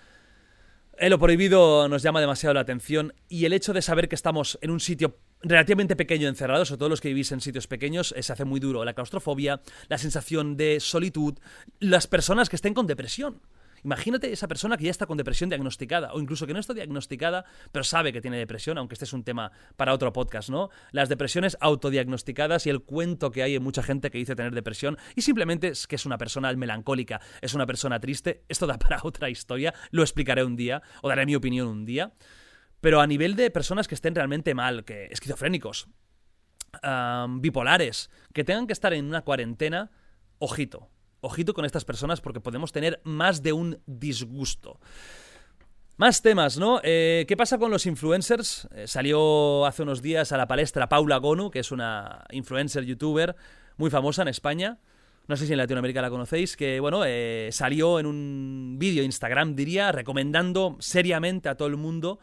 Eh, 0.98 1.10
lo 1.10 1.18
prohibido 1.18 1.88
nos 1.88 2.02
llama 2.02 2.20
demasiado 2.20 2.54
la 2.54 2.60
atención 2.60 3.14
y 3.28 3.44
el 3.44 3.52
hecho 3.52 3.72
de 3.72 3.82
saber 3.82 4.08
que 4.08 4.14
estamos 4.14 4.58
en 4.60 4.70
un 4.70 4.78
sitio 4.78 5.18
relativamente 5.42 5.96
pequeño 5.96 6.28
encerrado, 6.28 6.64
sobre 6.64 6.78
todo 6.78 6.88
los 6.90 7.00
que 7.00 7.08
vivís 7.08 7.32
en 7.32 7.40
sitios 7.40 7.66
pequeños, 7.66 8.14
se 8.18 8.32
hace 8.32 8.44
muy 8.44 8.60
duro 8.60 8.84
la 8.84 8.92
claustrofobia, 8.92 9.60
la 9.88 9.98
sensación 9.98 10.56
de 10.56 10.80
solitud, 10.80 11.34
las 11.80 12.06
personas 12.06 12.48
que 12.48 12.56
estén 12.56 12.74
con 12.74 12.86
depresión. 12.86 13.40
Imagínate 13.84 14.32
esa 14.32 14.48
persona 14.48 14.76
que 14.76 14.84
ya 14.84 14.90
está 14.90 15.06
con 15.06 15.18
depresión 15.18 15.50
diagnosticada, 15.50 16.12
o 16.12 16.20
incluso 16.20 16.46
que 16.46 16.52
no 16.52 16.60
está 16.60 16.74
diagnosticada, 16.74 17.44
pero 17.72 17.84
sabe 17.84 18.12
que 18.12 18.20
tiene 18.20 18.38
depresión, 18.38 18.78
aunque 18.78 18.94
este 18.94 19.04
es 19.04 19.12
un 19.12 19.24
tema 19.24 19.50
para 19.76 19.92
otro 19.92 20.12
podcast, 20.12 20.50
¿no? 20.50 20.70
Las 20.92 21.08
depresiones 21.08 21.56
autodiagnosticadas 21.60 22.66
y 22.66 22.70
el 22.70 22.82
cuento 22.82 23.30
que 23.30 23.42
hay 23.42 23.56
en 23.56 23.62
mucha 23.62 23.82
gente 23.82 24.10
que 24.10 24.18
dice 24.18 24.36
tener 24.36 24.54
depresión 24.54 24.98
y 25.16 25.22
simplemente 25.22 25.68
es 25.68 25.86
que 25.86 25.96
es 25.96 26.06
una 26.06 26.18
persona 26.18 26.52
melancólica, 26.52 27.20
es 27.40 27.54
una 27.54 27.66
persona 27.66 27.98
triste. 27.98 28.44
Esto 28.48 28.66
da 28.66 28.78
para 28.78 29.00
otra 29.02 29.30
historia, 29.30 29.74
lo 29.90 30.02
explicaré 30.02 30.44
un 30.44 30.56
día, 30.56 30.82
o 31.02 31.08
daré 31.08 31.26
mi 31.26 31.34
opinión 31.34 31.68
un 31.68 31.84
día. 31.84 32.12
Pero 32.80 33.00
a 33.00 33.06
nivel 33.06 33.36
de 33.36 33.50
personas 33.50 33.86
que 33.86 33.94
estén 33.94 34.14
realmente 34.14 34.54
mal, 34.54 34.84
que 34.84 35.06
esquizofrénicos, 35.06 35.88
bipolares, 37.40 38.10
que 38.32 38.44
tengan 38.44 38.66
que 38.66 38.72
estar 38.72 38.92
en 38.92 39.06
una 39.06 39.22
cuarentena, 39.22 39.92
ojito, 40.38 40.90
ojito 41.22 41.54
con 41.54 41.64
estas 41.64 41.86
personas 41.86 42.20
porque 42.20 42.40
podemos 42.40 42.72
tener 42.72 43.00
más 43.04 43.42
de 43.42 43.54
un 43.54 43.80
disgusto. 43.86 44.78
Más 45.96 46.20
temas, 46.20 46.58
¿no? 46.58 46.80
Eh, 46.82 47.24
¿Qué 47.28 47.36
pasa 47.36 47.58
con 47.58 47.70
los 47.70 47.86
influencers? 47.86 48.68
Eh, 48.74 48.86
salió 48.86 49.64
hace 49.66 49.84
unos 49.84 50.02
días 50.02 50.32
a 50.32 50.36
la 50.36 50.48
palestra 50.48 50.88
Paula 50.88 51.18
Gonu, 51.18 51.50
que 51.50 51.60
es 51.60 51.70
una 51.70 52.24
influencer 52.30 52.84
youtuber 52.84 53.36
muy 53.76 53.88
famosa 53.88 54.22
en 54.22 54.28
España. 54.28 54.78
No 55.28 55.36
sé 55.36 55.46
si 55.46 55.52
en 55.52 55.58
Latinoamérica 55.58 56.02
la 56.02 56.10
conocéis, 56.10 56.56
que 56.56 56.80
bueno, 56.80 57.04
eh, 57.06 57.50
salió 57.52 58.00
en 58.00 58.06
un 58.06 58.76
vídeo 58.78 59.04
Instagram, 59.04 59.54
diría, 59.54 59.92
recomendando 59.92 60.76
seriamente 60.80 61.48
a 61.48 61.54
todo 61.54 61.68
el 61.68 61.76
mundo 61.76 62.18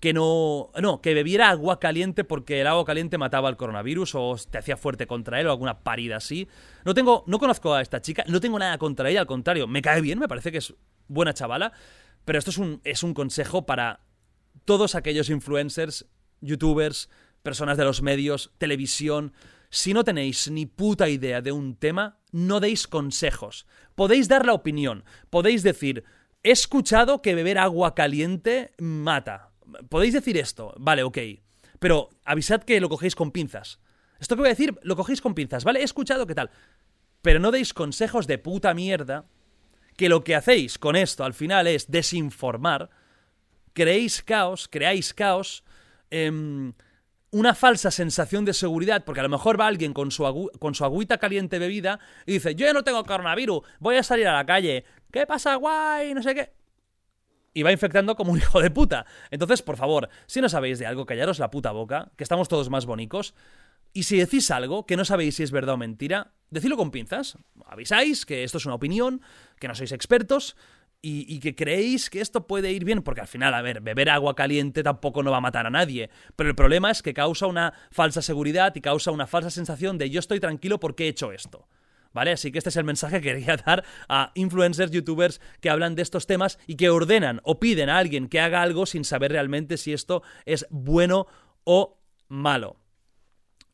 que 0.00 0.12
no, 0.12 0.70
no, 0.80 1.00
que 1.00 1.14
bebiera 1.14 1.50
agua 1.50 1.80
caliente 1.80 2.24
porque 2.24 2.60
el 2.60 2.66
agua 2.66 2.84
caliente 2.84 3.18
mataba 3.18 3.48
al 3.48 3.56
coronavirus 3.56 4.14
o 4.14 4.36
te 4.50 4.58
hacía 4.58 4.76
fuerte 4.76 5.06
contra 5.06 5.40
él 5.40 5.46
o 5.46 5.50
alguna 5.50 5.80
parida 5.80 6.16
así. 6.16 6.48
No 6.84 6.94
tengo, 6.94 7.24
no 7.26 7.38
conozco 7.38 7.74
a 7.74 7.80
esta 7.80 8.02
chica, 8.02 8.24
no 8.28 8.40
tengo 8.40 8.58
nada 8.58 8.78
contra 8.78 9.08
ella, 9.08 9.20
al 9.20 9.26
contrario, 9.26 9.66
me 9.66 9.82
cae 9.82 10.00
bien, 10.00 10.18
me 10.18 10.28
parece 10.28 10.52
que 10.52 10.58
es 10.58 10.74
buena 11.08 11.32
chavala, 11.32 11.72
pero 12.24 12.38
esto 12.38 12.50
es 12.50 12.58
un, 12.58 12.80
es 12.84 13.02
un 13.02 13.14
consejo 13.14 13.64
para 13.64 14.00
todos 14.64 14.94
aquellos 14.94 15.30
influencers, 15.30 16.06
youtubers, 16.40 17.08
personas 17.42 17.78
de 17.78 17.84
los 17.84 18.02
medios, 18.02 18.52
televisión. 18.58 19.32
Si 19.70 19.94
no 19.94 20.04
tenéis 20.04 20.50
ni 20.50 20.66
puta 20.66 21.08
idea 21.08 21.40
de 21.40 21.52
un 21.52 21.76
tema, 21.76 22.18
no 22.32 22.60
deis 22.60 22.86
consejos. 22.86 23.66
Podéis 23.94 24.28
dar 24.28 24.44
la 24.44 24.52
opinión, 24.52 25.04
podéis 25.30 25.62
decir, 25.62 26.04
he 26.42 26.50
escuchado 26.50 27.22
que 27.22 27.34
beber 27.34 27.58
agua 27.58 27.94
caliente 27.94 28.72
mata 28.78 29.55
podéis 29.88 30.14
decir 30.14 30.36
esto, 30.36 30.74
vale, 30.78 31.02
ok, 31.02 31.18
pero 31.78 32.10
avisad 32.24 32.62
que 32.62 32.80
lo 32.80 32.88
cogéis 32.88 33.14
con 33.14 33.30
pinzas. 33.30 33.80
Esto 34.18 34.34
que 34.34 34.40
voy 34.40 34.48
a 34.48 34.54
decir, 34.54 34.78
lo 34.82 34.96
cogéis 34.96 35.20
con 35.20 35.34
pinzas, 35.34 35.64
¿vale? 35.64 35.80
He 35.80 35.84
escuchado 35.84 36.26
qué 36.26 36.34
tal. 36.34 36.50
Pero 37.22 37.40
no 37.40 37.50
deis 37.50 37.74
consejos 37.74 38.26
de 38.26 38.38
puta 38.38 38.72
mierda, 38.72 39.26
que 39.96 40.08
lo 40.08 40.24
que 40.24 40.34
hacéis 40.34 40.78
con 40.78 40.96
esto 40.96 41.24
al 41.24 41.34
final 41.34 41.66
es 41.66 41.90
desinformar, 41.90 42.90
creéis 43.72 44.22
caos, 44.22 44.68
creáis 44.68 45.12
caos, 45.12 45.64
em, 46.10 46.72
una 47.30 47.54
falsa 47.54 47.90
sensación 47.90 48.44
de 48.44 48.54
seguridad, 48.54 49.04
porque 49.04 49.20
a 49.20 49.24
lo 49.24 49.28
mejor 49.28 49.60
va 49.60 49.66
alguien 49.66 49.92
con 49.92 50.10
su, 50.10 50.50
con 50.58 50.74
su 50.74 50.84
agüita 50.84 51.18
caliente 51.18 51.58
bebida 51.58 51.98
y 52.24 52.34
dice, 52.34 52.54
yo 52.54 52.66
ya 52.66 52.72
no 52.72 52.84
tengo 52.84 53.04
coronavirus, 53.04 53.62
voy 53.80 53.96
a 53.96 54.02
salir 54.02 54.28
a 54.28 54.34
la 54.34 54.46
calle, 54.46 54.84
¿qué 55.10 55.26
pasa, 55.26 55.56
guay? 55.56 56.14
No 56.14 56.22
sé 56.22 56.34
qué 56.34 56.52
y 57.56 57.62
va 57.62 57.72
infectando 57.72 58.16
como 58.16 58.32
un 58.32 58.38
hijo 58.42 58.60
de 58.60 58.70
puta. 58.70 59.06
Entonces, 59.30 59.62
por 59.62 59.78
favor, 59.78 60.10
si 60.26 60.42
no 60.42 60.48
sabéis 60.50 60.78
de 60.78 60.84
algo, 60.84 61.06
callaros 61.06 61.38
la 61.38 61.50
puta 61.50 61.72
boca, 61.72 62.12
que 62.16 62.22
estamos 62.22 62.48
todos 62.48 62.68
más 62.68 62.84
bonicos. 62.84 63.34
Y 63.94 64.02
si 64.02 64.18
decís 64.18 64.50
algo 64.50 64.84
que 64.84 64.98
no 64.98 65.06
sabéis 65.06 65.36
si 65.36 65.42
es 65.42 65.52
verdad 65.52 65.76
o 65.76 65.78
mentira, 65.78 66.32
decidlo 66.50 66.76
con 66.76 66.90
pinzas. 66.90 67.38
Avisáis 67.64 68.26
que 68.26 68.44
esto 68.44 68.58
es 68.58 68.66
una 68.66 68.74
opinión, 68.74 69.22
que 69.58 69.68
no 69.68 69.74
sois 69.74 69.92
expertos 69.92 70.54
y, 71.00 71.38
que 71.40 71.54
creéis 71.54 72.10
que 72.10 72.20
esto 72.20 72.46
puede 72.46 72.72
ir 72.72 72.84
bien, 72.84 73.00
porque 73.00 73.22
al 73.22 73.26
final, 73.26 73.54
a 73.54 73.62
ver, 73.62 73.80
beber 73.80 74.10
agua 74.10 74.34
caliente 74.34 74.82
tampoco 74.82 75.22
no 75.22 75.30
va 75.30 75.38
a 75.38 75.40
matar 75.40 75.66
a 75.66 75.70
nadie. 75.70 76.10
Pero 76.34 76.50
el 76.50 76.56
problema 76.56 76.90
es 76.90 77.00
que 77.00 77.14
causa 77.14 77.46
una 77.46 77.72
falsa 77.90 78.20
seguridad 78.20 78.74
y 78.74 78.82
causa 78.82 79.12
una 79.12 79.26
falsa 79.26 79.48
sensación 79.48 79.96
de 79.96 80.10
yo 80.10 80.20
estoy 80.20 80.40
tranquilo 80.40 80.78
porque 80.78 81.04
he 81.04 81.08
hecho 81.08 81.32
esto. 81.32 81.66
¿Vale? 82.16 82.32
Así 82.32 82.50
que 82.50 82.56
este 82.56 82.70
es 82.70 82.76
el 82.76 82.84
mensaje 82.84 83.20
que 83.20 83.34
quería 83.34 83.58
dar 83.58 83.84
a 84.08 84.32
influencers, 84.36 84.90
youtubers 84.90 85.38
que 85.60 85.68
hablan 85.68 85.94
de 85.94 86.00
estos 86.00 86.26
temas 86.26 86.58
y 86.66 86.76
que 86.76 86.88
ordenan 86.88 87.42
o 87.44 87.60
piden 87.60 87.90
a 87.90 87.98
alguien 87.98 88.28
que 88.28 88.40
haga 88.40 88.62
algo 88.62 88.86
sin 88.86 89.04
saber 89.04 89.32
realmente 89.32 89.76
si 89.76 89.92
esto 89.92 90.22
es 90.46 90.66
bueno 90.70 91.26
o 91.64 92.00
malo. 92.28 92.80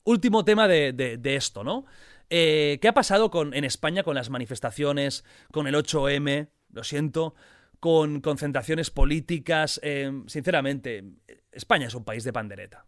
Último 0.02 0.44
tema 0.44 0.66
de, 0.66 1.20
esto, 1.23 1.62
¿no? 1.62 1.86
Eh, 2.31 2.81
¿Qué 2.82 2.89
ha 2.89 2.94
pasado 2.94 3.31
con, 3.31 3.55
en 3.55 3.62
España 3.62 4.02
con 4.02 4.16
las 4.16 4.28
manifestaciones, 4.28 5.24
con 5.52 5.69
el 5.69 5.77
8M? 5.77 6.48
Lo 6.73 6.82
siento, 6.82 7.36
con 7.78 8.20
concentraciones 8.20 8.90
políticas. 8.90 9.78
Eh, 9.85 10.10
sinceramente, 10.27 11.05
España 11.52 11.86
es 11.86 11.94
un 11.94 12.05
país 12.05 12.24
de 12.24 12.32
pandereta. 12.32 12.86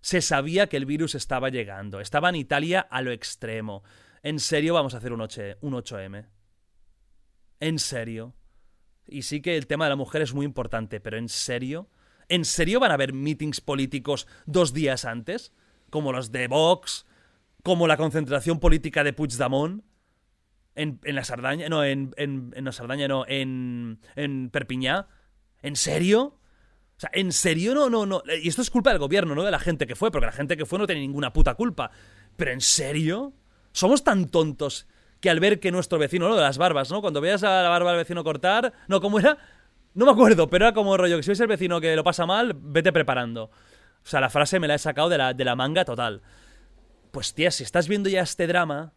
Se 0.00 0.22
sabía 0.22 0.68
que 0.68 0.78
el 0.78 0.86
virus 0.86 1.14
estaba 1.14 1.50
llegando. 1.50 2.00
Estaba 2.00 2.30
en 2.30 2.36
Italia 2.36 2.80
a 2.80 3.02
lo 3.02 3.10
extremo. 3.10 3.82
¿En 4.24 4.40
serio 4.40 4.72
vamos 4.72 4.94
a 4.94 4.96
hacer 4.96 5.12
un, 5.12 5.20
8, 5.20 5.42
un 5.60 5.74
8M? 5.74 6.26
¿En 7.60 7.78
serio? 7.78 8.34
Y 9.06 9.22
sí 9.22 9.42
que 9.42 9.58
el 9.58 9.66
tema 9.66 9.84
de 9.84 9.90
la 9.90 9.96
mujer 9.96 10.22
es 10.22 10.32
muy 10.32 10.46
importante, 10.46 10.98
pero 10.98 11.18
¿en 11.18 11.28
serio? 11.28 11.90
¿En 12.30 12.46
serio 12.46 12.80
van 12.80 12.90
a 12.90 12.94
haber 12.94 13.12
meetings 13.12 13.60
políticos 13.60 14.26
dos 14.46 14.72
días 14.72 15.04
antes? 15.04 15.52
Como 15.90 16.10
los 16.10 16.32
de 16.32 16.48
Vox, 16.48 17.04
como 17.62 17.86
la 17.86 17.98
concentración 17.98 18.60
política 18.60 19.04
de 19.04 19.12
Puigdemont 19.12 19.84
en, 20.74 21.00
en 21.04 21.14
la 21.14 21.24
Sardaña, 21.24 21.68
no, 21.68 21.84
en, 21.84 22.14
en, 22.16 22.54
en 22.56 22.64
la 22.64 22.72
Sardaña, 22.72 23.06
no, 23.06 23.26
en, 23.28 24.00
en 24.16 24.48
Perpiñá. 24.48 25.06
¿En 25.60 25.76
serio? 25.76 26.40
O 26.96 27.00
sea, 27.00 27.10
¿en 27.12 27.30
serio? 27.30 27.74
No, 27.74 27.90
no, 27.90 28.06
no. 28.06 28.22
Y 28.42 28.48
esto 28.48 28.62
es 28.62 28.70
culpa 28.70 28.88
del 28.88 29.00
gobierno, 29.00 29.34
no 29.34 29.42
de 29.42 29.50
la 29.50 29.60
gente 29.60 29.86
que 29.86 29.96
fue, 29.96 30.10
porque 30.10 30.26
la 30.26 30.32
gente 30.32 30.56
que 30.56 30.64
fue 30.64 30.78
no 30.78 30.86
tiene 30.86 31.02
ninguna 31.02 31.34
puta 31.34 31.56
culpa. 31.56 31.90
Pero 32.36 32.52
¿en 32.52 32.62
serio? 32.62 33.34
Somos 33.74 34.04
tan 34.04 34.28
tontos 34.28 34.86
que 35.20 35.28
al 35.28 35.40
ver 35.40 35.58
que 35.58 35.72
nuestro 35.72 35.98
vecino, 35.98 36.28
¿no? 36.28 36.36
De 36.36 36.42
las 36.42 36.58
barbas, 36.58 36.90
¿no? 36.92 37.00
Cuando 37.00 37.20
veas 37.20 37.42
a 37.42 37.60
la 37.60 37.68
barba 37.68 37.90
del 37.90 37.98
vecino 37.98 38.22
cortar, 38.22 38.72
no, 38.86 39.00
¿cómo 39.00 39.18
era? 39.18 39.36
No 39.94 40.06
me 40.06 40.12
acuerdo, 40.12 40.48
pero 40.48 40.66
era 40.66 40.74
como 40.74 40.96
rollo 40.96 41.16
que 41.16 41.24
si 41.24 41.30
ves 41.30 41.40
el 41.40 41.48
vecino 41.48 41.80
que 41.80 41.96
lo 41.96 42.04
pasa 42.04 42.24
mal, 42.24 42.54
vete 42.56 42.92
preparando. 42.92 43.44
O 43.44 44.06
sea, 44.06 44.20
la 44.20 44.30
frase 44.30 44.60
me 44.60 44.68
la 44.68 44.76
he 44.76 44.78
sacado 44.78 45.08
de 45.08 45.18
la, 45.18 45.34
de 45.34 45.44
la 45.44 45.56
manga 45.56 45.84
total. 45.84 46.22
Pues 47.10 47.34
tía, 47.34 47.50
si 47.50 47.64
estás 47.64 47.88
viendo 47.88 48.08
ya 48.08 48.22
este 48.22 48.46
drama, 48.46 48.92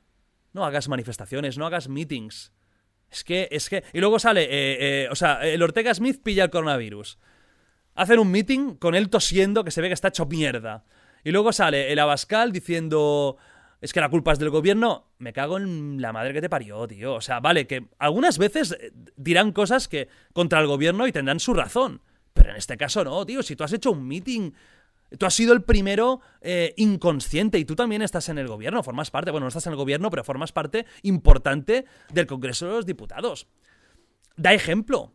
no 0.53 0.63
hagas 0.63 0.87
manifestaciones, 0.89 1.57
no 1.57 1.65
hagas 1.65 1.89
meetings. 1.89 2.53
Es 3.09 3.23
que, 3.23 3.47
es 3.49 3.69
que... 3.69 3.83
Y 3.93 3.99
luego 3.99 4.19
sale, 4.19 4.43
eh, 4.43 4.77
eh, 5.05 5.07
o 5.09 5.15
sea, 5.15 5.43
el 5.43 5.63
Ortega 5.63 5.91
Smith 5.93 6.21
pilla 6.21 6.43
el 6.43 6.49
coronavirus. 6.51 7.17
Hacen 7.95 8.19
un 8.19 8.29
meeting 8.29 8.75
con 8.75 8.93
él 8.93 9.09
tosiendo 9.09 9.63
que 9.63 9.71
se 9.71 9.81
ve 9.81 9.87
que 9.87 9.95
está 9.95 10.09
hecho 10.09 10.27
mierda. 10.27 10.85
Y 11.23 11.31
luego 11.31 11.51
sale 11.51 11.91
el 11.91 11.97
Abascal 11.97 12.51
diciendo, 12.51 13.37
es 13.79 13.93
que 13.93 13.99
la 13.99 14.09
culpa 14.09 14.33
es 14.33 14.39
del 14.39 14.49
gobierno, 14.49 15.07
me 15.19 15.33
cago 15.33 15.57
en 15.57 16.01
la 16.01 16.11
madre 16.11 16.33
que 16.33 16.41
te 16.41 16.49
parió, 16.49 16.87
tío. 16.87 17.15
O 17.15 17.21
sea, 17.21 17.39
vale, 17.39 17.67
que 17.67 17.87
algunas 17.99 18.37
veces 18.37 18.75
eh, 18.79 18.91
dirán 19.15 19.51
cosas 19.51 19.87
que 19.87 20.07
contra 20.33 20.59
el 20.59 20.67
gobierno 20.67 21.07
y 21.07 21.11
tendrán 21.11 21.39
su 21.39 21.53
razón. 21.53 22.01
Pero 22.33 22.51
en 22.51 22.55
este 22.55 22.77
caso 22.77 23.03
no, 23.03 23.25
tío. 23.25 23.43
Si 23.43 23.55
tú 23.55 23.63
has 23.63 23.73
hecho 23.73 23.91
un 23.91 24.07
meeting, 24.07 24.51
tú 25.17 25.25
has 25.25 25.33
sido 25.33 25.53
el 25.53 25.63
primero 25.63 26.21
eh, 26.41 26.73
inconsciente 26.77 27.59
y 27.59 27.65
tú 27.65 27.75
también 27.75 28.01
estás 28.01 28.29
en 28.29 28.37
el 28.37 28.47
gobierno, 28.47 28.83
formas 28.83 29.11
parte, 29.11 29.31
bueno, 29.31 29.45
no 29.45 29.49
estás 29.49 29.67
en 29.67 29.73
el 29.73 29.77
gobierno, 29.77 30.09
pero 30.09 30.23
formas 30.23 30.51
parte 30.51 30.85
importante 31.03 31.85
del 32.11 32.27
Congreso 32.27 32.65
de 32.65 32.71
los 32.73 32.85
Diputados. 32.85 33.47
Da 34.35 34.53
ejemplo. 34.53 35.13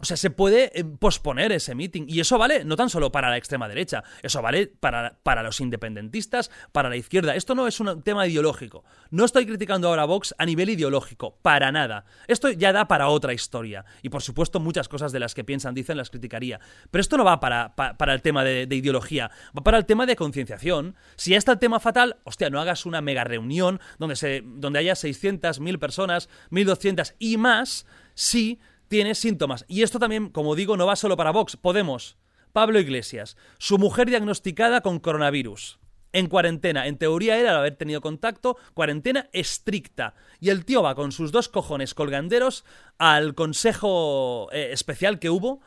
O 0.00 0.04
sea, 0.04 0.16
se 0.16 0.30
puede 0.30 0.78
eh, 0.78 0.84
posponer 0.84 1.52
ese 1.52 1.74
meeting. 1.74 2.04
Y 2.08 2.20
eso 2.20 2.38
vale 2.38 2.64
no 2.64 2.76
tan 2.76 2.88
solo 2.88 3.10
para 3.10 3.30
la 3.30 3.36
extrema 3.36 3.68
derecha, 3.68 4.04
eso 4.22 4.40
vale 4.40 4.68
para, 4.68 5.18
para, 5.22 5.42
los 5.42 5.60
independentistas, 5.60 6.50
para 6.72 6.88
la 6.88 6.96
izquierda. 6.96 7.34
Esto 7.34 7.54
no 7.54 7.66
es 7.66 7.80
un 7.80 8.02
tema 8.02 8.26
ideológico. 8.26 8.84
No 9.10 9.24
estoy 9.24 9.46
criticando 9.46 9.88
ahora 9.88 10.02
a 10.02 10.06
Vox 10.06 10.34
a 10.38 10.46
nivel 10.46 10.70
ideológico, 10.70 11.36
para 11.42 11.72
nada. 11.72 12.04
Esto 12.28 12.50
ya 12.50 12.72
da 12.72 12.86
para 12.86 13.08
otra 13.08 13.32
historia. 13.32 13.84
Y 14.02 14.08
por 14.08 14.22
supuesto, 14.22 14.60
muchas 14.60 14.88
cosas 14.88 15.12
de 15.12 15.20
las 15.20 15.34
que 15.34 15.44
piensan, 15.44 15.74
dicen, 15.74 15.96
las 15.96 16.10
criticaría. 16.10 16.60
Pero 16.90 17.00
esto 17.00 17.16
no 17.16 17.24
va 17.24 17.40
para, 17.40 17.74
para, 17.74 18.14
el 18.14 18.22
tema 18.22 18.44
de, 18.44 18.68
ideología, 18.70 19.30
va 19.56 19.62
para 19.62 19.78
el 19.78 19.86
tema 19.86 20.06
de 20.06 20.16
concienciación. 20.16 20.94
Si 21.16 21.32
ya 21.32 21.38
está 21.38 21.52
el 21.52 21.58
tema 21.58 21.80
fatal, 21.80 22.16
hostia, 22.24 22.50
no 22.50 22.60
hagas 22.60 22.86
una 22.86 23.00
mega 23.00 23.24
reunión 23.24 23.80
donde, 23.98 24.16
se, 24.16 24.42
donde 24.44 24.78
haya 24.78 24.94
600, 24.94 25.60
1000 25.60 25.78
personas, 25.78 26.28
1200 26.50 27.14
y 27.18 27.36
más, 27.36 27.86
si 28.14 28.60
tiene 28.88 29.14
síntomas. 29.14 29.64
Y 29.68 29.82
esto 29.82 29.98
también, 29.98 30.30
como 30.30 30.54
digo, 30.54 30.76
no 30.76 30.86
va 30.86 30.96
solo 30.96 31.16
para 31.16 31.30
Vox. 31.30 31.56
Podemos. 31.56 32.16
Pablo 32.52 32.80
Iglesias, 32.80 33.36
su 33.58 33.78
mujer 33.78 34.08
diagnosticada 34.08 34.80
con 34.80 34.98
coronavirus. 34.98 35.78
En 36.12 36.26
cuarentena. 36.26 36.86
En 36.86 36.96
teoría 36.96 37.38
era 37.38 37.50
al 37.50 37.58
haber 37.58 37.76
tenido 37.76 38.00
contacto, 38.00 38.56
cuarentena 38.72 39.28
estricta. 39.32 40.14
Y 40.40 40.48
el 40.48 40.64
tío 40.64 40.82
va 40.82 40.94
con 40.94 41.12
sus 41.12 41.32
dos 41.32 41.48
cojones 41.48 41.92
colganderos 41.94 42.64
al 42.96 43.34
consejo 43.34 44.48
eh, 44.52 44.70
especial 44.72 45.18
que 45.18 45.30
hubo 45.30 45.60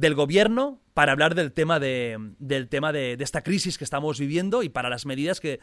del 0.00 0.14
gobierno 0.14 0.80
para 0.94 1.12
hablar 1.12 1.34
del 1.34 1.52
tema 1.52 1.80
de, 1.80 2.16
del 2.38 2.68
tema 2.68 2.92
de, 2.92 3.16
esta 3.20 3.42
crisis 3.42 3.78
que 3.78 3.84
estamos 3.84 4.18
viviendo 4.18 4.62
y 4.62 4.68
para 4.68 4.88
las 4.88 5.06
medidas 5.06 5.40
que, 5.40 5.58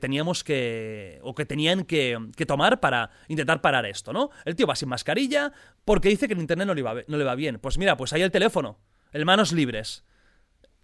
teníamos 0.00 0.44
que, 0.44 1.18
o 1.22 1.34
que 1.34 1.44
tenían 1.46 1.84
que, 1.84 2.18
tomar 2.46 2.80
para 2.80 3.10
intentar 3.28 3.60
parar 3.60 3.86
esto, 3.86 4.12
¿no? 4.12 4.30
El 4.44 4.56
tío 4.56 4.66
va 4.66 4.76
sin 4.76 4.88
mascarilla 4.88 5.52
porque 5.84 6.08
dice 6.08 6.26
que 6.26 6.34
el 6.34 6.40
internet 6.40 6.66
no 6.66 6.74
le, 6.74 6.82
va, 6.82 6.94
no 7.06 7.16
le 7.16 7.24
va 7.24 7.34
bien. 7.34 7.58
Pues 7.58 7.78
mira, 7.78 7.96
pues 7.96 8.12
ahí 8.12 8.22
el 8.22 8.30
teléfono, 8.30 8.78
el 9.12 9.24
manos 9.24 9.52
libres. 9.52 10.04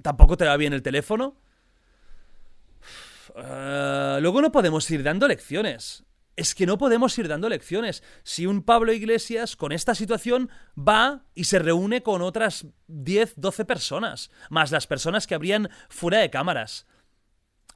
¿Tampoco 0.03 0.37
te 0.37 0.47
va 0.47 0.57
bien 0.57 0.73
el 0.73 0.83
teléfono? 0.83 1.37
Eh, 3.37 4.19
luego 4.21 4.43
no 4.43 4.51
podemos 4.53 4.91
ir 4.91 5.03
dando 5.03 5.29
lecciones 5.29 6.05
es 6.37 6.55
que 6.55 6.67
no 6.67 6.79
podemos 6.79 7.17
ir 7.19 7.29
dando 7.29 7.49
lecciones. 7.49 8.03
Si 8.23 8.47
un 8.47 8.63
Pablo 8.63 8.93
Iglesias 8.93 9.57
con 9.57 9.73
esta 9.73 9.95
situación 9.95 10.51
va 10.77 11.25
y 11.35 11.45
se 11.45 11.59
reúne 11.59 12.03
con 12.03 12.23
otras 12.23 12.67
10, 12.89 13.35
12 13.37 13.65
personas, 13.65 14.31
más 14.49 14.71
las 14.71 14.87
personas 14.87 15.27
que 15.27 15.35
habrían 15.35 15.71
fuera 15.89 16.19
de 16.19 16.31
cámaras. 16.31 16.87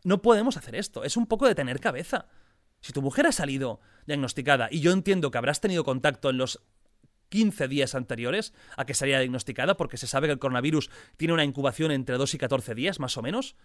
No 0.04 0.22
podemos 0.22 0.56
hacer 0.56 0.74
esto, 0.74 1.04
es 1.04 1.16
un 1.16 1.26
poco 1.26 1.46
de 1.46 1.54
tener 1.54 1.80
cabeza. 1.80 2.28
Si 2.80 2.92
tu 2.92 3.02
mujer 3.02 3.26
ha 3.26 3.32
salido 3.32 3.80
diagnosticada, 4.06 4.68
y 4.70 4.80
yo 4.80 4.92
entiendo 4.92 5.30
que 5.30 5.38
habrás 5.38 5.60
tenido 5.60 5.84
contacto 5.84 6.30
en 6.30 6.38
los 6.38 6.62
15 7.30 7.68
días 7.68 7.94
anteriores 7.94 8.54
a 8.76 8.86
que 8.86 8.94
saliera 8.94 9.20
diagnosticada, 9.20 9.76
porque 9.76 9.96
se 9.96 10.06
sabe 10.06 10.28
que 10.28 10.32
el 10.32 10.38
coronavirus 10.38 10.90
tiene 11.16 11.34
una 11.34 11.44
incubación 11.44 11.90
entre 11.90 12.16
2 12.16 12.34
y 12.34 12.38
14 12.38 12.74
días, 12.74 13.00
más 13.00 13.16
o 13.16 13.22
menos. 13.22 13.56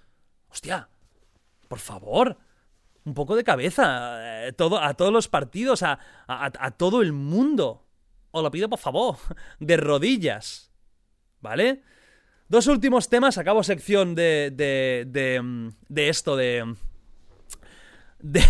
Hostia, 0.49 0.89
por 1.68 1.80
favor, 1.80 2.39
un 3.06 3.14
poco 3.14 3.36
de 3.36 3.44
cabeza 3.44 4.48
eh, 4.48 4.53
a 4.82 4.94
todos 4.94 5.14
los 5.14 5.28
partidos, 5.28 5.84
a, 5.84 5.99
todo 6.78 7.02
el 7.02 7.14
mundo. 7.14 7.86
Os 8.32 8.44
lo 8.44 8.52
pido 8.52 8.69
por 8.69 8.80
favor, 8.80 9.18
de 9.60 9.78
rodillas. 9.78 10.72
¿Vale? 11.41 11.82
Dos 12.48 12.68
últimos 12.68 13.10
temas, 13.10 13.38
acabo 13.38 13.64
sección 13.64 14.14
de, 14.14 14.52
de, 14.53 15.06
de, 15.07 15.41
mm, 15.41 15.69
de 15.90 16.10
esto, 16.10 16.36
de... 16.36 16.76
de 18.19 18.41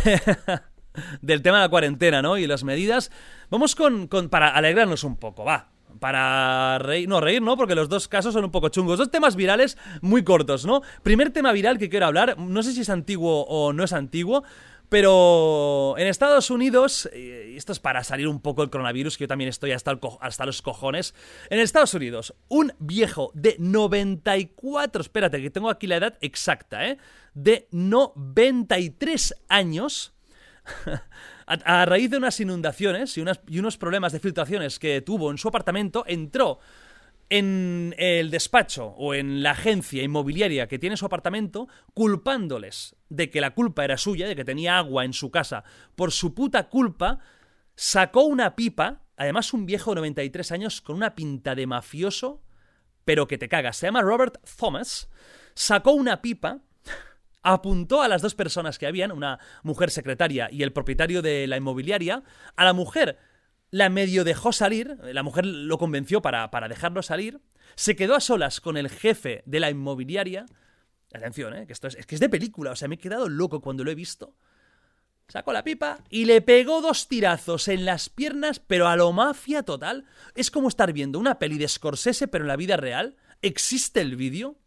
del 1.22 1.41
tema 1.41 1.57
de 1.57 1.64
la 1.64 1.69
cuarentena, 1.69 2.22
¿no? 2.22 2.38
Y 2.38 2.48
las 2.48 2.64
medidas. 2.64 3.11
Vamos 3.49 3.76
con... 3.76 4.07
para 4.30 4.49
alegrarnos 4.49 5.03
un 5.03 5.18
poco, 5.18 5.45
va 5.45 5.70
para 5.99 6.80
reír, 6.80 7.07
no 7.07 7.22
reír, 7.22 7.41
¿no? 7.41 7.57
Porque 7.57 7.76
los 7.76 7.89
dos 7.89 8.07
casos 8.07 8.34
son 8.34 8.45
un 8.45 8.51
poco 8.51 8.69
chungos. 8.69 8.97
Dos 8.97 9.11
temas 9.11 9.35
virales 9.35 9.77
muy 10.01 10.23
cortos, 10.23 10.65
¿no? 10.65 10.81
Primer 11.03 11.31
tema 11.31 11.51
viral 11.51 11.77
que 11.77 11.89
quiero 11.89 12.05
hablar, 12.05 12.38
no 12.38 12.63
sé 12.63 12.73
si 12.73 12.81
es 12.81 12.89
antiguo 12.89 13.45
o 13.47 13.73
no 13.73 13.84
es 13.84 13.93
antiguo, 13.93 14.43
pero 14.91 15.95
en 15.97 16.07
Estados 16.07 16.49
Unidos, 16.49 17.09
y 17.15 17.55
esto 17.55 17.72
es 17.72 17.80
para 17.80 18.03
salir 18.03 18.27
un 18.27 18.41
poco 18.41 18.61
el 18.61 18.69
coronavirus, 18.69 19.18
que 19.18 19.23
yo 19.23 19.27
también 19.30 19.47
estoy 19.47 19.72
hasta, 19.72 19.97
hasta 20.19 20.45
los 20.45 20.61
cojones, 20.61 21.15
en 21.49 21.59
Estados 21.59 21.93
Unidos, 21.93 22.35
un 22.49 22.73
viejo 22.77 23.31
de 23.34 23.55
94, 23.57 25.01
espérate 25.01 25.41
que 25.41 25.49
tengo 25.49 25.69
aquí 25.69 25.88
la 25.88 25.95
edad 25.95 26.18
exacta, 26.19 26.85
¿eh? 26.85 26.97
De 27.34 27.69
93 27.72 29.34
años 29.47 30.13
a, 31.45 31.85
raíz 31.85 32.09
de 32.09 32.17
unas 32.17 32.39
inundaciones 32.39 33.17
y, 33.17 33.23
y 33.47 33.59
unos 33.59 33.77
problemas 33.77 34.11
de 34.13 34.19
filtraciones 34.19 34.79
que 34.79 35.01
tuvo 35.01 35.31
en 35.31 35.38
su 35.38 35.47
apartamento, 35.47 36.03
entró 36.07 36.59
en 37.31 37.95
el 37.97 38.29
despacho 38.29 38.88
o 38.88 39.13
en 39.13 39.41
la 39.41 39.51
agencia 39.51 40.03
inmobiliaria 40.03 40.67
que 40.67 40.77
tiene 40.77 40.97
su 40.97 41.05
apartamento, 41.05 41.69
culpándoles 41.93 42.97
de 43.07 43.29
que 43.29 43.39
la 43.39 43.53
culpa 43.53 43.85
era 43.85 43.97
suya, 43.97 44.27
de 44.27 44.35
que 44.35 44.43
tenía 44.43 44.77
agua 44.77 45.05
en 45.05 45.13
su 45.13 45.31
casa, 45.31 45.63
por 45.95 46.11
su 46.11 46.33
puta 46.33 46.67
culpa, 46.67 47.19
sacó 47.73 48.23
una 48.23 48.57
pipa, 48.57 49.03
además 49.15 49.53
un 49.53 49.65
viejo 49.65 49.91
de 49.91 50.01
93 50.01 50.51
años 50.51 50.81
con 50.81 50.97
una 50.97 51.15
pinta 51.15 51.55
de 51.55 51.67
mafioso, 51.67 52.43
pero 53.05 53.27
que 53.27 53.38
te 53.38 53.47
cagas, 53.47 53.77
se 53.77 53.88
llama 53.88 54.01
Robert 54.01 54.38
Thomas, 54.59 55.09
sacó 55.53 55.93
una 55.93 56.21
pipa 56.21 56.59
apuntó 57.43 58.01
a 58.01 58.07
las 58.07 58.22
dos 58.22 58.35
personas 58.35 58.77
que 58.77 58.88
habían, 58.88 59.11
una 59.11 59.39
mujer 59.63 59.91
secretaria 59.91 60.49
y 60.51 60.63
el 60.63 60.73
propietario 60.73 61.22
de 61.22 61.47
la 61.47 61.57
inmobiliaria, 61.57 62.23
a 62.55 62.65
la 62.65 62.73
mujer 62.73 63.18
la 63.69 63.89
medio 63.89 64.23
dejó 64.23 64.51
salir, 64.51 64.97
la 65.01 65.23
mujer 65.23 65.45
lo 65.45 65.77
convenció 65.77 66.22
para, 66.22 66.51
para 66.51 66.68
dejarlo 66.68 67.01
salir, 67.01 67.39
se 67.76 67.95
quedó 67.95 68.15
a 68.15 68.19
solas 68.19 68.59
con 68.59 68.77
el 68.77 68.89
jefe 68.89 69.43
de 69.45 69.59
la 69.59 69.69
inmobiliaria, 69.69 70.45
atención, 71.13 71.55
¿eh? 71.55 71.68
que 71.68 71.73
esto 71.73 71.88
es, 71.88 71.95
es 71.95 72.05
que 72.05 72.15
es 72.15 72.22
de 72.22 72.30
película, 72.30 72.72
o 72.72 72.76
sea, 72.76 72.88
me 72.88 72.95
he 72.95 72.99
quedado 72.99 73.30
loco 73.30 73.61
cuando 73.61 73.84
lo 73.84 73.91
he 73.91 73.95
visto, 73.95 74.35
sacó 75.31 75.53
la 75.53 75.63
pipa 75.63 75.99
y 76.09 76.26
le 76.26 76.41
pegó 76.41 76.81
dos 76.81 77.07
tirazos 77.07 77.69
en 77.69 77.85
las 77.85 78.09
piernas, 78.09 78.59
pero 78.59 78.89
a 78.89 78.97
lo 78.97 79.13
mafia 79.13 79.63
total. 79.63 80.05
Es 80.35 80.51
como 80.51 80.68
estar 80.68 80.91
viendo 80.91 81.19
una 81.19 81.39
peli 81.39 81.57
de 81.57 81.69
Scorsese, 81.69 82.27
pero 82.27 82.43
en 82.43 82.49
la 82.49 82.57
vida 82.57 82.76
real. 82.76 83.15
¿Existe 83.41 84.01
el 84.01 84.18
vídeo? 84.18 84.57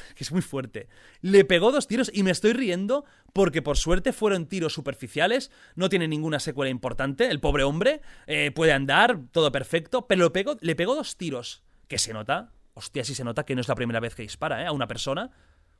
que 0.14 0.24
es 0.24 0.32
muy 0.32 0.42
fuerte. 0.42 0.88
Le 1.20 1.44
pegó 1.44 1.72
dos 1.72 1.86
tiros 1.86 2.10
y 2.12 2.22
me 2.22 2.30
estoy 2.30 2.52
riendo 2.52 3.04
porque 3.32 3.62
por 3.62 3.76
suerte 3.76 4.12
fueron 4.12 4.46
tiros 4.46 4.72
superficiales, 4.72 5.50
no 5.74 5.88
tiene 5.88 6.08
ninguna 6.08 6.40
secuela 6.40 6.70
importante, 6.70 7.28
el 7.30 7.40
pobre 7.40 7.64
hombre 7.64 8.00
eh, 8.26 8.50
puede 8.54 8.72
andar, 8.72 9.18
todo 9.32 9.50
perfecto, 9.52 10.06
pero 10.06 10.24
le 10.24 10.30
pegó, 10.30 10.56
le 10.60 10.76
pegó 10.76 10.94
dos 10.94 11.16
tiros, 11.16 11.62
que 11.88 11.98
se 11.98 12.12
nota, 12.12 12.52
hostia, 12.74 13.04
sí 13.04 13.14
se 13.14 13.24
nota 13.24 13.44
que 13.44 13.54
no 13.54 13.60
es 13.60 13.68
la 13.68 13.74
primera 13.74 14.00
vez 14.00 14.14
que 14.14 14.22
dispara 14.22 14.62
¿eh? 14.62 14.66
a 14.66 14.72
una 14.72 14.86
persona, 14.86 15.30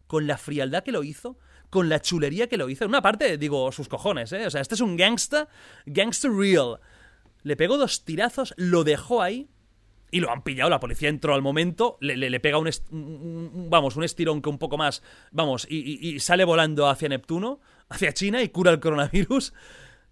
con 0.06 0.26
la 0.26 0.38
frialdad 0.38 0.82
que 0.82 0.92
lo 0.92 1.02
hizo, 1.02 1.38
con 1.70 1.88
la 1.88 2.00
chulería 2.00 2.48
que 2.48 2.56
lo 2.56 2.68
hizo. 2.68 2.84
En 2.84 2.90
una 2.90 3.02
parte, 3.02 3.38
digo, 3.38 3.72
sus 3.72 3.88
cojones, 3.88 4.32
¿eh? 4.32 4.46
O 4.46 4.50
sea, 4.50 4.60
este 4.60 4.74
es 4.74 4.80
un 4.80 4.96
gangsta, 4.96 5.48
gangster 5.86 6.30
real. 6.30 6.78
Le 7.42 7.56
pegó 7.56 7.78
dos 7.78 8.04
tirazos, 8.04 8.54
lo 8.56 8.84
dejó 8.84 9.22
ahí, 9.22 9.48
y 10.14 10.20
lo 10.20 10.30
han 10.30 10.42
pillado, 10.42 10.70
la 10.70 10.78
policía 10.78 11.08
entró 11.08 11.34
al 11.34 11.42
momento, 11.42 11.98
le, 12.00 12.16
le, 12.16 12.38
pega 12.38 12.56
un, 12.56 12.70
vamos, 13.68 13.96
un 13.96 14.04
estirón 14.04 14.42
que 14.42 14.48
un 14.48 14.58
poco 14.58 14.78
más, 14.78 15.02
vamos, 15.32 15.66
y, 15.68 16.20
sale 16.20 16.44
volando 16.44 16.88
hacia 16.88 17.08
Neptuno, 17.08 17.58
hacia 17.88 18.12
China 18.12 18.40
y 18.40 18.48
cura 18.50 18.70
el 18.70 18.78
coronavirus. 18.78 19.52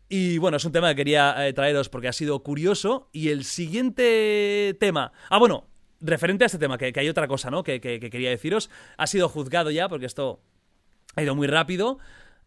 Y 0.09 0.39
bueno, 0.39 0.57
es 0.57 0.65
un 0.65 0.73
tema 0.73 0.89
que 0.89 0.97
quería 0.97 1.47
eh, 1.47 1.53
traeros 1.53 1.89
porque 1.89 2.09
ha 2.09 2.13
sido 2.13 2.43
curioso. 2.43 3.11
Y 3.13 3.29
el 3.29 3.45
siguiente 3.45 4.77
tema, 4.81 5.13
ah, 5.31 5.39
bueno, 5.39 5.69
referente 6.01 6.43
a 6.43 6.47
este 6.47 6.59
tema, 6.59 6.79
que, 6.79 6.93
hay 6.95 7.09
otra 7.09 7.29
cosa, 7.29 7.53
¿no? 7.53 7.63
que 7.63 7.81
quería 7.81 8.31
deciros, 8.31 8.71
ha 8.97 9.07
sido 9.07 9.29
juzgado 9.29 9.71
ya, 9.71 9.89
porque 9.89 10.07
esto 10.07 10.41
ha 11.15 11.23
ido 11.23 11.37
muy 11.37 11.47
rápido. 11.47 12.01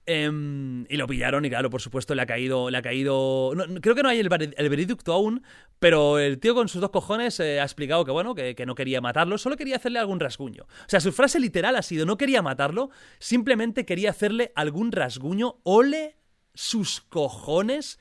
Em, 0.08 0.86
y 0.88 0.98
lo 0.98 1.08
pillaron 1.08 1.46
y 1.46 1.50
claro, 1.50 1.72
por 1.72 1.82
supuesto 1.82 2.14
le 2.14 2.22
ha 2.22 2.28
caído, 2.28 2.70
le 2.70 2.78
ha 2.78 2.84
caído, 2.84 3.54
creo 3.82 3.96
que 3.96 4.04
no 4.04 4.10
hay 4.10 4.20
el, 4.20 4.30
veredicto 4.30 5.14
aún, 5.14 5.42
pero 5.80 6.20
el 6.20 6.40
tío 6.40 6.54
con 6.54 6.68
sus 6.68 6.80
dos 6.80 6.92
cojones 6.92 7.40
eh, 7.40 7.60
ha 7.60 7.64
explicado 7.64 8.06
que 8.06 8.12
bueno, 8.12 8.36
que, 8.36 8.56
no 8.68 8.76
quería 8.76 9.02
matarlo, 9.02 9.40
solo 9.40 9.58
quería 9.58 9.78
hacerle 9.78 9.98
algún 9.98 10.20
rasguño. 10.20 10.64
O 10.64 10.90
sea, 10.90 11.00
su 11.00 11.12
frase 11.12 11.40
literal 11.40 11.76
ha 11.76 11.82
sido 11.82 12.06
no 12.06 12.18
quería 12.18 12.44
matarlo, 12.44 12.92
simplemente 13.18 13.84
quería 13.86 14.12
hacerle 14.12 14.52
algún 14.56 14.92
rasguño, 14.92 15.60
ole 15.64 16.18
sus 16.54 17.02
cojones. 17.02 18.00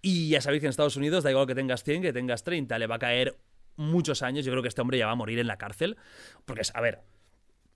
Y 0.00 0.30
ya 0.30 0.40
sabéis 0.40 0.60
que 0.60 0.66
en 0.66 0.70
Estados 0.70 0.96
Unidos 0.96 1.22
da 1.22 1.30
igual 1.30 1.46
que 1.46 1.54
tengas 1.54 1.84
100, 1.84 2.00
que 2.00 2.12
tengas 2.14 2.44
30, 2.44 2.78
le 2.78 2.86
va 2.86 2.94
a 2.94 2.98
caer 2.98 3.36
muchos 3.76 4.22
años. 4.22 4.44
Yo 4.46 4.52
creo 4.52 4.62
que 4.62 4.68
este 4.68 4.80
hombre 4.80 4.96
ya 4.96 5.06
va 5.06 5.12
a 5.12 5.16
morir 5.16 5.38
en 5.38 5.46
la 5.46 5.58
cárcel. 5.58 5.96
Porque, 6.44 6.62
a 6.72 6.80
ver, 6.80 7.02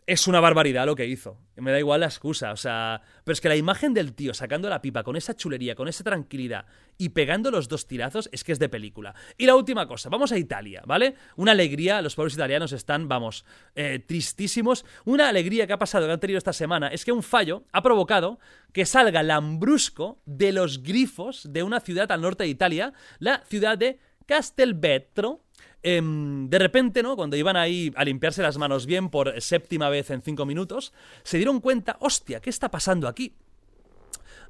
es 0.06 0.28
una 0.28 0.38
barbaridad 0.38 0.86
lo 0.86 0.94
que 0.94 1.06
hizo. 1.06 1.36
Me 1.56 1.72
da 1.72 1.80
igual 1.80 2.00
la 2.00 2.06
excusa, 2.06 2.52
o 2.52 2.56
sea... 2.56 3.02
Pero 3.24 3.32
es 3.32 3.40
que 3.40 3.48
la 3.48 3.56
imagen 3.56 3.92
del 3.92 4.14
tío 4.14 4.34
sacando 4.34 4.68
la 4.68 4.80
pipa 4.80 5.02
con 5.02 5.16
esa 5.16 5.34
chulería, 5.34 5.74
con 5.74 5.88
esa 5.88 6.04
tranquilidad 6.04 6.66
y 6.96 7.08
pegando 7.08 7.50
los 7.50 7.68
dos 7.68 7.88
tirazos 7.88 8.28
es 8.30 8.44
que 8.44 8.52
es 8.52 8.60
de 8.60 8.68
película. 8.68 9.16
Y 9.36 9.46
la 9.46 9.56
última 9.56 9.88
cosa, 9.88 10.08
vamos 10.08 10.30
a 10.30 10.38
Italia, 10.38 10.82
¿vale? 10.86 11.16
Una 11.34 11.52
alegría, 11.52 12.00
los 12.02 12.14
pueblos 12.14 12.34
italianos 12.34 12.70
están, 12.70 13.08
vamos, 13.08 13.44
eh, 13.74 13.98
tristísimos. 14.06 14.84
Una 15.04 15.28
alegría 15.28 15.66
que 15.66 15.72
ha 15.72 15.78
pasado, 15.78 16.06
que 16.06 16.12
han 16.12 16.20
tenido 16.20 16.38
esta 16.38 16.52
semana, 16.52 16.86
es 16.88 17.04
que 17.04 17.10
un 17.10 17.24
fallo 17.24 17.64
ha 17.72 17.82
provocado 17.82 18.38
que 18.72 18.86
salga 18.86 19.24
Lambrusco 19.24 20.20
de 20.24 20.52
los 20.52 20.84
grifos 20.84 21.48
de 21.50 21.64
una 21.64 21.80
ciudad 21.80 22.12
al 22.12 22.20
norte 22.20 22.44
de 22.44 22.50
Italia, 22.50 22.92
la 23.18 23.42
ciudad 23.44 23.76
de 23.76 23.98
Castelvetro, 24.26 25.45
Em, 25.82 26.48
de 26.48 26.58
repente, 26.58 27.02
¿no? 27.02 27.14
Cuando 27.16 27.36
iban 27.36 27.56
ahí 27.56 27.92
a 27.96 28.04
limpiarse 28.04 28.42
las 28.42 28.58
manos 28.58 28.86
bien 28.86 29.08
por 29.08 29.40
séptima 29.40 29.88
vez 29.88 30.10
en 30.10 30.22
cinco 30.22 30.44
minutos, 30.44 30.92
se 31.22 31.36
dieron 31.36 31.60
cuenta, 31.60 31.96
hostia, 32.00 32.40
¿qué 32.40 32.50
está 32.50 32.70
pasando 32.70 33.06
aquí? 33.08 33.34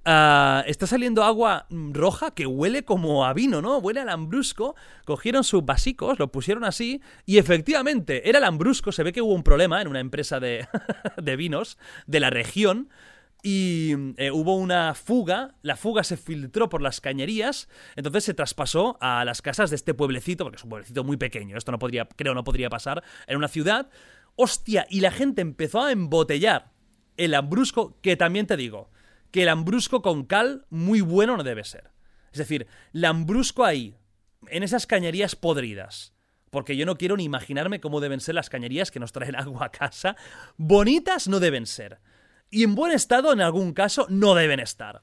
Ah, 0.09 0.63
está 0.69 0.87
saliendo 0.87 1.25
agua 1.25 1.67
roja 1.69 2.31
que 2.31 2.47
huele 2.47 2.85
como 2.85 3.27
a 3.27 3.33
vino, 3.33 3.61
¿no? 3.61 3.79
Huele 3.79 3.99
a 3.99 4.05
lambrusco. 4.05 4.77
Cogieron 5.05 5.43
sus 5.43 5.65
vasicos, 5.65 6.21
lo 6.21 6.31
pusieron 6.31 6.63
así 6.63 7.03
y 7.25 7.39
efectivamente 7.39 8.31
era 8.31 8.39
lambrusco. 8.39 8.93
Se 8.93 9.03
ve 9.03 9.13
que 9.13 9.21
hubo 9.21 9.35
un 9.35 9.43
problema 9.43 9.83
en 9.83 9.89
una 9.89 9.99
empresa 9.99 10.39
de, 10.39 10.69
de 11.21 11.35
vinos 11.35 11.77
de 12.07 12.21
la 12.21 12.31
región 12.31 12.89
y 13.49 13.93
eh, 14.17 14.33
hubo 14.33 14.57
una 14.57 14.93
fuga, 14.95 15.55
la 15.63 15.77
fuga 15.77 16.03
se 16.03 16.17
filtró 16.17 16.69
por 16.69 16.83
las 16.83 17.01
cañerías, 17.01 17.69
entonces 17.95 18.25
se 18.25 18.35
traspasó 18.35 18.99
a 19.01 19.25
las 19.25 19.41
casas 19.41 19.71
de 19.71 19.77
este 19.77 19.95
pueblecito, 19.95 20.43
porque 20.43 20.57
es 20.57 20.65
un 20.65 20.71
pueblecito 20.71 21.05
muy 21.05 21.17
pequeño, 21.17 21.57
esto 21.57 21.71
no 21.71 21.79
podría, 21.79 22.09
creo 22.09 22.35
no 22.35 22.43
podría 22.43 22.69
pasar 22.69 23.05
en 23.29 23.37
una 23.37 23.47
ciudad. 23.47 23.89
Hostia, 24.35 24.89
y 24.91 24.99
la 24.99 25.13
gente 25.13 25.43
empezó 25.43 25.81
a 25.81 25.93
embotellar 25.93 26.73
el 27.17 27.35
ambrusco, 27.35 28.01
que 28.03 28.17
también 28.17 28.49
te 28.49 28.57
digo, 28.57 28.91
que 29.31 29.45
el 29.45 29.49
ambrusco 29.49 30.03
con 30.03 30.25
cal 30.25 30.67
muy 30.69 31.01
bueno 31.01 31.37
no 31.37 31.45
debe 31.45 31.63
ser. 31.63 31.93
Es 32.33 32.39
decir, 32.39 32.67
lambrusco 32.91 33.65
ahí, 33.65 33.95
en 34.49 34.65
esas 34.65 34.89
cañerías 34.89 35.37
podridas, 35.37 36.15
porque 36.51 36.77
yo 36.77 36.85
no 36.85 36.99
quiero 36.99 37.17
ni 37.17 37.23
imaginarme 37.23 37.79
cómo 37.79 38.01
deben 38.01 38.19
ser 38.19 38.35
las 38.35 38.51
cañerías 38.51 38.91
que 38.91 38.99
nos 38.99 39.13
traen 39.13 39.37
agua 39.37 39.67
a 39.67 39.71
casa. 39.71 40.17
Bonitas 40.57 41.29
no 41.29 41.39
deben 41.39 41.67
ser. 41.67 42.01
Y 42.51 42.63
en 42.63 42.75
buen 42.75 42.93
estado, 42.93 43.33
en 43.33 43.41
algún 43.41 43.73
caso, 43.73 44.07
no 44.09 44.35
deben 44.35 44.61
estar. 44.61 45.03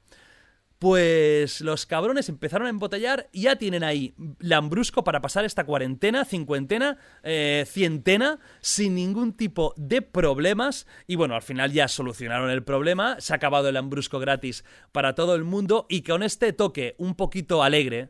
Pues 0.84 1.61
los 1.61 1.86
cabrones 1.86 2.28
empezaron 2.28 2.68
a 2.68 2.70
embotellar 2.70 3.30
ya 3.32 3.56
tienen 3.56 3.86
ahí 3.86 4.15
Lambrusco 4.40 5.06
para 5.06 5.22
pasar 5.22 5.45
esta 5.45 5.64
cuarentena, 5.64 6.26
cincuentena, 6.26 6.98
eh, 7.24 7.64
cientena, 7.65 8.41
sin 8.60 8.95
ningún 8.95 9.32
tipo 9.32 9.74
de 9.78 10.02
problemas. 10.02 10.86
Y 11.07 11.15
bueno, 11.15 11.36
al 11.36 11.41
final 11.41 11.72
ya 11.72 11.88
solucionaron 11.88 12.49
el 12.49 12.65
problema, 12.65 13.15
se 13.22 13.32
ha 13.32 13.38
acabado 13.38 13.70
el 13.70 13.76
Lambrusco 13.76 14.20
gratis 14.20 14.65
para 14.91 15.15
todo 15.15 15.36
el 15.36 15.45
mundo 15.45 15.86
y 15.88 16.03
con 16.03 16.22
este 16.22 16.52
toque 16.52 16.95
un 16.98 17.15
poquito 17.15 17.64
alegre, 17.64 18.10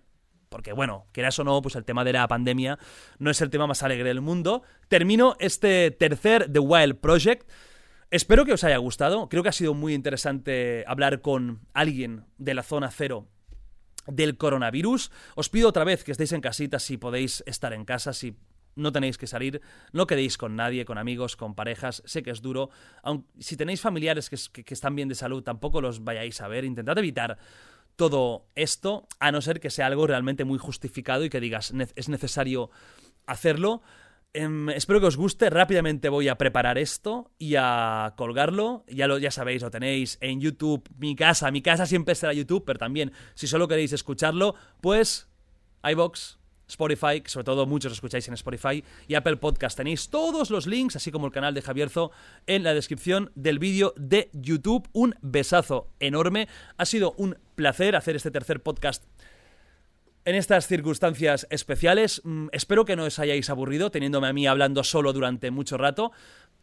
porque 0.50 0.74
bueno, 0.74 1.06
quieras 1.12 1.38
o 1.38 1.44
no, 1.44 1.62
pues 1.62 1.76
el 1.76 1.86
tema 1.86 2.04
de 2.04 2.14
la 2.14 2.28
pandemia 2.28 2.80
no 3.20 3.30
es 3.30 3.40
el 3.42 3.52
tema 3.52 3.68
más 3.68 3.84
alegre 3.84 4.08
del 4.08 4.22
mundo, 4.22 4.64
termino 4.88 5.36
este 5.40 5.92
tercer 5.92 6.52
The 6.52 6.58
Wild 6.58 6.96
Project. 6.96 7.48
Espero 8.14 8.46
que 8.46 8.54
os 8.54 8.64
haya 8.64 8.78
gustado. 8.78 9.28
Creo 9.28 9.42
que 9.42 9.50
ha 9.50 9.54
sido 9.54 9.74
muy 9.74 9.96
interesante 9.96 10.84
hablar 10.86 11.22
con 11.22 11.62
alguien 11.74 12.26
de 12.38 12.54
la 12.54 12.62
zona 12.62 12.92
cero 12.92 13.28
del 14.06 14.38
coronavirus. 14.38 15.10
Os 15.34 15.50
pido 15.50 15.68
otra 15.68 15.84
vez 15.84 16.04
que 16.04 16.12
estéis 16.12 16.32
en 16.32 16.42
casita 16.42 16.78
si 16.78 16.98
podéis 16.98 17.44
estar 17.48 17.74
en 17.74 17.86
casa, 17.86 18.14
si 18.14 18.38
no 18.76 18.92
tenéis 18.92 19.18
que 19.18 19.26
salir, 19.26 19.62
no 19.94 20.06
quedéis 20.06 20.38
con 20.38 20.56
nadie, 20.56 20.86
con 20.86 21.00
amigos, 21.00 21.36
con 21.36 21.56
parejas, 21.56 22.04
sé 22.06 22.22
que 22.22 22.30
es 22.30 22.44
duro. 22.44 22.70
Aunque, 23.02 23.28
si 23.40 23.58
tenéis 23.58 23.82
familiares 23.82 24.30
que, 24.30 24.64
que 24.64 24.74
están 24.76 24.96
bien 24.96 25.10
de 25.10 25.16
salud, 25.16 25.42
tampoco 25.42 25.82
los 25.82 26.04
vayáis 26.04 26.40
a 26.42 26.48
ver. 26.48 26.66
Intentad 26.66 27.00
evitar 27.00 27.40
todo 27.96 28.46
esto, 28.54 29.08
a 29.20 29.32
no 29.32 29.42
ser 29.42 29.60
que 29.60 29.72
sea 29.72 29.88
algo 29.88 30.06
realmente 30.06 30.44
muy 30.44 30.60
justificado 30.60 31.26
y 31.26 31.32
que 31.32 31.40
digas 31.40 31.74
es 31.96 32.10
necesario 32.10 32.70
hacerlo. 33.26 33.82
Em, 34.36 34.70
espero 34.70 35.00
que 35.00 35.06
os 35.06 35.16
guste. 35.16 35.50
Rápidamente 35.52 36.10
voy 36.10 36.28
a 36.28 36.38
preparar 36.38 36.80
esto 36.80 37.32
y 37.38 37.56
a 37.56 38.14
colgarlo. 38.18 38.84
Ya, 38.88 39.08
lo, 39.08 39.20
ya 39.20 39.30
sabéis, 39.30 39.62
lo 39.62 39.70
tenéis 39.70 40.18
en 40.22 40.42
YouTube. 40.42 40.90
Mi 40.98 41.16
casa, 41.16 41.52
mi 41.52 41.62
casa 41.62 41.86
siempre 41.86 42.16
será 42.16 42.34
YouTube, 42.34 42.64
pero 42.66 42.80
también, 42.80 43.12
si 43.36 43.46
solo 43.46 43.68
queréis 43.68 43.94
escucharlo, 43.94 44.56
pues 44.82 45.30
iBox, 45.84 46.40
Spotify, 46.68 47.22
que 47.22 47.30
sobre 47.30 47.44
todo 47.44 47.68
muchos 47.68 47.94
escucháis 47.94 48.28
en 48.28 48.34
Spotify, 48.34 48.84
y 49.08 49.14
Apple 49.14 49.38
Podcast. 49.38 49.78
Tenéis 49.78 50.10
todos 50.10 50.50
los 50.50 50.66
links, 50.66 50.96
así 50.96 51.12
como 51.12 51.28
el 51.28 51.32
canal 51.32 51.54
de 51.54 51.62
Javierzo, 51.62 52.10
en 52.48 52.64
la 52.64 52.74
descripción 52.74 53.32
del 53.36 53.60
vídeo 53.60 53.94
de 53.98 54.32
YouTube. 54.34 54.90
Un 54.94 55.14
besazo 55.22 55.92
enorme. 56.00 56.48
Ha 56.78 56.86
sido 56.86 57.14
un 57.18 57.38
placer 57.54 57.96
hacer 57.96 58.16
este 58.16 58.32
tercer 58.32 58.64
podcast 58.64 59.04
en 60.26 60.36
estas 60.36 60.68
circunstancias 60.68 61.48
especiales. 61.50 62.22
Mm, 62.24 62.48
espero 62.52 62.86
que 62.86 62.96
no 62.96 63.04
os 63.04 63.20
hayáis 63.20 63.50
aburrido 63.50 63.92
teniéndome 63.92 64.28
a 64.28 64.34
mí 64.34 64.48
hablando 64.48 64.84
solo 64.84 65.14
durante 65.14 65.52
mucho 65.52 65.78
rato. 65.78 66.12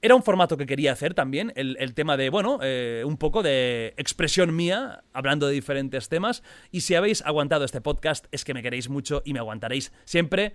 Era 0.03 0.15
un 0.15 0.23
formato 0.23 0.57
que 0.57 0.65
quería 0.65 0.93
hacer 0.93 1.13
también, 1.13 1.53
el, 1.57 1.95
tema 1.95 2.17
de, 2.17 2.31
bueno, 2.31 2.59
eh, 2.63 3.03
un 3.05 3.19
poco 3.19 3.43
de 3.43 3.93
expresión 3.99 4.57
mía, 4.57 5.05
hablando 5.13 5.47
de 5.47 5.53
diferentes 5.53 6.09
temas. 6.09 6.43
Y 6.71 6.81
si 6.81 6.95
habéis 6.95 7.21
aguantado 7.23 7.67
este 7.67 7.83
podcast, 7.83 8.25
es 8.31 8.45
que 8.45 8.55
me 8.55 8.63
queréis 8.63 8.89
mucho 8.89 9.21
y 9.27 9.35
me 9.35 9.41
aguantaréis 9.41 9.93
siempre. 10.07 10.55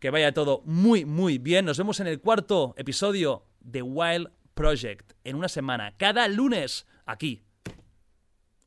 Que 0.00 0.10
vaya 0.10 0.34
todo 0.34 0.62
muy, 0.64 1.04
muy 1.04 1.38
bien. 1.38 1.64
Nos 1.64 1.78
vemos 1.78 2.00
en 2.00 2.08
el 2.08 2.20
cuarto 2.20 2.74
episodio 2.76 3.46
de 3.60 3.82
Wild 3.82 4.30
Project 4.54 5.12
en 5.22 5.36
una 5.36 5.48
semana, 5.48 5.94
cada 5.96 6.26
lunes, 6.26 6.86
aquí. 7.04 7.44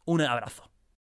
Un 0.06 0.22
abrazo. 0.22 0.69